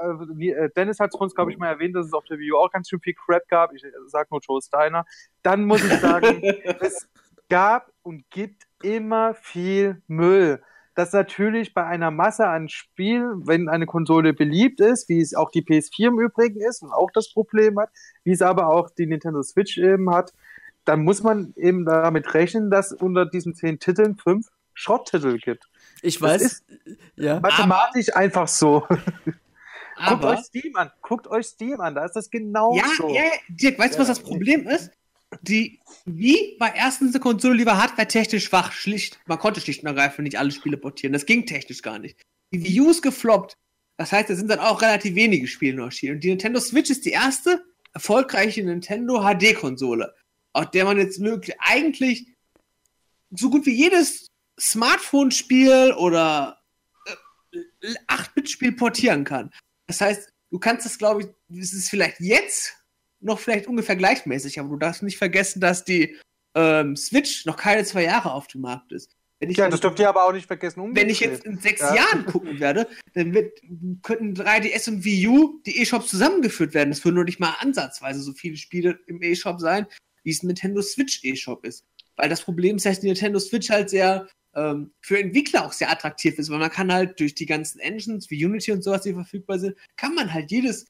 äh, 0.00 0.14
wie, 0.34 0.50
äh, 0.50 0.70
Dennis 0.74 0.98
hat 0.98 1.10
es 1.12 1.20
uns, 1.20 1.34
glaube 1.34 1.52
ich, 1.52 1.58
mal 1.58 1.68
erwähnt, 1.68 1.94
dass 1.94 2.06
es 2.06 2.12
auf 2.14 2.24
der 2.24 2.38
Wii 2.38 2.52
U 2.52 2.56
auch 2.56 2.70
ganz 2.70 2.88
schön 2.88 3.00
viel 3.00 3.14
Crap 3.14 3.46
gab. 3.48 3.74
Ich 3.74 3.84
äh, 3.84 3.90
sag 4.06 4.30
nur 4.30 4.40
Joe 4.40 4.62
Steiner. 4.62 5.04
Dann 5.42 5.64
muss 5.64 5.84
ich 5.84 5.92
sagen, 6.00 6.42
es 6.80 7.08
gab 7.50 7.90
und 8.02 8.28
gibt 8.30 8.62
immer 8.82 9.34
viel 9.34 10.02
Müll. 10.06 10.62
Das 10.94 11.12
natürlich 11.12 11.74
bei 11.74 11.84
einer 11.84 12.10
Masse 12.10 12.46
an 12.46 12.68
Spielen, 12.68 13.46
wenn 13.46 13.68
eine 13.68 13.86
Konsole 13.86 14.32
beliebt 14.32 14.80
ist, 14.80 15.08
wie 15.08 15.20
es 15.20 15.34
auch 15.34 15.50
die 15.50 15.62
PS4 15.62 16.08
im 16.08 16.20
Übrigen 16.20 16.60
ist 16.60 16.82
und 16.82 16.92
auch 16.92 17.10
das 17.12 17.32
Problem 17.32 17.78
hat, 17.80 17.90
wie 18.22 18.30
es 18.32 18.42
aber 18.42 18.68
auch 18.68 18.90
die 18.90 19.06
Nintendo 19.06 19.42
Switch 19.42 19.76
eben 19.78 20.10
hat, 20.10 20.32
dann 20.84 21.02
muss 21.02 21.22
man 21.22 21.52
eben 21.56 21.84
damit 21.84 22.32
rechnen, 22.34 22.70
dass 22.70 22.92
unter 22.92 23.26
diesen 23.26 23.54
zehn 23.54 23.78
Titeln 23.78 24.16
fünf 24.16 24.48
Schrotttitel 24.74 25.38
gibt. 25.38 25.68
Ich 26.02 26.18
Das 26.18 26.22
weiß, 26.30 26.42
ist 26.42 26.64
ja. 27.16 27.40
mathematisch 27.40 28.14
einfach 28.14 28.48
so. 28.48 28.86
Guckt 29.96 30.24
Aber, 30.24 30.30
euch 30.30 30.40
Steam 30.40 30.74
an. 30.76 30.90
Guckt 31.02 31.26
euch 31.28 31.46
Steam 31.46 31.80
an. 31.80 31.94
Da 31.94 32.04
ist 32.04 32.16
das 32.16 32.28
genau 32.30 32.74
ja, 32.74 32.84
so. 32.96 33.08
ja, 33.08 33.22
Dirk, 33.48 33.78
weißt 33.78 33.94
du, 33.94 34.00
was 34.00 34.08
Ja. 34.08 34.14
das 34.14 34.22
Problem 34.22 34.66
ist? 34.66 34.90
Die 35.42 35.80
Wii 36.04 36.56
war 36.58 36.74
erstens 36.74 37.14
eine 37.14 37.20
Konsole, 37.20 37.56
die 37.58 37.66
war 37.66 37.78
hardware-technisch 37.78 38.44
schwach, 38.44 38.72
schlicht. 38.72 39.18
Man 39.26 39.38
konnte 39.38 39.60
schlicht 39.60 39.82
und 39.82 39.88
ergreifend 39.88 40.24
nicht 40.24 40.38
alle 40.38 40.50
Spiele 40.50 40.76
portieren. 40.76 41.12
Das 41.12 41.26
ging 41.26 41.46
technisch 41.46 41.82
gar 41.82 41.98
nicht. 41.98 42.20
Die 42.52 42.62
Wii 42.62 42.80
U 42.80 42.90
ist 42.90 43.02
gefloppt. 43.02 43.56
Das 43.96 44.12
heißt, 44.12 44.30
es 44.30 44.38
sind 44.38 44.48
dann 44.48 44.58
auch 44.58 44.82
relativ 44.82 45.14
wenige 45.14 45.46
Spiele 45.46 45.76
noch 45.76 45.86
erschienen. 45.86 46.14
Und 46.16 46.24
die 46.24 46.30
Nintendo 46.30 46.60
Switch 46.60 46.90
ist 46.90 47.04
die 47.04 47.10
erste 47.10 47.64
erfolgreiche 47.92 48.62
Nintendo 48.64 49.22
HD-Konsole, 49.22 50.14
auf 50.52 50.70
der 50.70 50.84
man 50.84 50.98
jetzt 50.98 51.20
möglich 51.20 51.56
eigentlich 51.60 52.26
so 53.30 53.50
gut 53.50 53.66
wie 53.66 53.74
jedes 53.74 54.30
Smartphone-Spiel 54.58 55.94
oder 55.96 56.60
äh, 57.52 57.94
8-Bit-Spiel 58.08 58.72
portieren 58.72 59.24
kann. 59.24 59.50
Das 59.86 60.00
heißt, 60.00 60.32
du 60.50 60.58
kannst 60.58 60.86
das, 60.86 60.98
glaube 60.98 61.22
ich, 61.22 61.58
es 61.58 61.72
ist 61.72 61.88
vielleicht 61.88 62.20
jetzt 62.20 62.83
noch 63.24 63.38
vielleicht 63.38 63.66
ungefähr 63.66 63.96
gleichmäßig, 63.96 64.60
aber 64.60 64.68
du 64.68 64.76
darfst 64.76 65.02
nicht 65.02 65.18
vergessen, 65.18 65.60
dass 65.60 65.84
die 65.84 66.16
ähm, 66.54 66.96
Switch 66.96 67.46
noch 67.46 67.56
keine 67.56 67.84
zwei 67.84 68.04
Jahre 68.04 68.32
auf 68.32 68.46
dem 68.46 68.60
Markt 68.60 68.92
ist. 68.92 69.16
Ja, 69.40 69.68
das 69.68 69.80
dürft 69.80 69.98
ihr 69.98 70.08
aber 70.08 70.24
auch 70.24 70.32
nicht 70.32 70.46
vergessen. 70.46 70.94
Wenn 70.94 71.10
ich 71.10 71.20
jetzt 71.20 71.44
in 71.44 71.58
sechs 71.58 71.80
ja. 71.80 71.94
Jahren 71.94 72.24
gucken 72.24 72.60
werde, 72.60 72.88
dann 73.14 73.34
wird, 73.34 73.60
könnten 74.02 74.32
3DS 74.34 74.88
und 74.88 75.04
Wii 75.04 75.28
U 75.28 75.60
die 75.66 75.82
E-Shops 75.82 76.08
zusammengeführt 76.08 76.72
werden. 76.72 76.90
Das 76.90 77.04
würden 77.04 77.16
nur 77.16 77.24
nicht 77.24 77.40
mal 77.40 77.54
ansatzweise 77.58 78.20
so 78.20 78.32
viele 78.32 78.56
Spiele 78.56 78.98
im 79.06 79.22
E-Shop 79.22 79.60
sein, 79.60 79.86
wie 80.22 80.30
es 80.30 80.42
ein 80.42 80.46
Nintendo 80.46 80.80
Switch 80.80 81.22
E-Shop 81.24 81.66
ist. 81.66 81.84
Weil 82.16 82.28
das 82.28 82.42
Problem 82.42 82.76
ist, 82.76 82.86
dass 82.86 83.00
die 83.00 83.08
Nintendo 83.08 83.38
Switch 83.38 83.68
halt 83.68 83.90
sehr 83.90 84.28
ähm, 84.54 84.92
für 85.00 85.18
Entwickler 85.18 85.66
auch 85.66 85.72
sehr 85.72 85.90
attraktiv 85.90 86.38
ist, 86.38 86.48
weil 86.48 86.60
man 86.60 86.70
kann 86.70 86.92
halt 86.92 87.18
durch 87.20 87.34
die 87.34 87.46
ganzen 87.46 87.80
Engines 87.80 88.30
wie 88.30 88.44
Unity 88.44 88.72
und 88.72 88.82
sowas, 88.82 89.02
die 89.02 89.12
verfügbar 89.12 89.58
sind, 89.58 89.76
kann 89.96 90.14
man 90.14 90.32
halt 90.32 90.50
jedes 90.50 90.86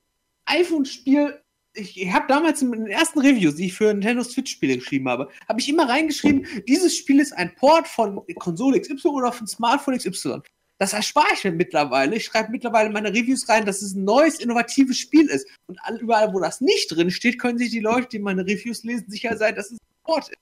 iPhone-Spiel 0.46 1.40
ich, 1.74 2.12
habe 2.12 2.26
damals 2.28 2.62
in 2.62 2.72
den 2.72 2.86
ersten 2.86 3.20
Reviews, 3.20 3.56
die 3.56 3.66
ich 3.66 3.74
für 3.74 3.92
Nintendo 3.92 4.22
Switch-Spiele 4.22 4.78
geschrieben 4.78 5.08
habe, 5.08 5.28
habe 5.48 5.60
ich 5.60 5.68
immer 5.68 5.88
reingeschrieben, 5.88 6.46
dieses 6.66 6.96
Spiel 6.96 7.20
ist 7.20 7.32
ein 7.32 7.54
Port 7.56 7.88
von 7.88 8.22
Konsole 8.38 8.80
XY 8.80 9.08
oder 9.08 9.32
von 9.32 9.46
Smartphone 9.46 9.98
XY. 9.98 10.40
Das 10.78 10.92
erspare 10.92 11.32
ich 11.34 11.44
mir 11.44 11.52
mittlerweile. 11.52 12.16
Ich 12.16 12.24
schreibe 12.24 12.50
mittlerweile 12.50 12.90
meine 12.90 13.10
Reviews 13.10 13.48
rein, 13.48 13.64
dass 13.64 13.82
es 13.82 13.94
ein 13.94 14.04
neues, 14.04 14.40
innovatives 14.40 14.98
Spiel 14.98 15.28
ist. 15.28 15.46
Und 15.66 15.78
überall, 16.00 16.32
wo 16.34 16.40
das 16.40 16.60
nicht 16.60 16.88
drin 16.88 17.10
steht, 17.10 17.38
können 17.38 17.58
sich 17.58 17.70
die 17.70 17.80
Leute, 17.80 18.08
die 18.08 18.18
meine 18.18 18.42
Reviews 18.42 18.82
lesen, 18.82 19.08
sicher 19.08 19.36
sein, 19.36 19.54
dass 19.54 19.66
es 19.66 19.78
ein 19.78 20.02
Port 20.02 20.28
ist. 20.28 20.38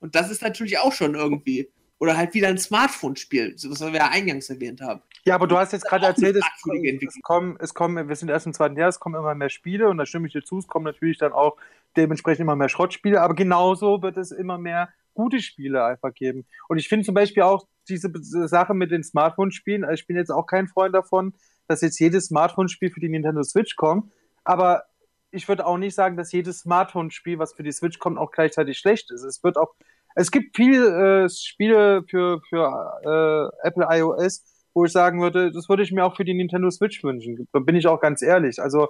Und 0.00 0.14
das 0.14 0.30
ist 0.30 0.42
natürlich 0.42 0.78
auch 0.78 0.92
schon 0.92 1.14
irgendwie. 1.14 1.68
Oder 2.02 2.16
halt 2.16 2.34
wieder 2.34 2.48
ein 2.48 2.58
Smartphone-Spiel, 2.58 3.54
was 3.54 3.80
wir 3.80 3.92
ja 3.92 4.08
eingangs 4.08 4.50
erwähnt 4.50 4.80
haben. 4.80 5.02
Ja, 5.24 5.36
aber 5.36 5.46
du 5.46 5.56
hast 5.56 5.72
jetzt 5.72 5.84
gerade 5.84 6.04
erzählt, 6.04 6.34
es, 6.34 6.44
es, 6.44 7.22
kommen, 7.22 7.56
es 7.60 7.74
kommen, 7.74 8.08
wir 8.08 8.16
sind 8.16 8.28
erst 8.28 8.46
im 8.46 8.52
zweiten 8.52 8.76
Jahr, 8.76 8.88
es 8.88 8.98
kommen 8.98 9.14
immer 9.14 9.36
mehr 9.36 9.50
Spiele 9.50 9.88
und 9.88 9.98
da 9.98 10.04
stimme 10.04 10.26
ich 10.26 10.32
dir 10.32 10.42
zu, 10.42 10.58
es 10.58 10.66
kommen 10.66 10.84
natürlich 10.84 11.18
dann 11.18 11.32
auch 11.32 11.56
dementsprechend 11.96 12.40
immer 12.40 12.56
mehr 12.56 12.68
Schrottspiele, 12.68 13.20
aber 13.20 13.36
genauso 13.36 14.02
wird 14.02 14.16
es 14.16 14.32
immer 14.32 14.58
mehr 14.58 14.88
gute 15.14 15.38
Spiele 15.40 15.84
einfach 15.84 16.12
geben. 16.12 16.44
Und 16.66 16.78
ich 16.78 16.88
finde 16.88 17.06
zum 17.06 17.14
Beispiel 17.14 17.44
auch 17.44 17.68
diese 17.88 18.10
Sache 18.48 18.74
mit 18.74 18.90
den 18.90 19.04
Smartphone-Spielen, 19.04 19.84
also 19.84 19.94
ich 19.94 20.08
bin 20.08 20.16
jetzt 20.16 20.30
auch 20.30 20.46
kein 20.46 20.66
Freund 20.66 20.96
davon, 20.96 21.34
dass 21.68 21.82
jetzt 21.82 22.00
jedes 22.00 22.26
Smartphone-Spiel 22.26 22.90
für 22.90 22.98
die 22.98 23.10
Nintendo 23.10 23.44
Switch 23.44 23.76
kommt, 23.76 24.10
aber 24.42 24.86
ich 25.30 25.46
würde 25.46 25.66
auch 25.66 25.78
nicht 25.78 25.94
sagen, 25.94 26.16
dass 26.16 26.32
jedes 26.32 26.58
Smartphone-Spiel, 26.58 27.38
was 27.38 27.54
für 27.54 27.62
die 27.62 27.70
Switch 27.70 28.00
kommt, 28.00 28.18
auch 28.18 28.32
gleichzeitig 28.32 28.76
schlecht 28.76 29.12
ist. 29.12 29.22
Es 29.22 29.44
wird 29.44 29.56
auch, 29.56 29.74
es 30.14 30.30
gibt 30.30 30.56
viele 30.56 31.24
äh, 31.24 31.28
Spiele 31.28 32.02
für, 32.08 32.40
für 32.48 33.52
äh, 33.62 33.66
Apple 33.66 33.86
iOS, 33.88 34.44
wo 34.74 34.84
ich 34.84 34.92
sagen 34.92 35.20
würde, 35.20 35.52
das 35.52 35.68
würde 35.68 35.82
ich 35.82 35.92
mir 35.92 36.04
auch 36.04 36.16
für 36.16 36.24
die 36.24 36.34
Nintendo 36.34 36.70
Switch 36.70 37.02
wünschen. 37.04 37.48
Da 37.52 37.58
bin 37.60 37.76
ich 37.76 37.86
auch 37.86 38.00
ganz 38.00 38.22
ehrlich. 38.22 38.60
Also, 38.60 38.88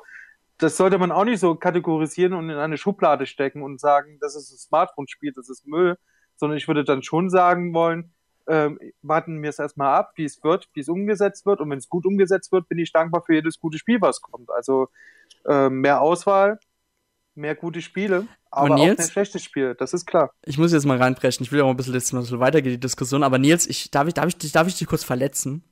das 0.58 0.76
sollte 0.76 0.98
man 0.98 1.10
auch 1.10 1.24
nicht 1.24 1.40
so 1.40 1.54
kategorisieren 1.54 2.34
und 2.34 2.50
in 2.50 2.56
eine 2.56 2.76
Schublade 2.76 3.26
stecken 3.26 3.62
und 3.62 3.80
sagen, 3.80 4.18
das 4.20 4.36
ist 4.36 4.52
ein 4.52 4.58
Smartphone-Spiel, 4.58 5.32
das 5.34 5.48
ist 5.48 5.66
Müll, 5.66 5.98
sondern 6.36 6.56
ich 6.56 6.68
würde 6.68 6.84
dann 6.84 7.02
schon 7.02 7.30
sagen 7.30 7.74
wollen, 7.74 8.12
ähm, 8.46 8.78
warten 9.02 9.42
wir 9.42 9.50
es 9.50 9.58
erstmal 9.58 9.94
ab, 9.94 10.12
wie 10.16 10.24
es 10.24 10.42
wird, 10.42 10.68
wie 10.74 10.80
es 10.80 10.88
umgesetzt 10.88 11.46
wird. 11.46 11.60
Und 11.60 11.70
wenn 11.70 11.78
es 11.78 11.88
gut 11.88 12.06
umgesetzt 12.06 12.52
wird, 12.52 12.68
bin 12.68 12.78
ich 12.78 12.92
dankbar 12.92 13.22
für 13.22 13.34
jedes 13.34 13.58
gute 13.58 13.78
Spiel, 13.78 14.00
was 14.00 14.20
kommt. 14.20 14.50
Also 14.50 14.88
ähm, 15.48 15.80
mehr 15.80 16.00
Auswahl, 16.00 16.58
mehr 17.34 17.54
gute 17.54 17.80
Spiele, 17.80 18.26
aber 18.50 18.76
auch 18.76 18.80
ein 18.80 18.98
schlechtes 18.98 19.42
Spiel, 19.42 19.74
das 19.74 19.94
ist 19.94 20.06
klar. 20.06 20.30
Ich 20.44 20.58
muss 20.58 20.72
jetzt 20.72 20.84
mal 20.84 20.98
reinbrechen, 20.98 21.44
ich 21.44 21.52
will 21.52 21.62
auch 21.62 21.70
ein 21.70 21.76
bisschen, 21.76 21.94
jetzt 21.94 22.12
mal 22.12 22.22
so 22.22 22.38
weitergehen, 22.40 22.72
die 22.72 22.80
Diskussion, 22.80 23.22
aber 23.22 23.38
Nils, 23.38 23.66
ich, 23.66 23.90
darf, 23.90 24.08
ich, 24.08 24.14
darf, 24.14 24.26
ich, 24.26 24.52
darf 24.52 24.68
ich 24.68 24.76
dich 24.76 24.86
kurz 24.86 25.04
verletzen? 25.04 25.64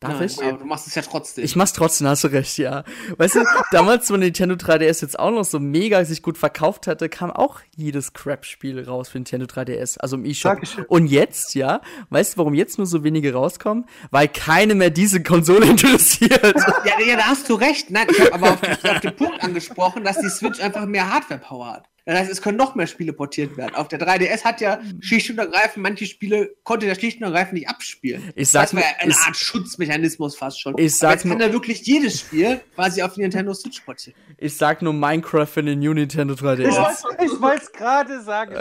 Darf 0.00 0.20
Nein, 0.20 0.26
ich? 0.26 0.40
Aber 0.40 0.58
du 0.58 0.64
machst 0.64 0.86
es 0.86 0.94
ja 0.94 1.02
trotzdem. 1.02 1.44
Ich 1.44 1.56
mach's 1.56 1.72
trotzdem, 1.72 2.06
hast 2.06 2.22
du 2.22 2.28
recht, 2.28 2.56
ja. 2.58 2.84
Weißt 3.16 3.34
du, 3.34 3.44
damals, 3.72 4.08
wo 4.10 4.16
Nintendo 4.16 4.54
3DS 4.54 5.02
jetzt 5.02 5.18
auch 5.18 5.32
noch 5.32 5.44
so 5.44 5.58
mega 5.58 6.04
sich 6.04 6.22
gut 6.22 6.38
verkauft 6.38 6.86
hatte, 6.86 7.08
kam 7.08 7.32
auch 7.32 7.60
jedes 7.74 8.12
Crap-Spiel 8.12 8.84
raus 8.84 9.08
für 9.08 9.18
Nintendo 9.18 9.46
3DS, 9.46 9.98
also 9.98 10.14
im 10.14 10.24
eShop. 10.24 10.58
Und 10.86 11.08
jetzt, 11.08 11.56
ja, 11.56 11.80
weißt 12.10 12.34
du, 12.34 12.38
warum 12.38 12.54
jetzt 12.54 12.78
nur 12.78 12.86
so 12.86 13.02
wenige 13.02 13.32
rauskommen? 13.32 13.86
Weil 14.12 14.28
keine 14.28 14.76
mehr 14.76 14.90
diese 14.90 15.20
Konsole 15.20 15.66
interessiert. 15.70 16.54
Ja, 16.84 17.00
ja 17.04 17.16
da 17.16 17.24
hast 17.24 17.48
du 17.48 17.54
recht. 17.54 17.90
Nein, 17.90 18.06
ich 18.08 18.20
habe 18.20 18.34
aber 18.34 18.52
auf, 18.52 18.62
auf 18.62 19.00
den 19.00 19.16
Punkt 19.16 19.42
angesprochen, 19.42 20.04
dass 20.04 20.20
die 20.20 20.30
Switch 20.30 20.60
einfach 20.60 20.86
mehr 20.86 21.12
Hardware-Power 21.12 21.72
hat. 21.72 21.88
Das 22.08 22.20
heißt, 22.20 22.30
es 22.30 22.40
können 22.40 22.56
noch 22.56 22.74
mehr 22.74 22.86
Spiele 22.86 23.12
portiert 23.12 23.58
werden. 23.58 23.74
Auf 23.74 23.88
der 23.88 24.00
3DS 24.00 24.42
hat 24.42 24.62
ja 24.62 24.80
schlicht 24.98 25.28
und 25.28 25.36
ergreifend, 25.36 25.82
manche 25.82 26.06
Spiele 26.06 26.54
konnte 26.64 26.86
der 26.86 26.94
schlicht 26.94 27.18
und 27.18 27.24
ergreifend 27.24 27.52
nicht 27.52 27.68
abspielen. 27.68 28.32
Ich 28.34 28.48
sag 28.48 28.62
das 28.62 28.74
wäre 28.74 28.86
eine 28.98 29.14
Art 29.14 29.36
Schutzmechanismus 29.36 30.34
fast 30.34 30.58
schon. 30.58 30.78
Ich 30.78 30.96
sag 30.96 31.08
Aber 31.08 31.14
jetzt 31.16 31.28
kann 31.28 31.40
er 31.42 31.52
wirklich 31.52 31.82
jedes 31.82 32.20
Spiel 32.20 32.62
quasi 32.74 33.02
auf 33.02 33.12
die 33.12 33.20
Nintendo 33.20 33.52
Switch 33.52 33.80
portieren. 33.80 34.18
Ich 34.38 34.56
sag 34.56 34.80
nur 34.80 34.94
Minecraft 34.94 35.44
für 35.44 35.62
den 35.62 35.80
New 35.80 35.92
Nintendo 35.92 36.32
3DS. 36.32 37.04
Ich 37.22 37.40
wollte 37.42 37.64
es 37.64 37.72
gerade 37.72 38.22
sagen, 38.22 38.54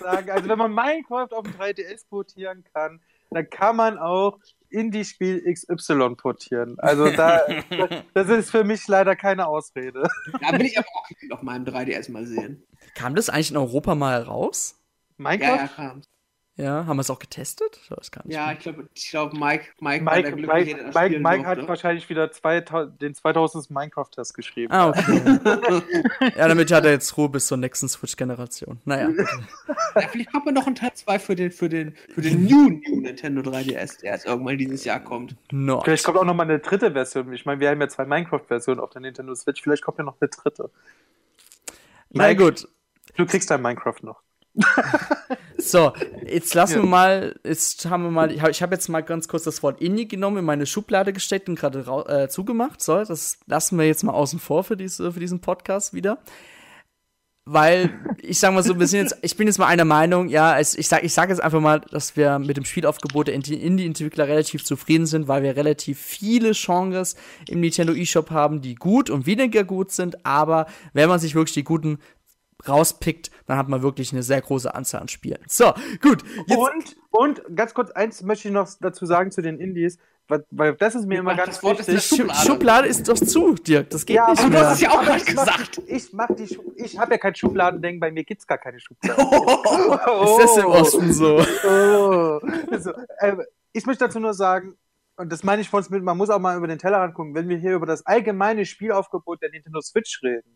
sagen. 0.00 0.30
Also 0.30 0.48
wenn 0.48 0.58
man 0.58 0.72
Minecraft 0.72 1.32
auf 1.32 1.44
dem 1.44 1.52
3DS 1.52 2.08
portieren 2.08 2.64
kann, 2.72 3.00
dann 3.30 3.50
kann 3.50 3.76
man 3.76 3.98
auch 3.98 4.38
Indie-Spiel 4.70 5.42
XY 5.52 6.16
portieren. 6.16 6.76
Also 6.78 7.10
da, 7.10 7.40
das 8.14 8.28
ist 8.28 8.50
für 8.50 8.64
mich 8.64 8.86
leider 8.88 9.16
keine 9.16 9.46
Ausrede. 9.46 10.02
Da 10.40 10.58
will 10.58 10.66
ich 10.66 10.78
aber 10.78 10.88
auch 10.94 11.36
auf 11.36 11.42
meinem 11.42 11.64
3DS 11.64 12.10
mal 12.10 12.26
sehen. 12.26 12.62
Kam 12.96 13.14
das 13.14 13.28
eigentlich 13.28 13.50
in 13.50 13.58
Europa 13.58 13.94
mal 13.94 14.22
raus? 14.22 14.80
Minecraft? 15.18 15.48
Ja, 15.48 15.56
ja, 15.56 15.68
kam. 15.68 16.02
Ja, 16.58 16.86
haben 16.86 16.96
wir 16.96 17.02
es 17.02 17.10
auch 17.10 17.18
getestet? 17.18 17.78
Ich 17.82 18.10
ja, 18.32 18.52
ich 18.52 18.60
glaube, 18.60 18.88
ich 18.94 19.10
glaub, 19.10 19.34
Mike, 19.34 19.66
Mike, 19.80 20.02
Mike, 20.02 20.34
Mike, 20.34 20.90
Mike, 20.94 21.18
Mike 21.18 21.46
hat 21.46 21.68
wahrscheinlich 21.68 22.08
wieder 22.08 22.32
zwei, 22.32 22.62
den 22.62 23.14
2000. 23.14 23.70
Minecraft-Test 23.70 24.32
geschrieben. 24.32 24.72
Ah, 24.72 24.88
okay. 24.88 25.20
ja, 26.34 26.48
damit 26.48 26.72
hat 26.72 26.86
er 26.86 26.92
jetzt 26.92 27.14
Ruhe 27.18 27.28
bis 27.28 27.48
zur 27.48 27.58
nächsten 27.58 27.90
Switch-Generation. 27.90 28.80
Naja. 28.86 29.10
ja, 29.96 30.08
vielleicht 30.08 30.32
haben 30.32 30.46
wir 30.46 30.52
noch 30.52 30.66
einen 30.66 30.76
Teil 30.76 30.94
2 30.94 31.18
für 31.18 31.36
den, 31.36 31.50
für, 31.50 31.68
den, 31.68 31.94
für 32.14 32.22
den 32.22 32.46
New, 32.46 32.70
New 32.70 33.02
Nintendo 33.02 33.42
3DS, 33.42 34.00
der 34.00 34.14
jetzt 34.14 34.24
irgendwann 34.24 34.56
dieses 34.56 34.82
Jahr 34.84 35.00
kommt. 35.00 35.36
Not. 35.52 35.84
Vielleicht 35.84 36.04
kommt 36.04 36.16
auch 36.16 36.24
noch 36.24 36.34
mal 36.34 36.44
eine 36.44 36.60
dritte 36.60 36.92
Version. 36.92 37.30
Ich 37.34 37.44
meine, 37.44 37.60
wir 37.60 37.68
haben 37.68 37.82
ja 37.82 37.88
zwei 37.88 38.06
Minecraft-Versionen 38.06 38.80
auf 38.80 38.88
der 38.88 39.02
Nintendo 39.02 39.34
Switch. 39.34 39.60
Vielleicht 39.60 39.82
kommt 39.82 39.98
ja 39.98 40.04
noch 40.04 40.16
eine 40.18 40.30
dritte. 40.30 40.70
Na 42.12 42.32
gut. 42.32 42.66
Du 43.16 43.26
kriegst 43.26 43.50
dein 43.50 43.62
Minecraft 43.62 44.02
noch. 44.02 44.20
so, 45.58 45.92
jetzt 46.24 46.54
lassen 46.54 46.76
ja. 46.76 46.82
wir 46.82 46.88
mal, 46.88 47.40
jetzt 47.44 47.86
haben 47.86 48.04
wir 48.04 48.10
mal, 48.10 48.32
ich 48.32 48.40
habe 48.40 48.52
hab 48.52 48.72
jetzt 48.72 48.88
mal 48.88 49.02
ganz 49.02 49.28
kurz 49.28 49.44
das 49.44 49.62
Wort 49.62 49.80
Indie 49.80 50.08
genommen, 50.08 50.38
in 50.38 50.44
meine 50.44 50.66
Schublade 50.66 51.12
gesteckt 51.12 51.48
und 51.48 51.56
gerade 51.56 51.80
äh, 52.08 52.28
zugemacht. 52.28 52.80
So, 52.80 53.04
das 53.04 53.38
lassen 53.46 53.78
wir 53.78 53.86
jetzt 53.86 54.02
mal 54.02 54.12
außen 54.12 54.38
vor 54.38 54.64
für, 54.64 54.76
diese, 54.76 55.12
für 55.12 55.20
diesen 55.20 55.40
Podcast 55.40 55.94
wieder. 55.94 56.18
Weil, 57.48 57.90
ich 58.22 58.40
sag 58.40 58.52
mal 58.52 58.62
so, 58.62 58.78
wir 58.78 58.88
sind 58.88 59.02
jetzt, 59.02 59.18
ich 59.22 59.36
bin 59.36 59.46
jetzt 59.46 59.58
mal 59.58 59.66
einer 59.66 59.84
Meinung, 59.84 60.28
ja, 60.28 60.58
es, 60.58 60.76
ich 60.76 60.88
sag, 60.88 61.04
ich 61.04 61.14
sag 61.14 61.28
jetzt 61.28 61.42
einfach 61.42 61.60
mal, 61.60 61.80
dass 61.80 62.16
wir 62.16 62.38
mit 62.40 62.56
dem 62.56 62.64
Spielaufgebot 62.64 63.28
der 63.28 63.34
Indie-Entwickler 63.34 64.26
relativ 64.26 64.64
zufrieden 64.64 65.06
sind, 65.06 65.28
weil 65.28 65.42
wir 65.42 65.54
relativ 65.54 66.00
viele 66.00 66.52
Genres 66.52 67.14
im 67.48 67.60
Nintendo 67.60 67.92
eShop 67.94 68.30
haben, 68.30 68.62
die 68.62 68.74
gut 68.74 69.10
und 69.10 69.26
weniger 69.26 69.62
gut 69.62 69.92
sind, 69.92 70.26
aber 70.26 70.66
wenn 70.92 71.08
man 71.08 71.20
sich 71.20 71.36
wirklich 71.36 71.54
die 71.54 71.64
guten 71.64 71.98
rauspickt, 72.66 73.30
dann 73.46 73.58
hat 73.58 73.68
man 73.68 73.82
wirklich 73.82 74.12
eine 74.12 74.22
sehr 74.22 74.40
große 74.40 74.74
Anzahl 74.74 75.00
an 75.00 75.08
Spielen. 75.08 75.38
So, 75.46 75.72
gut. 76.00 76.22
Und, 76.48 76.96
und 77.10 77.56
ganz 77.56 77.74
kurz 77.74 77.90
eins 77.90 78.22
möchte 78.22 78.48
ich 78.48 78.54
noch 78.54 78.68
dazu 78.80 79.06
sagen 79.06 79.30
zu 79.30 79.42
den 79.42 79.58
Indies, 79.58 79.98
weil, 80.28 80.44
weil 80.50 80.74
das 80.74 80.94
ist 80.96 81.06
mir 81.06 81.20
immer 81.20 81.32
Ach, 81.32 81.36
ganz 81.36 81.62
wichtig. 81.62 81.88
Ist 81.88 82.08
Schublade. 82.08 82.46
Schublade 82.46 82.88
ist 82.88 83.08
doch 83.08 83.14
zu, 83.14 83.54
Dirk. 83.54 83.90
Das 83.90 84.04
geht 84.04 84.16
ja, 84.16 84.30
nicht 84.30 84.48
mehr. 84.48 84.60
Du 84.60 84.66
hast 84.66 84.74
es 84.74 84.80
ja 84.80 84.90
auch 84.90 85.02
gerade 85.04 85.24
gesagt. 85.24 85.82
Ich 85.86 86.12
mach 86.12 86.28
die 86.34 86.48
Schub 86.48 86.66
ich 86.76 86.98
habe 86.98 87.12
ja 87.12 87.18
kein 87.18 87.34
Schubladendenken, 87.34 88.00
bei 88.00 88.10
mir 88.10 88.24
gibt 88.24 88.40
es 88.40 88.46
gar 88.46 88.58
keine 88.58 88.80
Schubladen. 88.80 89.24
Oh. 89.28 90.38
Ist 90.40 90.56
das 90.56 90.56
im 90.56 90.66
Osten 90.66 91.12
so? 91.12 91.44
Oh. 91.64 92.40
also, 92.70 92.92
äh, 93.18 93.36
ich 93.72 93.86
möchte 93.86 94.04
dazu 94.04 94.20
nur 94.20 94.34
sagen, 94.34 94.76
und 95.16 95.32
das 95.32 95.44
meine 95.44 95.62
ich 95.62 95.68
von 95.68 95.78
uns 95.78 95.90
mit, 95.90 96.02
man 96.02 96.16
muss 96.16 96.30
auch 96.30 96.38
mal 96.38 96.56
über 96.56 96.66
den 96.66 96.78
Teller 96.78 97.00
angucken, 97.00 97.34
wenn 97.34 97.48
wir 97.48 97.56
hier 97.56 97.74
über 97.74 97.86
das 97.86 98.04
allgemeine 98.04 98.66
Spielaufgebot 98.66 99.42
der 99.42 99.50
Nintendo 99.50 99.80
Switch 99.80 100.20
reden, 100.22 100.55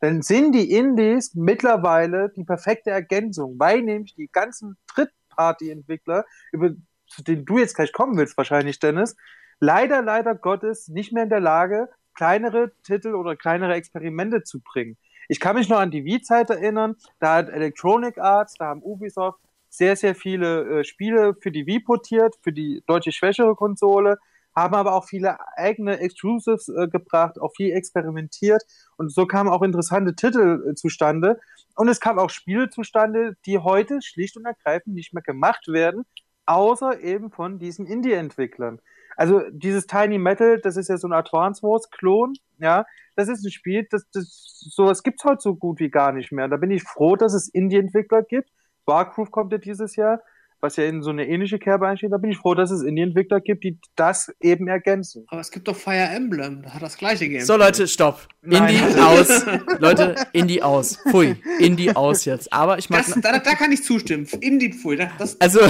dann 0.00 0.22
sind 0.22 0.52
die 0.52 0.72
Indies 0.72 1.34
mittlerweile 1.34 2.30
die 2.30 2.44
perfekte 2.44 2.90
Ergänzung, 2.90 3.58
weil 3.58 3.82
nämlich 3.82 4.14
die 4.14 4.28
ganzen 4.32 4.76
Drittparty-Entwickler, 4.94 6.24
über 6.52 6.70
zu 7.06 7.22
denen 7.22 7.44
du 7.44 7.58
jetzt 7.58 7.74
gleich 7.74 7.92
kommen 7.92 8.16
willst, 8.16 8.36
wahrscheinlich, 8.36 8.78
Dennis, 8.78 9.16
leider, 9.58 10.02
leider 10.02 10.34
Gottes 10.34 10.88
nicht 10.88 11.12
mehr 11.12 11.24
in 11.24 11.28
der 11.28 11.40
Lage, 11.40 11.88
kleinere 12.14 12.72
Titel 12.82 13.14
oder 13.14 13.36
kleinere 13.36 13.74
Experimente 13.74 14.42
zu 14.42 14.60
bringen. 14.60 14.96
Ich 15.28 15.38
kann 15.38 15.56
mich 15.56 15.68
noch 15.68 15.78
an 15.78 15.90
die 15.90 16.04
Wii-Zeit 16.04 16.50
erinnern, 16.50 16.96
da 17.18 17.36
hat 17.36 17.50
Electronic 17.50 18.18
Arts, 18.18 18.54
da 18.54 18.66
haben 18.66 18.82
Ubisoft 18.82 19.40
sehr, 19.68 19.96
sehr 19.96 20.14
viele 20.14 20.80
äh, 20.80 20.84
Spiele 20.84 21.34
für 21.40 21.52
die 21.52 21.66
Wii 21.66 21.80
portiert, 21.80 22.34
für 22.42 22.52
die 22.52 22.82
deutsche 22.86 23.12
schwächere 23.12 23.54
Konsole 23.54 24.18
haben 24.54 24.74
aber 24.74 24.94
auch 24.94 25.06
viele 25.06 25.38
eigene 25.56 25.98
Exclusives 26.00 26.68
äh, 26.68 26.88
gebracht, 26.88 27.40
auch 27.40 27.52
viel 27.56 27.72
experimentiert 27.72 28.62
und 28.96 29.12
so 29.12 29.26
kamen 29.26 29.48
auch 29.48 29.62
interessante 29.62 30.14
Titel 30.14 30.70
äh, 30.70 30.74
zustande 30.74 31.40
und 31.76 31.88
es 31.88 32.00
kamen 32.00 32.18
auch 32.18 32.30
Spiele 32.30 32.68
zustande, 32.68 33.36
die 33.46 33.58
heute 33.58 34.02
schlicht 34.02 34.36
und 34.36 34.44
ergreifend 34.44 34.94
nicht 34.94 35.14
mehr 35.14 35.22
gemacht 35.22 35.68
werden, 35.68 36.04
außer 36.46 37.00
eben 37.00 37.30
von 37.30 37.58
diesen 37.58 37.86
Indie-Entwicklern. 37.86 38.80
Also 39.16 39.42
dieses 39.50 39.86
Tiny 39.86 40.18
Metal, 40.18 40.60
das 40.60 40.76
ist 40.76 40.88
ja 40.88 40.96
so 40.96 41.06
ein 41.06 41.12
Advance 41.12 41.62
Wars 41.62 41.90
Klon, 41.90 42.34
ja. 42.58 42.86
Das 43.16 43.28
ist 43.28 43.44
ein 43.44 43.50
Spiel, 43.50 43.86
das, 43.90 44.08
das 44.12 44.66
sowas 44.70 45.02
gibt's 45.02 45.24
heute 45.24 45.42
so 45.42 45.54
gut 45.54 45.78
wie 45.78 45.90
gar 45.90 46.12
nicht 46.12 46.32
mehr. 46.32 46.48
Da 46.48 46.56
bin 46.56 46.70
ich 46.70 46.82
froh, 46.82 47.16
dass 47.16 47.34
es 47.34 47.48
Indie-Entwickler 47.48 48.22
gibt. 48.22 48.50
Wargroove 48.86 49.30
kommt 49.30 49.52
ja 49.52 49.58
dieses 49.58 49.96
Jahr 49.96 50.22
was 50.60 50.76
ja 50.76 50.84
in 50.84 51.02
so 51.02 51.10
eine 51.10 51.26
ähnliche 51.26 51.58
Kerbe 51.58 51.86
einsteht, 51.86 52.12
da 52.12 52.18
bin 52.18 52.30
ich 52.30 52.38
froh, 52.38 52.54
dass 52.54 52.70
es 52.70 52.82
Indie-Entwickler 52.82 53.40
gibt, 53.40 53.64
die 53.64 53.78
das 53.96 54.32
eben 54.40 54.68
ergänzen. 54.68 55.24
Aber 55.28 55.40
es 55.40 55.50
gibt 55.50 55.68
doch 55.68 55.76
Fire 55.76 56.08
Emblem, 56.14 56.62
da 56.62 56.74
hat 56.74 56.82
das 56.82 56.96
gleiche 56.96 57.28
Game. 57.28 57.42
So, 57.42 57.56
Leute, 57.56 57.88
stopp. 57.88 58.28
Nein. 58.42 58.74
Indie 58.74 59.00
aus. 59.00 59.46
Leute, 59.78 60.14
Indie 60.32 60.62
aus. 60.62 60.98
Pfui. 61.08 61.36
Indie 61.58 61.94
aus 61.94 62.24
jetzt. 62.24 62.52
Aber 62.52 62.78
ich 62.78 62.90
mag. 62.90 63.04
da, 63.22 63.38
da, 63.38 63.54
kann 63.54 63.72
ich 63.72 63.84
zustimmen. 63.84 64.26
Indie, 64.40 64.72
pfui. 64.72 64.96
Das, 65.18 65.40
also, 65.40 65.60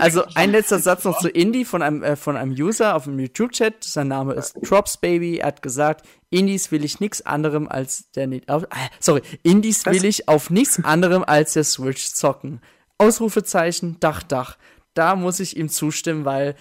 also 0.00 0.24
ein 0.34 0.50
letzter 0.50 0.78
Satz 0.78 1.04
noch 1.04 1.18
zu 1.18 1.28
Indie 1.28 1.64
von 1.64 1.82
einem, 1.82 2.02
äh, 2.02 2.16
von 2.16 2.36
einem 2.36 2.52
User 2.52 2.96
auf 2.96 3.04
dem 3.04 3.18
YouTube-Chat. 3.18 3.84
Sein 3.84 4.08
Name 4.08 4.34
ist 4.34 4.54
Drops 4.62 4.96
Baby. 4.96 5.38
Er 5.38 5.48
hat 5.48 5.62
gesagt, 5.62 6.06
Indies 6.30 6.72
will 6.72 6.84
ich 6.84 7.00
nichts 7.00 7.24
anderem 7.24 7.68
als 7.68 8.10
der, 8.12 8.30
äh, 8.30 8.40
sorry, 9.00 9.22
Indies 9.42 9.84
will 9.86 10.04
ich 10.04 10.28
auf 10.28 10.50
nichts 10.50 10.82
anderem 10.82 11.24
als 11.24 11.52
der 11.52 11.64
Switch 11.64 12.06
zocken. 12.12 12.60
Ausrufezeichen, 13.02 13.96
Dach, 14.00 14.22
Dach. 14.22 14.56
Da 14.94 15.16
muss 15.16 15.40
ich 15.40 15.56
ihm 15.56 15.68
zustimmen, 15.68 16.24
weil 16.24 16.54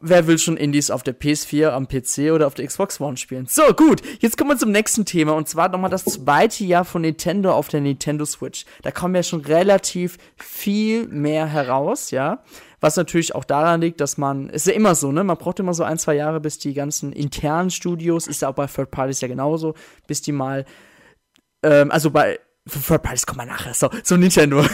wer 0.00 0.26
will 0.26 0.38
schon 0.38 0.56
Indies 0.56 0.90
auf 0.90 1.02
der 1.02 1.18
PS4, 1.18 1.68
am 1.68 1.88
PC 1.88 2.32
oder 2.32 2.46
auf 2.46 2.54
der 2.54 2.66
Xbox 2.66 3.00
One 3.00 3.16
spielen? 3.16 3.46
So, 3.46 3.62
gut, 3.74 4.02
jetzt 4.20 4.36
kommen 4.36 4.50
wir 4.50 4.58
zum 4.58 4.70
nächsten 4.70 5.04
Thema 5.04 5.32
und 5.32 5.48
zwar 5.48 5.68
nochmal 5.68 5.90
das 5.90 6.04
zweite 6.04 6.64
Jahr 6.64 6.84
von 6.84 7.02
Nintendo 7.02 7.52
auf 7.52 7.68
der 7.68 7.80
Nintendo 7.80 8.24
Switch. 8.24 8.66
Da 8.82 8.90
kommen 8.90 9.14
ja 9.14 9.22
schon 9.22 9.40
relativ 9.40 10.18
viel 10.36 11.06
mehr 11.08 11.46
heraus, 11.46 12.10
ja. 12.10 12.42
Was 12.80 12.96
natürlich 12.96 13.34
auch 13.34 13.44
daran 13.44 13.80
liegt, 13.80 14.00
dass 14.00 14.18
man, 14.18 14.50
ist 14.50 14.66
ja 14.66 14.74
immer 14.74 14.94
so, 14.94 15.10
ne? 15.10 15.24
Man 15.24 15.38
braucht 15.38 15.60
immer 15.60 15.72
so 15.72 15.82
ein, 15.82 15.98
zwei 15.98 16.14
Jahre, 16.14 16.40
bis 16.40 16.58
die 16.58 16.74
ganzen 16.74 17.12
internen 17.12 17.70
Studios, 17.70 18.26
ist 18.26 18.42
ja 18.42 18.50
auch 18.50 18.54
bei 18.54 18.66
Third 18.66 18.90
Parties 18.90 19.22
ja 19.22 19.28
genauso, 19.28 19.74
bis 20.06 20.20
die 20.20 20.32
mal, 20.32 20.66
ähm, 21.62 21.90
also 21.90 22.10
bei 22.10 22.38
Third 22.68 23.02
Parties 23.02 23.26
kommen 23.26 23.40
wir 23.40 23.46
nachher. 23.46 23.74
So, 23.74 23.90
so 24.02 24.16
Nintendo. 24.16 24.64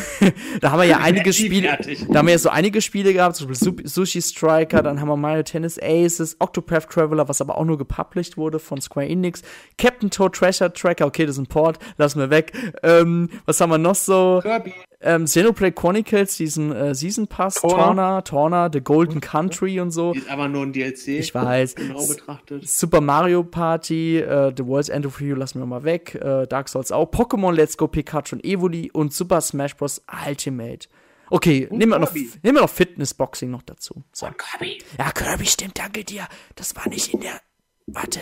da 0.61 0.71
haben 0.71 0.79
wir 0.81 0.87
ja 0.87 0.99
einige 0.99 1.33
Spiele. 1.33 1.79
Da 2.09 2.19
haben 2.19 2.27
wir 2.27 2.33
ja 2.33 2.39
so 2.39 2.49
einige 2.49 2.81
Spiele 2.81 3.13
gehabt, 3.13 3.37
zum 3.37 3.49
Beispiel 3.49 3.87
Sushi 3.87 4.23
Striker, 4.23 4.83
dann 4.83 5.01
haben 5.01 5.09
wir 5.09 5.17
Mario 5.17 5.43
Tennis 5.43 5.79
Aces, 5.81 6.37
Octopath 6.39 6.89
Traveler, 6.89 7.29
was 7.29 7.41
aber 7.41 7.59
auch 7.59 7.65
nur 7.65 7.77
gepublished 7.77 8.37
wurde 8.37 8.59
von 8.59 8.81
Square 8.81 9.09
Enix, 9.09 9.43
Captain 9.77 10.11
Toad 10.11 10.35
Treasure 10.35 10.73
Tracker, 10.73 11.07
okay, 11.07 11.27
das 11.27 11.37
ist 11.37 11.43
ein 11.43 11.47
Port, 11.47 11.79
lassen 11.99 12.19
wir 12.19 12.31
weg. 12.31 12.53
Ähm, 12.83 13.29
was 13.45 13.61
haben 13.61 13.71
wir 13.71 13.79
noch 13.79 13.95
so? 13.95 14.41
Kirby 14.43 14.73
ähm, 15.03 15.25
Xenoblade 15.25 15.73
Chronicles, 15.73 16.37
diesen 16.37 16.73
äh, 16.73 16.95
Season 16.95 17.27
Pass, 17.27 17.55
Torna, 17.55 18.23
Torna, 18.23 18.71
The 18.73 18.81
Golden 18.81 19.21
Country 19.21 19.81
und 19.81 19.91
so. 19.91 20.13
Ist 20.13 20.29
aber 20.29 20.49
nur 20.49 20.63
ein 20.63 20.73
DLC. 20.73 21.09
Ich 21.09 21.35
weiß. 21.35 21.75
Genau 21.75 22.07
betrachtet. 22.07 22.69
Super 22.69 23.01
Mario 23.01 23.43
Party, 23.43 24.19
äh, 24.19 24.53
The 24.57 24.67
World's 24.67 24.89
End 24.89 25.07
of 25.07 25.21
You 25.21 25.35
lassen 25.35 25.59
wir 25.59 25.67
mal 25.67 25.85
weg. 25.85 26.15
Äh, 26.15 26.47
Dark 26.47 26.69
Souls 26.69 26.93
auch. 26.93 27.11
Pokémon 27.11 27.53
Let's 27.53 27.77
Go 27.77 27.89
Pikachu 27.89 28.37
und 28.37 28.45
Evoli 28.45 28.91
und 28.93 29.13
Super 29.13 29.41
Smash 29.41 29.77
Bros. 29.77 30.03
Ultimate. 30.27 30.89
Okay, 31.31 31.67
nehmen 31.71 31.93
wir, 31.93 31.99
noch, 31.99 32.13
nehmen 32.13 32.39
wir 32.43 32.61
noch 32.61 32.71
Fitnessboxing 32.71 33.51
noch 33.51 33.63
dazu. 33.63 34.05
So. 34.13 34.27
Und 34.27 34.37
Kirby. 34.37 34.79
Ja, 34.99 35.11
Kirby, 35.13 35.47
stimmt, 35.47 35.79
danke 35.79 36.05
dir. 36.05 36.29
Das 36.57 36.77
war 36.77 36.89
nicht 36.89 37.15
in 37.15 37.21
der. 37.21 37.41
Warte. 37.87 38.21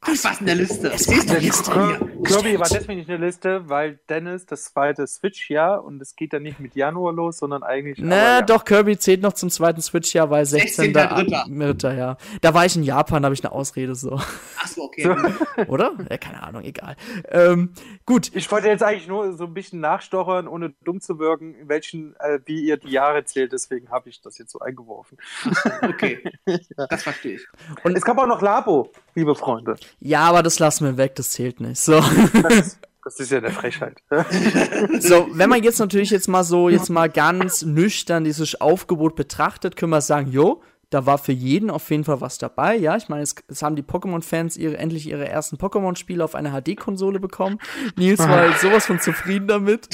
Gut, 0.00 0.22
was 0.22 0.40
in 0.40 0.46
der 0.46 0.54
Liste. 0.54 0.92
Es 0.92 1.08
ist 1.08 1.28
eine 1.28 1.40
Liste. 1.40 2.00
Kirby 2.22 2.58
war 2.58 2.68
deswegen 2.68 2.98
nicht 2.98 3.10
eine 3.10 3.24
Liste, 3.24 3.68
weil 3.68 3.98
Dennis 4.08 4.46
das 4.46 4.64
zweite 4.64 5.06
Switch-Jahr 5.06 5.84
und 5.84 6.00
es 6.00 6.16
geht 6.16 6.32
dann 6.32 6.42
nicht 6.42 6.60
mit 6.60 6.74
Januar 6.74 7.12
los, 7.12 7.38
sondern 7.38 7.62
eigentlich. 7.62 7.98
Ne, 7.98 8.14
ja. 8.14 8.42
doch, 8.42 8.64
Kirby 8.64 8.98
zählt 8.98 9.22
noch 9.22 9.32
zum 9.32 9.50
zweiten 9.50 9.80
Switch-Jahr, 9.80 10.30
weil 10.30 10.44
16. 10.44 10.94
16. 10.94 11.62
Ritter, 11.62 11.94
ja. 11.94 12.16
Da 12.40 12.54
war 12.54 12.66
ich 12.66 12.76
in 12.76 12.82
Japan, 12.82 13.22
da 13.22 13.26
habe 13.26 13.34
ich 13.34 13.44
eine 13.44 13.52
Ausrede 13.52 13.94
so. 13.94 14.16
Ach 14.16 14.66
so, 14.66 14.84
okay. 14.84 15.02
So. 15.02 15.62
Oder? 15.68 15.92
Ja, 16.10 16.16
keine 16.18 16.42
Ahnung, 16.42 16.62
egal. 16.62 16.96
Ähm, 17.30 17.72
gut. 18.06 18.30
Ich 18.34 18.50
wollte 18.50 18.68
jetzt 18.68 18.82
eigentlich 18.82 19.08
nur 19.08 19.36
so 19.36 19.44
ein 19.44 19.54
bisschen 19.54 19.80
nachstochern, 19.80 20.48
ohne 20.48 20.74
dumm 20.84 21.00
zu 21.00 21.18
wirken, 21.18 21.54
in 21.54 21.68
welchen, 21.68 22.14
äh, 22.20 22.40
wie 22.44 22.64
ihr 22.64 22.76
die 22.76 22.90
Jahre 22.90 23.24
zählt, 23.24 23.52
deswegen 23.52 23.90
habe 23.90 24.08
ich 24.08 24.20
das 24.20 24.38
jetzt 24.38 24.52
so 24.52 24.60
eingeworfen. 24.60 25.18
okay. 25.82 26.22
Das 26.90 27.02
verstehe 27.02 27.36
ich. 27.36 27.46
Und 27.82 27.96
es 27.96 28.04
gab 28.04 28.18
auch 28.18 28.26
noch 28.26 28.40
Labo, 28.40 28.90
liebe 29.14 29.34
Freunde. 29.34 29.76
Ja, 30.00 30.22
aber 30.22 30.42
das 30.42 30.58
lassen 30.58 30.84
wir 30.86 30.96
weg, 30.96 31.14
das 31.16 31.30
zählt 31.30 31.60
nicht. 31.60 31.80
So. 31.80 32.02
Das, 32.42 32.78
das 33.04 33.20
ist 33.20 33.30
ja 33.30 33.40
der 33.40 33.52
Frechheit. 33.52 34.02
so, 35.00 35.28
wenn 35.32 35.50
man 35.50 35.62
jetzt 35.62 35.78
natürlich 35.78 36.10
jetzt 36.10 36.28
mal 36.28 36.44
so, 36.44 36.68
jetzt 36.68 36.90
mal 36.90 37.08
ganz 37.08 37.62
nüchtern 37.62 38.24
dieses 38.24 38.60
Aufgebot 38.60 39.16
betrachtet, 39.16 39.76
können 39.76 39.90
wir 39.90 40.00
sagen, 40.00 40.30
jo, 40.30 40.62
da 40.90 41.04
war 41.04 41.18
für 41.18 41.32
jeden 41.32 41.70
auf 41.70 41.90
jeden 41.90 42.04
Fall 42.04 42.20
was 42.20 42.38
dabei. 42.38 42.76
Ja, 42.76 42.96
ich 42.96 43.08
meine, 43.08 43.22
es, 43.22 43.34
es 43.48 43.62
haben 43.62 43.76
die 43.76 43.82
Pokémon-Fans 43.82 44.56
ihre, 44.56 44.78
endlich 44.78 45.06
ihre 45.06 45.28
ersten 45.28 45.56
Pokémon-Spiele 45.56 46.24
auf 46.24 46.34
einer 46.34 46.58
HD-Konsole 46.58 47.20
bekommen. 47.20 47.58
Nils 47.96 48.20
war 48.20 48.28
halt 48.28 48.58
sowas 48.58 48.86
von 48.86 48.98
zufrieden 48.98 49.48
damit. 49.48 49.88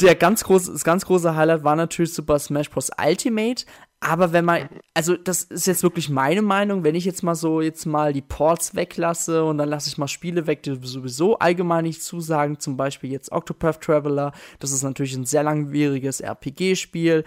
Der 0.00 0.14
ganz 0.14 0.42
große, 0.44 0.72
das 0.72 0.82
ganz 0.82 1.06
große 1.06 1.36
Highlight 1.36 1.62
war 1.62 1.76
natürlich 1.76 2.14
Super 2.14 2.38
Smash 2.38 2.70
Bros. 2.70 2.90
Ultimate. 2.98 3.64
Aber 4.04 4.34
wenn 4.34 4.44
man, 4.44 4.68
also 4.92 5.16
das 5.16 5.44
ist 5.44 5.66
jetzt 5.66 5.82
wirklich 5.82 6.10
meine 6.10 6.42
Meinung, 6.42 6.84
wenn 6.84 6.94
ich 6.94 7.06
jetzt 7.06 7.22
mal 7.22 7.34
so 7.34 7.62
jetzt 7.62 7.86
mal 7.86 8.12
die 8.12 8.20
Ports 8.20 8.74
weglasse 8.74 9.42
und 9.42 9.56
dann 9.56 9.70
lasse 9.70 9.88
ich 9.88 9.96
mal 9.96 10.08
Spiele 10.08 10.46
weg, 10.46 10.62
die 10.62 10.78
sowieso 10.82 11.38
allgemein 11.38 11.84
nicht 11.84 12.02
zusagen, 12.02 12.60
zum 12.60 12.76
Beispiel 12.76 13.10
jetzt 13.10 13.32
Octopath 13.32 13.80
Traveler, 13.80 14.32
das 14.58 14.72
ist 14.72 14.82
natürlich 14.82 15.16
ein 15.16 15.24
sehr 15.24 15.42
langwieriges 15.42 16.20
RPG-Spiel. 16.20 17.24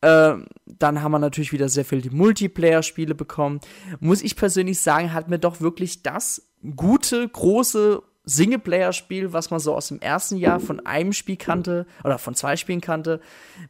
Ähm, 0.00 0.46
dann 0.64 1.02
haben 1.02 1.10
wir 1.10 1.18
natürlich 1.18 1.52
wieder 1.52 1.68
sehr 1.68 1.84
viel 1.84 2.00
die 2.00 2.10
Multiplayer-Spiele 2.10 3.16
bekommen. 3.16 3.60
Muss 3.98 4.22
ich 4.22 4.36
persönlich 4.36 4.80
sagen, 4.80 5.12
hat 5.12 5.28
mir 5.28 5.40
doch 5.40 5.60
wirklich 5.60 6.04
das 6.04 6.52
gute, 6.76 7.28
große 7.28 8.00
Singleplayer-Spiel, 8.24 9.32
was 9.32 9.50
man 9.50 9.58
so 9.58 9.74
aus 9.74 9.88
dem 9.88 10.00
ersten 10.00 10.36
Jahr 10.36 10.60
von 10.60 10.84
einem 10.86 11.12
Spiel 11.12 11.36
kannte 11.36 11.86
oder 12.04 12.18
von 12.18 12.34
zwei 12.34 12.56
Spielen 12.56 12.80
kannte, 12.80 13.20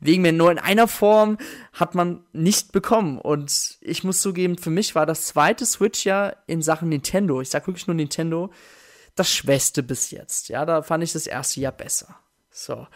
wegen 0.01 0.23
mir 0.23 0.33
nur 0.33 0.51
in 0.51 0.59
einer 0.59 0.89
Form 0.89 1.39
hat 1.73 1.95
man 1.95 2.25
nicht 2.33 2.73
bekommen. 2.73 3.19
Und 3.19 3.79
ich 3.81 4.05
muss 4.05 4.21
zugeben, 4.21 4.59
für 4.59 4.71
mich 4.71 4.95
war 4.95 5.07
das 5.07 5.27
zweite 5.27 5.65
Switch 5.65 6.05
ja 6.05 6.35
in 6.47 6.61
Sachen 6.61 6.91
Nintendo, 6.91 7.41
ich 7.41 7.49
sag 7.49 7.67
wirklich 7.67 7.87
nur 7.87 7.97
Nintendo, 7.97 8.51
das 9.15 9.31
Schwächste 9.31 9.83
bis 9.83 10.11
jetzt. 10.11 10.49
Ja, 10.49 10.67
da 10.67 10.83
fand 10.83 11.05
ich 11.05 11.13
das 11.13 11.27
erste 11.27 11.61
Jahr 11.61 11.73
besser. 11.73 12.17
So. 12.51 12.87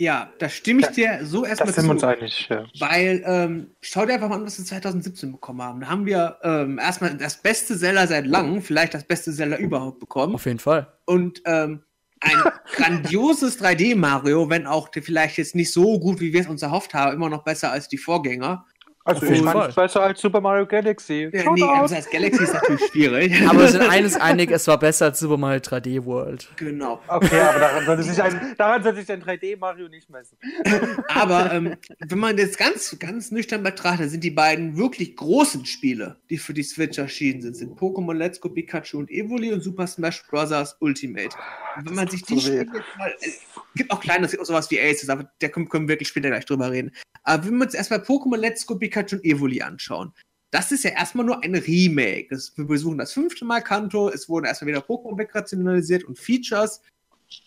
Ja, 0.00 0.32
da 0.38 0.48
stimme 0.48 0.80
ich 0.80 0.86
dir 0.86 1.18
so 1.24 1.44
erstmal 1.44 1.68
zu. 1.68 1.74
Das 1.74 1.84
sind 1.84 1.90
uns 1.90 2.04
einig, 2.04 2.48
ja. 2.48 2.64
Weil, 2.78 3.22
ähm, 3.26 3.70
schau 3.82 4.06
dir 4.06 4.14
einfach 4.14 4.30
mal 4.30 4.36
an, 4.36 4.46
was 4.46 4.56
wir 4.56 4.64
2017 4.64 5.30
bekommen 5.30 5.60
haben. 5.60 5.80
Da 5.80 5.88
haben 5.88 6.06
wir 6.06 6.38
ähm, 6.42 6.78
erstmal 6.78 7.18
das 7.18 7.42
beste 7.42 7.76
Seller 7.76 8.06
seit 8.06 8.26
langem, 8.26 8.62
vielleicht 8.62 8.94
das 8.94 9.04
beste 9.04 9.30
Seller 9.30 9.58
überhaupt 9.58 10.00
bekommen. 10.00 10.34
Auf 10.34 10.46
jeden 10.46 10.58
Fall. 10.58 10.90
Und 11.04 11.42
ähm, 11.44 11.82
ein 12.20 12.32
grandioses 12.76 13.62
3D-Mario, 13.62 14.48
wenn 14.48 14.66
auch 14.66 14.88
vielleicht 14.90 15.36
jetzt 15.36 15.54
nicht 15.54 15.70
so 15.70 16.00
gut, 16.00 16.18
wie 16.18 16.32
wir 16.32 16.40
es 16.40 16.46
uns 16.46 16.62
erhofft 16.62 16.94
haben, 16.94 17.14
immer 17.14 17.28
noch 17.28 17.44
besser 17.44 17.70
als 17.70 17.86
die 17.86 17.98
Vorgänger. 17.98 18.64
Also 19.10 19.26
ich 19.26 19.42
fand 19.42 19.68
es 19.68 19.74
besser 19.74 20.02
als 20.02 20.20
Super 20.20 20.40
Mario 20.40 20.66
Galaxy. 20.66 21.30
Ja, 21.32 21.52
nee, 21.52 21.62
also 21.62 21.94
als 21.94 22.08
Galaxy 22.10 22.42
ist 22.44 22.54
natürlich 22.54 22.86
schwierig. 22.90 23.34
Aber 23.48 23.60
wir 23.60 23.68
sind 23.68 23.82
eines 23.82 24.16
einig, 24.16 24.50
es 24.50 24.66
war 24.66 24.78
besser 24.78 25.06
als 25.06 25.20
Super 25.20 25.36
Mario 25.36 25.60
3D 25.60 26.04
World. 26.04 26.48
Genau. 26.56 27.00
Okay, 27.08 27.40
aber 27.40 27.60
daran 27.60 27.84
sollte 27.86 28.02
sich 28.02 28.22
ein, 28.22 28.54
daran 28.56 28.82
sollte 28.82 29.00
sich 29.00 29.10
ein 29.10 29.22
3D 29.22 29.58
Mario 29.58 29.88
nicht 29.88 30.08
messen. 30.10 30.36
aber 31.08 31.52
ähm, 31.52 31.76
wenn 32.06 32.18
man 32.18 32.36
das 32.36 32.56
ganz, 32.56 32.96
ganz 32.98 33.30
nüchtern 33.30 33.62
betrachtet, 33.62 34.10
sind 34.10 34.24
die 34.24 34.30
beiden 34.30 34.76
wirklich 34.76 35.16
großen 35.16 35.66
Spiele, 35.66 36.16
die 36.30 36.38
für 36.38 36.54
die 36.54 36.62
Switch 36.62 36.98
erschienen 36.98 37.42
sind, 37.42 37.56
sind 37.56 37.78
Pokémon 37.78 38.14
Let's 38.14 38.40
Go 38.40 38.48
Pikachu 38.48 38.98
und 38.98 39.10
Evoli 39.10 39.52
und 39.52 39.60
Super 39.62 39.86
Smash 39.86 40.22
Bros. 40.28 40.76
Ultimate. 40.80 41.36
Und 41.76 41.88
wenn 41.88 41.94
man 41.94 42.08
sich 42.08 42.22
die 42.22 42.34
so 42.34 42.40
Spiele 42.40 42.66
mal, 42.98 43.14
es 43.20 43.40
gibt 43.74 43.90
auch 43.90 44.00
kleine, 44.00 44.28
sowas 44.28 44.70
wie 44.70 44.80
Aces, 44.80 45.08
aber 45.08 45.30
da 45.40 45.48
können, 45.48 45.68
können 45.68 45.86
wir 45.86 45.94
wirklich 45.94 46.08
später 46.08 46.28
gleich 46.28 46.44
drüber 46.44 46.70
reden. 46.70 46.92
Aber 47.22 47.44
wenn 47.44 47.56
wir 47.56 47.64
uns 47.64 47.74
erstmal 47.74 48.00
Pokémon 48.00 48.36
Let's 48.36 48.66
Go 48.66 48.76
Pikachu 48.76 48.99
und 49.12 49.24
Evoli 49.24 49.62
anschauen, 49.62 50.12
das 50.50 50.72
ist 50.72 50.84
ja 50.84 50.90
erstmal 50.90 51.26
nur 51.26 51.42
ein 51.42 51.54
Remake. 51.54 52.28
Das, 52.30 52.56
wir 52.56 52.64
besuchen 52.64 52.98
das 52.98 53.12
fünfte 53.12 53.44
Mal 53.44 53.60
Kanto, 53.60 54.08
es 54.08 54.28
wurden 54.28 54.46
erstmal 54.46 54.68
wieder 54.68 54.80
Pokémon 54.80 55.16
wegrationalisiert 55.16 56.04
und 56.04 56.18
Features. 56.18 56.82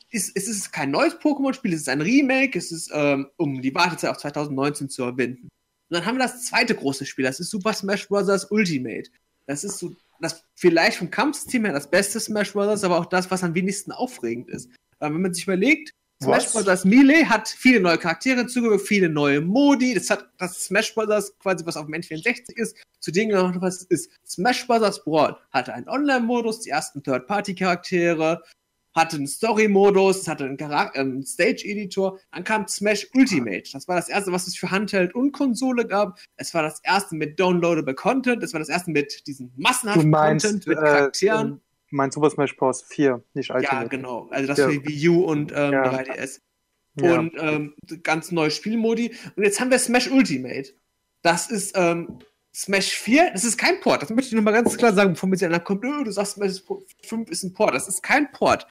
Es, 0.09 0.31
es 0.33 0.47
ist 0.47 0.71
kein 0.71 0.91
neues 0.91 1.15
Pokémon-Spiel, 1.15 1.73
es 1.73 1.81
ist 1.81 1.89
ein 1.89 2.01
Remake, 2.01 2.57
es 2.57 2.71
ist, 2.71 2.91
ähm, 2.93 3.27
um 3.37 3.61
die 3.61 3.75
Wartezeit 3.75 4.11
auf 4.11 4.17
2019 4.17 4.89
zu 4.89 5.03
erbinden. 5.03 5.49
Und 5.89 5.97
dann 5.97 6.05
haben 6.05 6.17
wir 6.17 6.23
das 6.23 6.45
zweite 6.45 6.75
große 6.75 7.05
Spiel, 7.05 7.25
das 7.25 7.39
ist 7.39 7.49
Super 7.49 7.73
Smash 7.73 8.07
Bros. 8.07 8.45
Ultimate. 8.49 9.09
Das 9.45 9.65
ist 9.65 9.79
so, 9.79 9.93
das 10.21 10.45
vielleicht 10.55 10.97
vom 10.97 11.11
Kampfsystem 11.11 11.65
her 11.65 11.73
das 11.73 11.89
beste 11.89 12.19
Smash 12.19 12.53
Bros., 12.53 12.85
aber 12.85 12.97
auch 12.97 13.07
das, 13.07 13.29
was 13.29 13.43
am 13.43 13.53
wenigsten 13.53 13.91
aufregend 13.91 14.49
ist. 14.49 14.69
Weil 14.99 15.13
wenn 15.13 15.21
man 15.21 15.33
sich 15.33 15.43
überlegt, 15.43 15.93
Smash 16.24 16.51
Bros. 16.51 16.86
Melee 16.86 17.26
hat 17.26 17.47
viele 17.47 17.80
neue 17.80 17.97
Charaktere 17.97 18.39
hinzugefügt, 18.39 18.88
viele 18.88 19.09
neue 19.09 19.41
Modi. 19.41 19.93
Das 19.93 20.09
hat 20.09 20.30
das 20.38 20.65
Smash 20.65 20.93
Bros. 20.93 21.34
quasi, 21.39 21.65
was 21.65 21.78
auf 21.78 21.86
dem 21.86 21.95
N64 21.95 22.53
ist, 22.55 22.78
zu 22.99 23.11
denen 23.11 23.32
noch 23.32 23.61
was 23.61 23.84
ist. 23.84 24.11
Smash 24.28 24.65
Bros. 24.67 25.03
Brawl 25.03 25.38
hatte 25.51 25.74
einen 25.74 25.88
Online-Modus, 25.88 26.61
die 26.61 26.69
ersten 26.69 27.03
Third-Party-Charaktere. 27.03 28.41
hatte 28.95 29.15
einen 29.15 29.26
Story-Modus, 29.26 30.28
hatte 30.28 30.45
einen, 30.45 30.59
äh, 30.59 30.99
einen 30.99 31.26
Stage-Editor. 31.26 32.19
Dann 32.32 32.43
kam 32.43 32.67
Smash 32.67 33.07
Ultimate. 33.15 33.63
Das 33.74 33.88
war 33.88 33.95
das 33.95 34.07
erste, 34.07 34.32
was 34.32 34.45
es 34.45 34.55
für 34.55 34.69
Handheld 34.69 35.15
und 35.15 35.32
Konsole 35.32 35.88
gab. 35.88 36.19
Es 36.38 36.53
war 36.53 36.61
das 36.61 36.80
erste 36.84 37.15
mit 37.15 37.39
downloadable 37.39 37.95
Content. 37.95 38.43
Es 38.43 38.53
war 38.53 38.59
das 38.59 38.69
erste 38.69 38.91
mit 38.91 39.26
diesem 39.26 39.51
massenhaften 39.55 40.11
meinst, 40.11 40.45
Content, 40.45 40.67
mit 40.67 40.78
äh, 40.78 40.82
Charakteren. 40.82 41.47
ähm, 41.53 41.61
meinst 41.93 42.15
Super 42.15 42.29
Smash 42.29 42.55
Bros. 42.57 42.83
4, 42.83 43.23
nicht 43.33 43.49
ja, 43.49 43.55
Ultimate. 43.55 43.89
genau. 43.89 44.27
Also 44.31 44.47
das 44.47 44.57
Ja. 44.57 44.69
für 44.69 44.85
Wii 44.85 45.09
U 45.09 45.23
und 45.25 45.51
ähm, 45.55 45.71
Ja. 45.73 45.83
3DS. 45.91 46.41
Ja. 47.01 47.17
Und 47.19 47.33
ähm, 47.39 47.73
ganz 48.03 48.31
neue 48.31 48.51
Spielmodi. 48.51 49.13
Und 49.35 49.43
jetzt 49.43 49.59
haben 49.59 49.71
wir 49.71 49.79
Smash 49.79 50.09
Ultimate. 50.11 50.73
Das 51.23 51.49
ist 51.49 51.73
ähm, 51.77 52.19
Smash 52.55 52.89
4, 52.91 53.31
das 53.31 53.43
ist 53.45 53.57
kein 53.57 53.79
Port. 53.81 54.01
Das 54.03 54.09
möchte 54.11 54.29
ich 54.29 54.35
nochmal 54.35 54.53
ganz 54.53 54.77
klar 54.77 54.93
sagen, 54.93 55.13
bevor 55.13 55.27
mir 55.27 55.35
jetzt 55.35 55.43
einer 55.43 55.59
kommt, 55.59 55.83
"Ö, 55.83 56.03
du 56.03 56.11
sagst 56.11 56.33
Smash 56.33 56.61
5 57.03 57.29
ist 57.31 57.43
ein 57.43 57.53
Port. 57.53 57.73
Das 57.73 57.87
ist 57.87 58.03
kein 58.03 58.31
Port. 58.31 58.67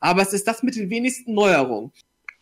Aber 0.00 0.22
es 0.22 0.32
ist 0.32 0.46
das 0.48 0.62
mit 0.62 0.76
den 0.76 0.88
wenigsten 0.88 1.34
Neuerungen. 1.34 1.92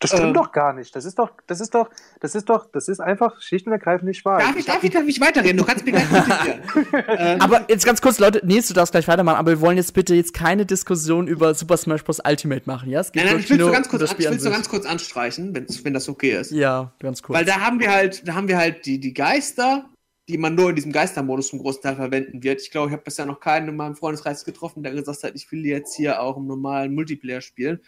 Das 0.05 0.11
stimmt 0.19 0.29
ähm, 0.29 0.35
doch 0.35 0.53
gar 0.53 0.75
nicht. 0.75 0.95
Das 0.95 1.07
ist 1.07 1.19
doch, 1.19 1.31
das 1.47 1.61
ist 1.61 1.75
doch, 1.75 1.89
das 2.21 2.35
ist 2.35 2.49
doch, 2.51 2.67
das 2.71 2.89
ist 2.89 3.01
einfach 3.01 3.41
schlicht 3.41 3.67
und 3.67 3.73
ergreifend 3.73 4.07
nicht 4.07 4.23
wahr. 4.25 4.39
Darf 4.39 4.57
ich, 4.57 4.67
darf 4.67 4.85
ich, 4.85 4.91
darf 4.91 5.05
ich 5.07 5.19
weiterreden? 5.19 5.57
Du 5.57 5.65
kannst 5.65 5.85
mir 5.87 5.93
gleich 5.93 6.05
ähm, 7.09 7.41
Aber 7.41 7.65
jetzt 7.69 7.87
ganz 7.87 8.03
kurz, 8.03 8.19
Leute, 8.19 8.45
Nils, 8.45 8.69
du 8.69 8.75
darfst 8.75 8.93
gleich 8.93 9.09
weitermachen, 9.09 9.39
aber 9.39 9.53
wir 9.53 9.61
wollen 9.63 9.79
jetzt 9.79 9.95
bitte 9.95 10.15
jetzt 10.15 10.35
keine 10.35 10.67
Diskussion 10.67 11.27
über 11.27 11.55
Super 11.55 11.79
Smash 11.79 12.05
Bros. 12.05 12.21
Ultimate 12.23 12.63
machen, 12.67 12.91
ja? 12.91 13.01
Es 13.01 13.13
geht 13.13 13.25
nein, 13.25 13.33
nein, 13.33 13.43
ich 13.43 13.49
will 13.49 13.57
es 13.57 13.63
nur 13.63 13.73
ganz 13.73 13.89
kurz, 13.89 14.15
ich 14.19 14.43
ganz 14.43 14.69
kurz 14.69 14.85
anstreichen, 14.85 15.55
wenn 15.55 15.95
das 15.95 16.09
okay 16.09 16.39
ist. 16.39 16.51
Ja, 16.51 16.93
ganz 17.01 17.23
kurz. 17.23 17.39
Weil 17.39 17.47
da 17.47 17.61
haben 17.61 17.81
wir 17.81 17.91
halt, 17.91 18.29
da 18.29 18.35
haben 18.35 18.49
wir 18.49 18.59
halt 18.59 18.85
die, 18.85 19.01
die 19.01 19.15
Geister, 19.15 19.87
die 20.29 20.39
man 20.39 20.55
nur 20.55 20.71
in 20.71 20.77
diesem 20.77 20.93
Geistermodus 20.93 21.49
zum 21.49 21.59
großen 21.59 21.83
Teil 21.83 21.97
verwenden 21.97 22.43
wird. 22.43 22.61
Ich 22.61 22.71
glaube, 22.71 22.89
ich 22.89 22.93
habe 22.93 23.03
bisher 23.03 23.27
noch 23.27 23.41
keinen 23.41 23.69
in 23.69 23.77
meinem 23.77 23.97
Freundeskreis 23.97 24.45
getroffen, 24.45 24.83
der 24.83 24.93
gesagt 24.93 25.23
hat, 25.23 25.35
ich 25.35 25.51
will 25.53 25.65
jetzt 25.67 25.95
hier 25.95 26.21
auch 26.21 26.37
im 26.37 26.47
normalen 26.47 26.95
Multiplayer 26.95 27.41
spielen. 27.41 27.81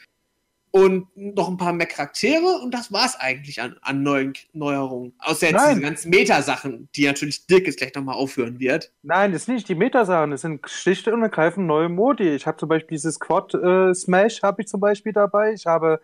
Und 0.77 1.09
noch 1.17 1.49
ein 1.49 1.57
paar 1.57 1.73
mehr 1.73 1.87
Charaktere 1.87 2.61
und 2.63 2.75
das 2.75 2.93
war's 2.93 3.19
eigentlich 3.19 3.63
an, 3.63 3.77
an 3.81 4.03
neuen 4.03 4.35
Neuerungen. 4.53 5.15
Außer 5.21 5.47
jetzt 5.47 5.57
Nein. 5.57 5.77
diese 5.77 5.81
ganzen 5.81 6.11
Meta-Sachen, 6.11 6.91
die 6.95 7.07
natürlich 7.07 7.47
Dirk 7.47 7.65
jetzt 7.67 7.79
gleich 7.79 7.95
nochmal 7.95 8.17
aufhören 8.17 8.61
wird. 8.61 8.93
Nein, 9.03 9.33
das 9.33 9.47
sind 9.47 9.55
nicht 9.55 9.71
die 9.71 9.75
Metasachen, 9.75 10.33
das 10.33 10.43
sind 10.43 10.69
schlicht 10.69 11.09
und 11.09 11.23
ergreifend 11.23 11.67
neue 11.67 11.89
Modi. 11.89 12.29
Ich 12.29 12.47
habe 12.47 12.59
zum 12.59 12.69
Beispiel 12.69 12.95
dieses 12.95 13.19
Quad 13.19 13.55
äh, 13.55 13.95
Smash 13.95 14.43
habe 14.43 14.61
ich 14.61 14.69
zum 14.69 14.81
Beispiel 14.81 15.15
dabei. 15.15 15.55
Ich 15.55 15.65
habe, 15.65 15.99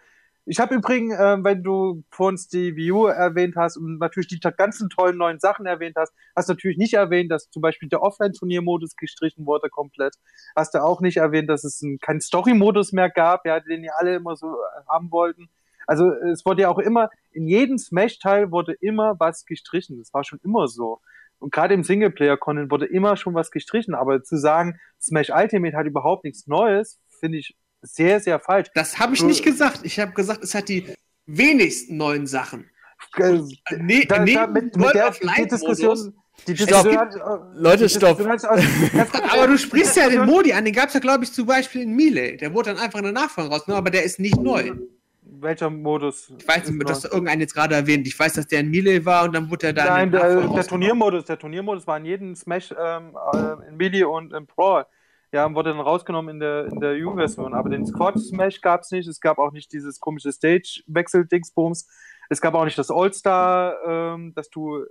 ich 0.45 0.59
habe 0.59 0.75
übrigens, 0.75 1.15
äh, 1.15 1.45
wenn 1.45 1.63
du 1.63 2.03
vorhin 2.11 2.39
die 2.53 2.91
U 2.91 3.07
erwähnt 3.07 3.55
hast 3.57 3.77
und 3.77 3.99
natürlich 3.99 4.29
die 4.29 4.41
ganzen 4.41 4.91
tollen 4.91 5.17
neuen 5.17 5.39
Sachen 5.39 5.67
erwähnt 5.67 5.95
hast, 5.97 6.13
hast 6.35 6.49
du 6.49 6.55
natürlich 6.55 6.79
nicht 6.79 6.95
erwähnt, 6.95 7.31
dass 7.31 7.49
zum 7.51 7.63
Beispiel 7.63 7.89
der 7.89 8.03
Offline-Turniermodus 8.03 8.97
gestrichen 8.97 9.47
wurde 9.47 9.69
komplett. 9.69 10.17
Hast 10.57 10.75
du 10.75 10.83
auch 10.83 11.01
nicht 11.01 11.19
erwähnt, 11.19 11.49
dass 11.49 11.63
es 11.63 11.83
einen, 11.83 11.99
keinen 11.99 12.21
Story-Modus 12.21 12.93
mehr 12.93 13.09
gab, 13.09 13.47
ja, 13.47 13.61
den 13.61 13.85
ja 13.85 13.93
alle 13.97 14.17
immer 14.17 14.35
so 14.35 14.49
äh, 14.49 14.85
haben 14.89 15.13
wollten. 15.13 15.49
Also 15.87 16.11
es 16.11 16.45
wurde 16.45 16.63
ja 16.63 16.69
auch 16.69 16.79
immer, 16.79 17.11
in 17.31 17.47
jedem 17.47 17.79
Smash-Teil 17.79 18.51
wurde 18.51 18.73
immer 18.73 19.19
was 19.21 19.47
gestrichen. 19.47 19.99
Das 19.99 20.13
war 20.13 20.25
schon 20.25 20.41
immer 20.43 20.67
so. 20.67 21.01
Und 21.39 21.53
gerade 21.53 21.75
im 21.75 21.83
Singleplayer-Content 21.85 22.71
wurde 22.71 22.87
immer 22.87 23.17
schon 23.17 23.35
was 23.35 23.51
gestrichen. 23.51 23.95
Aber 23.95 24.23
zu 24.23 24.37
sagen, 24.37 24.81
Smash 25.01 25.31
Ultimate 25.31 25.77
hat 25.77 25.87
überhaupt 25.87 26.25
nichts 26.25 26.47
Neues, 26.47 27.01
finde 27.21 27.39
ich 27.39 27.57
sehr, 27.83 28.21
sehr 28.21 28.39
falsch. 28.41 28.69
Das 28.75 28.99
habe 28.99 29.15
ich 29.15 29.23
nicht 29.23 29.45
gesagt. 29.45 29.81
Ich 29.83 29.99
habe 30.01 30.13
gesagt, 30.13 30.43
es 30.43 30.55
hat 30.55 30.69
die 30.69 30.87
wenigsten 31.27 31.97
neuen 31.97 32.27
Sachen. 32.27 32.71
Ne, 33.19 34.05
da, 34.09 34.25
da, 34.25 34.47
mit, 34.47 34.77
mit 34.77 34.95
der 34.95 35.11
die. 35.11 35.49
Diskussion. 35.49 36.15
Die 36.47 36.57
Stopp. 36.57 36.85
Diskussion 36.85 36.99
hat, 36.99 37.15
Leute, 37.55 37.85
die 37.85 37.89
stopp. 37.91 38.17
Diskussion 38.17 38.51
hat- 38.95 39.33
Aber 39.33 39.47
du 39.49 39.59
sprichst 39.59 39.97
ja 39.97 40.09
den 40.09 40.25
Modi 40.25 40.53
an, 40.53 40.65
den 40.65 40.73
gab 40.75 40.89
es 40.89 40.95
ja, 40.95 41.01
glaube 41.01 41.25
ich, 41.25 41.33
zum 41.33 41.47
Beispiel 41.47 41.83
in 41.83 41.95
Melee. 41.95 42.37
Der 42.37 42.55
wurde 42.55 42.71
dann 42.73 42.79
einfach 42.83 42.99
in 43.01 43.05
der 43.05 43.13
Nachfolge 43.13 43.51
rausgenommen, 43.51 43.79
aber 43.83 43.91
der 43.91 44.05
ist 44.05 44.19
nicht 44.19 44.41
neu. 44.41 44.73
Welcher 45.21 45.71
Modus? 45.71 46.33
Ich 46.39 46.47
weiß 46.49 46.71
nicht, 46.71 46.89
dass 46.89 47.05
irgendeinen 47.05 47.41
jetzt 47.43 47.55
gerade 47.55 47.75
erwähnt. 47.75 48.07
Ich 48.07 48.19
weiß, 48.19 48.35
dass 48.35 48.47
der 48.47 48.61
in 48.61 48.71
Melee 48.71 49.05
war 49.05 49.25
und 49.25 49.35
dann 49.35 49.51
wurde 49.51 49.69
er 49.69 49.73
da 49.73 49.85
Nein, 49.87 50.05
in 50.05 50.13
den 50.13 50.21
der, 50.21 50.29
der 50.29 50.37
rausgenommen. 50.39 50.69
Turniermodus, 50.69 51.25
der 51.25 51.39
Turniermodus 51.39 51.87
war 51.87 51.97
in 51.99 52.05
jedem 52.07 52.35
Smash 52.35 52.73
ähm, 52.81 53.17
äh, 53.35 53.69
in 53.69 53.77
Melee 53.77 54.05
und 54.05 54.33
im 54.33 54.47
Brawl. 54.47 54.87
Ja, 55.35 55.53
wurde 55.55 55.71
dann 55.71 55.81
rausgenommen 55.81 56.35
in 56.35 56.41
der, 56.41 56.67
in 56.67 56.79
der 56.79 56.95
U-Version. 57.07 57.55
Aber 57.55 57.71
den 57.71 57.87
Squad 57.87 58.19
Smash 58.19 58.61
gab 58.61 58.83
es 58.83 58.91
nicht. 58.91 59.09
Es 59.09 59.19
gab 59.19 59.39
auch 59.39 59.51
nicht 59.51 59.73
dieses 59.73 59.99
komische 59.99 60.31
Stage-Wechsel-Dingsbums. 60.31 61.89
Es 62.29 62.41
gab 62.43 62.55
auch 62.55 62.67
nicht 62.67 62.79
das 62.79 62.91
All-Star, 62.91 63.77
ähm, 63.87 64.35
dass 64.35 64.51
du 64.51 64.81
äh, 64.81 64.87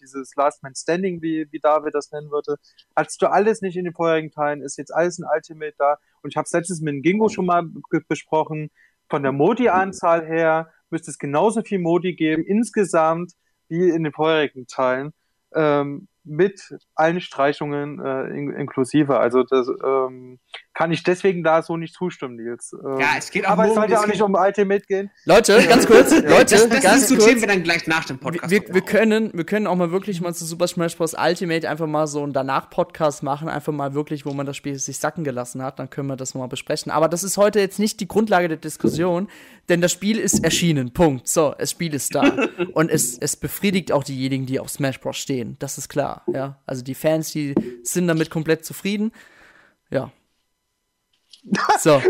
dieses 0.00 0.34
Last 0.36 0.62
Man 0.62 0.74
Standing, 0.76 1.20
wie, 1.20 1.46
wie 1.50 1.58
David 1.58 1.94
das 1.94 2.12
nennen 2.12 2.30
würde. 2.30 2.56
Hattest 2.94 3.20
du 3.22 3.26
alles 3.26 3.60
nicht 3.60 3.76
in 3.76 3.84
den 3.84 3.92
vorherigen 3.92 4.30
Teilen, 4.30 4.62
ist 4.62 4.78
jetzt 4.78 4.94
alles 4.94 5.18
in 5.18 5.24
Ultimate 5.24 5.74
da. 5.78 5.98
Und 6.22 6.30
ich 6.30 6.36
habe 6.36 6.44
es 6.44 6.52
letztens 6.52 6.80
mit 6.80 7.02
Gingo 7.02 7.28
schon 7.28 7.46
mal 7.46 7.62
be- 7.64 8.02
besprochen. 8.06 8.70
Von 9.08 9.24
der 9.24 9.32
Modi-Anzahl 9.32 10.24
her 10.24 10.70
müsste 10.90 11.10
es 11.10 11.18
genauso 11.18 11.62
viel 11.62 11.80
Modi 11.80 12.14
geben, 12.14 12.44
insgesamt, 12.44 13.32
wie 13.68 13.90
in 13.90 14.04
den 14.04 14.12
vorherigen 14.12 14.66
Teilen. 14.68 15.12
Ähm, 15.54 16.06
mit 16.24 16.60
allen 16.94 17.20
Streichungen 17.20 17.98
äh, 18.00 18.24
in, 18.36 18.52
inklusive. 18.52 19.18
Also 19.18 19.42
das 19.42 19.66
ähm, 19.84 20.38
kann 20.74 20.92
ich 20.92 21.02
deswegen 21.02 21.42
da 21.42 21.62
so 21.62 21.76
nicht 21.76 21.94
zustimmen, 21.94 22.36
Nils. 22.36 22.72
Ähm, 22.72 23.00
Ja, 23.00 23.08
es 23.18 23.30
geht 23.30 23.46
auch 23.46 23.50
aber 23.50 23.64
nur 23.64 23.72
es 23.72 23.74
sollte 23.76 24.00
auch 24.00 24.06
nicht 24.06 24.22
um 24.22 24.34
Ultimate 24.34 24.84
gehen. 24.86 25.10
Leute, 25.24 25.60
ganz 25.68 25.86
kurz, 25.86 26.10
Leute, 26.12 26.54
Das, 26.54 26.68
das 26.68 26.82
ganz 26.82 27.00
diskutieren 27.00 27.30
kurz. 27.30 27.40
wir 27.40 27.48
dann 27.48 27.62
gleich 27.62 27.86
nach 27.86 28.04
dem 28.04 28.18
Podcast. 28.18 28.50
Wir, 28.50 28.62
wir, 28.72 28.80
können, 28.82 29.30
wir 29.34 29.44
können 29.44 29.66
auch 29.66 29.74
mal 29.76 29.90
wirklich 29.90 30.20
mal 30.20 30.32
zu 30.34 30.44
Super 30.44 30.68
Smash 30.68 30.96
Bros. 30.96 31.14
Ultimate 31.14 31.68
einfach 31.68 31.86
mal 31.86 32.06
so 32.06 32.22
einen 32.22 32.32
Danach-Podcast 32.32 33.22
machen, 33.22 33.48
einfach 33.48 33.72
mal 33.72 33.94
wirklich, 33.94 34.24
wo 34.24 34.32
man 34.32 34.46
das 34.46 34.56
Spiel 34.56 34.78
sich 34.78 34.98
sacken 34.98 35.24
gelassen 35.24 35.62
hat, 35.62 35.78
dann 35.78 35.90
können 35.90 36.08
wir 36.08 36.16
das 36.16 36.34
nochmal 36.34 36.48
besprechen. 36.48 36.92
Aber 36.92 37.08
das 37.08 37.24
ist 37.24 37.36
heute 37.36 37.60
jetzt 37.60 37.78
nicht 37.78 38.00
die 38.00 38.08
Grundlage 38.08 38.48
der 38.48 38.58
Diskussion, 38.58 39.28
denn 39.68 39.80
das 39.80 39.92
Spiel 39.92 40.18
ist 40.18 40.44
erschienen. 40.44 40.92
Punkt. 40.92 41.28
So, 41.28 41.54
das 41.58 41.70
Spiel 41.70 41.94
ist 41.94 42.14
da. 42.14 42.22
Und 42.72 42.90
es, 42.90 43.18
es 43.18 43.36
befriedigt 43.36 43.92
auch 43.92 44.04
diejenigen, 44.04 44.46
die 44.46 44.60
auf 44.60 44.70
Smash 44.70 45.00
Bros. 45.00 45.16
stehen. 45.16 45.56
Das 45.58 45.78
ist 45.78 45.88
klar, 45.88 46.11
ja. 46.32 46.58
Also 46.66 46.82
die 46.82 46.94
Fans, 46.94 47.32
die 47.32 47.54
sind 47.82 48.08
damit 48.08 48.30
komplett 48.30 48.64
zufrieden. 48.64 49.12
Ja. 49.90 50.10
So. 51.80 52.00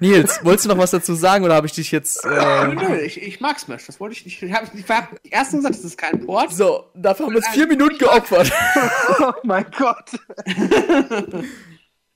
Nils, 0.00 0.38
wolltest 0.44 0.66
du 0.66 0.68
noch 0.68 0.78
was 0.78 0.92
dazu 0.92 1.14
sagen 1.14 1.44
oder 1.44 1.54
habe 1.56 1.66
ich 1.66 1.72
dich 1.72 1.90
jetzt. 1.90 2.24
Äh, 2.24 2.28
Nö, 2.68 2.74
nö, 2.74 2.96
ich, 3.00 3.20
ich 3.20 3.40
mag 3.40 3.58
Smash. 3.58 3.86
Das 3.86 3.98
wollte 3.98 4.14
ich 4.14 4.24
nicht. 4.24 4.40
Ich 4.40 4.52
habe 4.52 4.66
hab 4.88 5.20
erst 5.24 5.52
gesagt, 5.52 5.74
das 5.74 5.84
ist 5.84 5.98
kein 5.98 6.24
Port. 6.24 6.52
so, 6.52 6.90
dafür 6.94 7.26
haben 7.26 7.34
wir 7.34 7.40
jetzt 7.40 7.50
vier 7.50 7.66
Minuten 7.66 7.98
geopfert. 7.98 8.52
oh 9.20 9.32
mein 9.42 9.66
Gott. 9.76 10.10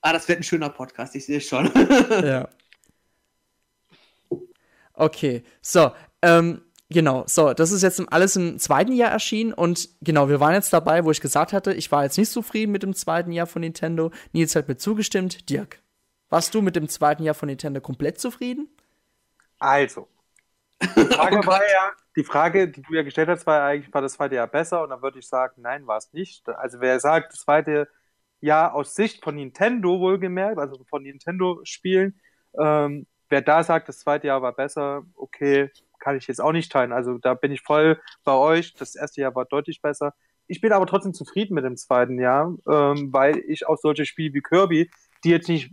Ah, 0.00 0.12
das 0.12 0.28
wird 0.28 0.40
ein 0.40 0.42
schöner 0.44 0.68
Podcast, 0.68 1.14
ich 1.14 1.26
sehe 1.26 1.38
es 1.38 1.46
schon. 1.46 1.70
Ja. 2.24 2.48
Okay, 4.94 5.42
so, 5.60 5.92
ähm, 6.20 6.62
genau, 6.92 7.24
so, 7.26 7.52
das 7.52 7.72
ist 7.72 7.82
jetzt 7.82 8.00
alles 8.12 8.36
im 8.36 8.58
zweiten 8.58 8.92
Jahr 8.92 9.10
erschienen 9.10 9.52
und 9.52 9.88
genau, 10.00 10.28
wir 10.28 10.40
waren 10.40 10.54
jetzt 10.54 10.72
dabei, 10.72 11.04
wo 11.04 11.10
ich 11.10 11.20
gesagt 11.20 11.52
hatte, 11.52 11.72
ich 11.74 11.90
war 11.92 12.04
jetzt 12.04 12.18
nicht 12.18 12.30
zufrieden 12.30 12.72
mit 12.72 12.82
dem 12.82 12.94
zweiten 12.94 13.32
Jahr 13.32 13.46
von 13.46 13.60
Nintendo. 13.60 14.10
Nils 14.32 14.54
hat 14.56 14.68
mir 14.68 14.76
zugestimmt. 14.76 15.50
Dirk, 15.50 15.80
warst 16.28 16.54
du 16.54 16.62
mit 16.62 16.76
dem 16.76 16.88
zweiten 16.88 17.22
Jahr 17.22 17.34
von 17.34 17.48
Nintendo 17.48 17.80
komplett 17.80 18.18
zufrieden? 18.18 18.68
Also, 19.58 20.08
die 20.80 20.86
Frage 21.14 21.46
war 21.46 21.60
ja, 21.60 21.92
die 22.16 22.24
Frage, 22.24 22.68
die 22.68 22.82
du 22.82 22.94
ja 22.94 23.02
gestellt 23.02 23.28
hast, 23.28 23.46
war 23.46 23.62
eigentlich, 23.62 23.92
war 23.92 24.02
das 24.02 24.14
zweite 24.14 24.34
Jahr 24.34 24.46
besser? 24.46 24.82
Und 24.82 24.90
dann 24.90 25.02
würde 25.02 25.18
ich 25.18 25.28
sagen, 25.28 25.62
nein, 25.62 25.86
war 25.86 25.98
es 25.98 26.12
nicht. 26.12 26.48
Also 26.48 26.80
wer 26.80 26.98
sagt, 27.00 27.32
das 27.32 27.40
zweite 27.40 27.88
Jahr 28.40 28.74
aus 28.74 28.94
Sicht 28.94 29.22
von 29.22 29.36
Nintendo 29.36 30.00
wohlgemerkt, 30.00 30.58
also 30.58 30.82
von 30.88 31.02
Nintendo-Spielen, 31.02 32.20
ähm, 32.58 33.06
wer 33.28 33.40
da 33.40 33.62
sagt, 33.62 33.88
das 33.88 34.00
zweite 34.00 34.26
Jahr 34.26 34.42
war 34.42 34.52
besser, 34.52 35.04
okay, 35.14 35.70
kann 36.02 36.16
ich 36.16 36.26
jetzt 36.26 36.40
auch 36.40 36.52
nicht 36.52 36.70
teilen. 36.70 36.92
Also 36.92 37.18
da 37.18 37.34
bin 37.34 37.52
ich 37.52 37.62
voll 37.62 38.00
bei 38.24 38.34
euch. 38.34 38.74
Das 38.74 38.94
erste 38.94 39.20
Jahr 39.20 39.34
war 39.34 39.44
deutlich 39.44 39.80
besser. 39.80 40.14
Ich 40.46 40.60
bin 40.60 40.72
aber 40.72 40.86
trotzdem 40.86 41.14
zufrieden 41.14 41.54
mit 41.54 41.64
dem 41.64 41.76
zweiten 41.76 42.18
Jahr, 42.18 42.54
ähm, 42.68 43.12
weil 43.12 43.38
ich 43.46 43.66
auch 43.66 43.78
solche 43.78 44.04
Spiele 44.04 44.34
wie 44.34 44.40
Kirby, 44.40 44.90
die 45.24 45.30
jetzt 45.30 45.48
nicht 45.48 45.70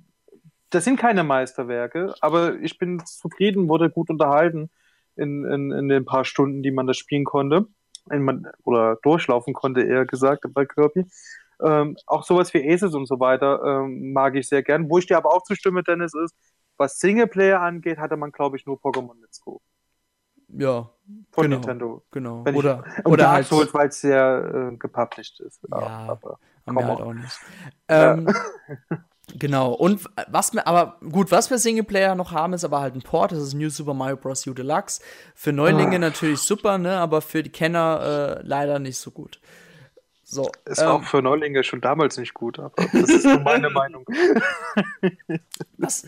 das 0.70 0.86
sind 0.86 1.00
keine 1.00 1.24
Meisterwerke, 1.24 2.14
aber 2.22 2.60
ich 2.60 2.78
bin 2.78 3.04
zufrieden, 3.06 3.70
wurde 3.70 3.90
gut 3.90 4.10
unterhalten 4.10 4.70
in, 5.16 5.44
in, 5.46 5.72
in 5.72 5.90
den 5.90 6.06
paar 6.06 6.26
Stunden, 6.26 6.62
die 6.62 6.72
man 6.72 6.88
das 6.88 6.98
spielen 6.98 7.26
konnte. 7.26 7.68
In 8.12 8.48
oder 8.64 8.98
durchlaufen 9.04 9.54
konnte, 9.54 9.82
eher 9.82 10.06
gesagt, 10.06 10.46
bei 10.54 10.66
Kirby. 10.66 11.06
Ähm, 11.62 11.98
auch 12.08 12.24
sowas 12.24 12.54
wie 12.54 12.72
Aces 12.72 12.96
und 12.96 13.08
so 13.08 13.20
weiter 13.20 13.62
ähm, 13.64 14.14
mag 14.14 14.36
ich 14.36 14.48
sehr 14.48 14.64
gern. 14.64 14.90
Wo 14.90 14.98
ich 14.98 15.06
dir 15.06 15.18
aber 15.18 15.34
auch 15.34 15.44
zustimme, 15.44 15.84
Dennis, 15.84 16.14
ist, 16.14 16.36
was 16.78 16.98
Singleplayer 17.00 17.60
angeht, 17.60 17.98
hatte 17.98 18.18
man, 18.18 18.32
glaube 18.32 18.58
ich, 18.58 18.66
nur 18.66 18.80
Pokémon 18.80 19.20
Let's 19.22 19.42
Go 19.42 19.62
Ja, 20.58 20.90
von 21.32 21.44
Genau. 21.44 21.56
Nintendo. 21.58 22.04
genau. 22.12 22.46
Wenn 22.46 22.54
ich- 22.56 22.60
oder 22.60 22.84
Und 23.04 23.14
oder 23.14 23.24
Dark 23.24 23.34
halt, 23.36 23.48
Souls, 23.48 23.74
weil 23.74 23.88
es 23.90 24.02
sehr 24.02 24.70
äh, 24.74 24.76
gepublished 24.78 25.40
ist. 25.42 25.60
Ja. 25.72 25.78
aber 25.78 26.40
haben 26.66 26.76
wir 26.78 26.86
halt 26.88 27.02
auch 27.02 27.14
nicht. 27.14 27.40
Ähm, 27.88 28.28
genau, 29.40 29.74
und 29.74 30.04
was 30.28 30.54
wir, 30.54 30.66
aber 30.68 30.98
gut, 31.10 31.32
was 31.32 31.50
wir 31.50 31.58
Singleplayer 31.58 32.16
noch 32.16 32.32
haben, 32.32 32.54
ist 32.54 32.64
aber 32.64 32.80
halt 32.82 32.96
ein 32.96 33.02
Port, 33.02 33.32
das 33.32 33.40
ist 33.40 33.54
New 33.54 33.70
Super 33.70 33.94
Mario 33.94 34.18
Bros. 34.18 34.46
U 34.48 34.54
Deluxe. 34.54 35.02
Für 35.36 35.52
Neulinge 35.54 35.96
Ah. 35.96 36.00
natürlich 36.00 36.40
super, 36.42 36.78
ne, 36.78 36.98
aber 36.98 37.22
für 37.22 37.42
die 37.44 37.52
Kenner 37.52 38.38
äh, 38.40 38.48
leider 38.48 38.80
nicht 38.80 38.98
so 38.98 39.12
gut. 39.12 39.40
So, 40.24 40.52
Es 40.66 40.78
war 40.78 40.96
ähm, 40.96 41.02
auch 41.02 41.04
für 41.06 41.24
Neulinge 41.24 41.64
schon 41.64 41.82
damals 41.82 42.18
nicht 42.20 42.36
gut, 42.36 42.60
aber 42.60 42.74
das 42.94 43.10
ist 43.10 43.26
nur 43.26 43.40
meine 43.40 43.70
Meinung. 43.72 44.06
was, 45.78 46.06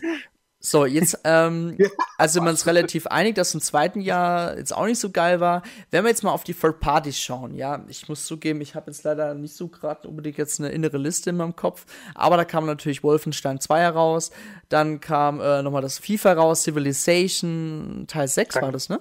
So, 0.64 0.86
jetzt, 0.86 1.18
ähm, 1.24 1.76
also 2.18 2.40
man 2.40 2.54
ist 2.54 2.66
relativ 2.66 3.08
einig, 3.08 3.34
dass 3.34 3.52
im 3.52 3.60
zweiten 3.60 4.00
Jahr 4.00 4.56
jetzt 4.56 4.74
auch 4.74 4.86
nicht 4.86 5.00
so 5.00 5.10
geil 5.10 5.40
war. 5.40 5.62
Wenn 5.90 6.04
wir 6.04 6.08
jetzt 6.08 6.22
mal 6.22 6.30
auf 6.30 6.44
die 6.44 6.54
Third 6.54 6.78
Parties 6.78 7.18
schauen, 7.18 7.56
ja, 7.56 7.84
ich 7.88 8.08
muss 8.08 8.26
zugeben, 8.26 8.60
ich 8.60 8.76
habe 8.76 8.90
jetzt 8.90 9.02
leider 9.02 9.34
nicht 9.34 9.56
so 9.56 9.66
gerade 9.66 10.06
unbedingt 10.06 10.38
jetzt 10.38 10.60
eine 10.60 10.70
innere 10.70 10.98
Liste 10.98 11.30
in 11.30 11.36
meinem 11.36 11.56
Kopf, 11.56 11.84
aber 12.14 12.36
da 12.36 12.44
kam 12.44 12.64
natürlich 12.64 13.02
Wolfenstein 13.02 13.58
2 13.58 13.80
heraus, 13.80 14.30
dann 14.68 15.00
kam 15.00 15.40
äh, 15.40 15.62
nochmal 15.62 15.82
das 15.82 15.98
FIFA 15.98 16.34
raus, 16.34 16.62
Civilization 16.62 18.04
Teil 18.06 18.28
6 18.28 18.62
war 18.62 18.70
das, 18.70 18.88
ne? 18.88 19.00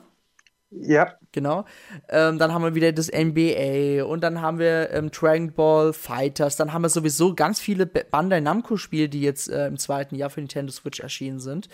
Ja. 0.71 1.15
Genau. 1.33 1.65
Ähm, 2.09 2.39
dann 2.39 2.53
haben 2.53 2.63
wir 2.63 2.75
wieder 2.75 2.91
das 2.93 3.11
NBA 3.11 4.05
und 4.05 4.21
dann 4.21 4.41
haben 4.41 4.57
wir 4.57 4.89
ähm, 4.91 5.11
Dragon 5.11 5.51
Ball 5.51 5.91
Fighters. 5.91 6.55
Dann 6.55 6.71
haben 6.71 6.81
wir 6.81 6.89
sowieso 6.89 7.35
ganz 7.35 7.59
viele 7.59 7.85
Bandai 7.85 8.39
Namco-Spiele, 8.39 9.09
die 9.09 9.21
jetzt 9.21 9.49
äh, 9.49 9.67
im 9.67 9.77
zweiten 9.77 10.15
Jahr 10.15 10.29
für 10.29 10.39
Nintendo 10.39 10.71
Switch 10.71 11.01
erschienen 11.01 11.39
sind. 11.39 11.67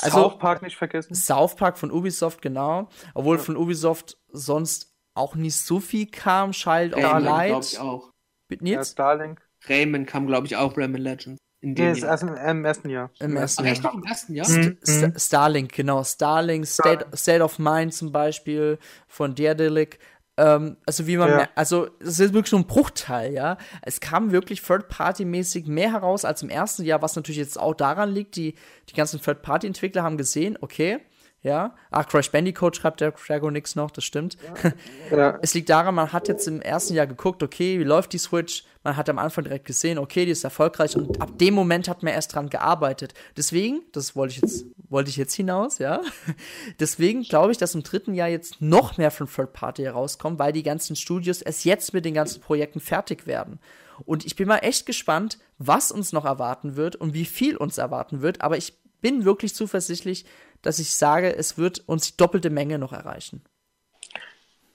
Also, 0.00 0.22
South 0.22 0.38
Park 0.38 0.62
nicht 0.62 0.76
vergessen. 0.76 1.14
South 1.14 1.56
Park 1.56 1.76
von 1.76 1.90
Ubisoft, 1.90 2.40
genau. 2.40 2.88
Obwohl 3.14 3.36
ja. 3.36 3.42
von 3.42 3.56
Ubisoft 3.56 4.16
sonst 4.28 4.92
auch 5.14 5.34
nicht 5.34 5.56
so 5.56 5.80
viel 5.80 6.06
kam. 6.06 6.52
Child 6.52 6.94
of 6.94 7.02
Light. 7.02 7.48
glaube 7.48 7.64
ich 7.64 7.78
auch. 7.78 8.10
Mit 8.48 8.62
Ja, 8.62 8.84
Starlink. 8.84 9.40
Rayman 9.68 10.06
kam, 10.06 10.26
glaube 10.26 10.46
ich, 10.46 10.56
auch, 10.56 10.76
Rayman 10.76 11.00
Legends. 11.00 11.40
In 11.66 11.74
dem 11.74 11.92
nee, 11.94 12.00
erst 12.00 12.22
im, 12.22 12.36
im, 12.36 12.64
ersten 12.64 12.90
Jahr. 12.90 13.10
Im 13.18 13.36
ersten 13.36 13.64
Jahr. 13.64 13.72
Echt 13.72 13.82
noch 13.82 13.94
im 13.94 14.04
ersten 14.04 14.34
Jahr? 14.36 14.48
Mhm. 14.48 14.78
St 14.84 15.20
Starlink, 15.20 15.72
genau. 15.72 16.04
Starlink, 16.04 16.64
State, 16.64 17.06
State 17.12 17.42
of 17.42 17.58
Mind 17.58 17.92
zum 17.92 18.12
Beispiel 18.12 18.78
von 19.08 19.34
Daredelic. 19.34 19.98
Ähm, 20.36 20.76
also 20.86 21.08
wie 21.08 21.16
man, 21.16 21.28
ja. 21.28 21.48
also 21.56 21.88
es 21.98 22.20
ist 22.20 22.32
wirklich 22.32 22.52
nur 22.52 22.60
ein 22.60 22.68
Bruchteil, 22.68 23.32
ja. 23.32 23.58
Es 23.82 23.98
kam 23.98 24.30
wirklich 24.30 24.62
Third-Party-mäßig 24.62 25.66
mehr 25.66 25.90
heraus 25.90 26.24
als 26.24 26.40
im 26.42 26.50
ersten 26.50 26.84
Jahr, 26.84 27.02
was 27.02 27.16
natürlich 27.16 27.38
jetzt 27.38 27.58
auch 27.58 27.74
daran 27.74 28.12
liegt, 28.12 28.36
die, 28.36 28.54
die 28.88 28.94
ganzen 28.94 29.20
Third-Party-Entwickler 29.20 30.04
haben 30.04 30.18
gesehen, 30.18 30.56
okay, 30.60 31.00
ja. 31.46 31.76
Ach, 31.92 32.06
Crash 32.08 32.32
Bandicoot 32.32 32.76
schreibt 32.76 33.00
der 33.00 33.12
Dragonix 33.12 33.76
noch, 33.76 33.92
das 33.92 34.04
stimmt. 34.04 34.36
Ja. 34.62 34.72
ja. 35.16 35.38
Es 35.42 35.54
liegt 35.54 35.70
daran, 35.70 35.94
man 35.94 36.12
hat 36.12 36.26
jetzt 36.26 36.48
im 36.48 36.60
ersten 36.60 36.94
Jahr 36.94 37.06
geguckt, 37.06 37.40
okay, 37.42 37.78
wie 37.78 37.84
läuft 37.84 38.12
die 38.12 38.18
Switch? 38.18 38.64
Man 38.82 38.96
hat 38.96 39.08
am 39.08 39.18
Anfang 39.18 39.44
direkt 39.44 39.64
gesehen, 39.64 39.98
okay, 39.98 40.24
die 40.24 40.32
ist 40.32 40.42
erfolgreich 40.42 40.96
und 40.96 41.20
ab 41.20 41.38
dem 41.38 41.54
Moment 41.54 41.88
hat 41.88 42.02
man 42.02 42.12
erst 42.12 42.34
dran 42.34 42.50
gearbeitet. 42.50 43.14
Deswegen, 43.36 43.82
das 43.92 44.16
wollte 44.16 44.34
ich 44.34 44.42
jetzt, 44.42 44.66
wollte 44.88 45.08
ich 45.08 45.16
jetzt 45.16 45.34
hinaus, 45.34 45.78
ja. 45.78 46.00
Deswegen 46.80 47.22
glaube 47.22 47.52
ich, 47.52 47.58
dass 47.58 47.76
im 47.76 47.84
dritten 47.84 48.14
Jahr 48.14 48.28
jetzt 48.28 48.60
noch 48.60 48.98
mehr 48.98 49.12
von 49.12 49.28
Third 49.28 49.52
Party 49.52 49.82
herauskommt, 49.82 50.40
weil 50.40 50.52
die 50.52 50.64
ganzen 50.64 50.96
Studios 50.96 51.42
erst 51.42 51.64
jetzt 51.64 51.94
mit 51.94 52.04
den 52.04 52.14
ganzen 52.14 52.40
Projekten 52.40 52.80
fertig 52.80 53.28
werden. 53.28 53.60
Und 54.04 54.26
ich 54.26 54.34
bin 54.34 54.48
mal 54.48 54.58
echt 54.58 54.84
gespannt, 54.84 55.38
was 55.58 55.92
uns 55.92 56.12
noch 56.12 56.24
erwarten 56.24 56.74
wird 56.74 56.96
und 56.96 57.14
wie 57.14 57.24
viel 57.24 57.56
uns 57.56 57.78
erwarten 57.78 58.20
wird. 58.20 58.40
Aber 58.40 58.56
ich 58.56 58.74
bin 59.00 59.24
wirklich 59.24 59.54
zuversichtlich, 59.54 60.24
dass 60.62 60.78
ich 60.78 60.94
sage, 60.94 61.34
es 61.34 61.58
wird 61.58 61.80
uns 61.86 62.10
die 62.10 62.16
doppelte 62.16 62.50
Menge 62.50 62.78
noch 62.78 62.92
erreichen. 62.92 63.42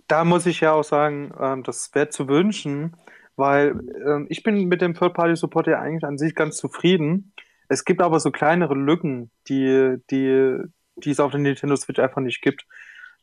Da 0.07 0.25
muss 0.25 0.45
ich 0.45 0.59
ja 0.59 0.73
auch 0.73 0.83
sagen, 0.83 1.33
ähm, 1.39 1.63
das 1.63 1.93
wäre 1.93 2.09
zu 2.09 2.27
wünschen, 2.27 2.97
weil 3.37 3.79
ähm, 4.05 4.27
ich 4.29 4.43
bin 4.43 4.65
mit 4.65 4.81
dem 4.81 4.93
Third-Party-Support 4.93 5.67
ja 5.67 5.79
eigentlich 5.79 6.03
an 6.03 6.17
sich 6.17 6.35
ganz 6.35 6.57
zufrieden. 6.57 7.33
Es 7.69 7.85
gibt 7.85 8.01
aber 8.01 8.19
so 8.19 8.29
kleinere 8.29 8.75
Lücken, 8.75 9.31
die, 9.47 9.95
die, 10.11 10.57
die 10.97 11.09
es 11.11 11.19
auf 11.21 11.31
der 11.31 11.39
Nintendo 11.39 11.77
Switch 11.77 11.99
einfach 11.99 12.21
nicht 12.21 12.41
gibt. 12.41 12.65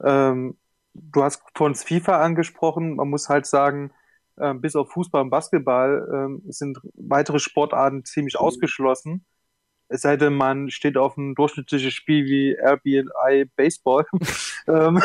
Ähm, 0.03 0.57
du 0.95 1.23
hast 1.23 1.43
vorhin 1.55 1.75
FIFA 1.75 2.23
angesprochen. 2.23 2.97
Man 2.97 3.11
muss 3.11 3.29
halt 3.29 3.45
sagen, 3.45 3.93
bis 4.37 4.77
auf 4.77 4.93
Fußball 4.93 5.23
und 5.23 5.31
Basketball 5.31 6.39
sind 6.47 6.79
weitere 6.95 7.41
Sportarten 7.41 8.05
ziemlich 8.05 8.39
ausgeschlossen. 8.39 9.27
Es 9.89 10.02
sei 10.02 10.16
denn, 10.16 10.35
man 10.35 10.70
steht 10.70 10.98
auf 10.98 11.16
ein 11.16 11.35
durchschnittliches 11.35 11.94
Spiel 11.94 12.27
wie 12.27 12.56
RBI 12.60 13.47
Baseball. 13.56 14.05
ähm, 14.69 15.02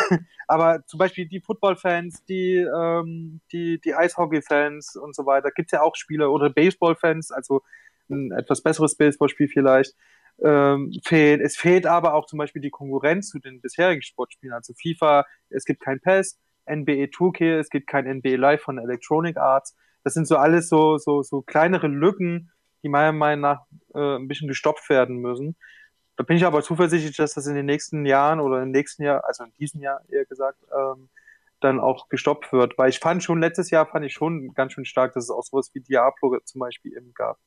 aber 0.48 0.86
zum 0.86 0.98
Beispiel 0.98 1.26
die 1.26 1.40
Football-Fans, 1.40 2.26
die, 2.26 2.58
ähm, 2.58 3.40
die, 3.52 3.80
die 3.80 3.96
Eishockey-Fans 3.96 4.98
und 4.98 5.16
so 5.16 5.26
weiter, 5.26 5.52
gibt 5.52 5.68
es 5.68 5.72
ja 5.72 5.82
auch 5.82 5.96
Spieler 5.96 6.32
oder 6.32 6.50
Baseball-Fans, 6.50 7.32
also 7.32 7.62
ein 8.10 8.32
etwas 8.32 8.62
besseres 8.62 8.96
Baseballspiel 8.96 9.48
vielleicht. 9.48 9.96
Ähm, 10.44 10.92
fehlt. 11.06 11.42
Es 11.42 11.56
fehlt 11.56 11.86
aber 11.86 12.16
auch 12.16 12.26
zum 12.26 12.40
Beispiel 12.40 12.62
die 12.62 12.72
Konkurrenz 12.72 13.30
zu 13.30 13.40
den 13.40 13.62
bisherigen 13.62 14.02
Sportspielen, 14.02 14.54
also 14.54 14.74
FIFA, 14.74 15.26
es 15.50 15.64
gibt 15.64 15.82
kein 15.82 16.00
PES, 16.00 16.40
NBA 16.68 17.06
2K, 17.12 17.60
es 17.60 17.70
gibt 17.70 17.88
kein 17.88 18.06
NBA 18.06 18.36
Live 18.36 18.64
von 18.64 18.80
Electronic 18.80 19.38
Arts. 19.38 19.76
Das 20.04 20.14
sind 20.14 20.28
so 20.28 20.38
alles 20.38 20.70
so, 20.70 20.98
so, 20.98 21.22
so 21.22 21.42
kleinere 21.42 21.88
Lücken, 21.88 22.52
die 22.84 22.90
meiner 22.90 23.12
Meinung 23.12 23.42
nach 23.42 23.62
äh, 23.94 24.18
ein 24.18 24.28
bisschen 24.28 24.48
gestopft 24.48 24.90
werden 24.90 25.18
müssen. 25.18 25.56
Da 26.16 26.24
bin 26.24 26.38
ich 26.38 26.46
aber 26.46 26.62
zuversichtlich, 26.62 27.18
dass 27.18 27.34
das 27.34 27.48
in 27.48 27.56
den 27.56 27.66
nächsten 27.66 28.06
Jahren 28.06 28.40
oder 28.40 28.62
im 28.62 28.72
nächsten 28.72 29.04
Jahr, 29.04 29.24
also 29.26 29.44
in 29.44 29.54
diesem 29.54 29.82
Jahr 29.82 30.02
eher 30.10 30.26
gesagt, 30.26 30.60
ähm, 30.72 31.10
dann 31.60 31.80
auch 31.80 32.10
gestoppt 32.10 32.52
wird. 32.52 32.78
Weil 32.78 32.90
ich 32.90 33.00
fand 33.00 33.24
schon, 33.24 33.40
letztes 33.40 33.72
Jahr 33.72 33.86
fand 33.86 34.06
ich 34.06 34.14
schon 34.14 34.54
ganz 34.54 34.74
schön 34.74 34.86
stark, 34.86 35.14
dass 35.14 35.26
es 35.26 35.30
auch 35.32 35.44
sowas 35.44 35.72
wie 35.74 35.80
Diablo 35.80 36.38
zum 36.44 36.60
Beispiel 36.60 36.96
eben 36.96 37.14
gab. 37.14 37.40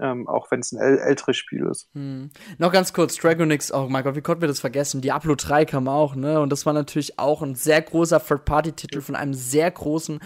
Ähm, 0.00 0.28
auch 0.28 0.50
wenn 0.50 0.60
es 0.60 0.72
ein 0.72 0.80
äl 0.80 0.98
älteres 0.98 1.36
Spiel 1.36 1.66
ist. 1.66 1.88
Hm. 1.94 2.30
Noch 2.58 2.72
ganz 2.72 2.92
kurz, 2.92 3.16
Dragonix, 3.16 3.72
oh 3.72 3.88
mein 3.88 4.04
Gott, 4.04 4.16
wie 4.16 4.20
konnten 4.20 4.42
wir 4.42 4.48
das 4.48 4.60
vergessen? 4.60 5.00
Diablo 5.00 5.34
3 5.34 5.64
kam 5.64 5.88
auch, 5.88 6.14
ne? 6.14 6.40
Und 6.40 6.50
das 6.50 6.66
war 6.66 6.72
natürlich 6.72 7.18
auch 7.18 7.42
ein 7.42 7.54
sehr 7.54 7.80
großer 7.82 8.24
Third-Party-Titel 8.24 9.00
von 9.00 9.16
einem 9.16 9.34
sehr 9.34 9.70
großen, 9.70 10.20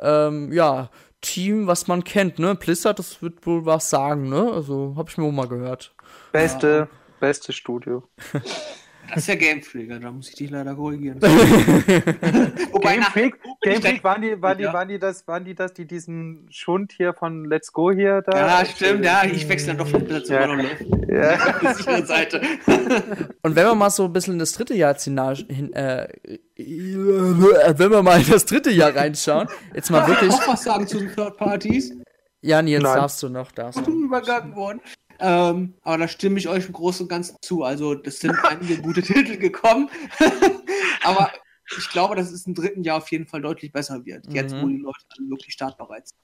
ähm, 0.00 0.52
ja, 0.52 0.90
Team, 1.20 1.66
was 1.66 1.86
man 1.86 2.04
kennt, 2.04 2.38
ne? 2.38 2.54
Blizzard, 2.54 2.98
das 2.98 3.22
wird 3.22 3.46
wohl 3.46 3.66
was 3.66 3.90
sagen, 3.90 4.28
ne? 4.28 4.52
Also, 4.52 4.94
hab 4.96 5.08
ich 5.08 5.18
mir 5.18 5.24
auch 5.24 5.32
mal 5.32 5.48
gehört. 5.48 5.94
Beste, 6.32 6.88
ja. 6.90 6.98
beste 7.20 7.52
Studio. 7.52 8.02
Das 9.08 9.18
ist 9.18 9.28
ja 9.28 9.34
Game 9.34 9.62
Freak, 9.62 9.88
da 10.00 10.10
muss 10.10 10.28
ich 10.28 10.34
dich 10.34 10.50
leider 10.50 10.74
korrigieren. 10.74 11.20
Wobei 12.72 12.94
Game 12.94 13.02
Freak, 13.04 13.38
Game 13.62 13.80
Freak 13.80 14.04
waren, 14.04 14.22
die, 14.22 14.40
waren, 14.40 14.58
die, 14.58 14.64
waren, 14.64 14.88
die 14.88 14.98
das, 14.98 15.26
waren 15.26 15.44
die 15.44 15.54
das, 15.54 15.72
die 15.72 15.86
diesen 15.86 16.46
Schund 16.50 16.92
hier 16.92 17.14
von 17.14 17.44
Let's 17.44 17.72
Go 17.72 17.92
hier 17.92 18.22
da? 18.22 18.60
Ja, 18.60 18.64
stimmt, 18.64 19.04
ja, 19.04 19.24
ich 19.24 19.48
wechsle 19.48 19.74
dann 19.74 19.78
doch 19.78 19.88
vielleicht 19.88 20.08
besser 20.08 20.24
zu 20.24 20.32
ja. 21.12 21.32
ja. 21.32 22.06
Seite. 22.06 22.40
Und 23.42 23.56
wenn 23.56 23.66
wir 23.66 23.74
mal 23.74 23.90
so 23.90 24.04
ein 24.04 24.12
bisschen 24.12 24.34
in 24.34 24.38
das 24.38 24.52
dritte 24.52 24.74
Jahr 24.74 24.94
hin, 24.96 25.72
äh, 25.72 26.08
wenn 26.56 27.90
wir 27.90 28.02
mal 28.02 28.20
in 28.20 28.28
das 28.28 28.44
dritte 28.44 28.70
Jahr 28.70 28.94
reinschauen, 28.94 29.48
jetzt 29.74 29.90
mal 29.90 30.06
wirklich. 30.06 30.32
Auch 30.32 30.48
was 30.48 30.64
sagen 30.64 30.86
zu 30.86 30.98
den 30.98 31.14
Third 31.14 31.36
Parties? 31.36 31.92
Ja, 32.40 32.62
Nils, 32.62 32.82
Nein. 32.82 32.96
darfst 32.96 33.22
du 33.22 33.28
noch, 33.28 33.50
darfst 33.52 33.86
du. 33.86 34.04
Übergangen 34.04 34.54
worden. 34.54 34.80
Ähm, 35.18 35.74
aber 35.82 35.98
da 35.98 36.08
stimme 36.08 36.38
ich 36.38 36.48
euch 36.48 36.66
im 36.66 36.72
Großen 36.72 37.04
und 37.04 37.08
Ganzen 37.08 37.36
zu. 37.42 37.62
Also, 37.62 37.94
das 37.94 38.18
sind 38.18 38.36
einige 38.44 38.76
gute 38.82 39.02
Titel 39.02 39.36
gekommen. 39.36 39.90
aber 41.04 41.30
ich 41.76 41.88
glaube, 41.90 42.16
dass 42.16 42.30
es 42.30 42.46
im 42.46 42.54
dritten 42.54 42.82
Jahr 42.82 42.98
auf 42.98 43.10
jeden 43.10 43.26
Fall 43.26 43.42
deutlich 43.42 43.72
besser 43.72 44.04
wird. 44.04 44.28
Mhm. 44.28 44.34
Jetzt, 44.34 44.54
wo 44.54 44.68
die 44.68 44.78
Leute 44.78 44.98
alle 45.16 45.28
wirklich 45.30 45.52
startbereit 45.52 46.08
sind. 46.08 46.18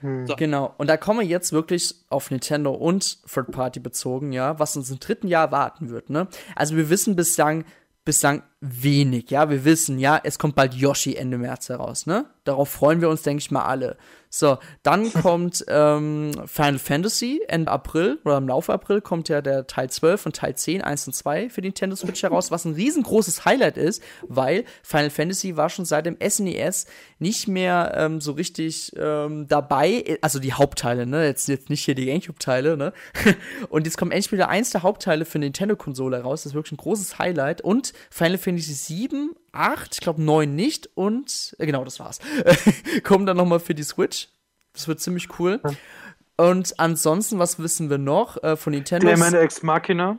Hm. 0.00 0.26
So. 0.26 0.36
Genau, 0.36 0.74
und 0.78 0.88
da 0.88 0.96
kommen 0.96 1.20
wir 1.20 1.26
jetzt 1.26 1.52
wirklich 1.52 1.94
auf 2.08 2.30
Nintendo 2.30 2.72
und 2.72 3.22
Third 3.26 3.50
Party 3.50 3.80
bezogen, 3.80 4.32
ja, 4.32 4.58
was 4.58 4.76
uns 4.76 4.90
im 4.90 4.98
dritten 4.98 5.28
Jahr 5.28 5.46
erwarten 5.46 5.90
wird, 5.90 6.10
ne? 6.10 6.28
Also 6.56 6.76
wir 6.76 6.88
wissen 6.90 7.16
bislang, 7.16 7.64
bislang 8.04 8.42
wenig, 8.60 9.30
ja. 9.30 9.50
Wir 9.50 9.64
wissen, 9.64 9.98
ja, 9.98 10.20
es 10.22 10.38
kommt 10.38 10.54
bald 10.54 10.74
Yoshi 10.74 11.16
Ende 11.16 11.38
März 11.38 11.68
heraus, 11.68 12.06
ne? 12.06 12.26
Darauf 12.44 12.70
freuen 12.70 13.00
wir 13.00 13.10
uns, 13.10 13.22
denke 13.22 13.40
ich 13.40 13.50
mal, 13.50 13.64
alle. 13.64 13.98
So, 14.32 14.58
dann 14.84 15.12
kommt 15.12 15.64
ähm, 15.66 16.30
Final 16.46 16.78
Fantasy 16.78 17.42
Ende 17.48 17.68
April 17.68 18.20
oder 18.24 18.38
im 18.38 18.46
Laufe 18.46 18.72
April 18.72 19.00
kommt 19.00 19.28
ja 19.28 19.42
der 19.42 19.66
Teil 19.66 19.90
12 19.90 20.26
und 20.26 20.36
Teil 20.36 20.54
10, 20.54 20.82
1 20.82 21.08
und 21.08 21.14
2 21.14 21.50
für 21.50 21.60
Nintendo 21.60 21.96
Switch 21.96 22.22
heraus, 22.22 22.52
was 22.52 22.64
ein 22.64 22.74
riesengroßes 22.74 23.44
Highlight 23.44 23.76
ist, 23.76 24.00
weil 24.22 24.64
Final 24.84 25.10
Fantasy 25.10 25.56
war 25.56 25.68
schon 25.68 25.84
seit 25.84 26.06
dem 26.06 26.16
SNES 26.16 26.84
e 26.84 26.88
nicht 27.18 27.48
mehr 27.48 27.92
ähm, 27.96 28.20
so 28.20 28.30
richtig 28.32 28.92
ähm, 28.96 29.48
dabei, 29.48 30.18
also 30.20 30.38
die 30.38 30.52
Hauptteile, 30.52 31.06
ne, 31.06 31.26
jetzt, 31.26 31.48
jetzt 31.48 31.68
nicht 31.68 31.84
hier 31.84 31.96
die 31.96 32.06
Gamecube-Teile, 32.06 32.76
ne, 32.76 32.92
und 33.68 33.84
jetzt 33.84 33.98
kommt 33.98 34.12
endlich 34.12 34.30
wieder 34.30 34.48
eins 34.48 34.70
der 34.70 34.84
Hauptteile 34.84 35.24
für 35.24 35.40
Nintendo-Konsole 35.40 36.22
raus, 36.22 36.42
das 36.42 36.52
ist 36.52 36.54
wirklich 36.54 36.72
ein 36.72 36.76
großes 36.76 37.18
Highlight. 37.18 37.62
Und 37.62 37.92
Final 38.10 38.38
Fantasy 38.38 38.74
7 38.74 39.34
8, 39.52 39.94
ich 39.94 40.00
glaube 40.00 40.22
9 40.22 40.54
nicht 40.54 40.90
und 40.94 41.54
äh, 41.58 41.66
genau, 41.66 41.84
das 41.84 42.00
war's. 42.00 42.18
Kommen 43.04 43.26
dann 43.26 43.36
nochmal 43.36 43.60
für 43.60 43.74
die 43.74 43.82
Switch. 43.82 44.28
Das 44.72 44.88
wird 44.88 45.00
ziemlich 45.00 45.38
cool. 45.38 45.60
Und 46.36 46.78
ansonsten, 46.78 47.38
was 47.38 47.58
wissen 47.58 47.90
wir 47.90 47.98
noch 47.98 48.42
äh, 48.42 48.56
von 48.56 48.72
Nintendo? 48.72 49.06
Clement 49.06 49.34
Ex 49.34 49.62
Machina. 49.62 50.18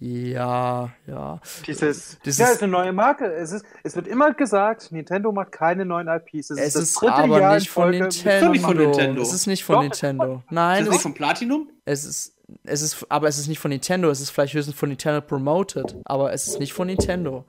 Ja, 0.00 0.92
ja. 1.06 1.40
Dieses, 1.66 2.18
Dieses, 2.24 2.38
ja, 2.38 2.52
ist 2.52 2.62
eine 2.62 2.70
neue 2.70 2.92
Marke. 2.92 3.24
Es, 3.32 3.50
ist, 3.50 3.64
es 3.82 3.96
wird 3.96 4.06
immer 4.06 4.32
gesagt, 4.32 4.92
Nintendo 4.92 5.32
macht 5.32 5.50
keine 5.50 5.84
neuen 5.84 6.06
IPs. 6.06 6.50
Es, 6.50 6.58
es 6.58 6.66
ist, 6.66 6.76
das 6.76 6.92
dritte 6.94 7.14
aber 7.14 7.40
Jahr 7.40 7.54
nicht 7.54 7.68
von 7.68 7.90
Nintendo. 7.90 8.50
Nicht 8.50 8.64
von 8.64 8.76
Nintendo. 8.76 9.22
Es 9.22 9.32
ist 9.32 9.46
nicht 9.48 9.64
von 9.64 9.76
Doch, 9.76 9.82
Nintendo. 9.82 10.42
Nein. 10.50 10.82
Ist 10.82 10.86
es 10.86 10.92
nicht 10.92 11.02
von 11.02 11.14
Platinum? 11.14 11.70
Es 11.84 12.04
ist, 12.04 12.36
es 12.62 12.82
ist, 12.82 13.06
aber 13.08 13.26
es 13.26 13.38
ist 13.38 13.48
nicht 13.48 13.58
von 13.58 13.70
Nintendo. 13.70 14.08
Es 14.08 14.20
ist 14.20 14.30
vielleicht 14.30 14.54
höchstens 14.54 14.76
von 14.76 14.88
Nintendo 14.88 15.20
promoted, 15.20 15.96
aber 16.04 16.32
es 16.32 16.46
ist 16.46 16.60
nicht 16.60 16.72
von 16.72 16.86
Nintendo. 16.86 17.44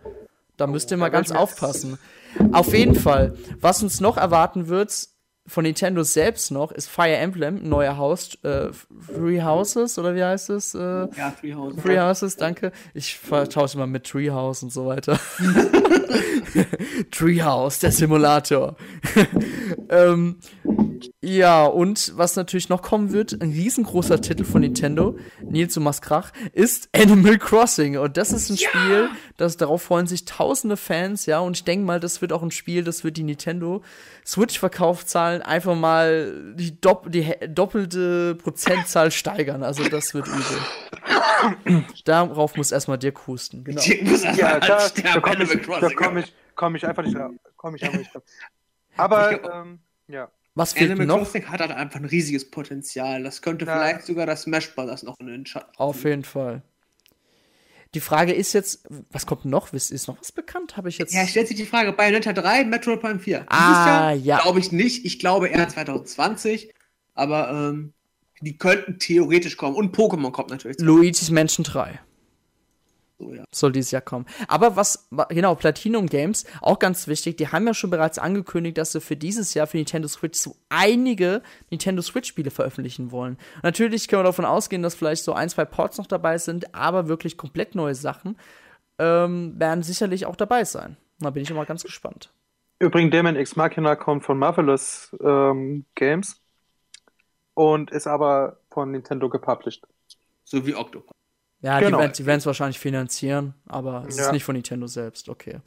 Da 0.59 0.67
müsst 0.67 0.91
ihr 0.91 0.97
mal 0.97 1.09
ganz 1.09 1.31
aufpassen. 1.31 1.97
Auf 2.51 2.73
jeden 2.73 2.95
Fall, 2.95 3.33
was 3.59 3.81
uns 3.81 4.01
noch 4.01 4.17
erwarten 4.17 4.67
wird, 4.67 5.07
von 5.47 5.63
Nintendo 5.63 6.03
selbst 6.03 6.51
noch 6.51 6.71
ist 6.71 6.87
Fire 6.89 7.15
Emblem, 7.15 7.55
ein 7.63 7.69
neuer 7.69 7.97
Haus, 7.97 8.35
äh, 8.43 8.69
Three 9.07 9.41
Houses, 9.41 9.97
oder 9.97 10.13
wie 10.13 10.23
heißt 10.23 10.51
es? 10.51 10.75
Äh, 10.75 10.79
Ja, 11.17 11.33
Three 11.39 11.55
Houses. 11.55 11.81
Three 11.81 11.99
Houses, 11.99 12.35
danke. 12.35 12.71
Ich 12.93 13.17
vertausche 13.17 13.75
immer 13.77 13.87
mit 13.87 14.03
Treehouse 14.05 14.61
und 14.61 14.71
so 14.71 14.85
weiter. 14.85 15.19
Treehouse, 17.11 17.79
der 17.79 17.91
Simulator. 17.91 18.75
Ähm, 19.89 20.39
ja, 21.21 21.65
und 21.65 22.13
was 22.15 22.35
natürlich 22.35 22.69
noch 22.69 22.81
kommen 22.81 23.11
wird, 23.11 23.41
ein 23.41 23.51
riesengroßer 23.51 24.21
Titel 24.21 24.43
von 24.43 24.61
Nintendo, 24.61 25.17
Nils 25.41 25.73
du 25.73 25.81
machst 25.81 26.01
Krach, 26.01 26.31
ist 26.53 26.89
Animal 26.93 27.37
Crossing. 27.37 27.97
Und 27.97 28.17
das 28.17 28.31
ist 28.31 28.49
ein 28.49 28.57
Spiel, 28.57 29.09
das 29.37 29.57
darauf 29.57 29.81
freuen 29.81 30.07
sich 30.07 30.25
tausende 30.25 30.77
Fans, 30.77 31.25
ja. 31.25 31.39
Und 31.39 31.57
ich 31.57 31.63
denke 31.63 31.85
mal, 31.85 31.99
das 31.99 32.21
wird 32.21 32.33
auch 32.33 32.43
ein 32.43 32.51
Spiel, 32.51 32.83
das 32.83 33.03
wird 33.03 33.17
die 33.17 33.23
Nintendo 33.23 33.81
Switch-Verkaufszahlen 34.25 35.41
einfach 35.41 35.75
mal 35.75 36.53
die, 36.55 36.79
dopp 36.79 37.11
die 37.11 37.33
doppelte 37.47 38.35
Prozentzahl 38.35 39.11
steigern. 39.11 39.63
Also 39.63 39.87
das 39.87 40.13
wird 40.13 40.27
übel. 40.27 41.55
Darauf 42.05 42.55
muss 42.55 42.71
erstmal 42.71 42.97
dir 42.97 43.13
husten. 43.27 43.63
Genau. 43.63 43.81
Ja, 44.35 44.59
mal 44.59 44.59
da, 44.59 44.89
da 44.89 45.19
komme 45.19 45.43
ich, 45.43 45.49
da 45.65 45.89
komm 45.95 46.17
ich, 46.17 46.33
komm 46.55 46.75
ich 46.75 46.85
einfach 46.85 47.03
nicht. 47.03 47.17
Komm 47.55 47.75
ich 47.75 47.83
einfach 47.83 47.99
nicht 47.99 48.13
drauf. 48.13 48.23
Aber, 48.99 49.29
glaub- 49.37 49.53
ähm, 49.53 49.79
ja. 50.07 50.29
Was 50.55 50.73
fehlt 50.73 50.91
Animal 50.91 51.07
noch? 51.07 51.17
Crossing 51.19 51.45
hat 51.47 51.61
halt 51.61 51.71
einfach 51.71 51.99
ein 51.99 52.05
riesiges 52.05 52.49
Potenzial. 52.49 53.23
Das 53.23 53.41
könnte 53.41 53.65
Ja. 53.65 53.73
vielleicht 53.77 54.05
sogar 54.05 54.25
das 54.25 54.41
Smash 54.43 54.73
Bros. 54.75 55.03
noch 55.03 55.17
in 55.19 55.27
den 55.27 55.45
Schatten. 55.45 55.71
Auf 55.77 56.03
jeden 56.03 56.23
Fall. 56.23 56.63
Die 57.95 58.01
Frage 58.01 58.33
ist 58.33 58.53
jetzt, 58.53 58.85
was 59.09 59.25
kommt 59.25 59.45
noch? 59.45 59.73
Ist 59.73 59.89
ist 59.91 60.07
noch 60.07 60.19
was 60.19 60.31
bekannt? 60.31 60.77
Habe 60.77 60.89
ich 60.89 60.97
jetzt. 60.99 61.13
Ja, 61.13 61.25
stellt 61.25 61.47
sich 61.47 61.57
die 61.57 61.65
Frage, 61.65 61.91
Bayonetta 61.93 62.33
3, 62.33 62.65
Metroid 62.65 63.01
Prime 63.01 63.19
4. 63.19 63.45
Ah, 63.49 64.11
ja. 64.11 64.41
Glaube 64.41 64.59
ich 64.59 64.71
nicht. 64.71 65.05
Ich 65.05 65.17
glaube 65.19 65.47
eher 65.47 65.67
2020. 65.67 66.73
Aber 67.15 67.49
ähm, 67.49 67.93
die 68.41 68.57
könnten 68.57 68.99
theoretisch 68.99 69.57
kommen. 69.57 69.75
Und 69.75 69.95
Pokémon 69.95 70.31
kommt 70.31 70.49
natürlich. 70.51 70.77
Luigi's 70.79 71.31
Mansion 71.31 71.63
3 71.63 71.99
So, 73.19 73.33
ja. 73.33 73.43
soll 73.51 73.73
dieses 73.73 73.91
Jahr 73.91 74.01
kommen. 74.01 74.25
Aber 74.47 74.77
was, 74.77 75.07
wa- 75.11 75.25
genau, 75.25 75.53
Platinum 75.55 76.07
Games, 76.07 76.45
auch 76.61 76.79
ganz 76.79 77.07
wichtig, 77.07 77.35
die 77.35 77.49
haben 77.49 77.67
ja 77.67 77.73
schon 77.73 77.89
bereits 77.89 78.17
angekündigt, 78.17 78.77
dass 78.77 78.93
sie 78.93 79.01
für 79.01 79.17
dieses 79.17 79.53
Jahr 79.53 79.67
für 79.67 79.75
Nintendo 79.75 80.07
Switch 80.07 80.39
so 80.39 80.55
einige 80.69 81.41
Nintendo 81.69 82.01
Switch-Spiele 82.01 82.49
veröffentlichen 82.49 83.11
wollen. 83.11 83.37
Natürlich 83.61 84.07
können 84.07 84.21
wir 84.21 84.27
davon 84.27 84.45
ausgehen, 84.45 84.81
dass 84.83 84.95
vielleicht 84.95 85.25
so 85.25 85.33
ein, 85.33 85.49
zwei 85.49 85.65
Ports 85.65 85.97
noch 85.97 86.07
dabei 86.07 86.37
sind, 86.37 86.73
aber 86.73 87.09
wirklich 87.09 87.35
komplett 87.35 87.75
neue 87.75 87.93
Sachen 87.93 88.37
ähm, 88.99 89.59
werden 89.59 89.83
sicherlich 89.83 90.25
auch 90.25 90.37
dabei 90.37 90.63
sein. 90.63 90.95
Da 91.19 91.29
bin 91.29 91.43
ich 91.43 91.51
immer 91.51 91.65
ganz 91.65 91.83
gespannt. 91.83 92.31
Übrigens, 92.79 93.11
Demon 93.11 93.35
X 93.35 93.57
Machina 93.57 93.97
kommt 93.97 94.23
von 94.23 94.39
Marvelous 94.39 95.13
ähm, 95.21 95.83
Games 95.95 96.41
und 97.53 97.91
ist 97.91 98.07
aber 98.07 98.61
von 98.71 98.91
Nintendo 98.91 99.27
gepublished. 99.27 99.85
So 100.45 100.65
wie 100.65 100.73
Octopus. 100.73 101.11
Ja, 101.61 101.79
Genau. 101.79 102.05
die 102.07 102.25
werden 102.25 102.39
es 102.39 102.45
wahrscheinlich 102.45 102.79
finanzieren, 102.79 103.53
aber 103.67 104.05
es 104.07 104.15
ist 104.17 104.27
Ja. 104.27 104.31
nicht 104.31 104.43
von 104.45 104.55
Nintendo 104.55 104.87
selbst, 104.87 105.27
okay. 105.27 105.59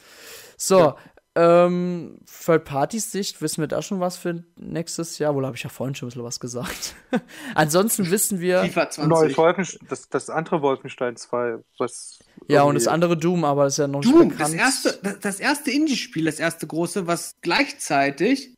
So, 0.56 0.94
ähm, 1.34 2.18
Third-Party-Sicht, 2.26 3.40
wissen 3.40 3.60
wir 3.62 3.66
da 3.68 3.80
schon 3.82 4.00
was 4.00 4.16
für 4.16 4.44
nächstes 4.56 5.18
Jahr? 5.18 5.34
Wohl 5.34 5.46
habe 5.46 5.56
ich 5.56 5.62
ja 5.62 5.70
vorhin 5.70 5.94
schon 5.94 6.06
ein 6.06 6.10
bisschen 6.10 6.24
was 6.24 6.40
gesagt. 6.40 6.94
Ansonsten 7.54 8.10
wissen 8.10 8.40
wir, 8.40 8.62
FIFA 8.64 8.90
20. 8.90 9.08
Neues 9.08 9.36
Wolfenstein, 9.38 9.86
das, 9.88 10.08
das 10.08 10.30
andere 10.30 10.60
Wolfenstein 10.62 11.16
2, 11.16 11.56
was. 11.78 12.18
ja, 12.48 12.62
und 12.62 12.74
das 12.74 12.86
andere 12.86 13.16
Doom, 13.16 13.44
aber 13.44 13.64
das 13.64 13.74
ist 13.74 13.78
ja 13.78 13.86
noch 13.86 14.00
nicht 14.00 14.12
Doom, 14.12 14.28
bekannt. 14.28 14.40
das 14.40 14.52
erste, 14.54 14.98
das, 15.02 15.20
das 15.20 15.40
erste 15.40 15.70
Indie-Spiel, 15.70 16.24
das 16.26 16.38
erste 16.38 16.66
große, 16.66 17.06
was 17.06 17.36
gleichzeitig 17.40 18.54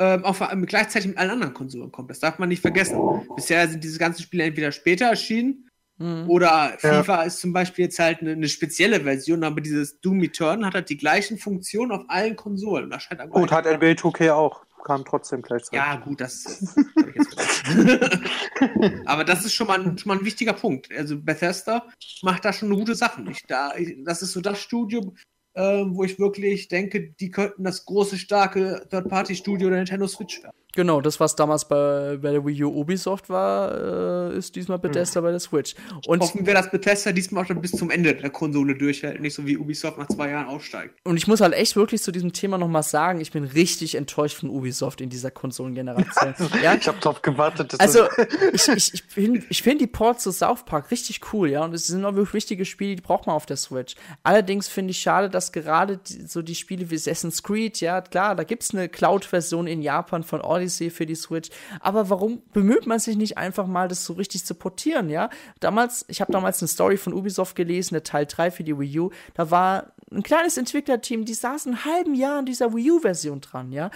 ähm, 0.00 0.24
auch 0.24 0.34
vor 0.34 0.50
allem 0.50 0.66
gleichzeitig 0.66 1.08
mit 1.08 1.18
allen 1.18 1.30
anderen 1.30 1.54
Konsolen 1.54 1.92
kommt. 1.92 2.10
Das 2.10 2.18
darf 2.18 2.38
man 2.40 2.48
nicht 2.48 2.62
vergessen. 2.62 2.98
Bisher 3.36 3.68
sind 3.68 3.84
diese 3.84 3.98
ganzen 4.00 4.22
Spiele 4.22 4.42
entweder 4.44 4.72
später 4.72 5.06
erschienen 5.06 5.68
Mhm. 5.98 6.28
oder 6.28 6.76
Ja. 6.82 7.02
FIFA 7.02 7.22
ist 7.22 7.40
zum 7.40 7.52
Beispiel 7.52 7.84
jetzt 7.84 7.98
halt 7.98 8.20
eine, 8.20 8.32
eine 8.32 8.48
spezielle 8.48 9.00
Version, 9.00 9.44
aber 9.44 9.60
dieses 9.60 10.00
Doom 10.00 10.22
Eternal 10.24 10.66
hat 10.66 10.74
halt 10.74 10.88
die 10.88 10.96
gleichen 10.96 11.38
Funktionen 11.38 11.92
auf 11.92 12.02
allen 12.08 12.34
Konsolen. 12.36 12.90
Das 12.90 13.04
scheint 13.04 13.20
Gut, 13.30 13.52
hat 13.52 13.64
NBA 13.66 13.92
2K 13.92 14.32
auch. 14.32 14.64
Kam 14.84 15.02
trotzdem 15.04 15.40
gleichzeitig. 15.40 15.78
ja, 15.78 15.96
gut, 15.96 16.20
das 16.20 16.74
hab 16.76 17.08
ich 17.08 17.14
jetzt 17.14 17.34
vergessen. 17.64 19.00
Aber 19.06 19.24
das 19.24 19.44
ist 19.46 19.54
schon 19.54 19.66
mal, 19.66 19.80
ein, 19.80 19.96
schon 19.96 20.10
mal 20.10 20.18
ein 20.18 20.24
wichtiger 20.26 20.52
Punkt. 20.52 20.88
Also 20.94 21.18
Bethesda 21.18 21.86
macht 22.22 22.44
da 22.44 22.52
schon 22.52 22.68
gute 22.74 22.94
Sachen. 22.94 23.30
Ich, 23.30 23.44
da, 23.46 23.74
ich, 23.76 23.96
das 24.04 24.20
ist 24.20 24.32
so 24.32 24.42
das 24.42 24.60
Studio, 24.60 25.14
ähm, 25.54 25.96
wo 25.96 26.04
ich 26.04 26.18
wirklich 26.18 26.68
denke, 26.68 27.12
die 27.18 27.30
könnten 27.30 27.64
das 27.64 27.86
große, 27.86 28.18
starke 28.18 28.86
Third-Party-Studio 28.90 29.70
der 29.70 29.78
Nintendo 29.78 30.06
Switch 30.06 30.42
werden. 30.42 30.56
Genau, 30.74 31.00
das, 31.00 31.20
was 31.20 31.36
damals 31.36 31.66
bei, 31.66 32.18
bei 32.20 32.32
der 32.32 32.44
Wii 32.44 32.64
U 32.64 32.80
Ubisoft 32.80 33.28
war, 33.28 34.30
äh, 34.32 34.36
ist 34.36 34.56
diesmal 34.56 34.78
Bethesda 34.78 35.20
bei 35.20 35.30
der 35.30 35.40
Switch. 35.40 35.74
Und 36.06 36.20
Hoffen 36.20 36.46
wir, 36.46 36.54
dass 36.54 36.70
Bethesda 36.70 37.12
diesmal 37.12 37.44
auch 37.44 37.48
dann 37.48 37.60
bis 37.60 37.72
zum 37.72 37.90
Ende 37.90 38.14
der 38.14 38.30
Konsole 38.30 38.74
durchhält, 38.74 39.20
nicht 39.20 39.34
so 39.34 39.46
wie 39.46 39.56
Ubisoft 39.56 39.98
nach 39.98 40.08
zwei 40.08 40.30
Jahren 40.30 40.46
aussteigt. 40.46 40.94
Und 41.04 41.16
ich 41.16 41.26
muss 41.26 41.40
halt 41.40 41.54
echt 41.54 41.76
wirklich 41.76 42.02
zu 42.02 42.10
diesem 42.10 42.32
Thema 42.32 42.58
noch 42.58 42.68
mal 42.68 42.82
sagen, 42.82 43.20
ich 43.20 43.30
bin 43.30 43.44
richtig 43.44 43.94
enttäuscht 43.94 44.36
von 44.36 44.50
Ubisoft 44.50 45.00
in 45.00 45.10
dieser 45.10 45.30
Konsolengeneration. 45.30 46.34
ja? 46.62 46.74
Ich 46.74 46.88
habe 46.88 46.98
drauf 46.98 47.22
gewartet. 47.22 47.72
Dass 47.72 47.80
Also, 47.80 48.06
ich, 48.52 48.68
ich, 48.68 48.94
ich 48.94 49.02
finde 49.02 49.42
ich 49.48 49.62
find 49.62 49.80
die 49.80 49.86
Ports 49.86 50.24
zu 50.24 50.32
South 50.32 50.64
Park 50.64 50.90
richtig 50.90 51.20
cool, 51.32 51.50
ja, 51.50 51.64
und 51.64 51.74
es 51.74 51.86
sind 51.86 52.04
auch 52.04 52.14
wirklich 52.14 52.34
wichtige 52.34 52.64
Spiele, 52.64 52.96
die 52.96 53.02
braucht 53.02 53.26
man 53.26 53.36
auf 53.36 53.46
der 53.46 53.56
Switch. 53.56 53.94
Allerdings 54.22 54.68
finde 54.68 54.90
ich 54.90 54.98
schade, 54.98 55.30
dass 55.30 55.52
gerade 55.52 55.98
die, 55.98 56.26
so 56.26 56.42
die 56.42 56.54
Spiele 56.54 56.90
wie 56.90 56.96
Assassin's 56.96 57.42
Creed, 57.42 57.80
ja, 57.80 58.00
klar, 58.00 58.34
da 58.34 58.42
gibt's 58.42 58.74
eine 58.74 58.88
Cloud-Version 58.88 59.66
in 59.66 59.82
Japan 59.82 60.24
von 60.24 60.40
Odyssey 60.64 60.90
für 60.90 61.06
die 61.06 61.14
Switch, 61.14 61.50
aber 61.80 62.10
warum 62.10 62.42
bemüht 62.52 62.86
man 62.86 62.98
sich 62.98 63.16
nicht 63.16 63.38
einfach 63.38 63.66
mal, 63.66 63.88
das 63.88 64.04
so 64.04 64.14
richtig 64.14 64.44
zu 64.44 64.54
portieren, 64.54 65.08
ja? 65.10 65.30
Damals, 65.60 66.04
ich 66.08 66.20
habe 66.20 66.32
damals 66.32 66.60
eine 66.62 66.68
Story 66.68 66.96
von 66.96 67.12
Ubisoft 67.12 67.54
gelesen, 67.56 67.94
der 67.94 68.02
Teil 68.02 68.26
3 68.26 68.50
für 68.50 68.64
die 68.64 68.78
Wii 68.78 69.00
U, 69.00 69.10
da 69.34 69.50
war 69.50 69.92
ein 70.10 70.22
kleines 70.22 70.56
Entwicklerteam, 70.56 71.24
die 71.24 71.34
saßen 71.34 71.74
ein 71.74 71.84
halben 71.84 72.14
Jahr 72.14 72.38
an 72.38 72.46
dieser 72.46 72.74
Wii 72.74 72.92
U-Version 72.92 73.40
dran, 73.40 73.72
ja? 73.72 73.90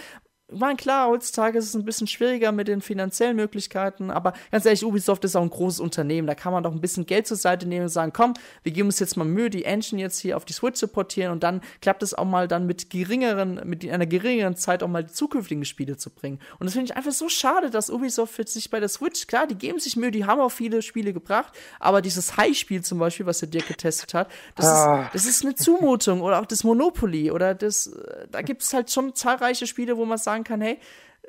Ich 0.51 0.59
meine, 0.59 0.77
klar, 0.77 1.09
heutzutage 1.09 1.59
ist 1.59 1.65
es 1.65 1.75
ein 1.75 1.85
bisschen 1.85 2.07
schwieriger 2.07 2.51
mit 2.51 2.67
den 2.67 2.81
finanziellen 2.81 3.35
Möglichkeiten, 3.35 4.09
aber 4.09 4.33
ganz 4.51 4.65
ehrlich, 4.65 4.83
Ubisoft 4.83 5.23
ist 5.23 5.35
auch 5.35 5.43
ein 5.43 5.49
großes 5.51 5.79
Unternehmen. 5.79 6.27
Da 6.27 6.33
kann 6.33 6.51
man 6.51 6.63
doch 6.63 6.71
ein 6.71 6.81
bisschen 6.81 7.05
Geld 7.05 7.27
zur 7.27 7.37
Seite 7.37 7.67
nehmen 7.67 7.83
und 7.83 7.89
sagen, 7.89 8.11
komm, 8.13 8.33
wir 8.63 8.71
geben 8.71 8.87
uns 8.87 8.97
jetzt 8.99 9.15
mal 9.15 9.25
Mühe, 9.25 9.51
die 9.51 9.65
Engine 9.65 10.01
jetzt 10.01 10.19
hier 10.19 10.35
auf 10.37 10.45
die 10.45 10.53
Switch 10.53 10.79
zu 10.79 10.87
portieren 10.87 11.31
und 11.31 11.43
dann 11.43 11.61
klappt 11.81 12.01
es 12.01 12.15
auch 12.15 12.25
mal 12.25 12.47
dann 12.47 12.65
mit 12.65 12.89
geringeren, 12.89 13.61
mit 13.65 13.87
einer 13.87 14.07
geringeren 14.07 14.55
Zeit 14.55 14.81
auch 14.81 14.87
mal 14.87 15.03
die 15.03 15.11
zukünftigen 15.13 15.65
Spiele 15.65 15.97
zu 15.97 16.09
bringen. 16.09 16.39
Und 16.57 16.65
das 16.65 16.73
finde 16.73 16.91
ich 16.91 16.97
einfach 16.97 17.11
so 17.11 17.29
schade, 17.29 17.69
dass 17.69 17.91
Ubisoft 17.91 18.33
für 18.33 18.47
sich 18.47 18.71
bei 18.71 18.79
der 18.79 18.89
Switch, 18.89 19.27
klar, 19.27 19.45
die 19.45 19.55
geben 19.55 19.79
sich 19.79 19.97
Mühe, 19.97 20.09
die 20.09 20.25
haben 20.25 20.41
auch 20.41 20.51
viele 20.51 20.81
Spiele 20.81 21.13
gebracht, 21.13 21.53
aber 21.79 22.01
dieses 22.01 22.37
High-Spiel 22.37 22.83
zum 22.83 22.97
Beispiel, 22.97 23.27
was 23.27 23.39
der 23.39 23.49
Dirk 23.49 23.67
getestet 23.67 24.15
hat, 24.15 24.31
das, 24.55 24.65
Ah. 24.65 25.03
ist, 25.03 25.13
das 25.13 25.25
ist 25.25 25.45
eine 25.45 25.53
Zumutung 25.53 26.21
oder 26.21 26.39
auch 26.41 26.47
das 26.47 26.63
Monopoly 26.63 27.29
oder 27.29 27.53
das, 27.53 27.85
äh, 27.87 28.27
da 28.31 28.41
gibt 28.41 28.63
es 28.63 28.73
halt 28.73 28.89
schon 28.89 29.13
zahlreiche 29.13 29.67
Spiele, 29.67 29.95
wo 29.95 30.05
man 30.05 30.17
sagen 30.17 30.38
kann, 30.43 30.61
hey, 30.61 30.79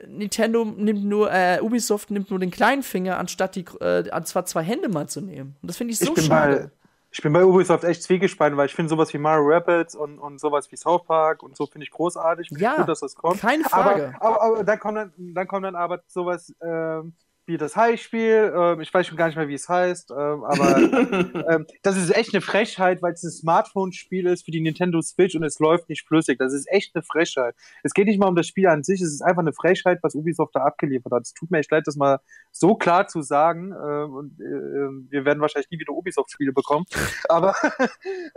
Nintendo 0.07 0.65
nimmt 0.65 1.05
nur, 1.05 1.31
äh, 1.33 1.61
Ubisoft 1.61 2.11
nimmt 2.11 2.31
nur 2.31 2.39
den 2.39 2.51
kleinen 2.51 2.83
Finger, 2.83 3.19
anstatt 3.19 3.57
die, 3.57 3.65
äh, 3.81 4.23
zwar 4.25 4.47
zwei 4.47 4.63
Hände 4.63 4.89
mal 4.89 5.09
zu 5.09 5.21
nehmen. 5.21 5.57
Und 5.63 5.69
das 5.69 5.77
finde 5.77 5.93
ich 5.93 5.99
so 5.99 6.07
ich, 6.07 6.15
bin 6.15 6.25
schade. 6.25 6.57
bei, 6.57 6.71
ich 7.11 7.23
bin 7.23 7.33
bei 7.33 7.45
Ubisoft 7.45 7.85
echt 7.85 8.03
zwiegespannt, 8.03 8.57
weil 8.57 8.67
ich 8.67 8.75
finde 8.75 8.89
sowas 8.89 9.13
wie 9.13 9.19
Mario 9.19 9.49
Rapids 9.49 9.95
und, 9.95 10.19
und 10.19 10.41
sowas 10.41 10.71
wie 10.71 10.77
South 10.77 11.05
Park 11.05 11.43
und 11.43 11.57
so 11.57 11.67
finde 11.67 11.85
ich 11.85 11.91
großartig. 11.91 12.49
Ja, 12.53 12.73
ich 12.73 12.77
gut, 12.79 12.89
dass 12.89 13.01
das 13.01 13.15
kommt. 13.15 13.41
keine 13.41 13.65
Frage. 13.65 14.15
Aber, 14.21 14.43
aber, 14.43 14.43
aber 14.43 14.65
dann, 14.65 14.79
kommt 14.79 14.97
dann, 14.97 15.13
dann 15.17 15.49
kommt 15.49 15.65
dann 15.65 15.77
aber 15.77 16.03
sowas 16.07 16.55
ähm, 16.63 17.15
wie 17.51 17.59
das 17.59 17.77
High-Spiel. 17.77 18.53
Ähm, 18.57 18.81
ich 18.81 18.93
weiß 18.93 19.07
schon 19.07 19.17
gar 19.17 19.27
nicht 19.27 19.37
mehr, 19.37 19.49
wie 19.49 19.55
es 19.55 19.69
heißt. 19.69 20.11
Ähm, 20.13 20.45
aber 20.45 20.77
ähm, 21.51 21.67
das 21.83 21.97
ist 21.97 22.15
echt 22.15 22.33
eine 22.33 22.41
Frechheit, 22.41 23.03
weil 23.03 23.13
es 23.13 23.23
ein 23.23 23.31
Smartphone-Spiel 23.31 24.27
ist 24.27 24.45
für 24.45 24.53
die 24.53 24.61
Nintendo 24.61 25.03
Switch 25.03 25.35
und 25.35 25.43
es 25.43 25.59
läuft 25.59 25.89
nicht 25.89 26.07
flüssig. 26.07 26.39
Das 26.39 26.53
ist 26.53 26.71
echt 26.71 26.95
eine 26.95 27.03
Frechheit. 27.03 27.55
Es 27.83 27.93
geht 27.93 28.07
nicht 28.07 28.21
mal 28.21 28.29
um 28.29 28.37
das 28.37 28.47
Spiel 28.47 28.69
an 28.69 28.83
sich, 28.83 29.01
es 29.01 29.13
ist 29.13 29.23
einfach 29.23 29.43
eine 29.43 29.53
Frechheit, 29.53 29.99
was 30.03 30.15
Ubisoft 30.15 30.55
da 30.55 30.61
abgeliefert 30.61 31.13
hat. 31.13 31.23
Es 31.23 31.35
tut 31.35 31.51
mir 31.51 31.59
echt 31.59 31.71
leid, 31.71 31.87
das 31.87 31.97
mal 31.97 32.21
so 32.53 32.77
klar 32.77 33.09
zu 33.09 33.21
sagen. 33.21 33.73
Ähm, 33.73 34.15
und 34.15 34.41
äh, 34.41 35.11
wir 35.11 35.25
werden 35.25 35.41
wahrscheinlich 35.41 35.71
nie 35.71 35.81
wieder 35.81 35.93
Ubisoft-Spiele 35.93 36.53
bekommen. 36.53 36.87
Aber 37.29 37.55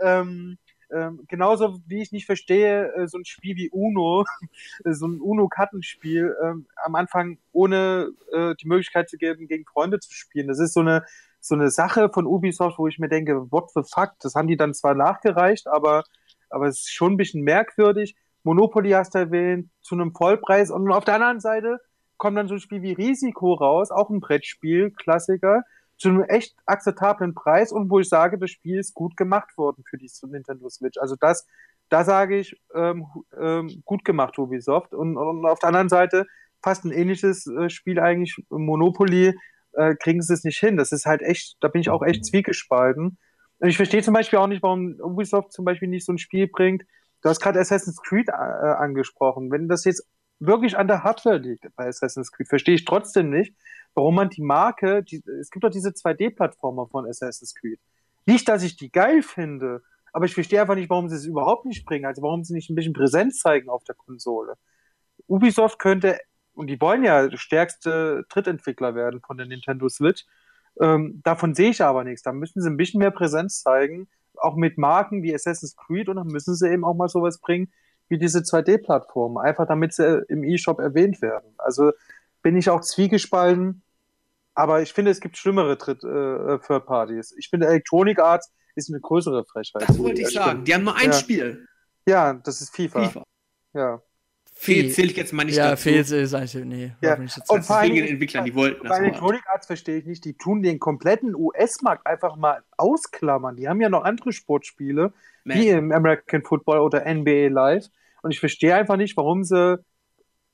ähm, 0.90 1.24
genauso 1.28 1.78
wie 1.86 2.02
ich 2.02 2.12
nicht 2.12 2.26
verstehe, 2.26 2.92
äh, 2.94 3.06
so 3.08 3.18
ein 3.18 3.24
Spiel 3.24 3.56
wie 3.56 3.70
Uno, 3.70 4.24
so 4.84 5.06
ein 5.06 5.20
Uno-Kartenspiel 5.20 6.36
ähm, 6.42 6.66
am 6.84 6.94
Anfang 6.94 7.38
ohne 7.52 8.10
äh, 8.32 8.54
die 8.60 8.68
Möglichkeit 8.68 9.08
zu 9.08 9.16
geben, 9.16 9.46
gegen 9.48 9.64
Freunde 9.64 10.00
zu 10.00 10.12
spielen. 10.12 10.48
Das 10.48 10.58
ist 10.58 10.74
so 10.74 10.80
eine 10.80 11.04
so 11.40 11.54
eine 11.54 11.68
Sache 11.68 12.08
von 12.08 12.26
Ubisoft, 12.26 12.78
wo 12.78 12.88
ich 12.88 12.98
mir 12.98 13.10
denke, 13.10 13.52
what 13.52 13.70
the 13.74 13.82
fuck? 13.84 14.12
Das 14.20 14.34
haben 14.34 14.48
die 14.48 14.56
dann 14.56 14.72
zwar 14.72 14.94
nachgereicht, 14.94 15.66
aber 15.66 16.04
aber 16.48 16.68
es 16.68 16.80
ist 16.80 16.94
schon 16.94 17.14
ein 17.14 17.16
bisschen 17.16 17.42
merkwürdig. 17.42 18.16
Monopoly 18.44 18.90
hast 18.90 19.14
du 19.14 19.18
erwähnt, 19.18 19.70
zu 19.82 19.94
einem 19.94 20.14
Vollpreis 20.14 20.70
und 20.70 20.90
auf 20.90 21.04
der 21.04 21.14
anderen 21.14 21.40
Seite 21.40 21.80
kommt 22.16 22.38
dann 22.38 22.48
so 22.48 22.54
ein 22.54 22.60
Spiel 22.60 22.82
wie 22.82 22.92
Risiko 22.92 23.54
raus, 23.54 23.90
auch 23.90 24.10
ein 24.10 24.20
Brettspiel, 24.20 24.90
Klassiker, 24.90 25.64
zu 25.96 26.08
einem 26.08 26.22
echt 26.24 26.56
akzeptablen 26.66 27.34
Preis 27.34 27.72
und 27.72 27.90
wo 27.90 28.00
ich 28.00 28.08
sage, 28.08 28.38
das 28.38 28.50
Spiel 28.50 28.78
ist 28.78 28.94
gut 28.94 29.16
gemacht 29.16 29.56
worden 29.56 29.84
für 29.88 29.96
die 29.96 30.10
Nintendo 30.26 30.68
Switch. 30.68 30.98
Also 30.98 31.16
das, 31.18 31.46
da 31.88 32.04
sage 32.04 32.38
ich, 32.38 32.60
ähm, 32.74 33.06
ähm, 33.38 33.82
gut 33.84 34.04
gemacht 34.04 34.38
Ubisoft. 34.38 34.92
Und, 34.92 35.16
und 35.16 35.46
auf 35.46 35.58
der 35.60 35.68
anderen 35.68 35.88
Seite 35.88 36.26
fast 36.62 36.84
ein 36.84 36.92
ähnliches 36.92 37.46
äh, 37.46 37.68
Spiel 37.70 38.00
eigentlich, 38.00 38.36
Monopoly, 38.48 39.34
äh, 39.74 39.94
kriegen 39.96 40.22
sie 40.22 40.34
es 40.34 40.44
nicht 40.44 40.58
hin. 40.58 40.76
Das 40.76 40.92
ist 40.92 41.06
halt 41.06 41.22
echt, 41.22 41.56
da 41.60 41.68
bin 41.68 41.80
ich 41.80 41.90
auch 41.90 42.02
echt 42.02 42.24
zwiegespalten. 42.24 43.18
Und 43.58 43.68
ich 43.68 43.76
verstehe 43.76 44.02
zum 44.02 44.14
Beispiel 44.14 44.38
auch 44.38 44.46
nicht, 44.46 44.62
warum 44.62 44.98
Ubisoft 45.00 45.52
zum 45.52 45.64
Beispiel 45.64 45.88
nicht 45.88 46.04
so 46.04 46.12
ein 46.12 46.18
Spiel 46.18 46.48
bringt. 46.48 46.84
Du 47.22 47.28
hast 47.28 47.40
gerade 47.40 47.60
Assassin's 47.60 48.02
Creed 48.02 48.28
äh, 48.28 48.32
angesprochen. 48.32 49.50
Wenn 49.50 49.68
das 49.68 49.84
jetzt 49.84 50.06
wirklich 50.40 50.76
an 50.76 50.88
der 50.88 51.04
Hardware 51.04 51.38
liegt 51.38 51.66
bei 51.76 51.86
Assassin's 51.86 52.32
Creed, 52.32 52.48
verstehe 52.48 52.74
ich 52.74 52.84
trotzdem 52.84 53.30
nicht, 53.30 53.54
warum 53.94 54.14
man 54.16 54.30
die 54.30 54.42
Marke, 54.42 55.02
die, 55.02 55.22
es 55.40 55.50
gibt 55.50 55.64
doch 55.64 55.70
diese 55.70 55.90
2D-Plattformer 55.90 56.86
von 56.88 57.06
Assassin's 57.06 57.54
Creed. 57.54 57.78
Nicht, 58.26 58.48
dass 58.48 58.62
ich 58.62 58.76
die 58.76 58.90
geil 58.90 59.22
finde, 59.22 59.82
aber 60.12 60.26
ich 60.26 60.34
verstehe 60.34 60.60
einfach 60.60 60.76
nicht, 60.76 60.90
warum 60.90 61.08
sie 61.08 61.16
es 61.16 61.26
überhaupt 61.26 61.66
nicht 61.66 61.84
bringen. 61.84 62.06
Also 62.06 62.22
warum 62.22 62.44
sie 62.44 62.54
nicht 62.54 62.70
ein 62.70 62.74
bisschen 62.74 62.92
Präsenz 62.92 63.38
zeigen 63.38 63.68
auf 63.68 63.84
der 63.84 63.94
Konsole. 63.94 64.54
Ubisoft 65.26 65.78
könnte, 65.78 66.18
und 66.54 66.68
die 66.68 66.80
wollen 66.80 67.04
ja 67.04 67.36
stärkste 67.36 68.24
Drittentwickler 68.28 68.94
werden 68.94 69.20
von 69.20 69.36
der 69.36 69.46
Nintendo 69.46 69.88
Switch, 69.88 70.24
ähm, 70.80 71.20
davon 71.24 71.54
sehe 71.54 71.70
ich 71.70 71.82
aber 71.82 72.04
nichts. 72.04 72.22
Da 72.22 72.32
müssen 72.32 72.60
sie 72.60 72.70
ein 72.70 72.76
bisschen 72.76 72.98
mehr 72.98 73.10
Präsenz 73.10 73.62
zeigen, 73.62 74.08
auch 74.36 74.56
mit 74.56 74.78
Marken 74.78 75.22
wie 75.22 75.34
Assassin's 75.34 75.76
Creed 75.76 76.08
und 76.08 76.16
dann 76.16 76.26
müssen 76.28 76.54
sie 76.54 76.70
eben 76.70 76.84
auch 76.84 76.94
mal 76.94 77.08
sowas 77.08 77.38
bringen 77.38 77.72
wie 78.08 78.18
diese 78.18 78.40
2D-Plattformen, 78.40 79.38
einfach 79.38 79.66
damit 79.66 79.92
sie 79.94 80.24
im 80.28 80.44
E-Shop 80.44 80.78
erwähnt 80.78 81.22
werden. 81.22 81.54
Also 81.58 81.92
bin 82.42 82.56
ich 82.56 82.70
auch 82.70 82.80
zwiegespalten, 82.80 83.82
aber 84.54 84.82
ich 84.82 84.92
finde, 84.92 85.10
es 85.10 85.20
gibt 85.20 85.36
schlimmere 85.36 85.76
Tritt, 85.78 86.04
äh, 86.04 86.58
Third 86.58 86.86
Parties. 86.86 87.34
Ich 87.38 87.48
finde, 87.48 87.66
Electronic 87.66 88.18
Arts 88.20 88.52
ist 88.76 88.90
eine 88.90 89.00
größere 89.00 89.44
Frechheit. 89.44 89.88
Das 89.88 89.98
wollte 89.98 90.22
ich 90.22 90.30
sagen. 90.30 90.64
Die 90.64 90.74
haben 90.74 90.84
nur 90.84 90.96
ein 90.96 91.06
ja. 91.06 91.12
Spiel. 91.12 91.66
Ja, 92.06 92.34
das 92.34 92.60
ist 92.60 92.74
FIFA. 92.74 93.08
FIFA. 93.08 93.22
Ja. 93.72 94.02
Fehl 94.56 94.90
zähle 94.90 95.08
ich 95.10 95.16
jetzt 95.16 95.32
mal 95.32 95.44
nicht 95.44 95.56
ja, 95.56 95.70
dazu. 95.70 95.82
Fehl 95.82 96.00
ist 96.00 96.34
eigentlich, 96.34 96.54
nee. 96.64 96.92
Ja. 97.00 97.16
nicht 97.16 97.36
dazu. 97.36 97.52
Und 97.52 97.64
vor 97.64 97.76
allem- 97.76 97.94
den 97.94 98.06
Entwicklern, 98.06 98.44
die 98.44 98.54
wollten 98.54 98.88
Bei 98.88 98.98
Electronic 98.98 99.42
Arts 99.46 99.66
verstehe 99.66 99.98
ich 99.98 100.06
nicht, 100.06 100.24
die 100.24 100.34
tun 100.34 100.62
den 100.62 100.78
kompletten 100.78 101.34
US-Markt 101.34 102.06
einfach 102.06 102.36
mal 102.36 102.62
ausklammern. 102.76 103.56
Die 103.56 103.68
haben 103.68 103.80
ja 103.80 103.88
noch 103.88 104.04
andere 104.04 104.32
Sportspiele, 104.32 105.12
Man. 105.44 105.58
wie 105.58 105.68
im 105.68 105.92
American 105.92 106.42
Football 106.42 106.78
oder 106.78 107.04
NBA 107.04 107.48
Live. 107.48 107.86
Und 108.22 108.30
ich 108.30 108.40
verstehe 108.40 108.74
einfach 108.74 108.96
nicht, 108.96 109.16
warum 109.16 109.44
sie 109.44 109.78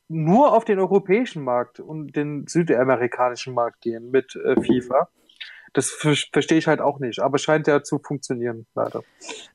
nur 0.08 0.54
auf 0.54 0.64
den 0.64 0.80
europäischen 0.80 1.44
Markt 1.44 1.78
und 1.78 2.16
den 2.16 2.46
südamerikanischen 2.48 3.54
Markt 3.54 3.80
gehen 3.80 4.10
mit 4.10 4.34
äh, 4.34 4.60
FIFA. 4.60 5.08
Das 5.72 5.90
ver 5.90 6.14
verstehe 6.32 6.58
ich 6.58 6.66
halt 6.66 6.80
auch 6.80 6.98
nicht, 6.98 7.20
aber 7.20 7.38
scheint 7.38 7.66
ja 7.66 7.82
zu 7.82 7.98
funktionieren, 7.98 8.66
leider. 8.74 9.02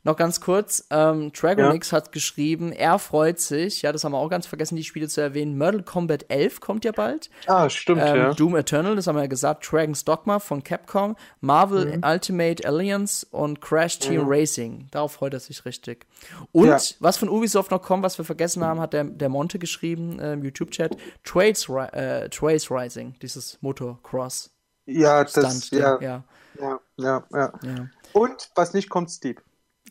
Noch 0.03 0.15
ganz 0.15 0.39
kurz, 0.39 0.87
ähm, 0.89 1.31
Dragonix 1.33 1.91
hat 1.91 2.11
geschrieben, 2.11 2.71
er 2.71 2.99
freut 2.99 3.39
sich, 3.39 3.81
ja, 3.81 3.91
das 3.91 4.03
haben 4.03 4.13
wir 4.13 4.17
auch 4.19 4.29
ganz 4.29 4.45
vergessen, 4.47 4.75
die 4.77 4.83
Spiele 4.83 5.07
zu 5.09 5.19
erwähnen. 5.21 5.57
Mortal 5.57 5.83
Kombat 5.83 6.25
11 6.29 6.61
kommt 6.61 6.85
ja 6.85 6.91
bald. 6.91 7.29
Ah, 7.47 7.69
stimmt, 7.69 8.01
Ähm, 8.05 8.15
ja. 8.15 8.33
Doom 8.33 8.55
Eternal, 8.55 8.95
das 8.95 9.07
haben 9.07 9.15
wir 9.15 9.21
ja 9.23 9.27
gesagt, 9.27 9.69
Dragon's 9.69 10.05
Dogma 10.05 10.39
von 10.39 10.63
Capcom, 10.63 11.15
Marvel 11.41 11.97
Mhm. 11.97 12.01
Ultimate 12.05 12.65
Alliance 12.65 13.25
und 13.31 13.59
Crash 13.59 13.99
Team 13.99 14.23
Racing. 14.25 14.87
Darauf 14.91 15.13
freut 15.13 15.33
er 15.33 15.39
sich 15.39 15.65
richtig. 15.65 16.05
Und 16.51 16.67
Ja. 16.67 16.77
was 16.99 17.17
von 17.17 17.27
Ubisoft 17.29 17.71
noch 17.71 17.81
kommt, 17.81 18.03
was 18.03 18.17
wir 18.17 18.25
vergessen 18.25 18.63
haben, 18.63 18.79
hat 18.79 18.93
der, 18.93 19.03
der 19.03 19.29
Monte 19.29 19.59
geschrieben 19.59 20.19
äh, 20.19 20.33
im 20.33 20.43
YouTube-Chat, 20.43 20.95
Trails, 21.23 21.67
Ri- 21.67 21.91
äh, 21.93 22.29
Trails 22.29 22.71
Rising, 22.71 23.15
dieses 23.21 23.57
Motocross. 23.61 24.51
Ja, 24.85 25.23
das, 25.23 25.69
ja, 25.71 25.99
ja, 25.99 26.23
ja, 26.59 26.79
ja, 26.97 27.23
ja. 27.31 27.53
ja. 27.63 27.89
Und 28.13 28.49
was 28.55 28.73
nicht 28.73 28.89
kommt, 28.89 29.11
Steve. 29.11 29.41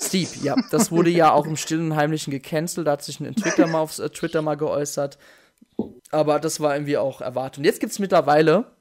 Steve, 0.00 0.30
ja, 0.42 0.56
das 0.70 0.90
wurde 0.90 1.10
ja 1.10 1.32
auch 1.32 1.46
im 1.46 1.56
stillen 1.56 1.92
und 1.92 1.96
heimlichen 1.96 2.30
gecancelt. 2.30 2.86
Da 2.86 2.92
hat 2.92 3.04
sich 3.04 3.20
ein 3.20 3.26
Entwickler 3.26 3.66
mal 3.66 3.80
auf 3.80 3.98
äh, 3.98 4.08
Twitter 4.08 4.42
mal 4.42 4.56
geäußert. 4.56 5.18
Aber 6.10 6.40
das 6.40 6.60
war 6.60 6.74
irgendwie 6.74 6.96
auch 6.96 7.20
erwartet. 7.20 7.58
Und 7.58 7.64
jetzt 7.64 7.80
gibt 7.80 7.92
es 7.92 7.98
mittlerweile, 7.98 8.72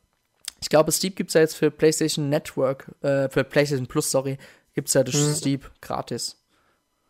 ich 0.62 0.70
glaube, 0.70 0.92
Steep 0.92 1.16
gibt 1.16 1.30
es 1.30 1.34
ja 1.34 1.42
jetzt 1.42 1.56
für 1.56 1.72
PlayStation 1.72 2.30
Network, 2.30 2.92
äh, 3.02 3.30
für 3.30 3.44
PlayStation 3.44 3.88
Plus, 3.88 4.10
sorry, 4.10 4.38
gibt 4.74 4.88
es 4.88 4.94
ja 4.94 5.04
durch 5.04 5.18
Steep 5.18 5.70
gratis. 5.82 6.38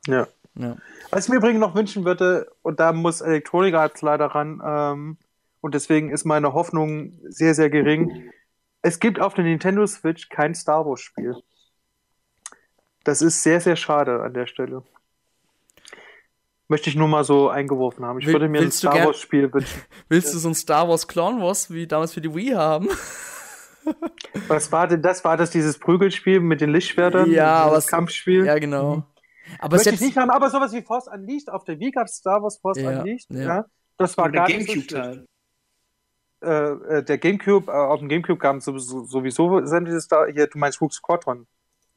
Ja. 0.07 0.27
Ja. 0.55 0.77
Was 1.09 1.25
ich 1.25 1.29
mir 1.31 1.37
übrigens 1.37 1.59
noch 1.59 1.75
wünschen 1.75 2.05
würde, 2.05 2.51
und 2.61 2.79
da 2.79 2.93
muss 2.93 3.21
Electronic 3.21 3.73
Arts 3.73 4.01
leider 4.01 4.27
ran, 4.27 4.61
ähm, 4.63 5.17
und 5.61 5.73
deswegen 5.73 6.11
ist 6.11 6.25
meine 6.25 6.53
Hoffnung 6.53 7.13
sehr, 7.23 7.55
sehr 7.55 7.69
gering. 7.69 8.31
Es 8.83 8.99
gibt 8.99 9.19
auf 9.19 9.33
der 9.33 9.45
Nintendo 9.45 9.87
Switch 9.87 10.29
kein 10.29 10.53
Star 10.53 10.85
Wars 10.85 10.99
Spiel. 11.01 11.35
Das 13.03 13.21
ist 13.21 13.41
sehr, 13.41 13.59
sehr 13.59 13.75
schade 13.75 14.21
an 14.21 14.33
der 14.33 14.45
Stelle. 14.45 14.83
Möchte 16.67 16.89
ich 16.89 16.95
nur 16.95 17.07
mal 17.07 17.23
so 17.23 17.49
eingeworfen 17.49 18.05
haben. 18.05 18.19
Ich 18.19 18.25
Will- 18.27 18.33
würde 18.33 18.49
mir 18.49 18.61
ein 18.61 18.71
Star 18.71 19.05
Wars 19.05 19.19
Spiel 19.19 19.51
wünschen. 19.53 19.81
Willst 20.09 20.33
du 20.33 20.37
so 20.37 20.49
ein 20.49 20.55
Star 20.55 20.87
Wars 20.87 21.07
Clone 21.07 21.41
Wars 21.41 21.71
wie 21.71 21.87
damals 21.87 22.13
für 22.13 22.21
die 22.21 22.33
Wii 22.33 22.51
haben? 22.51 22.87
Was 24.47 24.71
war 24.71 24.87
denn 24.87 25.01
das? 25.01 25.23
War 25.25 25.35
das 25.37 25.49
dieses 25.51 25.77
Prügelspiel 25.77 26.39
mit 26.39 26.61
den 26.61 26.69
Lichtschwertern? 26.71 27.29
Ja, 27.31 27.65
das 27.65 27.73
was- 27.77 27.87
Kampfspiel? 27.87 28.45
ja, 28.45 28.57
genau. 28.59 29.03
Aber 29.59 29.75
Möchte 29.75 29.89
ich 29.91 29.99
selbst, 29.99 30.01
nicht 30.01 30.17
haben, 30.17 30.29
aber 30.29 30.49
sowas 30.49 30.71
wie 30.73 30.81
Force 30.81 31.07
Unleashed 31.07 31.49
auf 31.49 31.65
der 31.65 31.79
Wii 31.79 31.91
gab 31.91 32.07
Star 32.09 32.41
Wars 32.41 32.57
Force 32.59 32.79
Ja, 32.79 32.99
Unleashed. 32.99 33.29
ja. 33.29 33.41
Ja. 33.43 33.65
Das 33.97 34.17
war 34.17 34.25
Und 34.27 34.31
gar 34.33 34.47
nicht 34.47 34.89
so. 34.89 34.97
Äh, 36.43 36.97
äh, 36.97 37.03
der 37.03 37.17
Gamecube, 37.17 37.71
äh, 37.71 37.75
auf 37.75 37.99
dem 37.99 38.09
Gamecube 38.09 38.39
kam 38.39 38.59
sowieso, 38.61 39.03
sowieso 39.05 39.65
sämtliche 39.65 40.01
Star, 40.01 40.27
hier, 40.31 40.47
du 40.47 40.57
meinst 40.57 40.81
Rook 40.81 40.93
Squadron. 40.93 41.47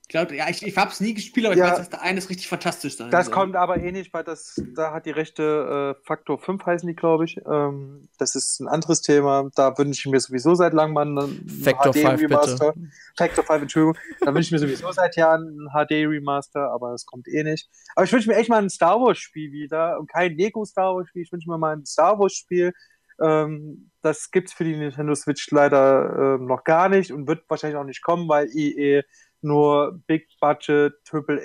Ich 0.02 0.10
glaube, 0.10 0.36
ja, 0.36 0.48
ich, 0.48 0.64
ich 0.64 0.76
hab's 0.76 1.00
nie 1.00 1.14
gespielt, 1.14 1.46
aber 1.46 1.54
ich 1.56 1.58
Ja. 1.58 1.68
weiß, 1.70 1.78
dass 1.78 1.90
der 1.90 2.00
eine 2.00 2.18
ist 2.18 2.30
richtig 2.30 2.46
fantastisch 2.46 2.96
sein 2.96 3.10
Das 3.10 3.26
soll. 3.26 3.34
kommt 3.34 3.56
aber 3.56 3.78
eh 3.80 3.90
nicht, 3.90 4.14
weil 4.14 4.22
das, 4.22 4.54
da 4.76 4.92
hat 4.92 5.04
die 5.04 5.10
Rechte 5.10 5.96
äh, 6.00 6.06
Faktor 6.06 6.38
5 6.38 6.64
heißen 6.64 6.86
die, 6.88 6.94
glaube 6.94 7.24
ich. 7.24 7.40
Ähm, 7.44 8.08
das 8.16 8.36
ist 8.36 8.60
ein 8.60 8.68
anderes 8.68 9.02
Thema. 9.02 9.50
Da 9.56 9.76
wünsche 9.76 9.98
ich 10.06 10.06
mir 10.12 10.20
sowieso 10.20 10.54
seit 10.54 10.74
langem 10.74 10.94
mal 10.94 11.08
einen 11.08 11.48
Factor 11.64 11.92
5 11.92 12.20
HD-Remaster. 12.20 12.72
bitte. 12.74 12.88
Factor 13.18 13.44
5, 13.44 13.62
Entschuldigung. 13.62 13.96
Da 14.20 14.32
wünsche 14.32 14.46
ich 14.46 14.52
mir 14.52 14.58
sowieso 14.60 14.92
seit 14.92 15.16
Jahren 15.16 15.68
einen 15.74 15.88
HD-Remaster, 15.88 16.70
aber 16.70 16.92
das 16.92 17.04
kommt 17.04 17.26
eh 17.26 17.42
nicht. 17.42 17.68
Aber 17.96 18.04
ich 18.04 18.12
wünsche 18.12 18.28
mir 18.28 18.36
echt 18.36 18.48
mal 18.48 18.62
ein 18.62 18.70
Star 18.70 19.00
Wars-Spiel 19.00 19.50
wieder 19.50 19.98
und 19.98 20.08
kein 20.08 20.36
Lego-Star 20.36 20.94
Wars-Spiel. 20.94 21.22
Ich 21.22 21.32
wünsche 21.32 21.50
mir 21.50 21.58
mal 21.58 21.74
ein 21.74 21.84
Star 21.84 22.16
Wars-Spiel. 22.16 22.72
Ähm, 23.20 23.90
das 24.02 24.30
gibt's 24.30 24.52
für 24.52 24.64
die 24.64 24.76
Nintendo 24.76 25.14
Switch 25.14 25.50
leider 25.50 26.36
ähm, 26.38 26.46
noch 26.46 26.64
gar 26.64 26.88
nicht 26.88 27.12
und 27.12 27.26
wird 27.26 27.44
wahrscheinlich 27.48 27.78
auch 27.78 27.84
nicht 27.84 28.02
kommen, 28.02 28.28
weil 28.28 28.48
EA 28.54 29.02
nur 29.42 30.00
Big 30.06 30.28
Budget, 30.40 30.94
Triple 31.04 31.40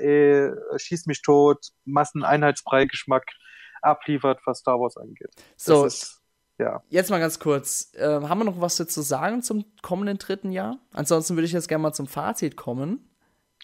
A, 0.73 0.77
schieß 0.80 1.06
mich 1.06 1.22
tot, 1.22 1.68
Masseneinheitsbrei-Geschmack 1.85 3.26
abliefert, 3.81 4.39
was 4.45 4.60
Star 4.60 4.80
Wars 4.80 4.98
angeht. 4.98 5.30
so, 5.57 5.84
Das 5.84 5.93
ist, 5.95 6.22
ja. 6.57 6.84
jetzt 6.89 7.10
mal 7.10 7.19
ganz 7.19 7.39
kurz. 7.39 7.91
Ähm, 7.95 8.30
haben 8.30 8.39
wir 8.39 8.45
noch 8.45 8.61
was 8.61 8.76
dazu 8.77 9.02
sagen 9.02 9.41
zum 9.41 9.65
kommenden 9.81 10.18
dritten 10.18 10.52
Jahr? 10.52 10.77
Ansonsten 10.93 11.35
würde 11.35 11.45
ich 11.45 11.52
jetzt 11.53 11.68
gerne 11.68 11.81
mal 11.81 11.93
zum 11.93 12.07
Fazit 12.07 12.56
kommen. 12.57 13.10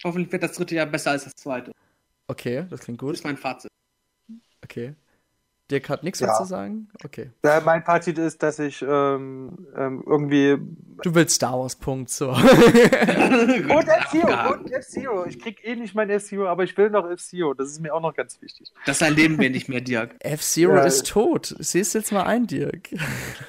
Hoffentlich 0.03 0.31
wird 0.31 0.43
das 0.43 0.53
dritte 0.53 0.75
Jahr 0.75 0.85
besser 0.85 1.11
als 1.11 1.23
das 1.23 1.35
zweite. 1.35 1.71
Okay, 2.27 2.65
das 2.69 2.81
klingt 2.81 3.01
Das 3.01 3.05
gut. 3.07 3.15
ist 3.15 3.23
mein 3.23 3.37
Fazit. 3.37 3.71
Okay. 4.63 4.95
Dirk 5.69 5.89
hat 5.89 6.03
nichts 6.03 6.21
Ja. 6.21 6.27
mehr 6.27 6.35
zu 6.37 6.45
sagen? 6.45 6.87
Okay. 7.03 7.31
Ja, 7.43 7.61
mein 7.65 7.83
Fazit 7.83 8.17
ist, 8.17 8.41
dass 8.41 8.57
ich 8.59 8.81
ähm, 8.81 9.67
ähm, 9.75 10.01
irgendwie 10.05 10.57
Du 11.03 11.13
willst 11.13 11.35
Star 11.35 11.59
Wars, 11.59 11.75
Punkt, 11.75 12.09
so. 12.09 12.29
Und 12.29 12.37
F-Zero, 12.39 14.53
und 14.53 14.71
F-Zero. 14.71 15.25
Ich 15.25 15.39
krieg 15.39 15.59
eh 15.63 15.75
nicht 15.75 15.93
mein 15.93 16.09
F-Zero, 16.09 16.47
aber 16.47 16.63
ich 16.63 16.75
will 16.77 16.89
noch 16.89 17.07
F-Zero. 17.09 17.53
Das 17.53 17.69
ist 17.69 17.81
mir 17.81 17.93
auch 17.93 18.01
noch 18.01 18.15
ganz 18.15 18.41
wichtig. 18.41 18.73
Das 18.85 19.01
erleben 19.01 19.37
wir 19.39 19.49
nicht 19.49 19.69
mehr, 19.69 19.81
Dirk. 19.81 20.15
F-Zero 20.19 20.75
Ja. 20.77 20.83
ist 20.85 21.07
tot. 21.07 21.55
Siehst 21.59 21.93
jetzt 21.93 22.11
mal 22.11 22.23
ein, 22.23 22.47
Dirk. 22.47 22.89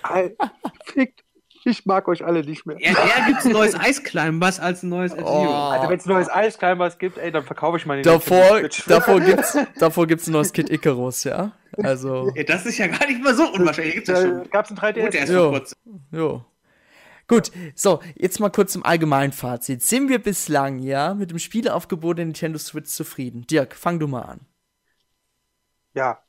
Fickt. 0.84 1.24
Ich 1.68 1.84
mag 1.84 2.08
euch 2.08 2.24
alle 2.24 2.42
nicht 2.44 2.64
mehr. 2.64 2.78
Eher, 2.80 2.96
eher 2.96 3.26
gibt's 3.26 3.44
ein 3.44 3.52
neues 3.52 3.74
Eisclimbers 3.78 4.58
als 4.58 4.82
ein 4.82 4.88
neues 4.88 5.12
F-Zero. 5.12 5.50
Oh. 5.50 5.70
Also 5.70 5.88
wenn 5.90 5.98
es 5.98 6.06
neues 6.06 6.30
Eisclimbers 6.30 6.98
gibt, 6.98 7.18
ey, 7.18 7.30
dann 7.30 7.44
verkaufe 7.44 7.76
ich 7.76 7.84
meine 7.84 8.00
Davor, 8.02 8.62
davor, 8.86 9.20
gibt's, 9.20 9.56
davor 9.78 10.06
gibt's 10.06 10.26
ein 10.26 10.32
neues 10.32 10.52
Kid 10.52 10.70
Icarus, 10.70 11.24
ja? 11.24 11.52
Also, 11.82 12.32
Ja, 12.34 12.42
das 12.44 12.64
ist 12.64 12.78
ja 12.78 12.86
gar 12.86 13.06
nicht 13.06 13.22
mal 13.22 13.34
so 13.34 13.46
unwahrscheinlich. 13.52 13.94
Gibt's 13.96 14.08
ja 14.08 14.16
schon. 14.20 14.48
gab's 14.50 14.70
ein 14.70 14.76
Gut, 14.76 14.94
der 14.96 15.10
3DS. 15.12 15.22
ist 15.24 15.28
Jo. 15.30 15.40
vor 15.42 15.50
kurzem. 15.58 15.78
jo. 16.10 16.44
Gut, 17.26 17.50
so, 17.74 18.00
jetzt 18.16 18.40
mal 18.40 18.48
kurz 18.48 18.72
zum 18.72 18.86
Allgemeinfazit. 18.86 19.82
Sind 19.82 20.08
wir 20.08 20.18
bislang, 20.18 20.78
ja, 20.78 21.12
mit 21.12 21.30
dem 21.30 21.38
Spieleaufgebot 21.38 22.16
der 22.16 22.24
Nintendo 22.24 22.58
Switch 22.58 22.88
zufrieden? 22.88 23.46
Dirk, 23.46 23.74
fang 23.76 23.98
du 23.98 24.06
mal 24.08 24.22
an. 24.22 24.40
Ja, 25.92 26.22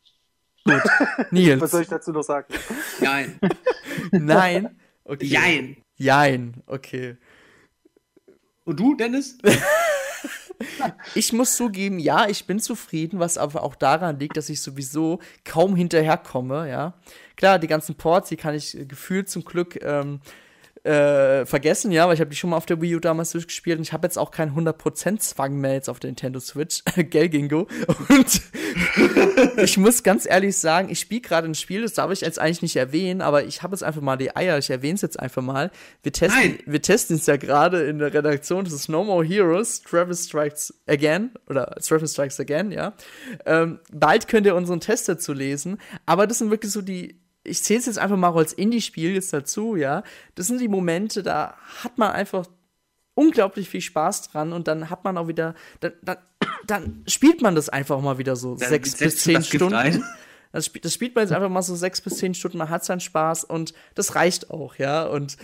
Nils. 1.32 1.62
was 1.62 1.72
soll 1.72 1.84
ich 1.84 1.88
dazu 1.88 2.12
noch 2.12 2.24
sagen? 2.24 2.54
Nein. 3.00 3.40
Nein. 4.12 4.79
Okay. 5.10 5.26
Jein. 5.26 5.78
Jein, 5.98 6.62
okay. 6.68 7.18
Und 8.64 8.80
du, 8.80 8.96
Dennis? 8.96 9.38
Ich 11.16 11.34
muss 11.34 11.56
zugeben, 11.56 12.00
ja, 12.00 12.28
ich 12.28 12.46
bin 12.46 12.60
zufrieden, 12.60 13.20
was 13.20 13.38
aber 13.38 13.64
auch 13.64 13.76
daran 13.76 14.20
liegt, 14.20 14.38
dass 14.38 14.50
ich 14.50 14.62
sowieso 14.62 15.20
kaum 15.46 15.76
hinterherkomme, 15.76 16.70
ja. 16.70 16.94
Klar, 17.36 17.60
die 17.60 17.68
ganzen 17.68 17.96
Ports, 17.96 18.30
die 18.30 18.38
kann 18.38 18.56
ich 18.56 18.78
äh, 18.78 18.86
gefühlt 18.86 19.30
zum 19.30 19.44
Glück 19.44 19.82
ähm, 19.84 20.20
äh, 20.84 21.46
vergessen, 21.46 21.92
ja, 21.92 22.08
weil 22.08 22.14
ich 22.14 22.22
habe 22.22 22.30
die 22.30 22.36
schon 22.36 22.52
mal 22.52 22.58
auf 22.58 22.66
der 22.66 22.82
Wii 22.82 22.96
U 22.96 23.00
damals 23.00 23.32
durchgespielt 23.32 23.78
und 23.78 23.84
ich 23.84 23.94
habe 23.94 24.08
jetzt 24.08 24.18
auch 24.18 24.32
keinen 24.32 24.56
100% 24.56 25.20
Zwang 25.20 25.56
mehr 25.56 25.74
jetzt 25.74 25.90
auf 25.90 26.00
der 26.00 26.10
Nintendo 26.10 26.40
Switch. 26.40 26.84
Gell, 26.96 27.30
Gingo? 27.30 27.68
Und 28.10 28.42
ich 29.58 29.78
muss 29.78 30.04
ganz 30.04 30.26
ehrlich 30.26 30.58
sagen, 30.58 30.90
ich 30.90 31.00
spiele 31.00 31.22
gerade 31.22 31.48
ein 31.48 31.56
Spiel, 31.56 31.82
das 31.82 31.94
darf 31.94 32.12
ich 32.12 32.22
jetzt 32.22 32.40
eigentlich 32.40 32.62
nicht 32.62 32.76
erwähnen, 32.76 33.22
aber 33.22 33.44
ich 33.44 33.62
habe 33.62 33.74
jetzt 33.74 33.84
einfach 33.84 34.02
mal 34.02 34.18
die 34.18 34.36
Eier, 34.36 34.58
ich 34.58 34.70
erwähne 34.70 34.96
es 34.96 35.02
jetzt 35.02 35.20
einfach 35.20 35.42
mal. 35.42 35.72
Wir 36.04 36.14
testen, 36.14 36.40
Nein. 36.40 36.60
wir 36.66 36.82
testen 36.82 37.18
es 37.18 37.26
ja 37.26 37.38
gerade 37.38 37.84
in 37.84 38.00
der 38.00 38.14
Redaktion, 38.14 38.64
das 38.64 38.74
ist 38.74 38.90
No 38.90 39.04
More 39.04 39.26
Heroes, 39.26 39.82
Travis 39.82 40.26
Strikes 40.26 40.74
Again, 40.88 41.32
oder 41.50 41.76
Travis 41.82 42.14
Strikes 42.14 42.40
Again, 42.40 42.72
ja. 42.72 42.94
Ähm, 43.46 43.80
bald 43.92 44.28
könnt 44.28 44.46
ihr 44.46 44.56
unseren 44.56 44.80
Test 44.80 45.10
dazu 45.10 45.34
lesen, 45.34 45.80
aber 46.06 46.28
das 46.28 46.40
sind 46.40 46.52
wirklich 46.52 46.72
so 46.72 46.82
die 46.82 47.20
ich 47.50 47.64
zähle 47.64 47.80
es 47.80 47.86
jetzt 47.86 48.00
einfach 48.00 48.18
mal 48.18 48.34
als 48.34 48.54
Indie-Spiel 48.54 49.14
jetzt 49.14 49.34
dazu, 49.34 49.76
ja. 49.76 50.04
Das 50.36 50.48
sind 50.48 50.62
die 50.62 50.68
Momente, 50.68 51.24
da 51.24 51.56
hat 51.84 51.98
man 51.98 52.12
einfach 52.12 52.46
unglaublich 53.16 53.70
viel 53.70 53.82
Spaß 53.82 54.30
dran 54.30 54.54
und 54.54 54.68
dann 54.68 54.90
hat 54.90 55.04
man 55.04 55.18
auch 55.18 55.28
wieder, 55.28 55.56
dann, 55.82 55.94
dann, 56.02 56.18
dann 56.68 57.04
spielt 57.08 57.42
man 57.42 57.56
das 57.56 57.70
einfach 57.70 58.00
mal 58.02 58.18
wieder 58.18 58.36
so 58.36 58.56
dann 58.56 58.70
sechs 58.70 58.96
bis 58.96 59.18
zehn 59.18 59.44
Stunden. 59.44 60.04
Das, 60.52 60.66
spielt, 60.66 60.84
das 60.84 60.96
spielt 60.96 61.14
man 61.14 61.26
jetzt 61.26 61.32
einfach 61.32 61.48
mal 61.48 61.62
so 61.62 61.76
sechs 61.76 62.02
bis 62.02 62.18
zehn 62.18 62.34
Stunden, 62.34 62.58
man 62.58 62.72
hat 62.72 62.84
seinen 62.84 63.02
Spaß 63.02 63.44
und 63.44 63.72
das 63.94 64.16
reicht 64.16 64.50
auch, 64.50 64.74
ja. 64.78 65.06
Und 65.06 65.38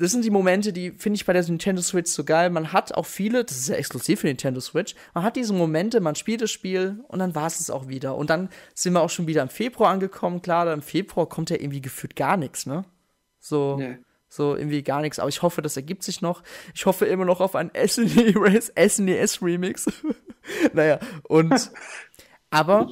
das 0.00 0.12
sind 0.12 0.24
die 0.24 0.30
Momente, 0.30 0.72
die 0.72 0.92
finde 0.92 1.16
ich 1.16 1.26
bei 1.26 1.34
der 1.34 1.42
Nintendo 1.42 1.82
Switch 1.82 2.10
so 2.10 2.24
geil. 2.24 2.48
Man 2.48 2.72
hat 2.72 2.94
auch 2.94 3.04
viele, 3.04 3.44
das 3.44 3.58
ist 3.58 3.68
ja 3.68 3.76
exklusiv 3.76 4.20
für 4.20 4.28
Nintendo 4.28 4.58
Switch, 4.60 4.94
man 5.12 5.24
hat 5.24 5.36
diese 5.36 5.52
Momente, 5.52 6.00
man 6.00 6.14
spielt 6.14 6.40
das 6.40 6.50
Spiel 6.50 7.04
und 7.08 7.18
dann 7.18 7.34
war 7.34 7.46
es 7.46 7.60
es 7.60 7.68
auch 7.68 7.86
wieder. 7.86 8.16
Und 8.16 8.30
dann 8.30 8.48
sind 8.74 8.94
wir 8.94 9.02
auch 9.02 9.10
schon 9.10 9.26
wieder 9.26 9.42
im 9.42 9.50
Februar 9.50 9.90
angekommen. 9.90 10.40
Klar, 10.40 10.72
im 10.72 10.80
Februar 10.80 11.28
kommt 11.28 11.50
ja 11.50 11.56
irgendwie 11.56 11.82
gefühlt 11.82 12.16
gar 12.16 12.38
nichts, 12.38 12.64
ne? 12.66 12.84
So. 13.38 13.76
Nee. 13.76 13.98
So 14.32 14.54
irgendwie 14.54 14.84
gar 14.84 15.00
nichts, 15.00 15.18
aber 15.18 15.28
ich 15.28 15.42
hoffe, 15.42 15.60
das 15.60 15.76
ergibt 15.76 16.04
sich 16.04 16.22
noch. 16.22 16.44
Ich 16.72 16.86
hoffe 16.86 17.04
immer 17.04 17.24
noch 17.24 17.40
auf 17.40 17.56
ein 17.56 17.72
SNES, 17.86 18.72
SNES 18.78 19.42
Remix. 19.42 19.86
naja, 20.72 21.00
und 21.24 21.72
aber 22.50 22.88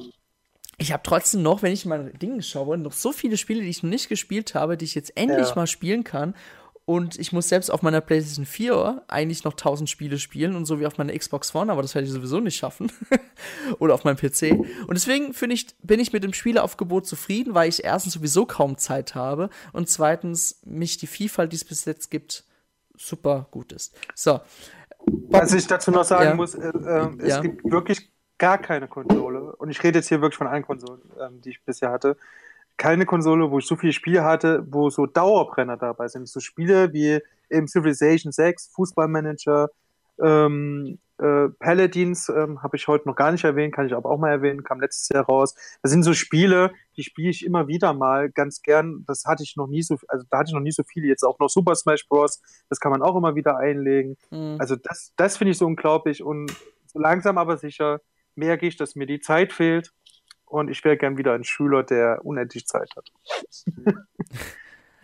ich 0.77 0.91
habe 0.91 1.03
trotzdem 1.03 1.41
noch, 1.41 1.61
wenn 1.61 1.71
ich 1.71 1.85
mal 1.85 2.11
Dinge 2.11 2.41
schaue, 2.41 2.77
noch 2.77 2.91
so 2.91 3.13
viele 3.13 3.37
Spiele, 3.37 3.61
die 3.61 3.69
ich 3.69 3.83
noch 3.83 3.89
nicht 3.89 4.09
gespielt 4.09 4.53
habe, 4.53 4.75
die 4.75 4.83
ich 4.83 4.95
jetzt 4.95 5.15
endlich 5.15 5.49
ja. 5.49 5.55
mal 5.55 5.67
spielen 5.67 6.03
kann. 6.03 6.35
Und 6.89 7.19
ich 7.19 7.31
muss 7.31 7.47
selbst 7.47 7.69
auf 7.69 7.83
meiner 7.83 8.01
PlayStation 8.01 8.47
4 8.47 9.03
eigentlich 9.07 9.43
noch 9.43 9.51
1000 9.51 9.87
Spiele 9.87 10.17
spielen 10.17 10.55
und 10.55 10.65
so 10.65 10.79
wie 10.79 10.87
auf 10.87 10.97
meiner 10.97 11.15
Xbox 11.15 11.53
One, 11.53 11.71
aber 11.71 11.83
das 11.83 11.93
werde 11.93 12.07
ich 12.07 12.11
sowieso 12.11 12.39
nicht 12.39 12.55
schaffen. 12.55 12.91
Oder 13.77 13.93
auf 13.93 14.05
meinem 14.05 14.17
PC. 14.17 14.53
Und 14.87 14.95
deswegen 14.95 15.35
ich, 15.51 15.67
bin 15.83 15.99
ich 15.99 16.13
mit 16.13 16.23
dem 16.23 16.33
Spieleaufgebot 16.33 17.05
zufrieden, 17.05 17.53
weil 17.53 17.69
ich 17.69 17.83
erstens 17.83 18.13
sowieso 18.13 18.47
kaum 18.47 18.79
Zeit 18.79 19.13
habe 19.13 19.51
und 19.71 19.87
zweitens 19.87 20.61
mich 20.65 20.97
die 20.97 21.05
Vielfalt, 21.05 21.51
die 21.51 21.57
es 21.57 21.63
bis 21.63 21.85
jetzt 21.85 22.09
gibt, 22.09 22.43
super 22.97 23.45
gut 23.51 23.71
ist. 23.71 23.95
So. 24.15 24.39
Was 25.05 25.53
ich 25.53 25.67
dazu 25.67 25.91
noch 25.91 26.05
sagen 26.05 26.29
ja. 26.29 26.33
muss, 26.33 26.55
äh, 26.55 26.69
äh, 26.69 27.09
es 27.19 27.29
ja. 27.29 27.41
gibt 27.41 27.69
wirklich 27.69 28.11
gar 28.39 28.57
keine 28.57 28.87
Konsole. 28.87 29.55
Und 29.57 29.69
ich 29.69 29.83
rede 29.83 29.99
jetzt 29.99 30.07
hier 30.07 30.21
wirklich 30.21 30.39
von 30.39 30.47
allen 30.47 30.63
Konsolen, 30.63 31.01
äh, 31.19 31.29
die 31.33 31.51
ich 31.51 31.63
bisher 31.63 31.91
hatte 31.91 32.17
keine 32.79 33.05
Konsole, 33.05 33.51
wo 33.51 33.59
ich 33.59 33.67
so 33.67 33.75
viele 33.75 33.93
Spiele 33.93 34.23
hatte, 34.23 34.65
wo 34.71 34.89
so 34.89 35.05
Dauerbrenner 35.05 35.77
dabei 35.77 36.07
sind. 36.07 36.27
So 36.27 36.39
Spiele 36.39 36.91
wie 36.93 37.19
im 37.49 37.67
Civilization 37.67 38.31
6, 38.31 38.71
Fußballmanager, 38.73 39.69
ähm, 40.21 40.97
äh, 41.17 41.49
Paladins 41.59 42.29
ähm, 42.29 42.63
habe 42.63 42.77
ich 42.77 42.87
heute 42.87 43.07
noch 43.09 43.15
gar 43.17 43.33
nicht 43.33 43.43
erwähnt, 43.43 43.75
kann 43.75 43.85
ich 43.85 43.93
aber 43.93 44.09
auch 44.09 44.17
mal 44.17 44.29
erwähnen, 44.29 44.63
kam 44.63 44.79
letztes 44.79 45.09
Jahr 45.09 45.25
raus. 45.25 45.55
Das 45.81 45.91
sind 45.91 46.03
so 46.03 46.13
Spiele, 46.13 46.71
die 46.95 47.03
spiele 47.03 47.29
ich 47.29 47.45
immer 47.45 47.67
wieder 47.67 47.93
mal 47.93 48.29
ganz 48.29 48.61
gern. 48.61 49.03
Das 49.05 49.25
hatte 49.25 49.43
ich 49.43 49.57
noch 49.57 49.67
nie 49.67 49.81
so, 49.81 49.97
also 50.07 50.25
da 50.29 50.39
hatte 50.39 50.49
ich 50.49 50.53
noch 50.53 50.61
nie 50.61 50.71
so 50.71 50.83
viele. 50.83 51.07
Jetzt 51.07 51.23
auch 51.23 51.37
noch 51.39 51.49
Super 51.49 51.75
Smash 51.75 52.07
Bros. 52.07 52.41
Das 52.69 52.79
kann 52.79 52.91
man 52.91 53.01
auch 53.01 53.17
immer 53.17 53.35
wieder 53.35 53.57
einlegen. 53.57 54.15
Mhm. 54.31 54.55
Also 54.57 54.77
das, 54.77 55.11
das 55.17 55.35
finde 55.35 55.51
ich 55.51 55.57
so 55.57 55.65
unglaublich 55.65 56.23
und 56.23 56.49
so 56.85 56.99
langsam 56.99 57.37
aber 57.37 57.57
sicher 57.57 57.99
merke 58.35 58.65
ich, 58.65 58.77
dass 58.77 58.95
mir 58.95 59.05
die 59.05 59.19
Zeit 59.19 59.51
fehlt 59.51 59.91
und 60.49 60.69
ich 60.69 60.83
wäre 60.83 60.97
gern 60.97 61.17
wieder 61.17 61.33
ein 61.33 61.43
Schüler, 61.43 61.83
der 61.83 62.25
unendlich 62.25 62.65
Zeit 62.65 62.89
hat. 62.95 63.11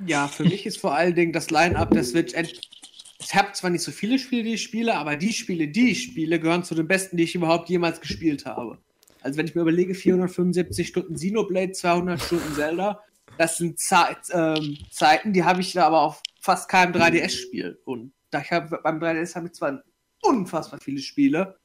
Ja, 0.06 0.28
für 0.28 0.44
mich 0.44 0.66
ist 0.66 0.78
vor 0.78 0.94
allen 0.94 1.16
Dingen 1.16 1.32
das 1.32 1.52
Line-Up 1.52 1.92
der 1.92 2.04
Switch. 2.04 2.34
Ich 2.34 3.34
habe 3.34 3.54
zwar 3.54 3.70
nicht 3.70 3.82
so 3.82 3.92
viele 3.92 4.20
Spiele, 4.20 4.44
die 4.44 4.56
ich 4.56 4.64
spiele, 4.64 4.96
aber 4.96 5.16
die 5.16 5.32
Spiele, 5.32 5.70
die 5.70 5.92
ich 5.92 6.04
spiele, 6.04 6.40
gehören 6.40 6.64
zu 6.64 6.76
den 6.76 6.88
besten, 6.88 7.16
die 7.16 7.24
ich 7.24 7.36
überhaupt 7.36 7.70
jemals 7.70 8.02
gespielt 8.02 8.46
habe. 8.46 8.78
Also 9.22 9.38
wenn 9.38 9.48
ich 9.48 9.56
mir 9.56 9.62
überlege, 9.62 9.96
475 9.96 10.88
Stunden 10.88 11.16
Xenoblade, 11.16 11.72
200 11.72 12.22
Stunden 12.22 12.54
Zelda, 12.56 13.02
das 13.38 13.58
sind 13.58 13.80
Zeit, 13.80 14.18
ähm, 14.32 14.78
Zeiten, 14.92 15.34
die 15.34 15.44
habe 15.44 15.62
ich 15.62 15.74
da 15.74 15.88
aber 15.88 16.02
auf 16.02 16.22
fast 16.42 16.70
keinem 16.70 16.94
3DS-Spiel. 16.94 17.80
Und 17.86 18.14
da 18.32 18.42
ich 18.42 18.52
hab, 18.52 18.84
beim 18.84 19.00
3DS 19.00 19.36
habe 19.36 19.48
ich 19.48 19.54
zwar 19.54 19.82
unfassbar 20.22 20.80
viele 20.82 21.00
Spiele, 21.00 21.58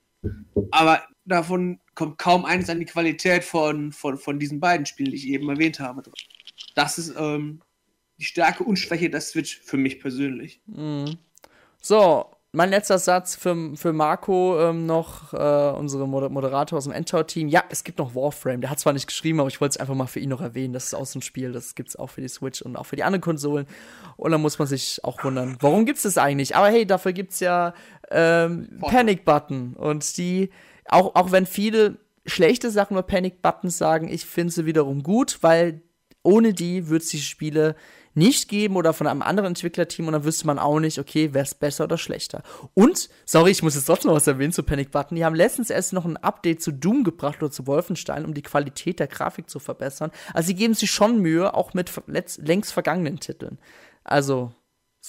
aber 0.70 1.02
davon 1.24 1.80
kommt 1.94 2.18
kaum 2.18 2.44
eines 2.44 2.68
an 2.70 2.80
die 2.80 2.86
Qualität 2.86 3.44
von, 3.44 3.92
von, 3.92 4.18
von 4.18 4.38
diesen 4.38 4.60
beiden 4.60 4.86
Spielen, 4.86 5.10
die 5.10 5.16
ich 5.16 5.28
eben 5.28 5.48
erwähnt 5.48 5.80
habe. 5.80 6.02
Das 6.74 6.98
ist 6.98 7.14
ähm, 7.16 7.62
die 8.18 8.24
Stärke 8.24 8.64
und 8.64 8.76
Schwäche 8.76 9.10
der 9.10 9.20
Switch 9.20 9.60
für 9.60 9.76
mich 9.76 10.01
persönlich. 10.01 10.60
Mhm. 10.66 11.18
So, 11.80 12.26
mein 12.52 12.70
letzter 12.70 12.98
Satz 12.98 13.36
für, 13.36 13.76
für 13.76 13.92
Marco 13.92 14.60
ähm, 14.60 14.84
noch, 14.84 15.32
äh, 15.32 15.70
unsere 15.78 16.09
Moderator 16.09 16.76
aus 16.76 16.84
dem 16.84 16.92
Endtower-Team. 16.92 17.47
Ja, 17.48 17.62
es 17.68 17.84
gibt 17.84 17.98
noch 17.98 18.16
Warframe. 18.16 18.60
Der 18.60 18.70
hat 18.70 18.80
zwar 18.80 18.92
nicht 18.92 19.06
geschrieben, 19.06 19.38
aber 19.38 19.48
ich 19.48 19.60
wollte 19.60 19.74
es 19.74 19.76
einfach 19.76 19.94
mal 19.94 20.06
für 20.06 20.18
ihn 20.18 20.30
noch 20.30 20.40
erwähnen. 20.40 20.72
Das 20.72 20.86
ist 20.86 20.94
auch 20.94 21.06
so 21.06 21.20
ein 21.20 21.22
Spiel, 21.22 21.52
das 21.52 21.76
gibt 21.76 21.90
es 21.90 21.97
auch 21.97 22.10
für 22.10 22.20
die 22.20 22.28
Switch 22.28 22.60
und 22.60 22.76
auch 22.76 22.86
für 22.86 22.97
die 22.97 23.05
anderen 23.05 23.20
Konsolen. 23.20 23.66
Und 24.16 24.32
da 24.32 24.38
muss 24.38 24.59
man 24.59 24.66
sich 24.66 24.98
auch 25.05 25.22
wundern, 25.22 25.59
warum 25.60 25.86
gibt 25.86 25.98
es 25.98 26.02
das 26.02 26.18
eigentlich? 26.18 26.56
Aber 26.56 26.68
hey, 26.68 26.84
dafür 26.84 27.12
gibt 27.12 27.32
es 27.32 27.40
ja 27.40 27.72
ähm, 28.11 28.78
Panic 28.81 29.24
Button. 29.24 29.74
Und 29.74 30.16
die, 30.16 30.51
auch, 30.87 31.15
auch 31.15 31.32
wenn 31.32 31.47
viele 31.47 31.99
schlechte 32.27 32.70
Sachen 32.70 32.95
über 32.95 33.03
Panic 33.03 33.43
Buttons 33.43 33.78
sagen, 33.78 34.09
ich 34.09 34.27
finde 34.27 34.53
sie 34.53 34.66
wiederum 34.66 35.03
gut, 35.03 35.39
weil 35.43 35.82
ohne 36.23 36.53
die 36.53 36.89
wird 36.89 37.03
es 37.03 37.09
die 37.09 37.19
Spiele 37.19 37.77
nicht 38.15 38.49
geben 38.49 38.77
oder 38.77 38.93
von 38.93 39.07
einem 39.07 39.23
anderen 39.23 39.51
Entwicklerteam 39.51 40.09
und 40.09 40.15
dann 40.15 40.24
wüsste 40.24 40.47
man 40.47 40.59
auch 40.59 40.81
nicht, 40.81 40.99
okay, 40.99 41.31
wer 41.32 41.43
ist 41.43 41.61
besser 41.61 41.85
oder 41.85 41.97
schlechter. 41.97 42.43
Und, 42.74 43.09
sorry, 43.24 43.53
ich 43.53 43.62
muss 43.62 43.77
jetzt 43.77 43.85
trotzdem 43.85 44.09
noch 44.09 44.16
was 44.16 44.27
erwähnen 44.27 44.53
zu 44.53 44.65
Panic 44.65 44.91
Button. 44.91 45.15
Die 45.15 45.24
haben 45.24 45.37
letztens 45.37 45.70
erst 45.70 45.93
noch 45.93 46.05
ein 46.05 46.16
Update 46.16 46.61
zu 46.61 46.73
Doom 46.73 47.05
gebracht 47.05 47.43
oder 47.43 47.53
zu 47.53 47.66
Wolfenstein, 47.66 48.24
um 48.24 48.35
die 48.35 48.43
Qualität 48.43 48.99
der 48.99 49.07
Grafik 49.07 49.49
zu 49.49 49.61
verbessern. 49.61 50.11
Also 50.35 50.49
sie 50.49 50.55
geben 50.57 50.74
sich 50.74 50.91
schon 50.91 51.20
Mühe, 51.20 51.55
auch 51.55 51.73
mit 51.73 51.91
längst 52.39 52.73
vergangenen 52.73 53.20
Titeln. 53.20 53.59
Also, 54.03 54.53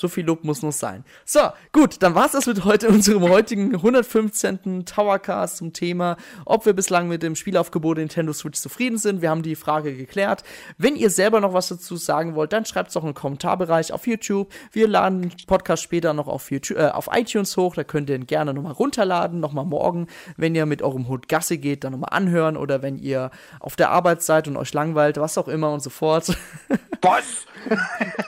so 0.01 0.07
viel 0.07 0.25
Lob 0.25 0.43
muss 0.43 0.63
noch 0.63 0.71
sein. 0.71 1.05
So, 1.25 1.39
gut, 1.71 2.01
dann 2.01 2.15
war's 2.15 2.31
das 2.31 2.47
mit 2.47 2.65
heute 2.65 2.87
unserem 2.89 3.21
heutigen 3.21 3.75
115. 3.75 4.85
Towercast 4.85 5.57
zum 5.57 5.73
Thema, 5.73 6.17
ob 6.45 6.65
wir 6.65 6.73
bislang 6.73 7.07
mit 7.07 7.23
dem 7.23 7.35
Spielaufgebot 7.35 7.97
Nintendo 7.97 8.33
Switch 8.33 8.59
zufrieden 8.59 8.97
sind. 8.97 9.21
Wir 9.21 9.29
haben 9.29 9.43
die 9.43 9.55
Frage 9.55 9.95
geklärt. 9.95 10.43
Wenn 10.77 10.95
ihr 10.95 11.11
selber 11.11 11.39
noch 11.39 11.53
was 11.53 11.67
dazu 11.67 11.95
sagen 11.95 12.35
wollt, 12.35 12.51
dann 12.51 12.65
schreibt's 12.65 12.95
doch 12.95 13.03
im 13.03 13.13
Kommentarbereich 13.13 13.93
auf 13.93 14.07
YouTube. 14.07 14.51
Wir 14.71 14.87
laden 14.87 15.21
den 15.21 15.31
Podcast 15.45 15.83
später 15.83 16.13
noch 16.13 16.27
auf, 16.27 16.49
YouTube, 16.49 16.77
äh, 16.77 16.89
auf 16.89 17.09
iTunes 17.13 17.55
hoch. 17.55 17.75
Da 17.75 17.83
könnt 17.83 18.09
ihr 18.09 18.15
ihn 18.15 18.25
gerne 18.25 18.53
nochmal 18.53 18.73
runterladen, 18.73 19.39
nochmal 19.39 19.65
morgen, 19.65 20.07
wenn 20.35 20.55
ihr 20.55 20.65
mit 20.65 20.81
eurem 20.81 21.07
Hund 21.07 21.29
Gasse 21.29 21.59
geht, 21.59 21.83
dann 21.83 21.91
nochmal 21.91 22.09
anhören 22.11 22.57
oder 22.57 22.81
wenn 22.81 22.97
ihr 22.97 23.29
auf 23.59 23.75
der 23.75 23.91
Arbeit 23.91 24.23
seid 24.23 24.47
und 24.47 24.57
euch 24.57 24.73
langweilt, 24.73 25.17
was 25.17 25.37
auch 25.37 25.47
immer 25.47 25.71
und 25.71 25.83
so 25.83 25.91
fort. 25.91 26.35
Was? 27.03 27.47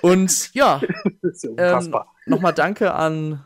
und 0.02 0.54
ja. 0.54 0.82
Ähm, 1.64 1.96
Nochmal 2.26 2.54
danke 2.54 2.94
an 2.94 3.44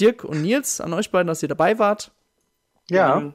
Dirk 0.00 0.24
und 0.24 0.42
Nils, 0.42 0.80
an 0.80 0.92
euch 0.92 1.10
beiden, 1.10 1.28
dass 1.28 1.42
ihr 1.42 1.48
dabei 1.48 1.78
wart. 1.78 2.12
Ja. 2.90 3.32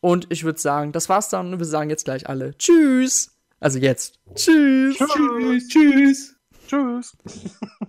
Und 0.00 0.26
ich 0.30 0.44
würde 0.44 0.58
sagen, 0.58 0.92
das 0.92 1.08
war's 1.08 1.28
dann. 1.28 1.52
Und 1.52 1.58
wir 1.58 1.66
sagen 1.66 1.90
jetzt 1.90 2.04
gleich 2.04 2.28
alle 2.28 2.56
Tschüss. 2.56 3.36
Also 3.60 3.78
jetzt. 3.78 4.18
Tschüss. 4.34 4.96
Tschüss. 4.96 5.68
Tschüss. 5.68 6.36
Tschüss. 6.66 7.16